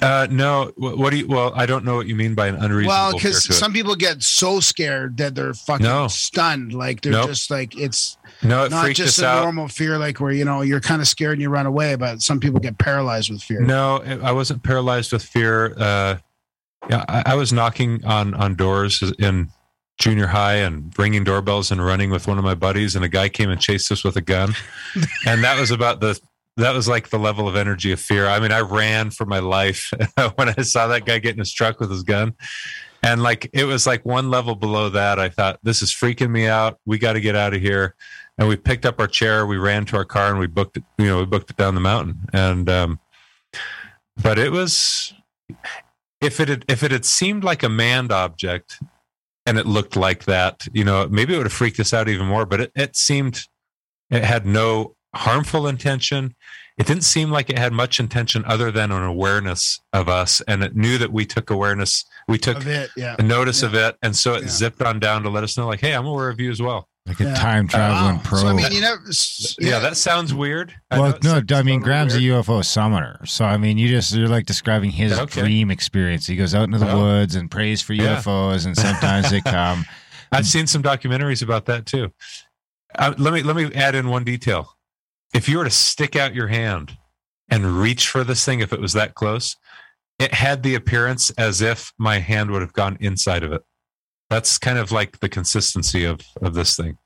uh, 0.00 0.26
no 0.30 0.72
what, 0.76 0.98
what 0.98 1.10
do 1.10 1.18
you 1.18 1.26
well 1.26 1.52
i 1.56 1.66
don't 1.66 1.84
know 1.84 1.96
what 1.96 2.06
you 2.06 2.14
mean 2.14 2.34
by 2.34 2.46
an 2.46 2.54
unreasonable 2.56 2.88
well, 2.88 3.12
because 3.12 3.42
some 3.56 3.72
people 3.72 3.94
get 3.96 4.22
so 4.22 4.60
scared 4.60 5.16
that 5.16 5.34
they're 5.34 5.54
fucking 5.54 5.84
No. 5.84 6.08
stunned. 6.08 6.72
Like 6.72 7.00
they're 7.00 7.12
Nope. 7.12 7.28
just 7.28 7.50
like 7.50 7.76
it's 7.76 8.16
no 8.42 8.64
it 8.64 8.70
not 8.70 8.90
just 8.92 9.20
a 9.20 9.26
out 9.26 9.42
normal 9.42 9.68
fear, 9.68 9.98
like 9.98 10.20
where 10.20 10.32
you 10.32 10.44
know 10.44 10.62
you're 10.62 10.80
kind 10.80 11.00
of 11.02 11.08
scared 11.08 11.34
and 11.34 11.42
you 11.42 11.48
run 11.48 11.66
away. 11.66 11.96
But 11.96 12.20
some 12.22 12.38
people 12.40 12.60
get 12.60 12.78
paralyzed 12.78 13.30
with 13.30 13.42
fear. 13.42 13.60
No, 13.60 14.02
I 14.22 14.32
wasn't 14.32 14.62
paralyzed 14.62 15.12
with 15.12 15.24
fear. 15.24 15.74
Uh, 15.78 16.16
yeah, 16.88 17.04
I, 17.08 17.22
I 17.26 17.34
was 17.34 17.52
knocking 17.52 18.04
on 18.04 18.34
on 18.34 18.54
doors 18.54 19.02
in 19.18 19.48
junior 19.98 20.26
high 20.26 20.56
and 20.56 20.92
ringing 20.98 21.22
doorbells 21.24 21.70
and 21.70 21.84
running 21.84 22.10
with 22.10 22.26
one 22.26 22.38
of 22.38 22.44
my 22.44 22.54
buddies, 22.54 22.94
and 22.96 23.04
a 23.04 23.08
guy 23.08 23.28
came 23.28 23.50
and 23.50 23.60
chased 23.60 23.90
us 23.92 24.04
with 24.04 24.16
a 24.16 24.22
gun, 24.22 24.54
and 25.26 25.42
that 25.44 25.58
was 25.58 25.70
about 25.70 26.00
the 26.00 26.18
that 26.56 26.74
was 26.74 26.88
like 26.88 27.08
the 27.08 27.18
level 27.18 27.48
of 27.48 27.56
energy 27.56 27.92
of 27.92 28.00
fear. 28.00 28.26
I 28.26 28.38
mean, 28.38 28.52
I 28.52 28.60
ran 28.60 29.10
for 29.10 29.24
my 29.24 29.38
life 29.38 29.90
when 30.36 30.48
I 30.50 30.62
saw 30.62 30.86
that 30.88 31.06
guy 31.06 31.18
getting 31.18 31.36
in 31.36 31.40
his 31.40 31.52
truck 31.52 31.80
with 31.80 31.90
his 31.90 32.02
gun. 32.02 32.34
And 33.02 33.22
like 33.22 33.50
it 33.52 33.64
was 33.64 33.86
like 33.86 34.04
one 34.04 34.30
level 34.30 34.54
below 34.54 34.88
that, 34.90 35.18
I 35.18 35.28
thought, 35.28 35.58
this 35.62 35.82
is 35.82 35.92
freaking 35.92 36.30
me 36.30 36.46
out. 36.46 36.78
We 36.86 36.98
got 36.98 37.14
to 37.14 37.20
get 37.20 37.34
out 37.34 37.54
of 37.54 37.60
here. 37.60 37.96
And 38.38 38.48
we 38.48 38.56
picked 38.56 38.86
up 38.86 39.00
our 39.00 39.08
chair, 39.08 39.46
we 39.46 39.58
ran 39.58 39.84
to 39.86 39.96
our 39.96 40.04
car, 40.04 40.30
and 40.30 40.38
we 40.38 40.46
booked 40.46 40.76
it. 40.76 40.84
You 40.98 41.06
know, 41.06 41.18
we 41.18 41.26
booked 41.26 41.50
it 41.50 41.56
down 41.56 41.74
the 41.74 41.80
mountain. 41.80 42.28
And 42.32 42.68
um, 42.70 43.00
but 44.22 44.38
it 44.38 44.52
was 44.52 45.12
if 46.20 46.38
it 46.40 46.48
had 46.48 46.64
if 46.68 46.82
it 46.82 46.92
had 46.92 47.04
seemed 47.04 47.44
like 47.44 47.62
a 47.62 47.68
manned 47.68 48.12
object 48.12 48.78
and 49.44 49.58
it 49.58 49.66
looked 49.66 49.96
like 49.96 50.24
that, 50.24 50.66
you 50.72 50.84
know, 50.84 51.08
maybe 51.08 51.34
it 51.34 51.38
would 51.38 51.46
have 51.46 51.52
freaked 51.52 51.80
us 51.80 51.92
out 51.92 52.08
even 52.08 52.26
more. 52.26 52.46
But 52.46 52.60
it, 52.60 52.72
it 52.74 52.96
seemed 52.96 53.46
it 54.10 54.24
had 54.24 54.46
no 54.46 54.94
harmful 55.14 55.66
intention. 55.66 56.34
It 56.78 56.86
didn't 56.86 57.04
seem 57.04 57.30
like 57.30 57.50
it 57.50 57.58
had 57.58 57.72
much 57.72 58.00
intention 58.00 58.44
other 58.46 58.70
than 58.70 58.90
an 58.92 59.02
awareness 59.02 59.78
of 59.92 60.08
us, 60.08 60.40
and 60.48 60.62
it 60.64 60.74
knew 60.74 60.96
that 60.98 61.12
we 61.12 61.26
took 61.26 61.50
awareness, 61.50 62.04
we 62.28 62.38
took 62.38 62.64
it, 62.66 62.90
yeah. 62.96 63.16
a 63.18 63.22
notice 63.22 63.62
of 63.62 63.74
it, 63.74 63.96
and 64.02 64.16
so 64.16 64.34
it 64.34 64.44
Yeah. 64.44 64.48
zipped 64.48 64.80
on 64.82 64.98
down 64.98 65.22
to 65.24 65.28
let 65.28 65.44
us 65.44 65.58
know, 65.58 65.66
like, 65.66 65.80
hey, 65.80 65.92
I'm 65.94 66.06
aware 66.06 66.30
of 66.30 66.40
you 66.40 66.50
as 66.50 66.62
well. 66.62 66.88
Like 67.04 67.18
a 67.20 67.34
time 67.34 67.66
traveling 67.68 68.16
Wow. 68.16 68.20
pro. 68.24 68.38
So 68.38 68.46
I 68.48 68.52
mean, 68.54 68.72
you 68.72 68.80
know, 68.80 68.94
Yeah, 69.58 69.80
that 69.80 69.96
sounds 69.96 70.32
weird. 70.32 70.72
I 70.90 70.96
know 70.96 71.02
well, 71.02 71.14
it 71.16 71.50
no, 71.50 71.56
I 71.58 71.62
mean, 71.62 71.80
Graham's 71.80 72.14
weird. 72.14 72.36
a 72.36 72.42
UFO 72.42 72.62
summoner. 72.64 73.20
So, 73.26 73.44
I 73.44 73.56
mean, 73.56 73.76
you 73.76 73.88
just, 73.88 74.14
you're 74.14 74.28
like 74.28 74.46
describing 74.46 74.90
his 74.92 75.18
Okay. 75.18 75.40
dream 75.42 75.70
experience. 75.70 76.26
He 76.28 76.36
goes 76.36 76.54
out 76.54 76.62
into 76.64 76.78
the 76.78 76.90
Oh. 76.90 77.00
woods 77.02 77.34
and 77.34 77.50
prays 77.50 77.82
for 77.82 77.92
Yeah. 77.92 78.16
UFOs, 78.16 78.66
and 78.66 78.76
sometimes 78.76 79.30
they 79.30 79.40
come. 79.44 79.84
I've 80.30 80.46
seen 80.46 80.66
some 80.68 80.82
documentaries 80.82 81.42
about 81.42 81.66
that 81.66 81.86
too. 81.86 82.12
Uh, 82.96 83.12
let 83.18 83.34
me 83.34 83.42
let 83.42 83.56
me 83.56 83.70
add 83.74 83.94
in 83.96 84.08
one 84.08 84.22
detail. 84.24 84.76
If 85.32 85.48
you 85.48 85.58
were 85.58 85.64
to 85.64 85.70
stick 85.70 86.14
out 86.16 86.34
your 86.34 86.48
hand 86.48 86.96
and 87.48 87.78
reach 87.80 88.08
for 88.08 88.24
this 88.24 88.44
thing, 88.44 88.60
if 88.60 88.72
it 88.72 88.80
was 88.80 88.92
that 88.92 89.14
close, 89.14 89.56
it 90.18 90.34
had 90.34 90.62
the 90.62 90.74
appearance 90.74 91.30
as 91.30 91.60
if 91.60 91.92
my 91.98 92.18
hand 92.18 92.50
would 92.50 92.62
have 92.62 92.72
gone 92.72 92.96
inside 93.00 93.42
of 93.42 93.52
it. 93.52 93.62
That's 94.30 94.58
kind 94.58 94.78
of 94.78 94.92
like 94.92 95.20
the 95.20 95.28
consistency 95.28 96.04
of 96.04 96.20
of 96.40 96.54
this 96.54 96.76
thing. 96.76 96.96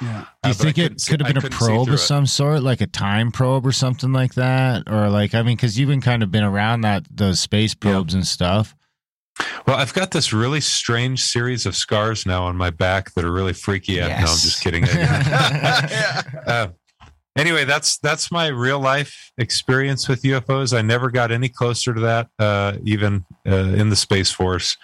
Yeah. 0.00 0.26
Do 0.42 0.48
you 0.50 0.50
Uh, 0.50 0.54
think 0.54 0.78
it 0.78 1.02
could 1.08 1.20
have 1.20 1.34
been 1.34 1.44
a 1.44 1.48
probe 1.48 1.86
through 1.86 1.94
of 1.94 2.00
it. 2.00 2.02
some 2.02 2.26
sort, 2.26 2.62
like 2.62 2.80
a 2.82 2.86
time 2.86 3.32
probe 3.32 3.66
or 3.66 3.72
something 3.72 4.12
like 4.12 4.34
that? 4.34 4.82
Or 4.88 5.08
like, 5.08 5.34
I 5.34 5.42
mean, 5.42 5.56
because 5.56 5.78
you've 5.78 5.88
been 5.88 6.02
kind 6.02 6.22
of 6.22 6.30
been 6.30 6.44
around 6.44 6.82
that 6.82 7.06
those 7.10 7.40
space 7.40 7.74
probes 7.74 8.12
and 8.14 8.26
stuff. 8.26 8.74
Well, 9.66 9.76
I've 9.76 9.94
got 9.94 10.10
this 10.12 10.32
really 10.32 10.60
strange 10.60 11.24
series 11.24 11.66
of 11.66 11.74
scars 11.76 12.24
now 12.26 12.44
on 12.44 12.56
my 12.56 12.70
back 12.70 13.12
that 13.14 13.24
are 13.24 13.32
really 13.32 13.52
freaky. 13.52 13.98
No, 14.00 14.06
I'm 14.08 14.20
just 14.26 14.62
kidding. 14.62 14.84
uh, 16.46 16.68
anyway, 17.36 17.64
that's 17.64 17.98
that's 17.98 18.32
my 18.32 18.48
real 18.48 18.80
life 18.80 19.30
experience 19.38 20.08
with 20.08 20.22
UFOs. 20.22 20.76
I 20.76 20.82
never 20.82 21.10
got 21.10 21.30
any 21.30 21.48
closer 21.48 21.94
to 21.94 22.00
that, 22.00 22.28
uh, 22.38 22.78
even 22.84 23.24
uh, 23.46 23.54
in 23.54 23.90
the 23.90 23.96
Space 23.96 24.30
Force 24.30 24.76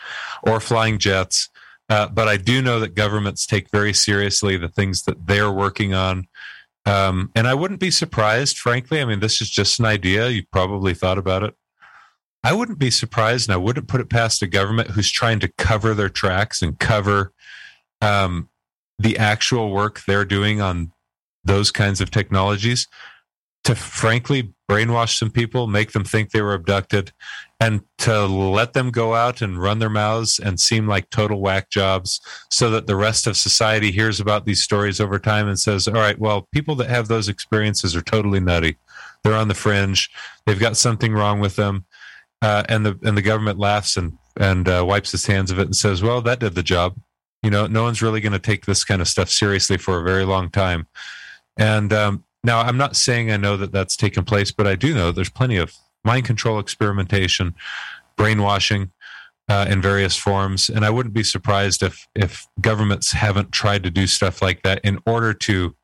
or 0.42 0.60
flying 0.60 0.98
jets. 0.98 1.48
Uh, 1.88 2.08
but 2.08 2.28
I 2.28 2.36
do 2.36 2.62
know 2.62 2.80
that 2.80 2.94
governments 2.94 3.46
take 3.46 3.70
very 3.70 3.92
seriously 3.92 4.56
the 4.56 4.68
things 4.68 5.02
that 5.02 5.26
they're 5.26 5.50
working 5.50 5.94
on. 5.94 6.28
Um, 6.86 7.30
and 7.34 7.46
I 7.46 7.54
wouldn't 7.54 7.80
be 7.80 7.90
surprised, 7.90 8.58
frankly. 8.58 9.00
I 9.00 9.04
mean, 9.04 9.20
this 9.20 9.40
is 9.40 9.50
just 9.50 9.78
an 9.78 9.84
idea. 9.84 10.28
You 10.28 10.44
probably 10.50 10.94
thought 10.94 11.18
about 11.18 11.42
it. 11.42 11.54
I 12.44 12.52
wouldn't 12.52 12.78
be 12.78 12.90
surprised, 12.90 13.48
and 13.48 13.54
I 13.54 13.58
wouldn't 13.58 13.88
put 13.88 14.00
it 14.00 14.10
past 14.10 14.42
a 14.42 14.48
government 14.48 14.90
who's 14.90 15.10
trying 15.10 15.38
to 15.40 15.48
cover 15.58 15.94
their 15.94 16.08
tracks 16.08 16.60
and 16.60 16.78
cover 16.78 17.32
um, 18.00 18.48
the 18.98 19.16
actual 19.16 19.70
work 19.70 20.02
they're 20.06 20.24
doing 20.24 20.60
on 20.60 20.92
those 21.44 21.70
kinds 21.70 22.01
of 22.01 22.10
technologies 22.10 22.89
to 23.64 23.74
frankly 23.77 24.52
brainwash 24.69 25.16
some 25.16 25.31
people, 25.31 25.66
make 25.66 25.93
them 25.93 26.05
think 26.05 26.31
they 26.31 26.43
were 26.43 26.55
abducted, 26.55 27.12
and 27.60 27.82
to 27.98 28.27
let 28.27 28.73
them 28.73 28.90
go 28.90 29.14
out 29.14 29.40
and 29.40 29.62
run 29.62 29.78
their 29.78 29.89
mouths 29.89 30.40
and 30.40 30.59
seem 30.59 30.89
like 30.89 31.09
total 31.10 31.40
whack 31.40 31.70
jobs 31.70 32.20
so 32.51 32.70
that 32.70 32.86
the 32.86 32.97
rest 32.97 33.27
of 33.27 33.36
society 33.36 33.93
hears 33.93 34.19
about 34.19 34.47
these 34.47 34.62
stories 34.62 35.01
over 35.01 35.19
time 35.19 35.47
and 35.47 35.60
says, 35.60 35.86
all 35.86 35.94
right, 35.94 36.19
well, 36.19 36.48
people 36.52 36.74
that 36.74 36.90
have 36.90 37.06
those 37.06 37.28
experiences 37.28 37.94
are 37.94 38.02
totally 38.02 38.40
nutty. 38.40 38.77
They're 39.23 39.35
on 39.35 39.48
the 39.48 39.55
fringe. 39.55 40.10
They've 40.44 40.59
got 40.59 40.77
something 40.77 41.12
wrong 41.12 41.39
with 41.39 41.55
them. 41.55 41.85
Uh, 42.40 42.64
and 42.69 42.85
the 42.85 42.98
and 43.05 43.16
the 43.16 43.23
government 43.23 43.60
laughs 43.60 43.97
and 43.97 44.19
and 44.36 44.69
uh, 44.69 44.85
wipes 44.85 45.14
its 45.14 45.27
hands 45.27 45.52
of 45.52 45.60
it 45.60 45.66
and 45.66 45.77
says, 45.77 46.02
"Well, 46.02 46.20
that 46.23 46.40
did 46.40 46.56
the 46.56 46.62
job." 46.64 46.97
You 47.40 47.51
know, 47.51 47.69
no 47.69 47.85
one's 47.85 48.02
really 48.02 48.20
going 48.20 48.32
to 48.32 48.40
take 48.40 48.66
this 48.66 48.82
kind 48.82 49.01
of 49.01 49.06
stuff 49.06 49.31
seriously 49.31 49.77
for 49.78 50.01
a 50.01 50.02
very 50.02 50.24
long 50.24 50.51
time. 50.51 50.89
And 51.56 51.92
um, 51.92 52.24
now, 52.44 52.60
I'm 52.60 52.76
not 52.76 52.96
saying 52.96 53.30
I 53.30 53.36
know 53.36 53.56
that 53.56 53.72
that's 53.72 53.96
taken 53.96 54.24
place, 54.24 54.50
but 54.50 54.66
I 54.66 54.74
do 54.74 54.94
know 54.94 55.12
there's 55.12 55.30
plenty 55.30 55.56
of 55.56 55.74
mind 56.04 56.24
control 56.24 56.58
experimentation, 56.58 57.54
brainwashing 58.16 58.90
uh, 59.48 59.66
in 59.68 59.82
various 59.82 60.16
forms, 60.16 60.68
and 60.68 60.84
I 60.84 60.90
wouldn't 60.90 61.14
be 61.14 61.22
surprised 61.22 61.82
if 61.82 62.06
if 62.14 62.46
governments 62.60 63.12
haven't 63.12 63.52
tried 63.52 63.82
to 63.84 63.90
do 63.90 64.06
stuff 64.06 64.40
like 64.42 64.62
that 64.62 64.80
in 64.84 64.98
order 65.06 65.34
to 65.34 65.74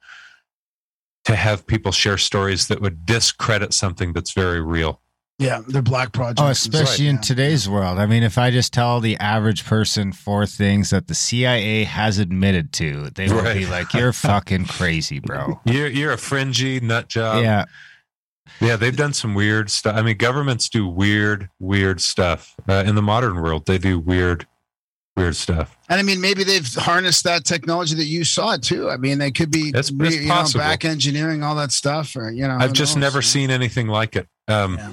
to 1.24 1.36
have 1.36 1.66
people 1.66 1.92
share 1.92 2.16
stories 2.16 2.68
that 2.68 2.80
would 2.80 3.04
discredit 3.04 3.74
something 3.74 4.12
that's 4.12 4.32
very 4.32 4.62
real. 4.62 5.00
Yeah, 5.38 5.60
they're 5.68 5.82
black 5.82 6.10
projects. 6.12 6.40
Oh, 6.42 6.48
especially 6.48 6.86
stuff, 6.86 7.00
in 7.06 7.14
yeah. 7.16 7.20
today's 7.20 7.68
world. 7.68 7.98
I 8.00 8.06
mean, 8.06 8.24
if 8.24 8.38
I 8.38 8.50
just 8.50 8.72
tell 8.72 8.98
the 8.98 9.16
average 9.18 9.64
person 9.64 10.10
four 10.10 10.46
things 10.46 10.90
that 10.90 11.06
the 11.06 11.14
CIA 11.14 11.84
has 11.84 12.18
admitted 12.18 12.72
to, 12.74 13.10
they 13.10 13.28
will 13.28 13.44
be 13.54 13.64
like, 13.66 13.94
"You're 13.94 14.12
fucking 14.28 14.66
crazy, 14.66 15.20
bro." 15.20 15.60
You're 15.64 15.86
you're 15.86 16.12
a 16.12 16.18
fringy 16.18 16.80
nut 16.80 17.08
job. 17.08 17.44
yeah, 17.44 17.66
Yeah, 18.60 18.74
they've 18.74 18.96
done 18.96 19.12
some 19.12 19.34
weird 19.34 19.70
stuff. 19.70 19.94
I 19.94 20.02
mean, 20.02 20.16
governments 20.16 20.68
do 20.68 20.88
weird, 20.88 21.48
weird 21.60 22.00
stuff. 22.00 22.56
Uh, 22.68 22.82
in 22.84 22.96
the 22.96 23.02
modern 23.02 23.40
world, 23.40 23.66
they 23.66 23.78
do 23.78 24.00
weird, 24.00 24.44
weird 25.16 25.36
stuff. 25.36 25.78
And 25.88 26.00
I 26.00 26.02
mean, 26.02 26.20
maybe 26.20 26.42
they've 26.42 26.66
harnessed 26.74 27.22
that 27.24 27.44
technology 27.44 27.94
that 27.94 28.06
you 28.06 28.24
saw 28.24 28.56
too. 28.56 28.90
I 28.90 28.96
mean, 28.96 29.18
they 29.18 29.30
could 29.30 29.52
be 29.52 29.68
It's- 29.68 29.92
re- 29.92 30.16
you 30.16 30.26
know, 30.26 30.44
back 30.54 30.84
engineering 30.84 31.44
all 31.44 31.54
that 31.54 31.70
stuff, 31.70 32.16
or 32.16 32.28
you 32.32 32.48
know. 32.48 32.56
I've 32.58 32.72
just 32.72 32.96
knows, 32.96 33.02
never 33.02 33.18
you 33.18 33.22
know? 33.22 33.28
seen 33.28 33.50
anything 33.52 33.86
like 33.86 34.16
it. 34.16 34.26
Um, 34.48 34.74
Yeah. 34.78 34.92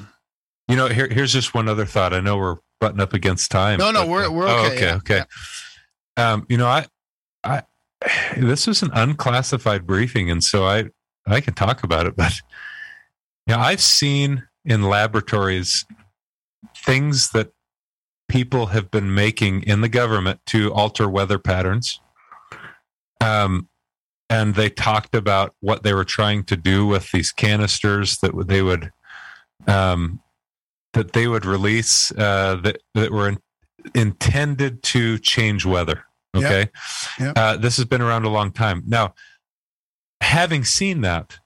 You 0.67 0.75
know, 0.75 0.87
here, 0.87 1.07
here's 1.07 1.31
just 1.31 1.53
one 1.53 1.69
other 1.69 1.85
thought. 1.85 2.13
I 2.13 2.19
know 2.19 2.37
we're 2.37 2.57
butting 2.81 2.99
up 2.99 3.13
against 3.13 3.51
time. 3.51 3.79
No, 3.79 3.91
no, 3.91 4.01
but, 4.01 4.09
we're- 4.09 4.25
uh, 4.25 4.31
we're 4.31 4.47
oh, 4.47 4.65
okay, 4.65 4.75
okay, 4.75 4.81
yeah, 4.85 4.95
okay. 4.95 5.23
Um, 6.17 6.45
you 6.49 6.57
know, 6.57 6.67
I, 6.67 6.85
I, 7.43 7.63
this 8.37 8.67
was 8.67 8.81
an 8.81 8.91
unclassified 8.93 9.85
briefing, 9.85 10.31
and 10.31 10.43
so 10.43 10.65
I, 10.65 10.85
I 11.27 11.41
can 11.41 11.53
talk 11.53 11.83
about 11.83 12.05
it. 12.05 12.15
But 12.15 12.33
yeah, 13.47 13.59
I've 13.59 13.81
seen 13.81 14.47
in 14.63 14.83
laboratories 14.83 15.85
things 16.77 17.29
that 17.31 17.51
people 18.27 18.67
have 18.67 18.89
been 18.89 19.13
making 19.13 19.61
in 19.63 19.81
the 19.81 19.89
government 19.89 20.39
to 20.47 20.73
alter 20.73 21.07
weather 21.07 21.37
patterns. 21.37 21.99
Um, 23.21 23.69
and 24.29 24.55
they 24.55 24.69
talked 24.69 25.13
about 25.13 25.53
what 25.59 25.83
they 25.83 25.93
were 25.93 26.05
trying 26.05 26.43
to 26.45 26.57
do 26.57 26.87
with 26.87 27.11
these 27.11 27.31
canisters 27.31 28.17
that 28.17 28.47
they 28.47 28.63
would 28.63 28.91
um, 29.67 30.19
that 30.95 31.13
they 31.13 31.27
would 31.27 31.45
release 31.45 32.11
uh, 32.13 32.55
that 32.63 32.81
that 32.95 33.11
were 33.11 33.29
in, 33.29 33.37
intended 33.93 34.81
to 34.81 35.19
change 35.19 35.65
weather. 35.65 36.05
Okay, 36.35 36.69
Yep. 37.19 37.33
Uh, 37.37 37.57
this 37.57 37.77
has 37.77 37.85
been 37.85 38.01
around 38.01 38.25
a 38.25 38.29
long 38.29 38.51
time 38.51 38.83
now. 38.87 39.13
Having 40.21 40.65
seen 40.65 41.01
that, 41.01 41.39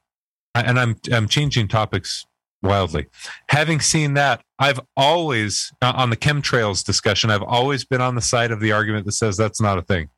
and 0.55 0.79
I'm 0.79 0.95
I'm 1.11 1.27
changing 1.27 1.67
topics 1.67 2.25
wildly. 2.61 3.07
Having 3.49 3.81
seen 3.81 4.13
that, 4.15 4.41
I've 4.57 4.79
always 4.95 5.71
uh, 5.81 5.93
on 5.95 6.09
the 6.09 6.17
chemtrails 6.17 6.83
discussion. 6.83 7.29
I've 7.29 7.43
always 7.43 7.85
been 7.85 8.01
on 8.01 8.15
the 8.15 8.21
side 8.21 8.51
of 8.51 8.59
the 8.59 8.71
argument 8.71 9.05
that 9.05 9.13
says 9.13 9.37
that's 9.37 9.61
not 9.61 9.77
a 9.77 9.81
thing. 9.81 10.09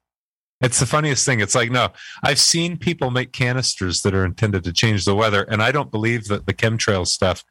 It's 0.62 0.80
the 0.80 0.86
funniest 0.86 1.26
thing. 1.26 1.40
It's 1.40 1.56
like, 1.56 1.72
no, 1.72 1.90
I've 2.24 2.40
seen 2.40 2.78
people 2.78 3.10
make 3.10 3.32
canisters 3.32 4.04
that 4.04 4.14
are 4.14 4.24
intended 4.24 4.64
to 4.66 4.72
change 4.72 5.06
the 5.06 5.16
weather, 5.16 5.44
and 5.44 5.62
I 5.62 5.72
don't 5.72 5.90
believe 5.90 6.26
that 6.26 6.46
the 6.46 6.54
chemtrail 6.54 7.08
stuff 7.08 7.44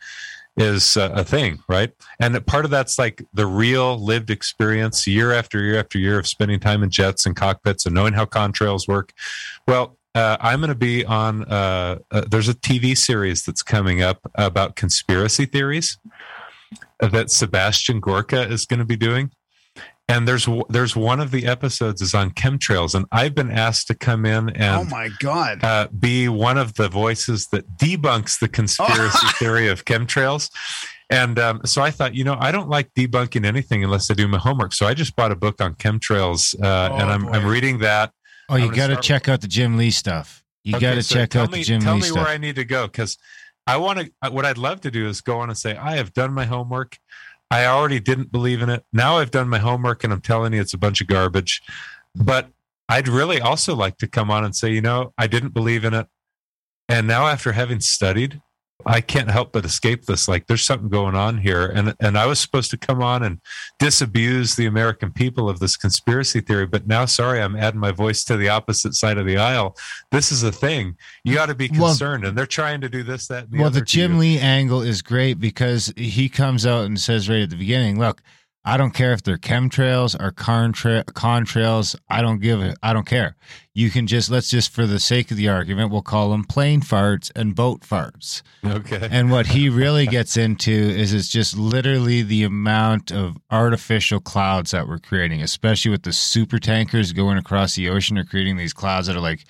is 0.61 0.97
uh, 0.97 1.11
a 1.15 1.25
thing, 1.25 1.61
right? 1.69 1.93
And 2.21 2.45
part 2.47 2.65
of 2.65 2.71
that's 2.71 2.99
like 2.99 3.25
the 3.33 3.47
real 3.47 3.99
lived 3.99 4.31
experience, 4.31 5.07
year 5.07 5.33
after 5.33 5.61
year 5.61 5.79
after 5.79 5.99
year 5.99 6.19
of 6.19 6.27
spending 6.27 6.61
time 6.61 6.83
in 6.83 6.91
jets 6.91 7.27
and 7.27 7.35
cockpits 7.35 7.87
and 7.87 7.95
knowing 7.95 8.13
how 8.13 8.27
contrails 8.27 8.87
work. 8.87 9.13
Well, 9.67 9.97
uh, 10.15 10.37
I'm 10.41 10.61
going 10.61 10.69
to 10.69 10.75
be 10.75 11.05
on. 11.05 11.45
Uh, 11.45 11.99
uh, 12.11 12.23
there's 12.29 12.49
a 12.49 12.55
TV 12.55 12.97
series 12.97 13.45
that's 13.45 13.63
coming 13.63 14.03
up 14.03 14.19
about 14.35 14.77
conspiracy 14.77 15.47
theories 15.47 15.99
that 17.01 17.31
Sebastian 17.31 18.01
Gorka 18.01 18.43
is 18.43 18.67
going 18.67 18.81
to 18.81 18.85
be 18.85 18.97
doing 18.97 19.31
and 20.11 20.27
there's 20.29 20.49
there's 20.69 20.95
one 20.97 21.21
of 21.21 21.31
the 21.31 21.47
episodes 21.47 22.03
is 22.03 22.15
on 22.15 22.31
chemtrails 22.33 22.95
and 22.95 23.07
i've 23.13 23.35
been 23.35 23.51
asked 23.51 23.87
to 23.87 23.95
come 23.95 24.25
in 24.27 24.51
and 24.51 24.81
Oh 24.81 24.85
my 24.85 25.09
god! 25.21 25.63
uh, 25.65 25.89
be 25.99 26.29
one 26.29 26.59
of 26.59 26.75
the 26.75 26.89
voices 26.89 27.47
that 27.53 27.65
debunks 27.79 28.39
the 28.41 28.49
conspiracy 28.49 29.27
theory 29.39 29.69
of 29.69 29.85
chemtrails 29.85 30.51
and 31.09 31.39
um, 31.39 31.61
so 31.65 31.83
i 31.83 31.91
thought 31.91 32.15
you 32.15 32.25
know 32.25 32.37
i 32.41 32.51
don't 32.53 32.69
like 32.69 32.93
debunking 32.95 33.45
anything 33.47 33.83
unless 33.85 34.11
i 34.11 34.15
do 34.15 34.27
my 34.29 34.39
homework 34.39 34.73
so 34.73 34.87
i 34.87 34.95
just 34.95 35.15
bought 35.17 35.33
a 35.33 35.37
book 35.37 35.61
on 35.61 35.75
chemtrails 35.75 36.55
uh, 36.63 36.89
Oh, 36.93 36.97
and 36.97 37.11
I'm, 37.11 37.23
boy. 37.25 37.31
I'm 37.33 37.47
reading 37.47 37.79
that 37.79 38.13
Oh, 38.49 38.55
I'm 38.57 38.63
you 38.65 38.73
got 38.75 38.89
to 38.89 38.95
start- 38.95 39.05
check 39.05 39.29
out 39.29 39.41
the 39.43 39.47
Jim 39.47 39.77
Lee 39.77 39.93
stuff. 39.93 40.43
You 40.65 40.75
Okay, 40.75 40.87
got 40.87 40.95
to 40.95 41.03
so 41.05 41.15
check 41.15 41.37
out 41.37 41.53
me, 41.53 41.59
the 41.59 41.65
Jim 41.65 41.79
Lee 41.79 41.83
stuff. 41.83 41.87
tell 41.87 41.95
Lee 41.95 42.01
me 42.01 42.07
stuff. 42.09 42.17
where 42.25 42.27
i 42.35 42.37
need 42.37 42.57
to 42.57 42.65
go 42.65 42.87
because 42.87 43.17
i 43.67 43.77
want 43.77 43.99
to 44.01 44.31
what 44.33 44.45
i'd 44.45 44.59
love 44.59 44.81
to 44.81 44.91
do 44.91 45.07
is 45.07 45.21
go 45.21 45.39
on 45.39 45.49
and 45.51 45.57
say 45.57 45.77
i 45.77 45.97
have 45.97 46.13
done 46.13 46.33
my 46.35 46.45
homework 46.47 46.99
i 47.51 47.67
already 47.67 48.01
didn't 48.01 48.33
believe 48.33 48.63
in 48.63 48.71
it. 48.71 48.85
Now 48.93 49.19
i've 49.19 49.31
done 49.31 49.49
my 49.49 49.59
homework 49.59 50.05
and 50.05 50.13
i'm 50.13 50.21
telling 50.21 50.53
you 50.53 50.61
it's 50.61 50.75
a 50.75 50.79
bunch 50.79 51.01
of 51.01 51.07
garbage. 51.07 51.63
But 52.15 52.49
i'd 52.89 53.09
really 53.09 53.41
also 53.41 53.75
like 53.75 53.99
to 53.99 54.09
come 54.09 54.31
on 54.31 54.45
and 54.45 54.55
say 54.55 54.73
you 54.73 54.81
know 54.81 55.13
i 55.19 55.27
didn't 55.27 55.55
believe 55.55 55.85
in 55.85 55.95
it. 55.95 56.07
And 56.89 57.07
now 57.07 57.27
after 57.27 57.53
having 57.53 57.81
studied 57.81 58.41
i 58.87 59.01
can't 59.01 59.31
help 59.31 59.53
but 59.53 59.65
escape 59.65 60.05
this 60.07 60.29
like 60.29 60.47
there's 60.47 60.63
something 60.63 60.89
going 60.89 61.15
on 61.15 61.39
here 61.39 61.67
and 61.67 61.95
and 62.01 62.19
i 62.19 62.27
was 62.27 62.39
supposed 62.39 62.71
to 62.71 62.77
come 62.77 63.03
on 63.03 63.23
and 63.23 63.39
disabuse 63.79 64.57
the 64.57 64.67
american 64.67 65.13
people 65.13 65.49
of 65.49 65.59
this 65.59 65.77
conspiracy 65.77 66.41
theory 66.41 66.67
but 66.67 66.87
now 66.87 67.05
sorry 67.05 67.41
i'm 67.41 67.57
adding 67.57 67.81
my 67.81 67.91
voice 67.91 68.25
to 68.25 68.37
the 68.37 68.49
opposite 68.49 68.95
side 68.95 69.19
of 69.19 69.27
the 69.27 69.37
aisle 69.37 69.77
this 70.11 70.31
is 70.31 70.43
a 70.43 70.53
thing 70.53 70.97
you 71.25 71.35
got 71.35 71.47
to 71.47 71.55
be 71.55 71.69
Well- 71.73 71.89
concerned 71.89 72.25
and 72.25 72.37
they're 72.37 72.47
trying 72.47 72.81
to 72.83 72.89
do 72.89 73.03
this 73.03 73.27
that 73.29 73.45
and 73.45 73.53
the 73.53 73.61
well, 73.61 73.71
the 73.71 73.81
Jim. 73.81 74.19
Lee 74.19 74.39
angle 74.39 74.83
is 74.83 75.03
great 75.03 75.41
because 75.41 75.93
he 75.97 76.29
comes 76.29 76.67
out 76.67 76.85
and 76.85 77.01
says 77.01 77.29
right 77.29 77.43
at 77.43 77.51
the 77.51 77.57
beginning, 77.57 77.99
"Look, 77.99 78.23
I 78.65 78.77
don't 78.77 78.93
care 78.93 79.13
if 79.13 79.23
they're 79.23 79.39
chemtrails 79.39 80.19
or 80.21 80.31
contra- 80.31 81.05
contrails. 81.05 81.97
I 82.09 82.21
don't 82.23 82.41
give 82.41 82.61
it. 82.61 82.77
I 82.83 82.93
don't 82.93 83.07
care. 83.07 83.37
You 83.81 83.89
can 83.89 84.07
just 84.07 84.31
let's 84.31 84.51
just 84.51 84.71
for 84.71 84.87
the 84.87 85.01
sake 85.01 85.31
of 85.31 85.39
the 85.39 85.49
argument, 85.49 85.91
we'll 85.91 86.03
call 86.03 86.33
them 86.33 86.45
plane 86.45 86.83
farts 86.83 87.33
and 87.35 87.55
boat 87.55 87.81
farts. 87.81 88.43
okay 88.63 89.09
And 89.11 89.31
what 89.31 89.47
he 89.47 89.71
really 89.71 90.07
gets 90.07 90.37
into 90.37 90.71
is 90.71 91.15
it's 91.15 91.29
just 91.29 91.57
literally 91.57 92.21
the 92.21 92.43
amount 92.43 93.11
of 93.11 93.39
artificial 93.51 94.21
clouds 94.21 94.73
that 94.73 94.87
we're 94.87 94.99
creating, 94.99 95.41
especially 95.41 95.91
with 95.91 96.03
the 96.03 96.13
super 96.13 96.59
tankers 96.59 97.15
going 97.15 97.39
across 97.39 97.75
the 97.75 97.89
ocean 97.89 98.19
are 98.19 98.25
creating 98.25 98.59
these 98.59 98.75
clouds 98.75 99.07
that 99.07 99.17
are 99.17 99.21
like, 99.21 99.45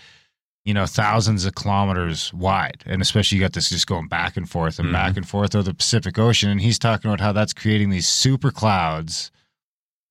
you 0.65 0.75
know, 0.75 0.87
thousands 0.87 1.45
of 1.45 1.57
kilometers 1.57 2.33
wide. 2.33 2.85
And 2.87 3.03
especially 3.03 3.39
you 3.39 3.43
got 3.43 3.55
this 3.55 3.69
just 3.69 3.89
going 3.89 4.07
back 4.07 4.37
and 4.37 4.49
forth 4.49 4.79
and 4.79 4.87
mm-hmm. 4.87 4.95
back 4.95 5.17
and 5.17 5.29
forth 5.29 5.57
over 5.57 5.65
the 5.65 5.75
Pacific 5.75 6.17
Ocean. 6.21 6.51
And 6.51 6.61
he's 6.61 6.79
talking 6.79 7.11
about 7.11 7.21
how 7.21 7.33
that's 7.33 7.53
creating 7.53 7.91
these 7.91 8.07
super 8.07 8.53
clouds 8.53 9.33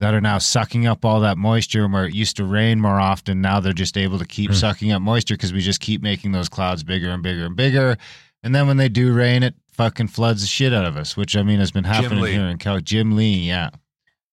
that 0.00 0.14
are 0.14 0.20
now 0.20 0.38
sucking 0.38 0.86
up 0.86 1.04
all 1.04 1.20
that 1.20 1.38
moisture 1.38 1.86
where 1.86 2.06
it 2.06 2.14
used 2.14 2.36
to 2.38 2.44
rain 2.44 2.80
more 2.80 2.98
often. 2.98 3.40
Now 3.40 3.60
they're 3.60 3.72
just 3.72 3.96
able 3.96 4.18
to 4.18 4.24
keep 4.26 4.50
Hmm. 4.50 4.56
sucking 4.56 4.92
up 4.92 5.00
moisture 5.02 5.34
because 5.34 5.52
we 5.52 5.60
just 5.60 5.80
keep 5.80 6.02
making 6.02 6.32
those 6.32 6.48
clouds 6.48 6.82
bigger 6.82 7.10
and 7.10 7.22
bigger 7.22 7.44
and 7.46 7.54
bigger. 7.54 7.96
And 8.42 8.54
then 8.54 8.66
when 8.66 8.78
they 8.78 8.88
do 8.88 9.12
rain, 9.12 9.42
it 9.42 9.54
fucking 9.72 10.08
floods 10.08 10.40
the 10.40 10.46
shit 10.46 10.72
out 10.72 10.84
of 10.86 10.96
us, 10.96 11.16
which 11.16 11.36
I 11.36 11.42
mean 11.42 11.58
has 11.60 11.70
been 11.70 11.84
happening 11.84 12.24
here 12.24 12.46
in 12.46 12.58
Cal. 12.58 12.80
Jim 12.80 13.14
Lee, 13.14 13.34
yeah. 13.48 13.70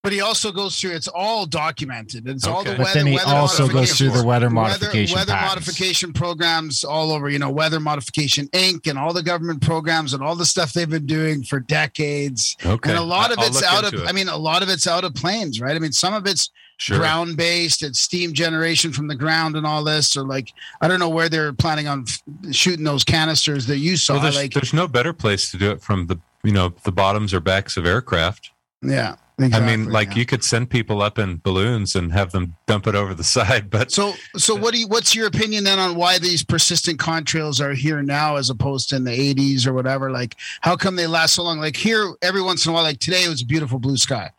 But 0.04 0.12
he 0.12 0.20
also 0.20 0.52
goes 0.52 0.80
through. 0.80 0.92
It's 0.92 1.08
all 1.08 1.44
documented. 1.44 2.28
It's 2.28 2.46
all 2.46 2.62
the 2.62 2.70
Okay. 2.70 2.78
weather. 2.78 2.84
But 2.84 2.94
then 2.94 3.06
he 3.08 3.14
weather 3.16 3.34
also 3.34 3.66
goes 3.66 3.98
through 3.98 4.10
the 4.12 4.22
weather 4.22 4.48
modification 4.48 5.16
weather, 5.16 5.32
weather 5.32 5.46
modification 5.46 6.12
programs 6.12 6.84
all 6.84 7.10
over. 7.10 7.28
You 7.28 7.40
know, 7.40 7.50
Weather 7.50 7.80
Modification 7.80 8.46
Inc. 8.52 8.86
and 8.88 8.96
all 8.96 9.12
the 9.12 9.24
government 9.24 9.60
programs 9.60 10.14
and 10.14 10.22
all 10.22 10.36
the 10.36 10.46
stuff 10.46 10.72
they've 10.72 10.88
been 10.88 11.04
doing 11.06 11.42
for 11.42 11.58
decades. 11.58 12.56
okay 12.64 12.90
And 12.90 12.98
a 12.98 13.02
lot 13.02 13.32
of 13.32 13.40
I'll 13.40 13.46
it's 13.48 13.62
out 13.64 13.84
of. 13.84 13.92
it. 13.94 14.08
I 14.08 14.12
mean, 14.12 14.28
a 14.28 14.36
lot 14.36 14.62
of 14.62 14.68
it's 14.68 14.86
out 14.86 15.02
of 15.02 15.14
planes, 15.14 15.60
right? 15.60 15.74
I 15.74 15.80
mean, 15.80 15.92
some 15.92 16.14
of 16.14 16.26
it's 16.26 16.50
sure 16.76 16.98
ground 16.98 17.36
based. 17.36 17.82
It's 17.82 17.98
steam 17.98 18.32
generation 18.34 18.92
from 18.92 19.08
the 19.08 19.16
ground 19.16 19.56
and 19.56 19.66
all 19.66 19.82
this. 19.82 20.16
Or 20.16 20.22
like, 20.22 20.52
I 20.80 20.86
don't 20.86 21.00
know 21.00 21.08
where 21.08 21.28
they're 21.28 21.52
planning 21.52 21.88
on 21.88 22.04
f- 22.08 22.54
shooting 22.54 22.84
those 22.84 23.02
canisters 23.02 23.66
that 23.66 23.78
you 23.78 23.96
saw. 23.96 24.14
well, 24.14 24.22
there's, 24.22 24.36
like, 24.36 24.52
there's 24.54 24.72
no 24.72 24.86
better 24.86 25.12
place 25.12 25.50
to 25.50 25.58
do 25.58 25.72
it 25.72 25.82
from 25.82 26.06
the 26.06 26.20
you 26.44 26.52
know 26.52 26.72
the 26.84 26.92
bottoms 26.92 27.34
or 27.34 27.40
backs 27.40 27.76
of 27.76 27.84
aircraft 27.84 28.52
yeah. 28.80 29.16
I 29.40 29.60
mean 29.60 29.88
like 29.90 30.10
yeah. 30.10 30.16
you 30.16 30.26
could 30.26 30.42
send 30.42 30.68
people 30.68 31.00
up 31.00 31.18
in 31.18 31.38
balloons 31.38 31.94
and 31.94 32.12
have 32.12 32.32
them 32.32 32.54
dump 32.66 32.86
it 32.86 32.94
over 32.94 33.14
the 33.14 33.24
side 33.36 33.70
but 33.70 33.90
So, 33.90 34.14
so 34.36 34.54
what 34.54 34.74
do 34.74 34.80
you? 34.80 34.88
What's 34.88 35.14
your 35.14 35.26
opinion 35.26 35.64
then 35.64 35.78
on 35.78 35.94
why 35.94 36.18
these 36.18 36.44
persistent 36.44 36.98
contrails 36.98 37.60
are 37.60 37.74
here 37.74 38.02
now, 38.02 38.36
as 38.36 38.50
opposed 38.50 38.90
to 38.90 38.96
in 38.96 39.04
the 39.04 39.34
'80s 39.34 39.66
or 39.66 39.72
whatever? 39.72 40.10
Like, 40.10 40.36
how 40.60 40.76
come 40.76 40.96
they 40.96 41.06
last 41.06 41.34
so 41.34 41.42
long? 41.42 41.58
Like 41.58 41.76
here, 41.76 42.14
every 42.22 42.42
once 42.42 42.66
in 42.66 42.70
a 42.70 42.74
while, 42.74 42.82
like 42.82 43.00
today, 43.00 43.24
it 43.24 43.28
was 43.28 43.42
a 43.42 43.46
beautiful 43.46 43.78
blue 43.78 43.96
sky, 43.96 44.30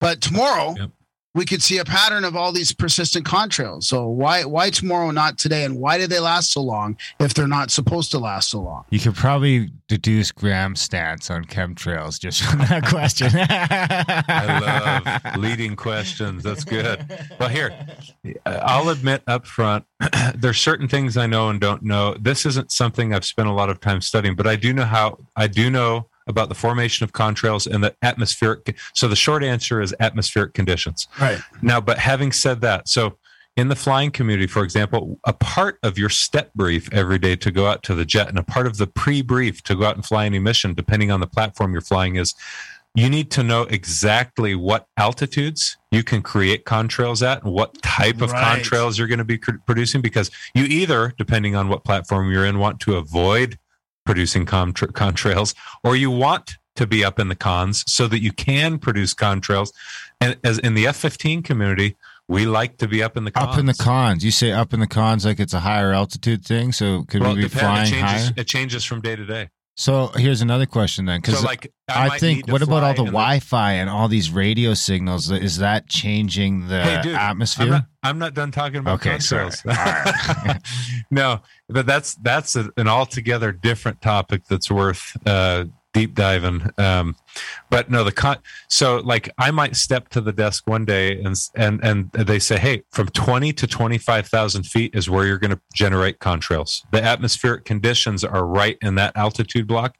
but 0.00 0.20
tomorrow 0.20 0.74
Yep. 0.78 0.90
We 1.38 1.44
could 1.44 1.62
see 1.62 1.78
a 1.78 1.84
pattern 1.84 2.24
of 2.24 2.34
all 2.34 2.50
these 2.50 2.72
persistent 2.72 3.24
contrails. 3.24 3.84
So 3.84 4.08
why, 4.08 4.44
why 4.44 4.70
tomorrow, 4.70 5.12
not 5.12 5.38
today? 5.38 5.64
And 5.64 5.78
why 5.78 5.96
do 5.96 6.08
they 6.08 6.18
last 6.18 6.52
so 6.52 6.60
long 6.60 6.96
if 7.20 7.32
they're 7.32 7.46
not 7.46 7.70
supposed 7.70 8.10
to 8.10 8.18
last 8.18 8.50
so 8.50 8.60
long? 8.60 8.84
You 8.90 8.98
could 8.98 9.14
probably 9.14 9.70
deduce 9.86 10.32
Graham's 10.32 10.82
stance 10.82 11.30
on 11.30 11.44
chemtrails 11.44 12.18
just 12.18 12.42
from 12.42 12.58
that 12.58 12.84
question. 12.86 13.28
I 13.34 15.22
love 15.24 15.38
leading 15.38 15.76
questions. 15.76 16.42
That's 16.42 16.64
good. 16.64 17.06
Well, 17.38 17.48
here, 17.48 17.70
uh, 18.44 18.60
I'll 18.62 18.88
admit 18.88 19.22
up 19.28 19.46
front, 19.46 19.84
there's 20.34 20.58
certain 20.60 20.88
things 20.88 21.16
I 21.16 21.28
know 21.28 21.50
and 21.50 21.60
don't 21.60 21.84
know. 21.84 22.16
This 22.20 22.46
isn't 22.46 22.72
something 22.72 23.14
I've 23.14 23.24
spent 23.24 23.46
a 23.48 23.52
lot 23.52 23.70
of 23.70 23.80
time 23.80 24.00
studying, 24.00 24.34
but 24.34 24.48
I 24.48 24.56
do 24.56 24.72
know 24.72 24.84
how, 24.84 25.18
I 25.36 25.46
do 25.46 25.70
know 25.70 26.07
about 26.28 26.48
the 26.48 26.54
formation 26.54 27.04
of 27.04 27.12
contrails 27.12 27.66
and 27.66 27.82
the 27.82 27.94
atmospheric. 28.02 28.76
So 28.94 29.08
the 29.08 29.16
short 29.16 29.42
answer 29.42 29.80
is 29.80 29.94
atmospheric 29.98 30.54
conditions. 30.54 31.08
Right. 31.20 31.40
Now, 31.62 31.80
but 31.80 31.98
having 31.98 32.32
said 32.32 32.60
that, 32.60 32.88
so 32.88 33.18
in 33.56 33.68
the 33.68 33.76
flying 33.76 34.12
community, 34.12 34.46
for 34.46 34.62
example, 34.62 35.18
a 35.24 35.32
part 35.32 35.78
of 35.82 35.98
your 35.98 36.10
step 36.10 36.52
brief 36.54 36.92
every 36.92 37.18
day 37.18 37.34
to 37.36 37.50
go 37.50 37.66
out 37.66 37.82
to 37.84 37.94
the 37.94 38.04
jet 38.04 38.28
and 38.28 38.38
a 38.38 38.44
part 38.44 38.68
of 38.68 38.76
the 38.76 38.86
pre 38.86 39.20
brief 39.20 39.62
to 39.64 39.74
go 39.74 39.84
out 39.84 39.96
and 39.96 40.04
fly 40.06 40.26
any 40.26 40.38
mission, 40.38 40.74
depending 40.74 41.10
on 41.10 41.18
the 41.18 41.26
platform 41.26 41.72
you're 41.72 41.80
flying, 41.80 42.14
is 42.14 42.34
you 42.94 43.10
need 43.10 43.30
to 43.32 43.42
know 43.42 43.62
exactly 43.62 44.54
what 44.54 44.86
altitudes 44.96 45.76
you 45.90 46.02
can 46.02 46.22
create 46.22 46.64
contrails 46.64 47.26
at 47.26 47.42
and 47.42 47.52
what 47.52 47.80
type 47.82 48.20
of 48.22 48.32
Right. 48.32 48.62
contrails 48.62 48.98
you're 48.98 49.08
going 49.08 49.18
to 49.18 49.24
be 49.24 49.38
producing 49.38 50.00
because 50.00 50.30
you 50.54 50.64
either, 50.64 51.12
depending 51.18 51.54
on 51.54 51.68
what 51.68 51.84
platform 51.84 52.30
you're 52.30 52.46
in, 52.46 52.58
want 52.58 52.80
to 52.80 52.96
avoid 52.96 53.58
producing 54.08 54.46
contra- 54.46 54.88
contrails 54.88 55.54
or 55.84 55.94
you 55.94 56.10
want 56.10 56.56
to 56.76 56.86
be 56.86 57.04
up 57.04 57.18
in 57.18 57.28
the 57.28 57.36
cons 57.36 57.84
so 57.86 58.08
that 58.08 58.22
you 58.22 58.32
can 58.32 58.78
produce 58.78 59.12
contrails. 59.12 59.70
And 60.18 60.38
as 60.42 60.58
in 60.58 60.72
the 60.72 60.86
F 60.86 60.96
15 60.96 61.42
community, 61.42 61.94
we 62.26 62.46
like 62.46 62.78
to 62.78 62.88
be 62.88 63.02
up 63.02 63.18
in 63.18 63.24
the 63.24 63.30
cons. 63.30 63.52
Up 63.52 63.58
in 63.58 63.66
the 63.66 63.74
cons. 63.74 64.24
You 64.24 64.30
say 64.30 64.50
up 64.50 64.72
in 64.72 64.80
the 64.80 64.86
cons 64.86 65.26
like 65.26 65.38
it's 65.38 65.52
a 65.52 65.60
higher 65.60 65.92
altitude 65.92 66.42
thing. 66.42 66.72
So 66.72 67.02
could 67.02 67.20
Well, 67.20 67.36
we 67.36 67.42
be 67.42 67.48
flying 67.48 67.86
it 67.86 67.90
changes, 67.90 68.24
higher? 68.24 68.32
It 68.38 68.46
changes 68.46 68.82
from 68.82 69.02
day 69.02 69.14
to 69.14 69.26
day. 69.26 69.50
So 69.78 70.08
here's 70.08 70.42
another 70.42 70.66
question 70.66 71.04
then, 71.04 71.20
because 71.20 71.38
So, 71.38 71.46
like, 71.46 71.72
I, 71.88 72.08
I, 72.08 72.18
think 72.18 72.48
what 72.48 72.62
about 72.62 72.82
all 72.82 72.94
the 72.94 73.04
Wi-Fi 73.04 73.74
and 73.74 73.88
all 73.88 74.08
these 74.08 74.28
radio 74.28 74.74
signals? 74.74 75.30
Is 75.30 75.58
that 75.58 75.88
changing 75.88 76.66
the 76.66 76.82
Hey, 76.82 77.00
dude, 77.00 77.14
atmosphere? 77.14 77.66
I'm 77.66 77.70
not, 77.70 77.84
I'm 78.02 78.18
not 78.18 78.34
done 78.34 78.50
talking 78.50 78.78
about 78.78 78.94
Okay, 78.96 79.18
contrails. 79.18 79.64
no, 81.12 81.42
but 81.68 81.86
that's 81.86 82.16
that's 82.16 82.56
a, 82.56 82.68
an 82.76 82.88
altogether 82.88 83.52
different 83.52 84.02
topic 84.02 84.42
that's 84.48 84.68
worth 84.68 85.16
uh, 85.24 85.66
deep 85.98 86.14
diving. 86.14 86.70
Um, 86.78 87.16
but 87.70 87.90
no, 87.90 88.04
the 88.04 88.12
con. 88.12 88.38
So 88.68 88.98
like, 88.98 89.30
I 89.38 89.50
might 89.50 89.76
step 89.76 90.08
to 90.10 90.20
the 90.20 90.32
desk 90.32 90.66
one 90.66 90.84
day 90.84 91.20
and 91.20 91.34
and 91.54 91.80
and 91.82 92.12
they 92.12 92.38
say, 92.38 92.58
hey, 92.58 92.82
from 92.90 93.08
twenty 93.08 93.52
to 93.54 93.66
twenty 93.66 93.98
five 93.98 94.26
thousand 94.26 94.64
feet 94.64 94.94
is 94.94 95.10
where 95.10 95.26
you're 95.26 95.38
going 95.38 95.50
to 95.50 95.60
generate 95.74 96.18
contrails. 96.20 96.82
The 96.92 97.02
atmospheric 97.02 97.64
conditions 97.64 98.24
are 98.24 98.46
right 98.46 98.78
in 98.80 98.94
that 98.96 99.16
altitude 99.16 99.66
block, 99.66 99.96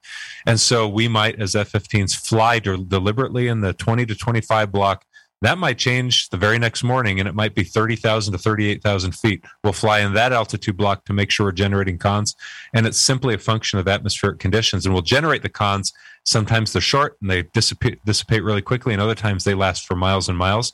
and 0.47 0.61
so 0.61 0.89
we 0.89 1.09
might, 1.09 1.41
as 1.41 1.55
F-15s, 1.55 2.15
fly 2.15 2.59
de- 2.59 2.85
deliberately 2.85 3.49
in 3.49 3.61
the 3.61 3.73
twenty 3.73 4.07
to 4.07 4.15
twenty 4.15 4.41
five 4.41 4.71
block. 4.71 5.05
That 5.41 5.59
might 5.59 5.79
change 5.79 6.31
the 6.31 6.37
very 6.37 6.59
next 6.59 6.83
morning, 6.83 7.21
and 7.21 7.29
it 7.29 7.35
might 7.35 7.55
be 7.55 7.63
30,000 7.63 8.33
to 8.33 8.39
38,000 8.39 9.13
feet. 9.13 9.45
We'll 9.63 9.73
fly 9.73 10.01
in 10.01 10.13
that 10.15 10.33
altitude 10.33 10.77
block 10.77 11.05
to 11.05 11.13
make 11.13 11.31
sure 11.31 11.47
we're 11.47 11.53
generating 11.53 11.97
cons. 11.97 12.35
And 12.75 12.87
it's 12.87 12.99
simply 12.99 13.35
a 13.35 13.39
function 13.39 13.79
of 13.79 13.87
atmospheric 13.87 14.41
conditions. 14.41 14.85
And 14.85 14.93
we'll 14.93 15.03
generate 15.03 15.43
the 15.43 15.49
cons. 15.49 15.93
Sometimes 16.25 16.73
they're 16.73 16.83
short 16.83 17.17
and 17.21 17.31
they 17.31 17.43
dissipate, 17.43 18.05
dissipate 18.05 18.43
really 18.43 18.63
quickly, 18.63 18.93
and 18.93 19.01
other 19.01 19.15
times 19.15 19.45
they 19.45 19.55
last 19.55 19.87
for 19.87 19.95
miles 19.95 20.29
and 20.29 20.37
miles. 20.37 20.73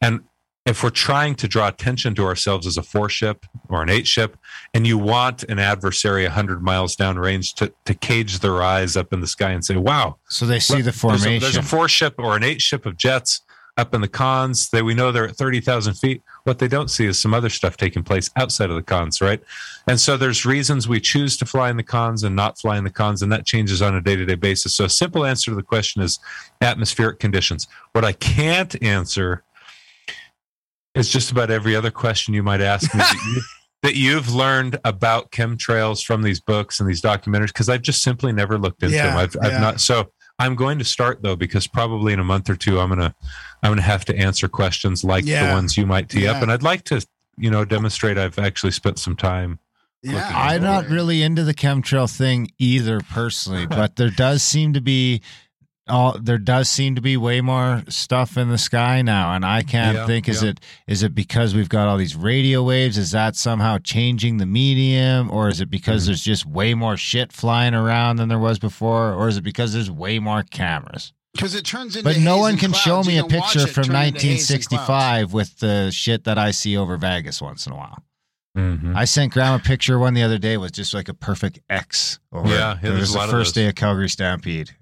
And 0.00 0.20
if 0.64 0.82
we're 0.82 0.90
trying 0.90 1.34
to 1.36 1.48
draw 1.48 1.68
attention 1.68 2.14
to 2.14 2.24
ourselves 2.24 2.66
as 2.66 2.76
a 2.78 2.82
four 2.82 3.10
ship 3.10 3.44
or 3.68 3.82
an 3.82 3.90
eight 3.90 4.06
ship, 4.06 4.38
and 4.72 4.86
you 4.86 4.96
want 4.96 5.42
an 5.44 5.58
adversary 5.58 6.24
100 6.24 6.62
miles 6.62 6.96
downrange 6.96 7.54
to, 7.56 7.72
to 7.84 7.94
cage 7.94 8.38
their 8.38 8.62
eyes 8.62 8.96
up 8.96 9.12
in 9.12 9.20
the 9.20 9.26
sky 9.26 9.50
and 9.50 9.64
say, 9.64 9.76
wow, 9.76 10.16
so 10.28 10.46
they 10.46 10.60
see 10.60 10.76
Look, 10.76 10.78
the 10.78 10.84
there's 10.84 10.96
a- 10.96 10.98
formation. 10.98 11.40
There's 11.40 11.56
a, 11.56 11.62
four 11.62 11.88
ship 11.88 12.14
or 12.18 12.36
an 12.36 12.42
eight 12.42 12.62
ship 12.62 12.86
of 12.86 12.96
jets 12.96 13.42
up 13.78 13.94
in 13.94 14.00
the 14.02 14.08
cons. 14.08 14.68
That 14.70 14.84
we 14.84 14.92
know 14.92 15.10
they're 15.12 15.28
at 15.28 15.36
thirty 15.36 15.60
thousand 15.60 15.94
feet. 15.94 16.22
What 16.44 16.58
they 16.58 16.68
don't 16.68 16.90
see 16.90 17.06
is 17.06 17.18
some 17.18 17.32
other 17.32 17.48
stuff 17.48 17.76
taking 17.76 18.02
place 18.02 18.28
outside 18.36 18.68
of 18.68 18.76
the 18.76 18.82
cons, 18.82 19.20
right? 19.22 19.40
And 19.86 19.98
so 19.98 20.16
there's 20.18 20.44
reasons 20.44 20.86
we 20.88 21.00
choose 21.00 21.36
to 21.38 21.46
fly 21.46 21.70
in 21.70 21.76
the 21.78 21.82
cons 21.82 22.24
and 22.24 22.36
not 22.36 22.58
fly 22.58 22.76
in 22.76 22.84
the 22.84 22.90
cons, 22.90 23.22
and 23.22 23.32
that 23.32 23.46
changes 23.46 23.80
on 23.80 23.94
a 23.94 24.00
day 24.02 24.16
to 24.16 24.26
day 24.26 24.34
basis. 24.34 24.74
So 24.74 24.84
a 24.84 24.90
simple 24.90 25.24
answer 25.24 25.50
to 25.50 25.54
the 25.54 25.62
question 25.62 26.02
is 26.02 26.18
atmospheric 26.60 27.18
conditions. 27.20 27.66
What 27.92 28.04
I 28.04 28.12
can't 28.12 28.80
answer 28.82 29.44
is 30.94 31.08
just 31.10 31.30
about 31.30 31.50
every 31.50 31.76
other 31.76 31.90
question 31.90 32.34
you 32.34 32.42
might 32.42 32.60
ask 32.60 32.92
me. 32.94 32.98
that 33.00 33.22
you- 33.34 33.42
That 33.84 33.94
you've 33.94 34.34
learned 34.34 34.80
about 34.84 35.30
chemtrails 35.30 36.04
from 36.04 36.22
these 36.22 36.40
books 36.40 36.80
and 36.80 36.88
these 36.88 37.00
documentaries, 37.00 37.46
because 37.46 37.68
I've 37.68 37.82
just 37.82 38.02
simply 38.02 38.32
never 38.32 38.58
looked 38.58 38.82
into 38.82 38.96
Yeah, 38.96 39.06
them. 39.06 39.16
I've, 39.16 39.36
I've 39.40 39.60
not. 39.60 39.80
So 39.80 40.10
I'm 40.38 40.54
going 40.54 40.78
to 40.78 40.84
start 40.84 41.22
though, 41.22 41.36
because 41.36 41.66
probably 41.66 42.12
in 42.12 42.20
a 42.20 42.24
month 42.24 42.48
or 42.48 42.56
two, 42.56 42.78
I'm 42.80 42.88
gonna 42.88 43.14
I'm 43.62 43.70
gonna 43.72 43.82
have 43.82 44.04
to 44.06 44.16
answer 44.16 44.48
questions 44.48 45.02
like 45.04 45.24
Yeah. 45.24 45.48
the 45.48 45.52
ones 45.54 45.76
you 45.76 45.86
might 45.86 46.08
tee 46.08 46.24
Yeah. 46.24 46.32
up, 46.32 46.42
and 46.42 46.50
I'd 46.52 46.62
like 46.62 46.84
to, 46.84 47.04
you 47.36 47.50
know, 47.50 47.64
demonstrate 47.64 48.16
I've 48.18 48.38
actually 48.38 48.72
spent 48.72 48.98
some 48.98 49.16
time. 49.16 49.58
Yeah, 50.02 50.30
I'm 50.32 50.62
not 50.62 50.88
really 50.88 51.22
into 51.22 51.42
the 51.42 51.54
chemtrail 51.54 52.08
thing 52.14 52.52
either 52.58 53.00
personally, 53.00 53.66
but 53.80 53.96
there 53.96 54.10
does 54.10 54.42
seem 54.44 54.72
to 54.74 54.80
be 54.80 55.22
all 55.88 56.16
there 56.20 56.38
does 56.38 56.68
seem 56.68 56.94
to 56.94 57.00
be 57.00 57.16
way 57.16 57.40
more 57.40 57.82
stuff 57.88 58.36
in 58.36 58.48
the 58.48 58.58
sky 58.58 59.02
now 59.02 59.34
and 59.34 59.44
I 59.44 59.62
can't 59.62 59.96
Yeah, 59.96 60.06
think 60.06 60.28
is 60.28 60.42
yeah. 60.42 60.50
it 60.50 60.60
is 60.86 61.02
it 61.02 61.14
because 61.14 61.54
we've 61.54 61.68
got 61.68 61.88
all 61.88 61.96
these 61.96 62.14
radio 62.16 62.62
waves 62.62 62.98
is 62.98 63.10
that 63.12 63.36
somehow 63.36 63.78
changing 63.78 64.36
the 64.38 64.46
medium 64.46 65.30
or 65.30 65.48
is 65.48 65.60
it 65.60 65.70
because 65.70 66.02
Mm-hmm. 66.02 66.10
there's 66.10 66.22
just 66.22 66.46
way 66.46 66.74
more 66.74 66.96
shit 66.96 67.32
flying 67.32 67.74
around 67.74 68.16
than 68.16 68.28
there 68.28 68.38
was 68.38 68.58
before 68.58 69.12
or 69.14 69.28
is 69.28 69.36
it 69.36 69.42
because 69.44 69.72
there's 69.72 69.90
way 69.90 70.18
more 70.18 70.42
cameras 70.42 71.12
because 71.34 71.54
it 71.54 71.64
turns 71.64 71.94
into. 71.96 72.04
but 72.08 72.18
no 72.18 72.38
one 72.38 72.56
can 72.56 72.72
show 72.72 73.02
me 73.02 73.16
You 73.16 73.24
a 73.24 73.28
picture 73.28 73.66
from 73.66 73.84
turn 73.84 73.94
into 73.96 74.26
haze 74.26 74.50
and 74.50 74.64
clouds. 74.68 74.78
1965 74.78 75.32
with 75.32 75.58
the 75.60 75.90
shit 75.90 76.24
that 76.24 76.38
I 76.38 76.50
see 76.50 76.76
over 76.76 76.96
Vegas 76.96 77.40
once 77.42 77.66
in 77.66 77.72
a 77.72 77.76
while 77.76 78.02
Mm-hmm. 78.56 78.96
I 78.96 79.04
sent 79.04 79.34
Graham 79.34 79.54
a 79.54 79.62
picture 79.62 80.00
one 80.00 80.14
the 80.14 80.22
other 80.24 80.38
day 80.38 80.56
with 80.56 80.72
just 80.72 80.92
like 80.92 81.08
a 81.08 81.14
perfect 81.14 81.60
X 81.70 82.18
over 82.32 82.48
Yeah, 82.48 82.72
it. 82.72 82.78
yeah, 82.82 82.90
it 82.90 82.98
was 82.98 83.12
the 83.12 83.20
first 83.28 83.54
day 83.54 83.68
of 83.68 83.76
Calgary 83.76 84.08
Stampede. 84.08 84.72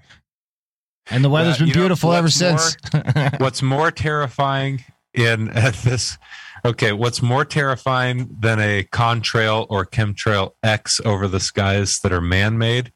And 1.10 1.24
the 1.24 1.30
weather's 1.30 1.58
been 1.58 1.68
you 1.68 1.74
know, 1.74 1.80
beautiful 1.80 2.12
ever 2.12 2.28
since. 2.28 2.76
what's 3.38 3.62
more 3.62 3.90
terrifying 3.90 4.84
in 5.14 5.48
uh, 5.56 5.72
this? 5.84 6.18
Okay, 6.64 6.92
what's 6.92 7.22
more 7.22 7.44
terrifying 7.44 8.34
than 8.40 8.58
a 8.58 8.84
contrail 8.84 9.66
or 9.70 9.86
chemtrail 9.86 10.52
X 10.62 11.00
over 11.04 11.28
the 11.28 11.40
skies 11.40 12.00
that 12.00 12.12
are 12.12 12.20
man-made 12.20 12.92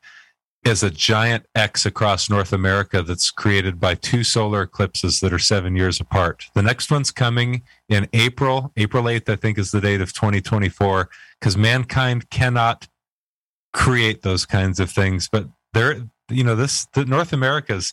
is 0.64 0.82
a 0.82 0.90
giant 0.90 1.46
X 1.54 1.86
across 1.86 2.28
North 2.28 2.52
America 2.52 3.02
that's 3.02 3.30
created 3.30 3.80
by 3.80 3.94
two 3.94 4.22
solar 4.22 4.62
eclipses 4.62 5.20
that 5.20 5.32
are 5.32 5.38
seven 5.38 5.74
years 5.74 6.00
apart. 6.00 6.46
The 6.54 6.62
next 6.62 6.90
one's 6.90 7.10
coming 7.10 7.62
in 7.88 8.08
April. 8.12 8.72
April 8.76 9.04
8th, 9.04 9.28
I 9.30 9.36
think, 9.36 9.58
is 9.58 9.70
the 9.70 9.80
date 9.80 10.00
of 10.00 10.12
2024, 10.12 11.08
because 11.38 11.56
mankind 11.56 12.28
cannot 12.28 12.88
create 13.72 14.22
those 14.22 14.44
kinds 14.44 14.80
of 14.80 14.90
things. 14.90 15.28
But 15.30 15.46
there, 15.72 16.08
you 16.31 16.44
know, 16.44 16.55
this 16.55 16.86
the 16.94 17.05
North 17.05 17.32
America's, 17.32 17.93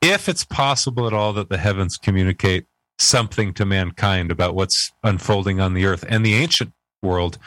if 0.00 0.28
it's 0.28 0.44
possible 0.44 1.06
at 1.06 1.12
all 1.12 1.32
that 1.34 1.48
the 1.48 1.58
heavens 1.58 1.96
communicate 1.96 2.66
something 2.98 3.54
to 3.54 3.64
mankind 3.64 4.30
about 4.30 4.54
what's 4.54 4.92
unfolding 5.04 5.60
on 5.60 5.74
the 5.74 5.86
earth, 5.86 6.04
and 6.08 6.24
the 6.24 6.34
ancient 6.34 6.72
world 7.02 7.38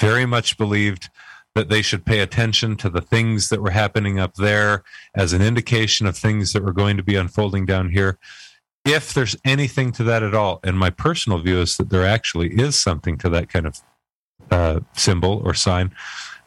very 0.00 0.26
much 0.26 0.56
believed 0.56 1.08
that 1.54 1.68
they 1.68 1.82
should 1.82 2.06
pay 2.06 2.20
attention 2.20 2.76
to 2.76 2.88
the 2.88 3.00
things 3.00 3.48
that 3.50 3.60
were 3.60 3.70
happening 3.70 4.18
up 4.18 4.34
there 4.34 4.82
as 5.14 5.32
an 5.32 5.42
indication 5.42 6.06
of 6.06 6.16
things 6.16 6.52
that 6.52 6.64
were 6.64 6.72
going 6.72 6.96
to 6.96 7.02
be 7.02 7.16
unfolding 7.16 7.66
down 7.66 7.90
here. 7.90 8.18
If 8.84 9.12
there's 9.12 9.36
anything 9.44 9.92
to 9.92 10.04
that 10.04 10.22
at 10.22 10.34
all, 10.34 10.60
and 10.64 10.78
my 10.78 10.90
personal 10.90 11.38
view 11.38 11.60
is 11.60 11.76
that 11.76 11.90
there 11.90 12.06
actually 12.06 12.58
is 12.58 12.74
something 12.80 13.18
to 13.18 13.28
that 13.28 13.48
kind 13.48 13.66
of 13.66 13.80
uh, 14.50 14.80
symbol 14.94 15.42
or 15.44 15.54
sign, 15.54 15.94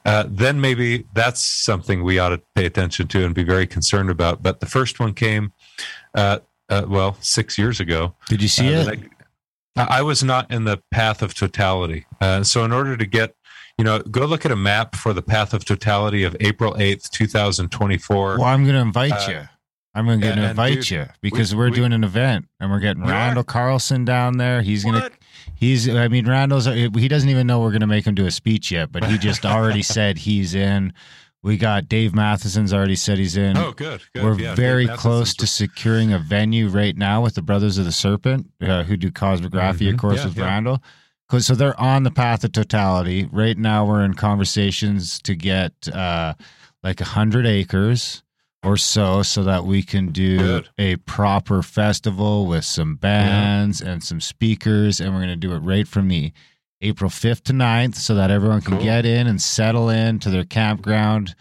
uh, 0.05 0.25
then 0.29 0.61
maybe 0.61 1.05
that's 1.13 1.41
something 1.41 2.03
we 2.03 2.19
ought 2.19 2.29
to 2.29 2.41
pay 2.55 2.65
attention 2.65 3.07
to 3.09 3.25
and 3.25 3.33
be 3.35 3.43
very 3.43 3.67
concerned 3.67 4.09
about. 4.09 4.43
But 4.43 4.59
the 4.59 4.65
first 4.67 4.99
one 4.99 5.13
came, 5.13 5.51
uh, 6.13 6.39
uh, 6.69 6.85
well, 6.87 7.17
six 7.21 7.57
years 7.57 7.79
ago. 7.79 8.15
Did 8.27 8.41
you 8.41 8.47
see 8.47 8.73
Uh, 8.73 8.87
it? 8.89 8.99
I 9.77 9.99
I 9.99 10.01
was 10.03 10.23
not 10.23 10.49
in 10.51 10.63
the 10.63 10.81
path 10.91 11.21
of 11.21 11.33
totality. 11.33 12.05
Uh, 12.21 12.43
so, 12.43 12.63
in 12.63 12.71
order 12.71 12.95
to 12.95 13.05
get, 13.05 13.35
you 13.77 13.83
know, 13.83 13.99
go 13.99 14.25
look 14.25 14.45
at 14.45 14.51
a 14.51 14.55
map 14.55 14.95
for 14.95 15.11
the 15.11 15.21
path 15.21 15.53
of 15.53 15.65
totality 15.65 16.23
of 16.23 16.33
April 16.39 16.73
8th, 16.75 17.09
2024. 17.09 18.37
well, 18.37 18.43
I'm 18.47 18.63
going 18.63 18.75
to 18.75 18.81
invite 18.81 19.27
you. 19.27 19.41
I'm 19.93 20.05
going 20.05 20.19
to 20.21 20.49
invite 20.49 20.73
dude, 20.75 20.89
you 20.91 21.05
because 21.21 21.53
we- 21.55 21.61
are 21.63 21.69
we- 21.69 21.75
doing 21.75 21.93
an 21.93 22.03
event 22.03 22.47
and 22.59 22.69
we're 22.71 22.79
getting 22.79 23.03
We? 23.03 23.11
Randall 23.11 23.43
Carlson 23.43 24.05
down 24.05 24.37
there. 24.37 24.61
He's 24.61 24.83
going 24.83 25.01
to? 25.01 25.11
He's, 25.53 25.87
I 25.87 26.07
mean, 26.07 26.27
Randall's, 26.27 26.65
he 26.65 27.07
doesn't 27.07 27.29
even 27.29 27.45
know 27.47 27.59
we're 27.59 27.69
going 27.71 27.81
to 27.81 27.87
make 27.87 28.05
him 28.07 28.15
do 28.15 28.25
a 28.25 28.31
speech 28.31 28.71
yet, 28.71 28.91
but 28.91 29.03
he 29.05 29.17
just 29.17 29.45
already 29.45 29.81
said 29.95 30.17
he's 30.17 30.55
in. 30.55 30.93
We 31.43 31.57
got 31.57 31.87
Dave 31.87 32.15
Matheson's 32.15 32.73
already 32.73 32.95
said 32.95 33.19
he's 33.19 33.37
in. 33.37 33.55
Oh, 33.55 33.71
good. 33.71 34.01
good. 34.13 34.23
We're 34.23 34.39
Yeah, 34.39 34.55
very 34.55 34.87
close 34.87 35.35
to 35.35 35.45
securing 35.45 36.11
a 36.11 36.17
venue 36.17 36.67
right 36.69 36.97
now 36.97 37.21
with 37.21 37.35
the 37.35 37.43
Brothers 37.43 37.77
of 37.77 37.85
the 37.85 37.91
Serpent, 37.91 38.49
uh, 38.61 38.81
who 38.83 38.97
do 38.97 39.11
cosmography, 39.11 39.87
of 39.89 39.95
Mhm. 39.95 39.99
course, 39.99 40.17
Yeah, 40.17 40.25
with 40.25 40.37
yeah. 40.37 40.45
Randall. 40.45 40.83
So 41.39 41.53
they're 41.53 41.79
on 41.79 42.03
the 42.03 42.11
path 42.11 42.43
of 42.43 42.51
totality. 42.51 43.27
Right 43.31 43.57
now, 43.57 43.85
we're 43.85 44.03
in 44.03 44.13
conversations 44.15 45.19
to 45.23 45.35
get 45.35 45.73
uh, 45.93 46.33
like 46.83 46.99
a 47.01 47.05
hundred 47.05 47.45
acres 47.45 48.23
or 48.65 48.77
so, 48.77 49.21
so 49.21 49.43
that 49.43 49.63
we 49.65 49.83
can 49.83 50.11
do 50.11 50.37
Good. 50.37 50.69
a 50.77 50.95
proper 50.97 51.61
festival 51.61 52.47
with 52.47 52.65
some 52.65 52.95
bands 52.95 53.81
and 53.81 54.03
some 54.03 54.19
speakers, 54.19 54.99
and 54.99 55.13
we're 55.13 55.19
going 55.19 55.29
to 55.29 55.35
do 55.35 55.53
it 55.53 55.59
right 55.59 55.87
from 55.87 56.07
the 56.07 56.31
April 56.81 57.09
5th 57.09 57.43
to 57.45 57.53
9th 57.53 57.95
so 57.95 58.15
that 58.15 58.31
everyone 58.31 58.61
can 58.61 58.75
Cool. 58.75 58.83
get 58.83 59.05
in 59.05 59.27
and 59.27 59.41
settle 59.41 59.89
in 59.89 60.19
to 60.19 60.29
their 60.29 60.43
campground 60.43 61.35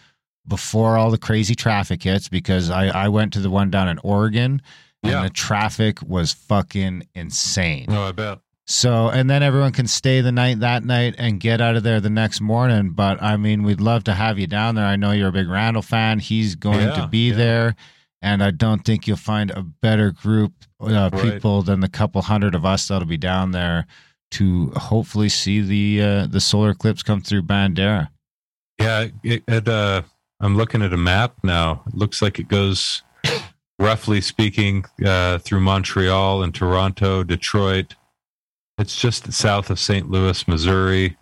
before 0.46 0.96
all 0.98 1.10
the 1.10 1.18
crazy 1.18 1.54
traffic 1.54 2.02
hits 2.02 2.28
because 2.28 2.70
I, 2.70 2.86
I 2.88 3.08
went 3.08 3.32
to 3.32 3.40
the 3.40 3.50
one 3.50 3.70
down 3.70 3.88
in 3.88 3.98
Oregon 4.04 4.60
and 5.02 5.12
Yeah. 5.12 5.22
the 5.22 5.30
traffic 5.30 6.00
was 6.02 6.32
fucking 6.32 7.08
insane. 7.14 7.86
Oh, 7.88 8.02
I 8.04 8.12
bet. 8.12 8.38
So, 8.66 9.08
and 9.10 9.28
then 9.28 9.42
everyone 9.42 9.72
can 9.72 9.86
stay 9.86 10.22
the 10.22 10.32
night 10.32 10.60
that 10.60 10.84
night 10.84 11.16
and 11.18 11.38
get 11.38 11.60
out 11.60 11.76
of 11.76 11.82
there 11.82 12.00
the 12.00 12.08
next 12.10 12.40
morning. 12.40 12.90
But 12.90 13.22
I 13.22 13.36
mean, 13.36 13.62
we'd 13.62 13.80
love 13.80 14.04
to 14.04 14.14
have 14.14 14.38
you 14.38 14.46
down 14.46 14.74
there. 14.74 14.86
I 14.86 14.96
know 14.96 15.10
you're 15.12 15.28
a 15.28 15.32
big 15.32 15.48
Randall 15.48 15.82
fan. 15.82 16.18
He's 16.18 16.54
going 16.54 16.80
Yeah, 16.88 16.94
to 17.02 17.06
be 17.06 17.30
yeah. 17.30 17.36
there. 17.36 17.76
And 18.22 18.42
I 18.42 18.52
don't 18.52 18.82
think 18.82 19.06
you'll 19.06 19.18
find 19.18 19.50
a 19.50 19.62
better 19.62 20.10
group 20.10 20.52
uh, 20.80 21.10
Right. 21.12 21.34
people 21.34 21.60
than 21.62 21.80
the 21.80 21.90
couple 21.90 22.22
hundred 22.22 22.54
of 22.54 22.64
us 22.64 22.88
that'll 22.88 23.06
be 23.06 23.18
down 23.18 23.50
there 23.50 23.86
to 24.30 24.70
hopefully 24.76 25.28
see 25.28 25.60
the 25.60 26.02
uh, 26.02 26.26
the 26.26 26.40
solar 26.40 26.70
eclipse 26.70 27.02
come 27.02 27.20
through 27.20 27.42
Bandera. 27.42 28.08
Yeah, 28.80 29.08
it, 29.22 29.42
it, 29.46 29.68
uh, 29.68 30.02
I'm 30.40 30.56
looking 30.56 30.80
at 30.82 30.92
a 30.94 30.96
map 30.96 31.34
now. 31.44 31.82
It 31.86 31.94
looks 31.94 32.22
like 32.22 32.38
it 32.38 32.48
goes, 32.48 33.02
roughly 33.78 34.22
speaking, 34.22 34.86
uh, 35.04 35.38
through 35.38 35.60
Montreal 35.60 36.42
and 36.42 36.54
Toronto, 36.54 37.22
Detroit, 37.24 37.94
It's 38.78 38.96
just 39.00 39.32
south 39.32 39.70
of 39.70 39.78
St. 39.78 40.10
Louis, 40.10 40.46
Missouri, 40.48 41.16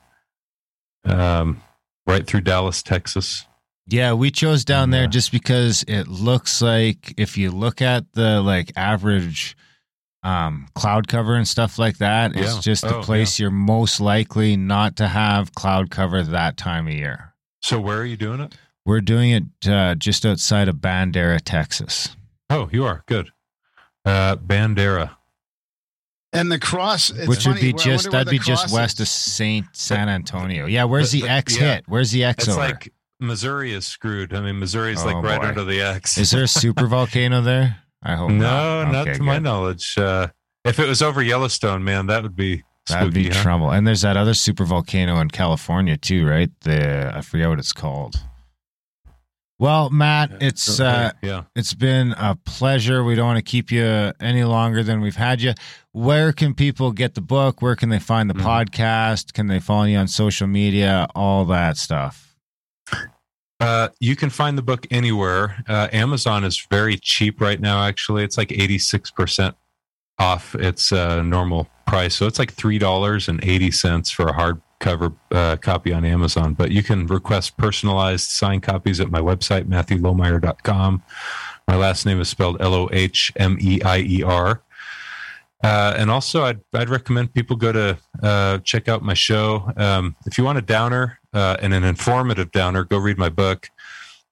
um, 1.05 1.63
right 2.07 2.27
through 2.27 2.41
Dallas, 2.43 2.83
Texas. 2.83 3.47
Yeah, 3.87 4.13
we 4.15 4.31
chose 4.31 4.65
down 4.65 4.91
there 4.91 5.07
just 5.07 5.33
because 5.33 5.85
it 5.89 6.07
looks 6.09 6.63
like 6.63 7.15
if 7.19 7.37
you 7.37 7.51
look 7.51 7.83
at 7.83 8.11
the 8.13 8.41
like 8.41 8.73
average 8.77 9.57
um 10.23 10.69
cloud 10.77 11.09
cover 11.09 11.35
and 11.35 11.47
stuff 11.49 11.79
like 11.81 11.99
that, 11.99 12.37
it's 12.37 12.59
just 12.61 12.83
the 12.83 12.99
Oh, 12.99 13.03
place 13.03 13.39
you're 13.41 13.51
most 13.51 14.01
likely 14.01 14.57
not 14.57 14.97
to 14.97 15.09
have 15.09 15.55
cloud 15.55 15.91
cover 15.91 16.23
that 16.23 16.57
time 16.57 16.87
of 16.87 16.95
year. 16.95 17.35
So 17.61 17.81
where 17.81 17.99
are 17.99 18.05
you 18.07 18.17
doing 18.17 18.41
it? 18.41 18.57
We're 18.87 19.01
doing 19.01 19.31
it 19.31 19.69
uh, 19.69 19.95
just 19.97 20.25
outside 20.25 20.69
of 20.69 20.77
Bandera, 20.77 21.41
Texas. 21.45 22.17
Oh, 22.51 22.69
you 22.73 22.85
are 22.85 23.03
good. 23.07 23.31
Uh, 24.05 24.37
Bandera. 24.37 25.17
And 26.35 26.51
the 26.51 26.59
cross, 26.59 27.11
it's 27.11 27.29
which 27.29 27.47
would 27.47 27.61
be 27.61 27.73
just 27.75 28.11
that'd 28.11 28.31
be 28.31 28.39
just 28.39 28.65
cross 28.65 28.73
west 28.73 29.01
of. 29.01 29.09
Saint 29.09 29.67
San 29.73 30.09
Antonio. 30.09 30.67
Yeah, 30.67 30.85
where's 30.85 31.11
The- 31.11 31.21
the, 31.23 31.27
the- 31.27 31.33
X 31.33 31.57
yeah. 31.59 31.75
hit? 31.75 31.85
Where's 31.89 32.11
the 32.11 32.25
X 32.25 32.45
It's 32.45 32.53
over? 32.57 32.61
like 32.61 32.93
Missouri 33.21 33.73
is 33.73 33.87
screwed. 33.87 34.33
I 34.35 34.41
mean, 34.41 34.59
Missouri's 34.59 35.03
Oh, 35.03 35.07
like 35.07 35.17
right 35.23 35.41
boy. 35.41 35.49
under 35.49 35.65
the 35.65 35.81
X. 35.83 36.17
Is 36.19 36.31
there 36.31 36.43
a 36.45 36.49
super 36.63 36.87
volcano 36.87 37.41
there? 37.43 37.77
I 38.03 38.17
hope 38.17 38.31
no, 38.31 38.83
not. 38.85 38.93
not 38.93 39.09
Okay, 39.09 39.19
to 39.19 39.23
my 39.23 39.39
knowledge. 39.39 39.97
Uh, 39.97 40.29
if 40.65 40.79
it 40.81 40.89
was 40.89 41.03
over 41.03 41.23
Yellowstone, 41.23 41.85
man, 41.85 42.07
that 42.07 42.23
would 42.23 42.35
be 42.37 42.63
That'd 42.89 43.15
be 43.15 43.29
huh? 43.29 43.43
trouble. 43.43 43.71
And 43.71 43.87
there's 43.87 44.01
that 44.03 44.17
other 44.17 44.35
super 44.35 44.65
volcano 44.65 45.21
in 45.21 45.29
California 45.29 45.97
too, 45.97 46.27
right? 46.27 46.51
The 46.63 47.13
I 47.15 47.21
forget 47.21 47.49
what 47.49 47.59
it's 47.61 47.73
called. 47.73 48.17
Well, 49.63 49.91
Matt, 49.91 50.39
it's 50.43 50.81
uh 50.81 51.13
yeah. 51.23 51.45
it's 51.55 51.73
been 51.73 52.17
a 52.19 52.35
pleasure. 52.35 53.05
We 53.05 53.15
don't 53.15 53.27
want 53.27 53.37
to 53.39 53.49
keep 53.49 53.71
you 53.71 54.13
any 54.19 54.43
longer 54.43 54.83
than 54.83 55.01
we've 55.01 55.15
had 55.15 55.41
you. 55.41 55.53
Where 55.93 56.33
can 56.33 56.53
people 56.53 56.91
get 56.91 57.15
the 57.15 57.21
book? 57.21 57.63
Where 57.63 57.77
can 57.77 57.89
they 57.89 58.01
find 58.01 58.29
the 58.29 58.35
Mhm. 58.35 58.43
podcast? 58.43 59.35
Can 59.35 59.47
they 59.47 59.61
follow 59.61 59.85
you 59.85 59.99
on 59.99 60.09
social 60.09 60.49
media? 60.49 61.07
All 61.15 61.45
that 61.45 61.77
stuff. 61.77 62.35
Uh, 63.61 63.91
you 64.01 64.17
can 64.17 64.31
find 64.31 64.59
the 64.59 64.63
book 64.63 64.85
anywhere. 64.91 65.63
Uh, 65.69 65.87
Amazon 65.93 66.43
is 66.43 66.67
very 66.69 66.97
cheap 66.97 67.41
right 67.41 67.61
now. 67.61 67.85
Actually, 67.85 68.25
it's 68.25 68.37
like 68.37 68.51
eighty 68.51 68.81
six 68.81 69.13
percent 69.13 69.55
off 70.19 70.57
its 70.57 70.91
uh, 70.91 71.23
normal 71.23 71.69
price. 71.87 72.17
So 72.17 72.27
it's 72.27 72.41
like 72.41 72.53
three 72.53 72.79
dollars 72.79 73.29
and 73.29 73.39
eighty 73.45 73.71
cents 73.71 74.11
for 74.11 74.27
a 74.27 74.33
hardcover 74.83 75.15
uh, 75.31 75.57
copy 75.57 75.93
on 75.93 76.05
Amazon. 76.05 76.55
But 76.55 76.71
you 76.71 76.83
can 76.83 77.07
request 77.07 77.57
personalized 77.57 78.29
signed 78.29 78.63
copies 78.63 79.01
at 79.01 79.11
my 79.11 79.21
website 79.21 79.65
matthewlohmeier.com. 79.65 81.03
My 81.69 81.77
last 81.77 82.07
name 82.07 82.21
is 82.21 82.29
spelled 82.29 82.61
L 82.61 82.75
O 82.75 82.89
H 82.93 83.33
M 83.37 83.57
E 83.61 83.81
I 83.83 83.99
E 83.99 84.23
R. 84.23 84.63
Uh, 85.63 85.95
and 85.97 86.11
also, 86.11 86.43
I'd, 86.43 86.61
I'd 86.75 86.89
recommend 86.89 87.35
people 87.35 87.55
go 87.55 87.71
to 87.71 87.99
uh, 88.21 88.59
check 88.59 88.89
out 88.89 89.03
my 89.03 89.15
show. 89.15 89.71
Um, 89.77 90.17
if 90.27 90.37
you 90.37 90.43
want 90.43 90.59
a 90.59 90.63
downer 90.63 91.21
uh, 91.33 91.57
and 91.63 91.73
an 91.73 91.85
informative 91.85 92.51
downer, 92.51 92.83
go 92.83 92.99
read 92.99 93.17
my 93.17 93.29
book. 93.29 93.71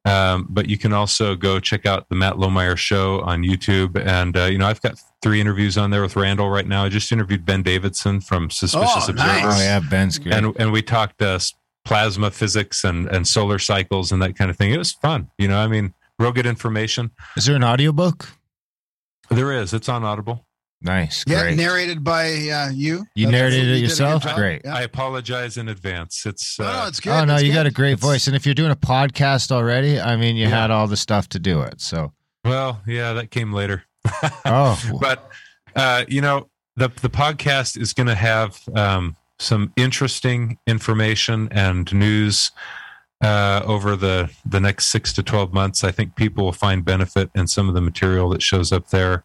Um, 0.07 0.47
but 0.49 0.69
you 0.69 0.79
can 0.79 0.93
also 0.95 1.37
go 1.37 1.61
check 1.61 1.85
out 1.85 2.09
the 2.09 2.15
Matt 2.17 2.35
Lohmeier 2.35 2.77
show 2.77 3.21
on 3.21 3.43
YouTube. 3.43 4.03
And, 4.03 4.37
uh, 4.37 4.45
you 4.45 4.57
know, 4.57 4.67
I've 4.67 4.81
got 4.81 4.95
three 5.23 5.41
interviews 5.41 5.77
on 5.77 5.91
there 5.91 6.01
with 6.01 6.17
Randall 6.17 6.49
right 6.49 6.67
now. 6.67 6.85
I 6.85 6.89
just 6.89 7.13
interviewed 7.13 7.45
Ben 7.45 7.63
Davidson 7.63 8.21
from 8.23 8.49
Suspicious 8.49 8.89
Oh, 9.09 9.11
Observer. 9.11 9.19
nice. 9.19 9.45
Oh 9.45 9.63
yeah, 9.63 9.81
Ben's 9.81 10.19
great. 10.19 10.35
And, 10.35 10.57
and 10.59 10.73
we 10.73 10.81
talked 10.81 11.21
uh, 11.21 11.39
plasma 11.85 12.31
physics 12.31 12.83
and, 12.83 13.09
and 13.09 13.29
solar 13.29 13.59
cycles 13.59 14.11
and 14.11 14.23
that 14.23 14.37
kind 14.37 14.51
of 14.51 14.57
thing. 14.57 14.73
It 14.73 14.79
was 14.79 14.93
fun. 14.93 15.31
You 15.37 15.49
know, 15.49 15.59
I 15.59 15.67
mean, 15.67 15.93
real 16.19 16.33
good 16.33 16.47
information. 16.47 17.11
Is 17.37 17.45
there 17.45 17.57
an 17.57 17.65
audiobook? 17.65 18.29
There 19.31 19.53
is. 19.53 19.75
It's 19.75 19.89
on 19.89 20.03
Audible. 20.03 20.47
Nice. 20.83 21.25
Yeah, 21.27 21.43
Great. 21.43 21.57
narrated 21.59 22.03
by 22.03 22.31
uh, 22.49 22.71
you. 22.73 23.05
You 23.15 23.27
That's- 23.27 23.31
narrated 23.31 23.59
it 23.59 23.61
you 23.61 23.65
did 23.67 23.73
a 23.73 23.81
good 23.81 23.89
yourself? 23.91 24.35
Great. 24.35 24.63
Yeah. 24.65 24.75
I 24.77 24.81
apologize 24.83 25.57
in 25.59 25.69
advance. 25.69 26.25
It's 26.25 26.59
No, 26.59 26.65
no, 26.65 26.73
uh, 26.85 26.89
it's 26.89 27.01
good. 27.01 27.11
oh 27.13 27.25
no, 27.27 27.35
it's 27.35 27.45
you 27.45 27.53
got 27.53 27.67
a 27.67 27.71
great 27.71 27.93
It's- 27.93 28.01
voice. 28.07 28.27
And 28.27 28.35
if 28.35 28.47
you're 28.47 28.55
doing 28.55 28.71
a 28.71 28.77
podcast 28.77 29.53
already, 29.53 30.01
I 30.01 30.17
mean 30.17 30.37
you 30.37 30.45
Yeah. 30.49 30.61
had 30.61 30.71
all 30.71 30.87
the 30.87 30.97
stuff 30.97 31.29
to 31.31 31.39
do 31.39 31.61
it. 31.63 31.81
So 31.81 32.13
well, 32.45 32.81
yeah, 32.87 33.13
that 33.13 33.31
came 33.31 33.53
later. 33.53 33.85
Oh 34.47 34.81
but 35.01 35.29
uh, 35.77 36.05
you 36.09 36.21
know 36.23 36.49
the 36.77 36.89
the 37.03 37.11
podcast 37.11 37.77
is 37.79 37.93
going 37.93 38.07
to 38.07 38.15
have 38.15 38.59
um, 38.75 39.17
some 39.39 39.73
interesting 39.77 40.59
information 40.67 41.49
and 41.53 41.93
news 41.93 42.51
uh, 43.23 43.61
over 43.67 43.97
the 43.97 44.31
the 44.47 44.61
next 44.61 44.87
six 44.87 45.13
to 45.13 45.23
twelve 45.23 45.53
months. 45.53 45.85
I 45.85 45.91
think 45.93 46.17
people 46.17 46.45
will 46.47 46.53
find 46.53 46.83
benefit 46.85 47.29
in 47.35 47.47
some 47.49 47.69
of 47.69 47.75
the 47.75 47.83
material 47.83 48.31
that 48.31 48.41
shows 48.43 48.73
up 48.73 48.89
there. 48.89 49.25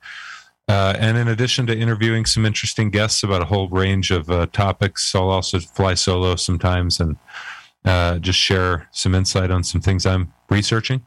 Uh, 0.67 0.95
and 0.97 1.17
in 1.17 1.27
addition 1.27 1.67
to 1.67 1.77
interviewing 1.77 2.25
some 2.25 2.45
interesting 2.45 2.89
guests 2.89 3.21
about 3.21 3.41
a 3.41 3.45
whole 3.45 3.69
range 3.69 4.09
of 4.09 4.29
uh, 4.29 4.47
topics, 4.47 5.13
I'll 5.13 5.29
also 5.29 5.59
fly 5.59 5.93
solo 5.93 6.35
sometimes 6.35 6.99
and 6.99 7.17
uh, 7.85 8.17
just 8.17 8.39
share 8.39 8.87
some 8.91 9.13
insight 9.13 9.51
on 9.51 9.63
some 9.63 9.79
things 9.79 10.05
I'm 10.05 10.33
researching. 10.49 11.05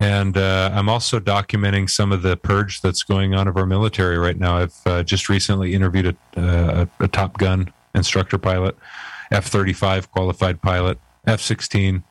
And 0.00 0.36
uh, 0.36 0.70
I'm 0.72 0.88
also 0.88 1.20
documenting 1.20 1.88
some 1.88 2.10
of 2.10 2.22
the 2.22 2.36
purge 2.36 2.80
that's 2.80 3.02
going 3.02 3.34
on 3.34 3.48
of 3.48 3.56
our 3.56 3.66
military 3.66 4.18
right 4.18 4.38
now. 4.38 4.56
I've 4.56 4.80
uh, 4.86 5.02
just 5.02 5.28
recently 5.28 5.74
interviewed 5.74 6.16
a, 6.36 6.40
uh, 6.40 6.86
a 7.00 7.08
Top 7.08 7.38
Gun 7.38 7.72
instructor 7.94 8.38
pilot, 8.38 8.76
F 9.30 9.46
35 9.46 10.10
qualified 10.10 10.60
pilot, 10.62 10.98
F 11.26 11.40
16 11.40 12.02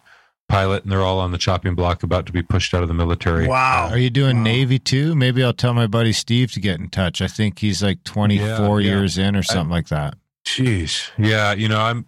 pilot, 0.49 0.84
and 0.84 0.91
they're 0.91 1.02
all 1.02 1.20
on 1.20 1.32
the 1.32 1.38
chopping 1.38 1.74
block 1.76 2.03
about 2.03 2.26
to 2.28 2.32
be 2.32 2.44
pushed 2.44 2.74
out 2.74 2.82
of 2.84 2.88
the 2.88 2.94
military. 2.94 3.48
Wow. 3.48 3.88
Are 3.90 3.98
you 3.98 4.10
doing 4.10 4.38
Wow. 4.38 4.44
Navy 4.44 4.80
too? 4.80 5.15
Maybe 5.15 5.44
I'll 5.44 5.53
tell 5.53 5.74
my 5.74 5.88
buddy 5.88 6.11
Steve 6.14 6.52
to 6.53 6.60
get 6.60 6.80
in 6.80 6.90
touch. 6.90 7.22
I 7.22 7.28
think 7.28 7.60
he's 7.60 7.82
like 7.82 8.03
24 8.03 8.45
Yeah, 8.45 8.60
yeah. 8.91 8.95
years 8.98 9.18
in 9.18 9.36
or 9.36 9.44
something 9.44 9.72
like 9.72 9.88
that. 9.88 10.15
Jeez. 10.45 11.10
Yeah, 11.18 11.53
you 11.53 11.68
know, 11.70 11.80
I'm 11.80 12.07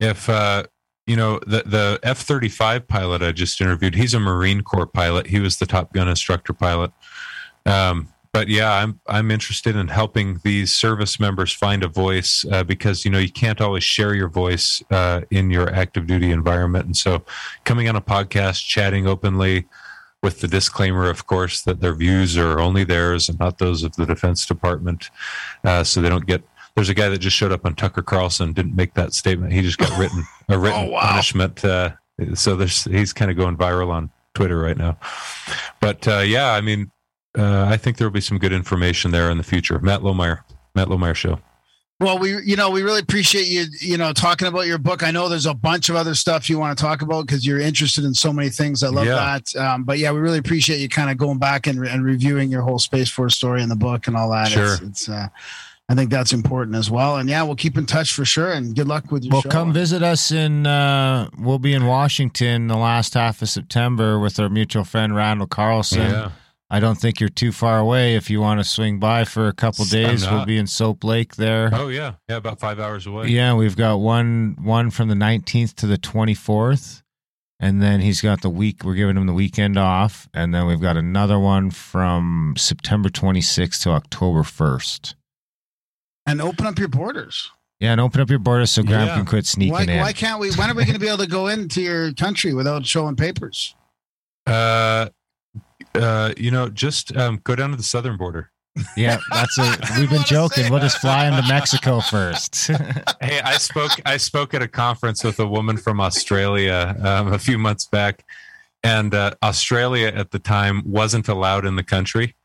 if 0.00 0.28
uh 0.28 0.64
you 1.06 1.16
know 1.16 1.38
the 1.46 1.62
the 1.66 1.98
F 2.02 2.18
thirty 2.18 2.48
five 2.48 2.86
pilot 2.88 3.22
I 3.22 3.32
just 3.32 3.60
interviewed, 3.60 3.94
he's 3.94 4.14
a 4.14 4.20
Marine 4.20 4.62
Corps 4.62 4.86
pilot. 4.86 5.26
He 5.26 5.38
was 5.40 5.58
the 5.58 5.66
Top 5.66 5.92
Gun 5.92 6.08
instructor 6.08 6.52
pilot. 6.52 6.90
Um, 7.66 8.08
but 8.32 8.48
yeah, 8.48 8.72
I'm 8.72 9.00
I'm 9.06 9.30
interested 9.30 9.76
in 9.76 9.88
helping 9.88 10.40
these 10.44 10.74
service 10.74 11.18
members 11.18 11.52
find 11.52 11.82
a 11.82 11.88
voice 11.88 12.44
uh, 12.52 12.64
because 12.64 13.04
you 13.04 13.10
know 13.10 13.18
you 13.18 13.30
can't 13.30 13.60
always 13.60 13.84
share 13.84 14.14
your 14.14 14.28
voice 14.28 14.82
uh, 14.90 15.22
in 15.30 15.50
your 15.50 15.72
active 15.74 16.06
duty 16.06 16.30
environment, 16.30 16.86
and 16.86 16.96
so 16.96 17.24
coming 17.64 17.88
on 17.88 17.96
a 17.96 18.00
podcast, 18.00 18.66
chatting 18.66 19.06
openly, 19.06 19.66
with 20.22 20.40
the 20.40 20.48
disclaimer, 20.48 21.08
of 21.08 21.26
course, 21.26 21.62
that 21.62 21.80
their 21.80 21.94
views 21.94 22.36
are 22.36 22.58
only 22.60 22.84
theirs 22.84 23.28
and 23.28 23.38
not 23.38 23.58
those 23.58 23.82
of 23.82 23.94
the 23.96 24.04
Defense 24.06 24.44
Department, 24.46 25.10
uh, 25.64 25.84
so 25.84 26.00
they 26.00 26.08
don't 26.08 26.26
get. 26.26 26.42
There's 26.74 26.88
a 26.88 26.94
guy 26.94 27.08
that 27.08 27.18
just 27.18 27.36
showed 27.36 27.50
up 27.52 27.64
on 27.66 27.74
Tucker 27.74 28.02
Carlson, 28.02 28.52
didn't 28.52 28.76
make 28.76 28.94
that 28.94 29.12
statement. 29.12 29.52
He 29.52 29.62
just 29.62 29.78
got 29.78 29.98
written 29.98 30.24
a 30.48 30.58
written 30.58 30.88
Oh, 30.88 30.90
wow. 30.92 31.00
punishment. 31.00 31.64
Uh, 31.64 31.90
so 32.34 32.54
there's 32.56 32.84
he's 32.84 33.12
kind 33.12 33.30
of 33.30 33.36
going 33.36 33.56
viral 33.56 33.90
on 33.90 34.10
Twitter 34.34 34.58
right 34.58 34.76
now. 34.76 34.96
But 35.80 36.06
uh, 36.06 36.18
yeah, 36.20 36.52
I 36.52 36.60
mean, 36.60 36.90
uh, 37.36 37.66
I 37.68 37.76
think 37.76 37.96
there 37.96 38.06
will 38.06 38.12
be 38.12 38.20
some 38.20 38.38
good 38.38 38.52
information 38.52 39.10
there 39.10 39.30
in 39.30 39.38
the 39.38 39.44
future. 39.44 39.78
Matt 39.78 40.00
Lohmeier, 40.00 40.40
Matt 40.74 40.88
Lohmeier 40.88 41.14
show. 41.14 41.40
Well, 42.00 42.18
we 42.20 42.40
you 42.44 42.54
know 42.54 42.70
we 42.70 42.82
really 42.82 43.00
appreciate 43.00 43.48
you 43.48 43.66
you 43.80 43.96
know 43.96 44.12
talking 44.12 44.46
about 44.46 44.66
your 44.66 44.78
book. 44.78 45.02
I 45.02 45.10
know 45.10 45.28
there's 45.28 45.46
a 45.46 45.54
bunch 45.54 45.88
of 45.88 45.96
other 45.96 46.14
stuff 46.14 46.48
you 46.48 46.56
want 46.56 46.78
to 46.78 46.80
talk 46.82 47.02
about 47.02 47.26
because 47.26 47.44
you're 47.44 47.58
interested 47.58 48.04
in 48.04 48.14
so 48.14 48.32
many 48.32 48.50
things. 48.50 48.84
I 48.84 48.88
love 48.88 49.06
Yeah. 49.06 49.40
that. 49.42 49.56
Um, 49.56 49.82
but 49.82 49.98
yeah, 49.98 50.12
we 50.12 50.20
really 50.20 50.38
appreciate 50.38 50.78
you 50.78 50.88
kind 50.88 51.10
of 51.10 51.16
going 51.16 51.38
back 51.38 51.66
and, 51.66 51.84
and 51.84 52.04
reviewing 52.04 52.50
your 52.52 52.62
whole 52.62 52.78
Space 52.78 53.10
Force 53.10 53.34
story 53.34 53.62
in 53.62 53.68
the 53.68 53.74
book 53.76 54.06
and 54.06 54.16
all 54.16 54.30
that. 54.30 54.46
Sure. 54.46 54.74
It's, 54.74 54.80
it's 54.82 55.08
uh, 55.08 55.26
I 55.88 55.94
think 55.96 56.10
that's 56.10 56.32
important 56.32 56.76
as 56.76 56.88
well. 56.88 57.16
And 57.16 57.28
yeah, 57.28 57.42
we'll 57.42 57.56
keep 57.56 57.76
in 57.76 57.86
touch 57.86 58.12
for 58.12 58.24
sure. 58.24 58.52
And 58.52 58.76
good 58.76 58.86
luck 58.86 59.10
with 59.10 59.24
your 59.24 59.30
show. 59.32 59.34
Well, 59.36 59.42
show. 59.42 59.48
come 59.48 59.72
visit 59.72 60.02
us 60.04 60.30
in. 60.30 60.66
Uh, 60.68 61.30
we'll 61.36 61.58
be 61.58 61.72
in 61.72 61.86
Washington 61.86 62.68
the 62.68 62.76
last 62.76 63.14
half 63.14 63.42
of 63.42 63.48
September 63.48 64.20
with 64.20 64.38
our 64.38 64.48
mutual 64.50 64.84
friend 64.84 65.16
Randall 65.16 65.46
Carlson. 65.48 66.02
Yeah, 66.02 66.30
I 66.70 66.80
don't 66.80 66.96
think 66.96 67.18
you're 67.18 67.30
too 67.30 67.50
far 67.52 67.78
away. 67.78 68.14
If 68.14 68.28
you 68.28 68.40
want 68.40 68.60
to 68.60 68.64
swing 68.64 68.98
by 68.98 69.24
for 69.24 69.48
a 69.48 69.52
couple 69.54 69.84
I'm 69.84 69.88
days, 69.90 70.28
we'll 70.30 70.44
be 70.44 70.58
in 70.58 70.66
Soap 70.66 71.02
Lake 71.02 71.36
there. 71.36 71.70
Oh 71.72 71.88
yeah, 71.88 72.14
yeah, 72.28 72.36
about 72.36 72.60
five 72.60 72.78
hours 72.78 73.06
away. 73.06 73.28
Yeah, 73.28 73.54
we've 73.54 73.76
got 73.76 73.96
one 74.00 74.56
one 74.60 74.90
from 74.90 75.08
the 75.08 75.14
19th 75.14 75.74
to 75.76 75.86
the 75.86 75.96
24th. 75.98 77.02
And 77.60 77.82
then 77.82 78.00
he's 78.00 78.20
got 78.20 78.40
the 78.42 78.50
week, 78.50 78.84
we're 78.84 78.94
giving 78.94 79.16
him 79.16 79.26
the 79.26 79.32
weekend 79.32 79.76
off. 79.76 80.28
And 80.32 80.54
then 80.54 80.66
we've 80.66 80.80
got 80.80 80.96
another 80.96 81.40
one 81.40 81.70
from 81.72 82.54
September 82.56 83.08
26th 83.08 83.82
to 83.82 83.90
October 83.90 84.42
1st. 84.44 85.14
and 86.24 86.40
open 86.40 86.66
up 86.66 86.78
your 86.78 86.86
borders. 86.86 87.50
Yeah, 87.80 87.92
and 87.92 88.00
open 88.00 88.20
up 88.20 88.28
your 88.30 88.38
borders 88.38 88.70
so 88.70 88.82
Graham 88.84 89.06
Yeah. 89.08 89.16
can 89.16 89.24
quit 89.26 89.44
sneaking 89.46 89.72
Why, 89.72 89.82
in. 89.84 89.98
why 90.00 90.12
can't 90.12 90.38
we? 90.38 90.52
When 90.52 90.70
are 90.70 90.74
we 90.74 90.84
going 90.84 90.94
to 90.94 91.00
be 91.00 91.08
able 91.08 91.18
to 91.24 91.26
go 91.26 91.46
into 91.48 91.80
your 91.80 92.12
country 92.12 92.52
without 92.54 92.86
showing 92.86 93.16
papers? 93.16 93.74
Uh, 94.46 95.08
uh, 95.94 96.32
you 96.36 96.50
know, 96.50 96.68
just 96.68 97.16
um, 97.16 97.40
go 97.44 97.54
down 97.54 97.70
to 97.70 97.76
the 97.76 97.82
southern 97.82 98.16
border. 98.16 98.50
Yeah, 98.96 99.18
that's 99.32 99.58
a. 99.58 99.76
We've 99.98 100.10
been 100.10 100.24
joking. 100.24 100.70
We'll 100.70 100.80
just 100.80 100.98
fly 100.98 101.26
into 101.26 101.46
Mexico 101.48 102.00
first. 102.10 102.70
Hey, 103.20 103.40
I 103.40 103.58
spoke. 103.58 103.90
I 104.06 104.16
spoke 104.16 104.54
at 104.54 104.62
a 104.62 104.68
conference 104.68 105.24
with 105.24 105.40
a 105.40 105.46
woman 105.46 105.76
from 105.76 106.00
Australia 106.00 106.96
um, 107.02 107.32
a 107.32 107.38
few 107.38 107.58
months 107.58 107.84
back, 107.84 108.24
and 108.84 109.12
uh, 109.12 109.32
Australia 109.42 110.06
at 110.06 110.30
the 110.30 110.38
time 110.38 110.82
wasn't 110.86 111.28
allowed 111.28 111.66
in 111.66 111.74
the 111.76 111.82
country. 111.82 112.36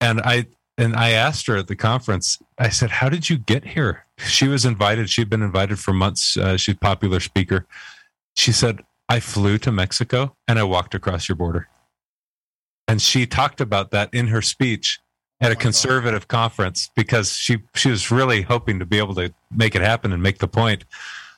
And 0.00 0.20
I, 0.22 0.46
and 0.78 0.96
I 0.96 1.10
asked 1.10 1.46
her 1.46 1.56
at 1.56 1.68
the 1.68 1.76
conference, 1.76 2.38
I 2.58 2.70
said, 2.70 2.90
How 2.90 3.08
did 3.08 3.28
you 3.28 3.38
get 3.38 3.64
here? 3.64 4.06
She 4.18 4.48
was 4.48 4.64
invited. 4.64 5.10
She'd 5.10 5.30
been 5.30 5.42
invited 5.42 5.78
for 5.78 5.92
months. 5.92 6.36
Uh, 6.36 6.56
she's 6.56 6.74
a 6.74 6.78
popular 6.78 7.20
speaker. 7.20 7.66
She 8.34 8.52
said, 8.52 8.82
I 9.08 9.20
flew 9.20 9.58
to 9.58 9.70
Mexico 9.70 10.36
and 10.48 10.58
I 10.58 10.64
walked 10.64 10.94
across 10.94 11.28
your 11.28 11.36
border. 11.36 11.68
And 12.88 13.02
she 13.02 13.26
talked 13.26 13.60
about 13.60 13.90
that 13.90 14.12
in 14.12 14.28
her 14.28 14.40
speech 14.42 15.00
at 15.40 15.52
a 15.52 15.56
conservative 15.56 16.28
conference 16.28 16.88
because 16.96 17.32
she 17.32 17.58
she 17.74 17.90
was 17.90 18.10
really 18.10 18.42
hoping 18.42 18.78
to 18.78 18.86
be 18.86 18.98
able 18.98 19.14
to 19.16 19.32
make 19.50 19.74
it 19.74 19.82
happen 19.82 20.12
and 20.12 20.22
make 20.22 20.38
the 20.38 20.48
point. 20.48 20.84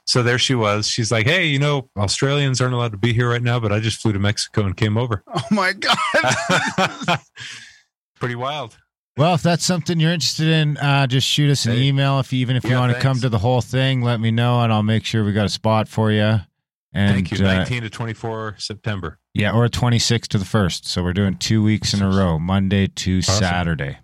So 0.07 0.23
there 0.23 0.39
she 0.39 0.55
was. 0.55 0.87
She's 0.89 1.11
like, 1.11 1.27
"Hey, 1.27 1.47
you 1.47 1.59
know, 1.59 1.91
Australians 1.97 2.61
aren't 2.61 2.75
allowed 2.75 2.93
to 2.93 2.99
be 2.99 3.13
here 3.13 3.29
right 3.31 3.43
now, 3.43 3.59
but 3.61 3.73
I 3.73 3.81
just 3.81 4.01
flew 4.01 4.13
to 4.13 4.19
Mexico 4.19 4.63
and 4.65 4.77
came 4.77 4.97
over." 4.97 5.23
Oh 5.35 5.43
my 5.51 5.73
god. 5.73 7.19
Pretty 8.21 8.35
wild. 8.35 8.77
Well, 9.17 9.35
if 9.35 9.43
that's 9.43 9.65
something 9.65 9.99
you're 9.99 10.13
interested 10.13 10.47
in, 10.49 10.77
uh, 10.77 11.07
just 11.09 11.27
shoot 11.27 11.51
us 11.51 11.67
an 11.67 11.73
Hey. 11.73 11.83
email. 11.89 12.21
If 12.21 12.33
you, 12.33 12.39
even 12.41 12.57
if 12.57 12.65
you 12.65 12.71
Yeah, 12.71 12.79
want 12.79 12.93
to 12.95 13.01
come 13.01 13.19
to 13.21 13.29
the 13.29 13.39
whole 13.39 13.61
thing, 13.61 14.01
let 14.01 14.21
me 14.21 14.31
know, 14.31 14.61
and 14.63 14.73
I'll 14.73 14.83
make 14.85 15.05
sure 15.05 15.25
we 15.25 15.33
got 15.33 15.45
a 15.47 15.49
spot 15.51 15.89
for 15.89 16.13
you. 16.13 16.41
And 16.99 17.15
Thank 17.15 17.31
you. 17.39 17.47
uh, 17.47 17.55
19 17.55 17.83
to 17.83 17.91
24 17.91 18.57
September. 18.59 19.21
yeah, 19.33 19.53
or 19.53 19.69
26 19.69 20.27
to 20.29 20.39
the 20.39 20.45
first. 20.45 20.85
So 20.89 21.05
we're 21.05 21.13
doing 21.13 21.37
two 21.37 21.63
weeks 21.63 21.95
in 21.95 22.03
a 22.03 22.09
row, 22.09 22.41
Monday 22.41 22.89
to 22.89 23.19
Awesome. 23.19 23.35
Saturday. 23.37 23.99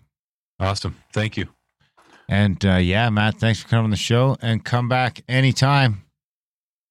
Awesome. 0.60 0.96
Thank 1.12 1.36
you. 1.36 1.48
And 2.28 2.64
uh, 2.64 2.76
yeah, 2.76 3.10
Matt, 3.10 3.38
thanks 3.40 3.60
for 3.60 3.66
coming 3.68 3.84
on 3.86 3.90
the 3.90 3.96
show, 3.96 4.36
and 4.40 4.64
come 4.64 4.88
back 4.88 5.22
anytime. 5.28 6.04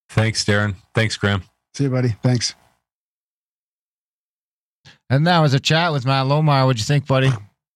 Thanks, 0.09 0.43
Darren. 0.43 0.75
Thanks, 0.93 1.15
Graham. 1.15 1.43
See 1.73 1.85
you, 1.85 1.89
buddy. 1.89 2.15
Thanks. 2.21 2.53
And 5.09 5.25
that 5.27 5.39
was 5.39 5.53
a 5.53 5.59
chat 5.59 5.93
with 5.93 6.05
Matt 6.05 6.25
Lohmeier. 6.25 6.65
What'd 6.65 6.79
you 6.79 6.85
think, 6.85 7.07
buddy? 7.07 7.29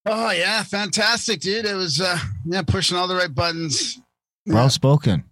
Oh 0.05 0.31
yeah, 0.31 0.63
fantastic, 0.63 1.39
dude. 1.39 1.65
It 1.65 1.75
was 1.75 2.01
uh 2.01 2.17
yeah, 2.45 2.61
pushing 2.61 2.97
all 2.97 3.07
the 3.07 3.15
right 3.15 3.33
buttons. 3.33 3.99
Well 4.45 4.69
spoken. 4.69 5.23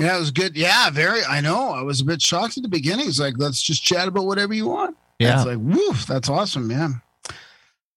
Yeah, 0.00 0.16
it 0.16 0.20
was 0.20 0.30
good. 0.30 0.56
Yeah, 0.56 0.90
very. 0.90 1.22
I 1.24 1.40
know. 1.40 1.70
I 1.70 1.82
was 1.82 2.00
a 2.00 2.04
bit 2.04 2.22
shocked 2.22 2.56
at 2.56 2.62
the 2.62 2.68
beginning. 2.68 3.06
It's 3.08 3.20
like, 3.20 3.34
let's 3.36 3.62
just 3.62 3.84
chat 3.84 4.08
about 4.08 4.24
whatever 4.26 4.54
you 4.54 4.66
want. 4.66 4.96
Yeah. 5.18 5.36
It's 5.36 5.46
like, 5.46 5.58
woof, 5.60 6.06
that's 6.06 6.28
awesome, 6.28 6.70
yeah. 6.70 6.88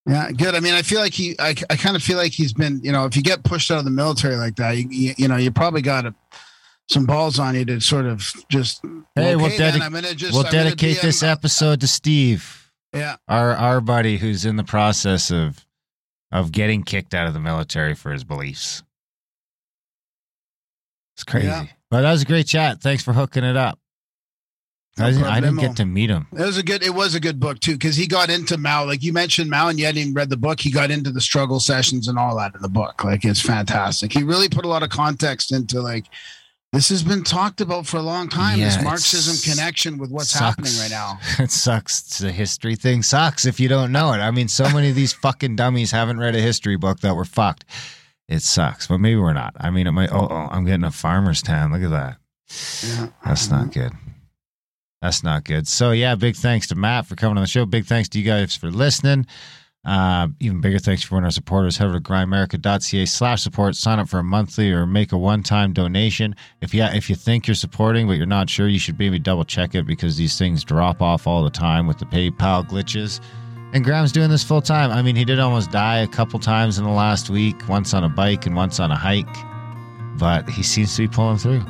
Yeah, 0.06 0.32
good. 0.32 0.54
I 0.54 0.60
mean, 0.60 0.74
I 0.74 0.82
feel 0.82 1.00
like 1.00 1.14
he, 1.14 1.34
I, 1.40 1.56
I 1.70 1.78
kind 1.78 1.96
of 1.96 2.04
feel 2.04 2.18
like 2.18 2.34
he's 2.34 2.52
been, 2.52 2.82
you 2.84 2.92
know, 2.92 3.06
if 3.06 3.16
you 3.16 3.22
get 3.24 3.44
pushed 3.46 3.72
out 3.72 3.78
of 3.80 3.86
the 3.86 3.92
military 3.92 4.36
like 4.36 4.58
that, 4.58 4.76
you, 4.76 4.88
you, 4.90 5.14
you 5.18 5.28
know, 5.30 5.38
you 5.38 5.50
probably 5.50 5.82
got 5.82 6.06
a, 6.06 6.14
some 6.90 7.06
balls 7.06 7.40
on 7.40 7.56
you 7.56 7.64
to 7.64 7.80
sort 7.80 8.06
of 8.06 8.22
just, 8.50 8.82
Hey, 9.16 9.38
we'll, 9.38 9.46
okay, 9.46 9.58
then 9.58 9.76
dedi- 9.76 9.82
I'm 9.82 9.94
gonna 9.94 10.14
just, 10.14 10.34
we'll 10.34 10.46
I'm 10.46 10.52
gonna 10.52 10.64
dedicate 10.66 10.96
be 10.96 11.00
a- 11.00 11.02
this 11.04 11.24
episode 11.24 11.80
to 11.80 11.88
Steve, 11.88 12.70
Yeah, 12.94 13.16
our 13.30 13.54
our 13.56 13.80
buddy 13.80 14.18
who's 14.18 14.44
in 14.44 14.58
the 14.58 14.66
process 14.66 15.32
of 15.32 15.66
of 16.34 16.52
getting 16.52 16.84
kicked 16.84 17.14
out 17.14 17.26
of 17.28 17.34
the 17.34 17.40
military 17.40 17.96
for 17.96 18.12
his 18.12 18.26
beliefs. 18.26 18.84
It's 21.16 21.24
crazy. 21.24 21.48
Yeah. 21.48 21.66
But 21.94 22.02
that 22.02 22.12
was 22.12 22.24
a 22.24 22.26
great 22.26 22.48
chat. 22.48 22.82
Thanks 22.82 23.04
for 23.04 23.14
hooking 23.14 23.44
it 23.44 23.56
up. 23.56 23.78
No 24.98 25.06
I, 25.06 25.12
didn't, 25.12 25.26
I 25.26 25.40
didn't 25.40 25.60
get 25.60 25.76
to 25.76 25.86
meet 25.86 26.10
him. 26.10 26.26
it 26.32 26.42
was 26.42 26.58
a 26.58 26.64
good, 26.64 26.82
it 26.82 26.96
was 26.96 27.14
a 27.14 27.20
good 27.20 27.40
book 27.40 27.60
too, 27.60 27.74
because 27.74 27.96
he 27.96 28.08
got 28.08 28.32
into 28.32 28.58
Mao, 28.58 28.84
like 28.86 29.04
you 29.04 29.14
mentioned 29.14 29.52
Mao, 29.52 29.68
and 29.68 29.78
you 29.78 29.86
hadn't 29.86 30.02
even 30.02 30.14
read 30.16 30.32
the 30.32 30.38
book. 30.38 30.60
He 30.60 30.72
got 30.72 30.90
into 30.90 31.12
the 31.12 31.22
struggle 31.22 31.60
sessions 31.60 32.08
and 32.08 32.18
all 32.18 32.36
that 32.38 32.56
in 32.56 32.64
the 32.64 32.68
book. 32.68 33.04
Like 33.04 33.24
it's 33.24 33.42
fantastic. 33.42 34.12
He 34.12 34.24
really 34.24 34.50
put 34.50 34.66
a 34.66 34.68
lot 34.68 34.82
of 34.82 34.90
context 34.90 35.52
into 35.52 35.82
like. 35.82 36.08
This 36.72 36.90
has 36.90 37.04
been 37.04 37.24
talked 37.24 37.62
about 37.62 37.86
for 37.86 37.98
a 37.98 38.02
long 38.02 38.28
time. 38.28 38.58
Yeah, 38.58 38.70
this 38.76 38.84
Marxism 38.84 39.54
connection 39.54 40.00
with 40.00 40.10
what's 40.10 40.32
Sucks. 40.32 40.42
happening 40.42 40.74
right 40.80 40.90
now. 40.90 41.20
it 41.44 41.52
sucks. 41.52 42.18
The 42.18 42.32
history 42.32 42.76
thing 42.76 43.04
sucks 43.04 43.46
if 43.46 43.60
you 43.60 43.70
don't 43.70 43.92
know 43.92 44.14
it. 44.14 44.18
I 44.18 44.32
mean, 44.32 44.48
so 44.48 44.64
many 44.72 44.90
of 44.90 44.96
these 44.96 45.14
fucking 45.14 45.58
dummies 45.58 45.92
haven't 45.92 46.18
read 46.18 46.36
a 46.36 46.42
history 46.42 46.76
book 46.76 47.02
that 47.02 47.16
we're 47.16 47.26
fucked. 47.26 47.66
It 48.28 48.42
sucks, 48.42 48.88
but 48.88 49.00
maybe 49.00 49.20
we're 49.20 49.34
not. 49.34 49.54
I 49.60 49.70
mean, 49.70 49.88
it 49.88 49.92
might. 49.92 50.12
Oh, 50.12 50.28
oh 50.30 50.48
I'm 50.52 50.66
getting 50.66 50.86
a 50.86 50.92
farmer's 50.92 51.42
tan. 51.42 51.72
Look 51.72 51.84
at 51.84 51.90
that. 51.92 52.18
Yeah. 52.84 53.08
That's 53.26 53.50
not 53.50 53.74
good. 53.74 53.92
That's 55.02 55.24
not 55.24 55.44
good. 55.44 55.68
So 55.68 55.92
yeah, 55.92 56.16
big 56.16 56.36
thanks 56.36 56.68
to 56.68 56.76
Matt 56.76 57.08
for 57.08 57.16
coming 57.16 57.38
on 57.38 57.44
the 57.44 57.48
show. 57.48 57.66
Big 57.66 57.86
thanks 57.86 58.08
to 58.10 58.20
you 58.20 58.26
guys 58.26 58.56
for 58.56 58.72
listening. 58.72 59.26
Uh, 59.86 60.30
even 60.40 60.62
bigger 60.62 60.80
thanks 60.80 61.04
for 61.04 61.16
one 61.16 61.24
of 61.24 61.28
our 61.28 61.32
supporters. 61.32 61.76
Head 61.76 61.88
over 61.88 62.00
to 62.00 62.04
grimerica.ca 62.04 63.06
slash 63.06 63.44
support. 63.44 63.76
Sign 63.76 64.00
up 64.00 64.08
for 64.08 64.20
a 64.20 64.24
monthly 64.24 64.72
or 64.72 64.86
make 64.86 65.12
a 65.12 65.18
one-time 65.18 65.74
donation. 65.74 66.36
If 66.62 66.74
you 66.74 66.84
if 66.84 67.10
you 67.10 67.18
think 67.18 67.48
you're 67.48 67.56
supporting 67.56 68.08
but 68.08 68.14
you're 68.14 68.26
not 68.26 68.50
sure, 68.50 68.70
you 68.70 68.80
should 68.80 68.98
maybe 68.98 69.20
double 69.20 69.44
check 69.44 69.76
it 69.76 69.86
because 69.86 70.16
these 70.16 70.38
things 70.38 70.64
drop 70.64 71.02
off 71.02 71.28
all 71.28 71.44
the 71.44 71.50
time 71.50 71.86
with 71.86 71.98
the 71.98 72.06
PayPal 72.06 72.66
glitches. 72.66 73.20
And 73.74 73.84
Graham's 73.84 74.12
doing 74.12 74.30
this 74.30 74.44
full 74.44 74.62
time. 74.62 74.92
I 74.92 75.02
mean, 75.02 75.16
he 75.16 75.26
did 75.26 75.40
almost 75.40 75.72
die 75.72 75.98
a 76.00 76.08
couple 76.08 76.40
times 76.40 76.78
in 76.78 76.84
the 76.84 76.92
last 76.92 77.30
week, 77.32 77.56
once 77.68 77.94
on 77.94 78.04
a 78.04 78.10
bike 78.10 78.46
and 78.46 78.56
once 78.56 78.80
on 78.80 78.92
a 78.92 78.96
hike, 78.96 79.26
but 80.20 80.48
he 80.48 80.62
seems 80.62 80.96
to 80.96 81.02
be 81.02 81.08
pulling 81.08 81.38
through. 81.38 81.62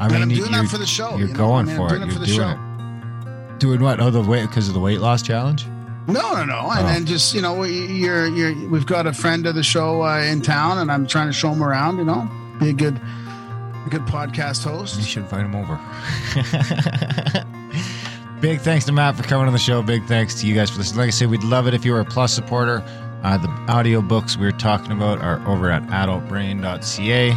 I 0.00 0.08
mean, 0.10 0.22
I'm 0.22 0.28
doing 0.30 0.50
that 0.52 0.66
for 0.68 0.78
the 0.78 0.86
show. 0.86 1.10
You're 1.16 1.28
you 1.28 1.34
know? 1.34 1.38
going 1.38 1.66
for 1.66 1.82
I'm 1.82 1.88
doing 1.88 2.02
it. 2.02 2.04
it 2.04 2.06
You're 2.06 2.12
for 2.14 2.18
the 2.20 2.26
doing 2.26 2.38
show. 2.38 3.50
it. 3.52 3.58
Doing 3.58 3.80
what? 3.82 4.00
Oh, 4.00 4.10
the 4.10 4.22
weight 4.22 4.46
because 4.48 4.66
of 4.68 4.74
the 4.74 4.80
weight 4.80 5.00
loss 5.00 5.22
challenge. 5.22 5.66
No, 6.06 6.34
no, 6.34 6.44
no. 6.44 6.70
And 6.70 6.80
Oh. 6.80 6.88
then 6.88 7.04
just 7.06 7.32
you 7.34 7.40
know, 7.42 7.54
we- 7.54 7.86
you're 7.86 8.26
you're 8.26 8.54
we've 8.70 8.86
got 8.86 9.06
a 9.06 9.12
friend 9.12 9.46
of 9.46 9.54
the 9.54 9.62
show 9.62 10.02
uh, 10.02 10.18
in 10.20 10.40
town, 10.42 10.78
and 10.78 10.90
I'm 10.90 11.06
trying 11.06 11.28
to 11.28 11.32
show 11.32 11.50
him 11.52 11.62
around. 11.62 11.98
You 11.98 12.04
know, 12.04 12.28
be 12.58 12.70
a 12.70 12.72
good, 12.72 12.96
a 12.96 13.88
good 13.90 14.02
podcast 14.06 14.64
host. 14.64 14.96
You 14.98 15.04
should 15.04 15.22
invite 15.24 15.44
him 15.44 15.54
over. 15.54 15.78
Big 18.44 18.60
thanks 18.60 18.84
to 18.84 18.92
Matt 18.92 19.16
for 19.16 19.22
coming 19.22 19.46
on 19.46 19.54
the 19.54 19.58
show. 19.58 19.82
Big 19.82 20.04
thanks 20.04 20.34
to 20.34 20.46
you 20.46 20.54
guys 20.54 20.68
for 20.68 20.76
listening. 20.76 20.98
Like 20.98 21.06
I 21.08 21.12
said, 21.12 21.30
we'd 21.30 21.42
love 21.42 21.66
it 21.66 21.72
if 21.72 21.82
you 21.82 21.92
were 21.92 22.00
a 22.00 22.04
Plus 22.04 22.30
supporter. 22.30 22.84
Uh, 23.22 23.38
the 23.38 23.48
audio 23.72 24.02
books 24.02 24.36
we 24.36 24.44
were 24.44 24.52
talking 24.52 24.92
about 24.92 25.18
are 25.20 25.40
over 25.48 25.70
at 25.70 25.82
adultbrain.ca. 25.84 27.30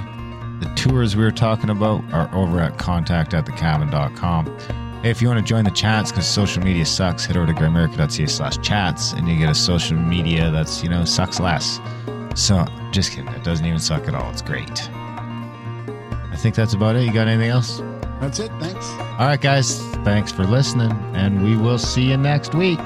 The 0.60 0.74
tours 0.76 1.16
we 1.16 1.24
were 1.24 1.32
talking 1.32 1.70
about 1.70 2.04
are 2.12 2.30
over 2.36 2.60
at 2.60 2.78
contact 2.78 3.34
at 3.34 3.46
thecabin.com. 3.46 4.60
Hey, 5.02 5.10
if 5.10 5.22
you 5.22 5.30
want 5.30 5.40
to 5.40 5.46
join 5.46 5.64
the 5.64 5.72
chats 5.72 6.12
because 6.12 6.28
social 6.28 6.62
media 6.62 6.86
sucks, 6.86 7.26
head 7.26 7.38
over 7.38 7.48
to 7.48 7.54
grimerica.ca 7.54 8.28
slash 8.28 8.58
chats 8.58 9.14
and 9.14 9.30
you 9.30 9.38
get 9.38 9.50
a 9.50 9.56
social 9.56 9.96
media 9.96 10.52
that's, 10.52 10.84
you 10.84 10.90
know, 10.90 11.06
sucks 11.06 11.40
less. 11.40 11.80
So, 12.36 12.66
just 12.92 13.12
kidding. 13.12 13.30
It 13.30 13.46
doesn't 13.46 13.66
even 13.66 13.80
suck 13.80 14.10
at 14.10 14.14
all. 14.14 14.30
It's 14.30 14.42
great. 14.42 14.90
I 14.92 16.36
think 16.36 16.54
that's 16.54 16.74
about 16.74 16.98
it. 16.98 17.04
You 17.04 17.14
got 17.14 17.30
anything 17.30 17.50
else? 17.50 17.82
That's 18.20 18.40
it. 18.40 18.52
Thanks. 18.60 18.90
All 19.20 19.28
right, 19.28 19.40
guys. 19.40 19.82
Thanks 20.04 20.32
for 20.32 20.44
listening, 20.46 20.92
and 21.14 21.44
we 21.44 21.56
will 21.56 21.78
see 21.78 22.04
you 22.04 22.18
next 22.18 22.56
week. 22.56 22.80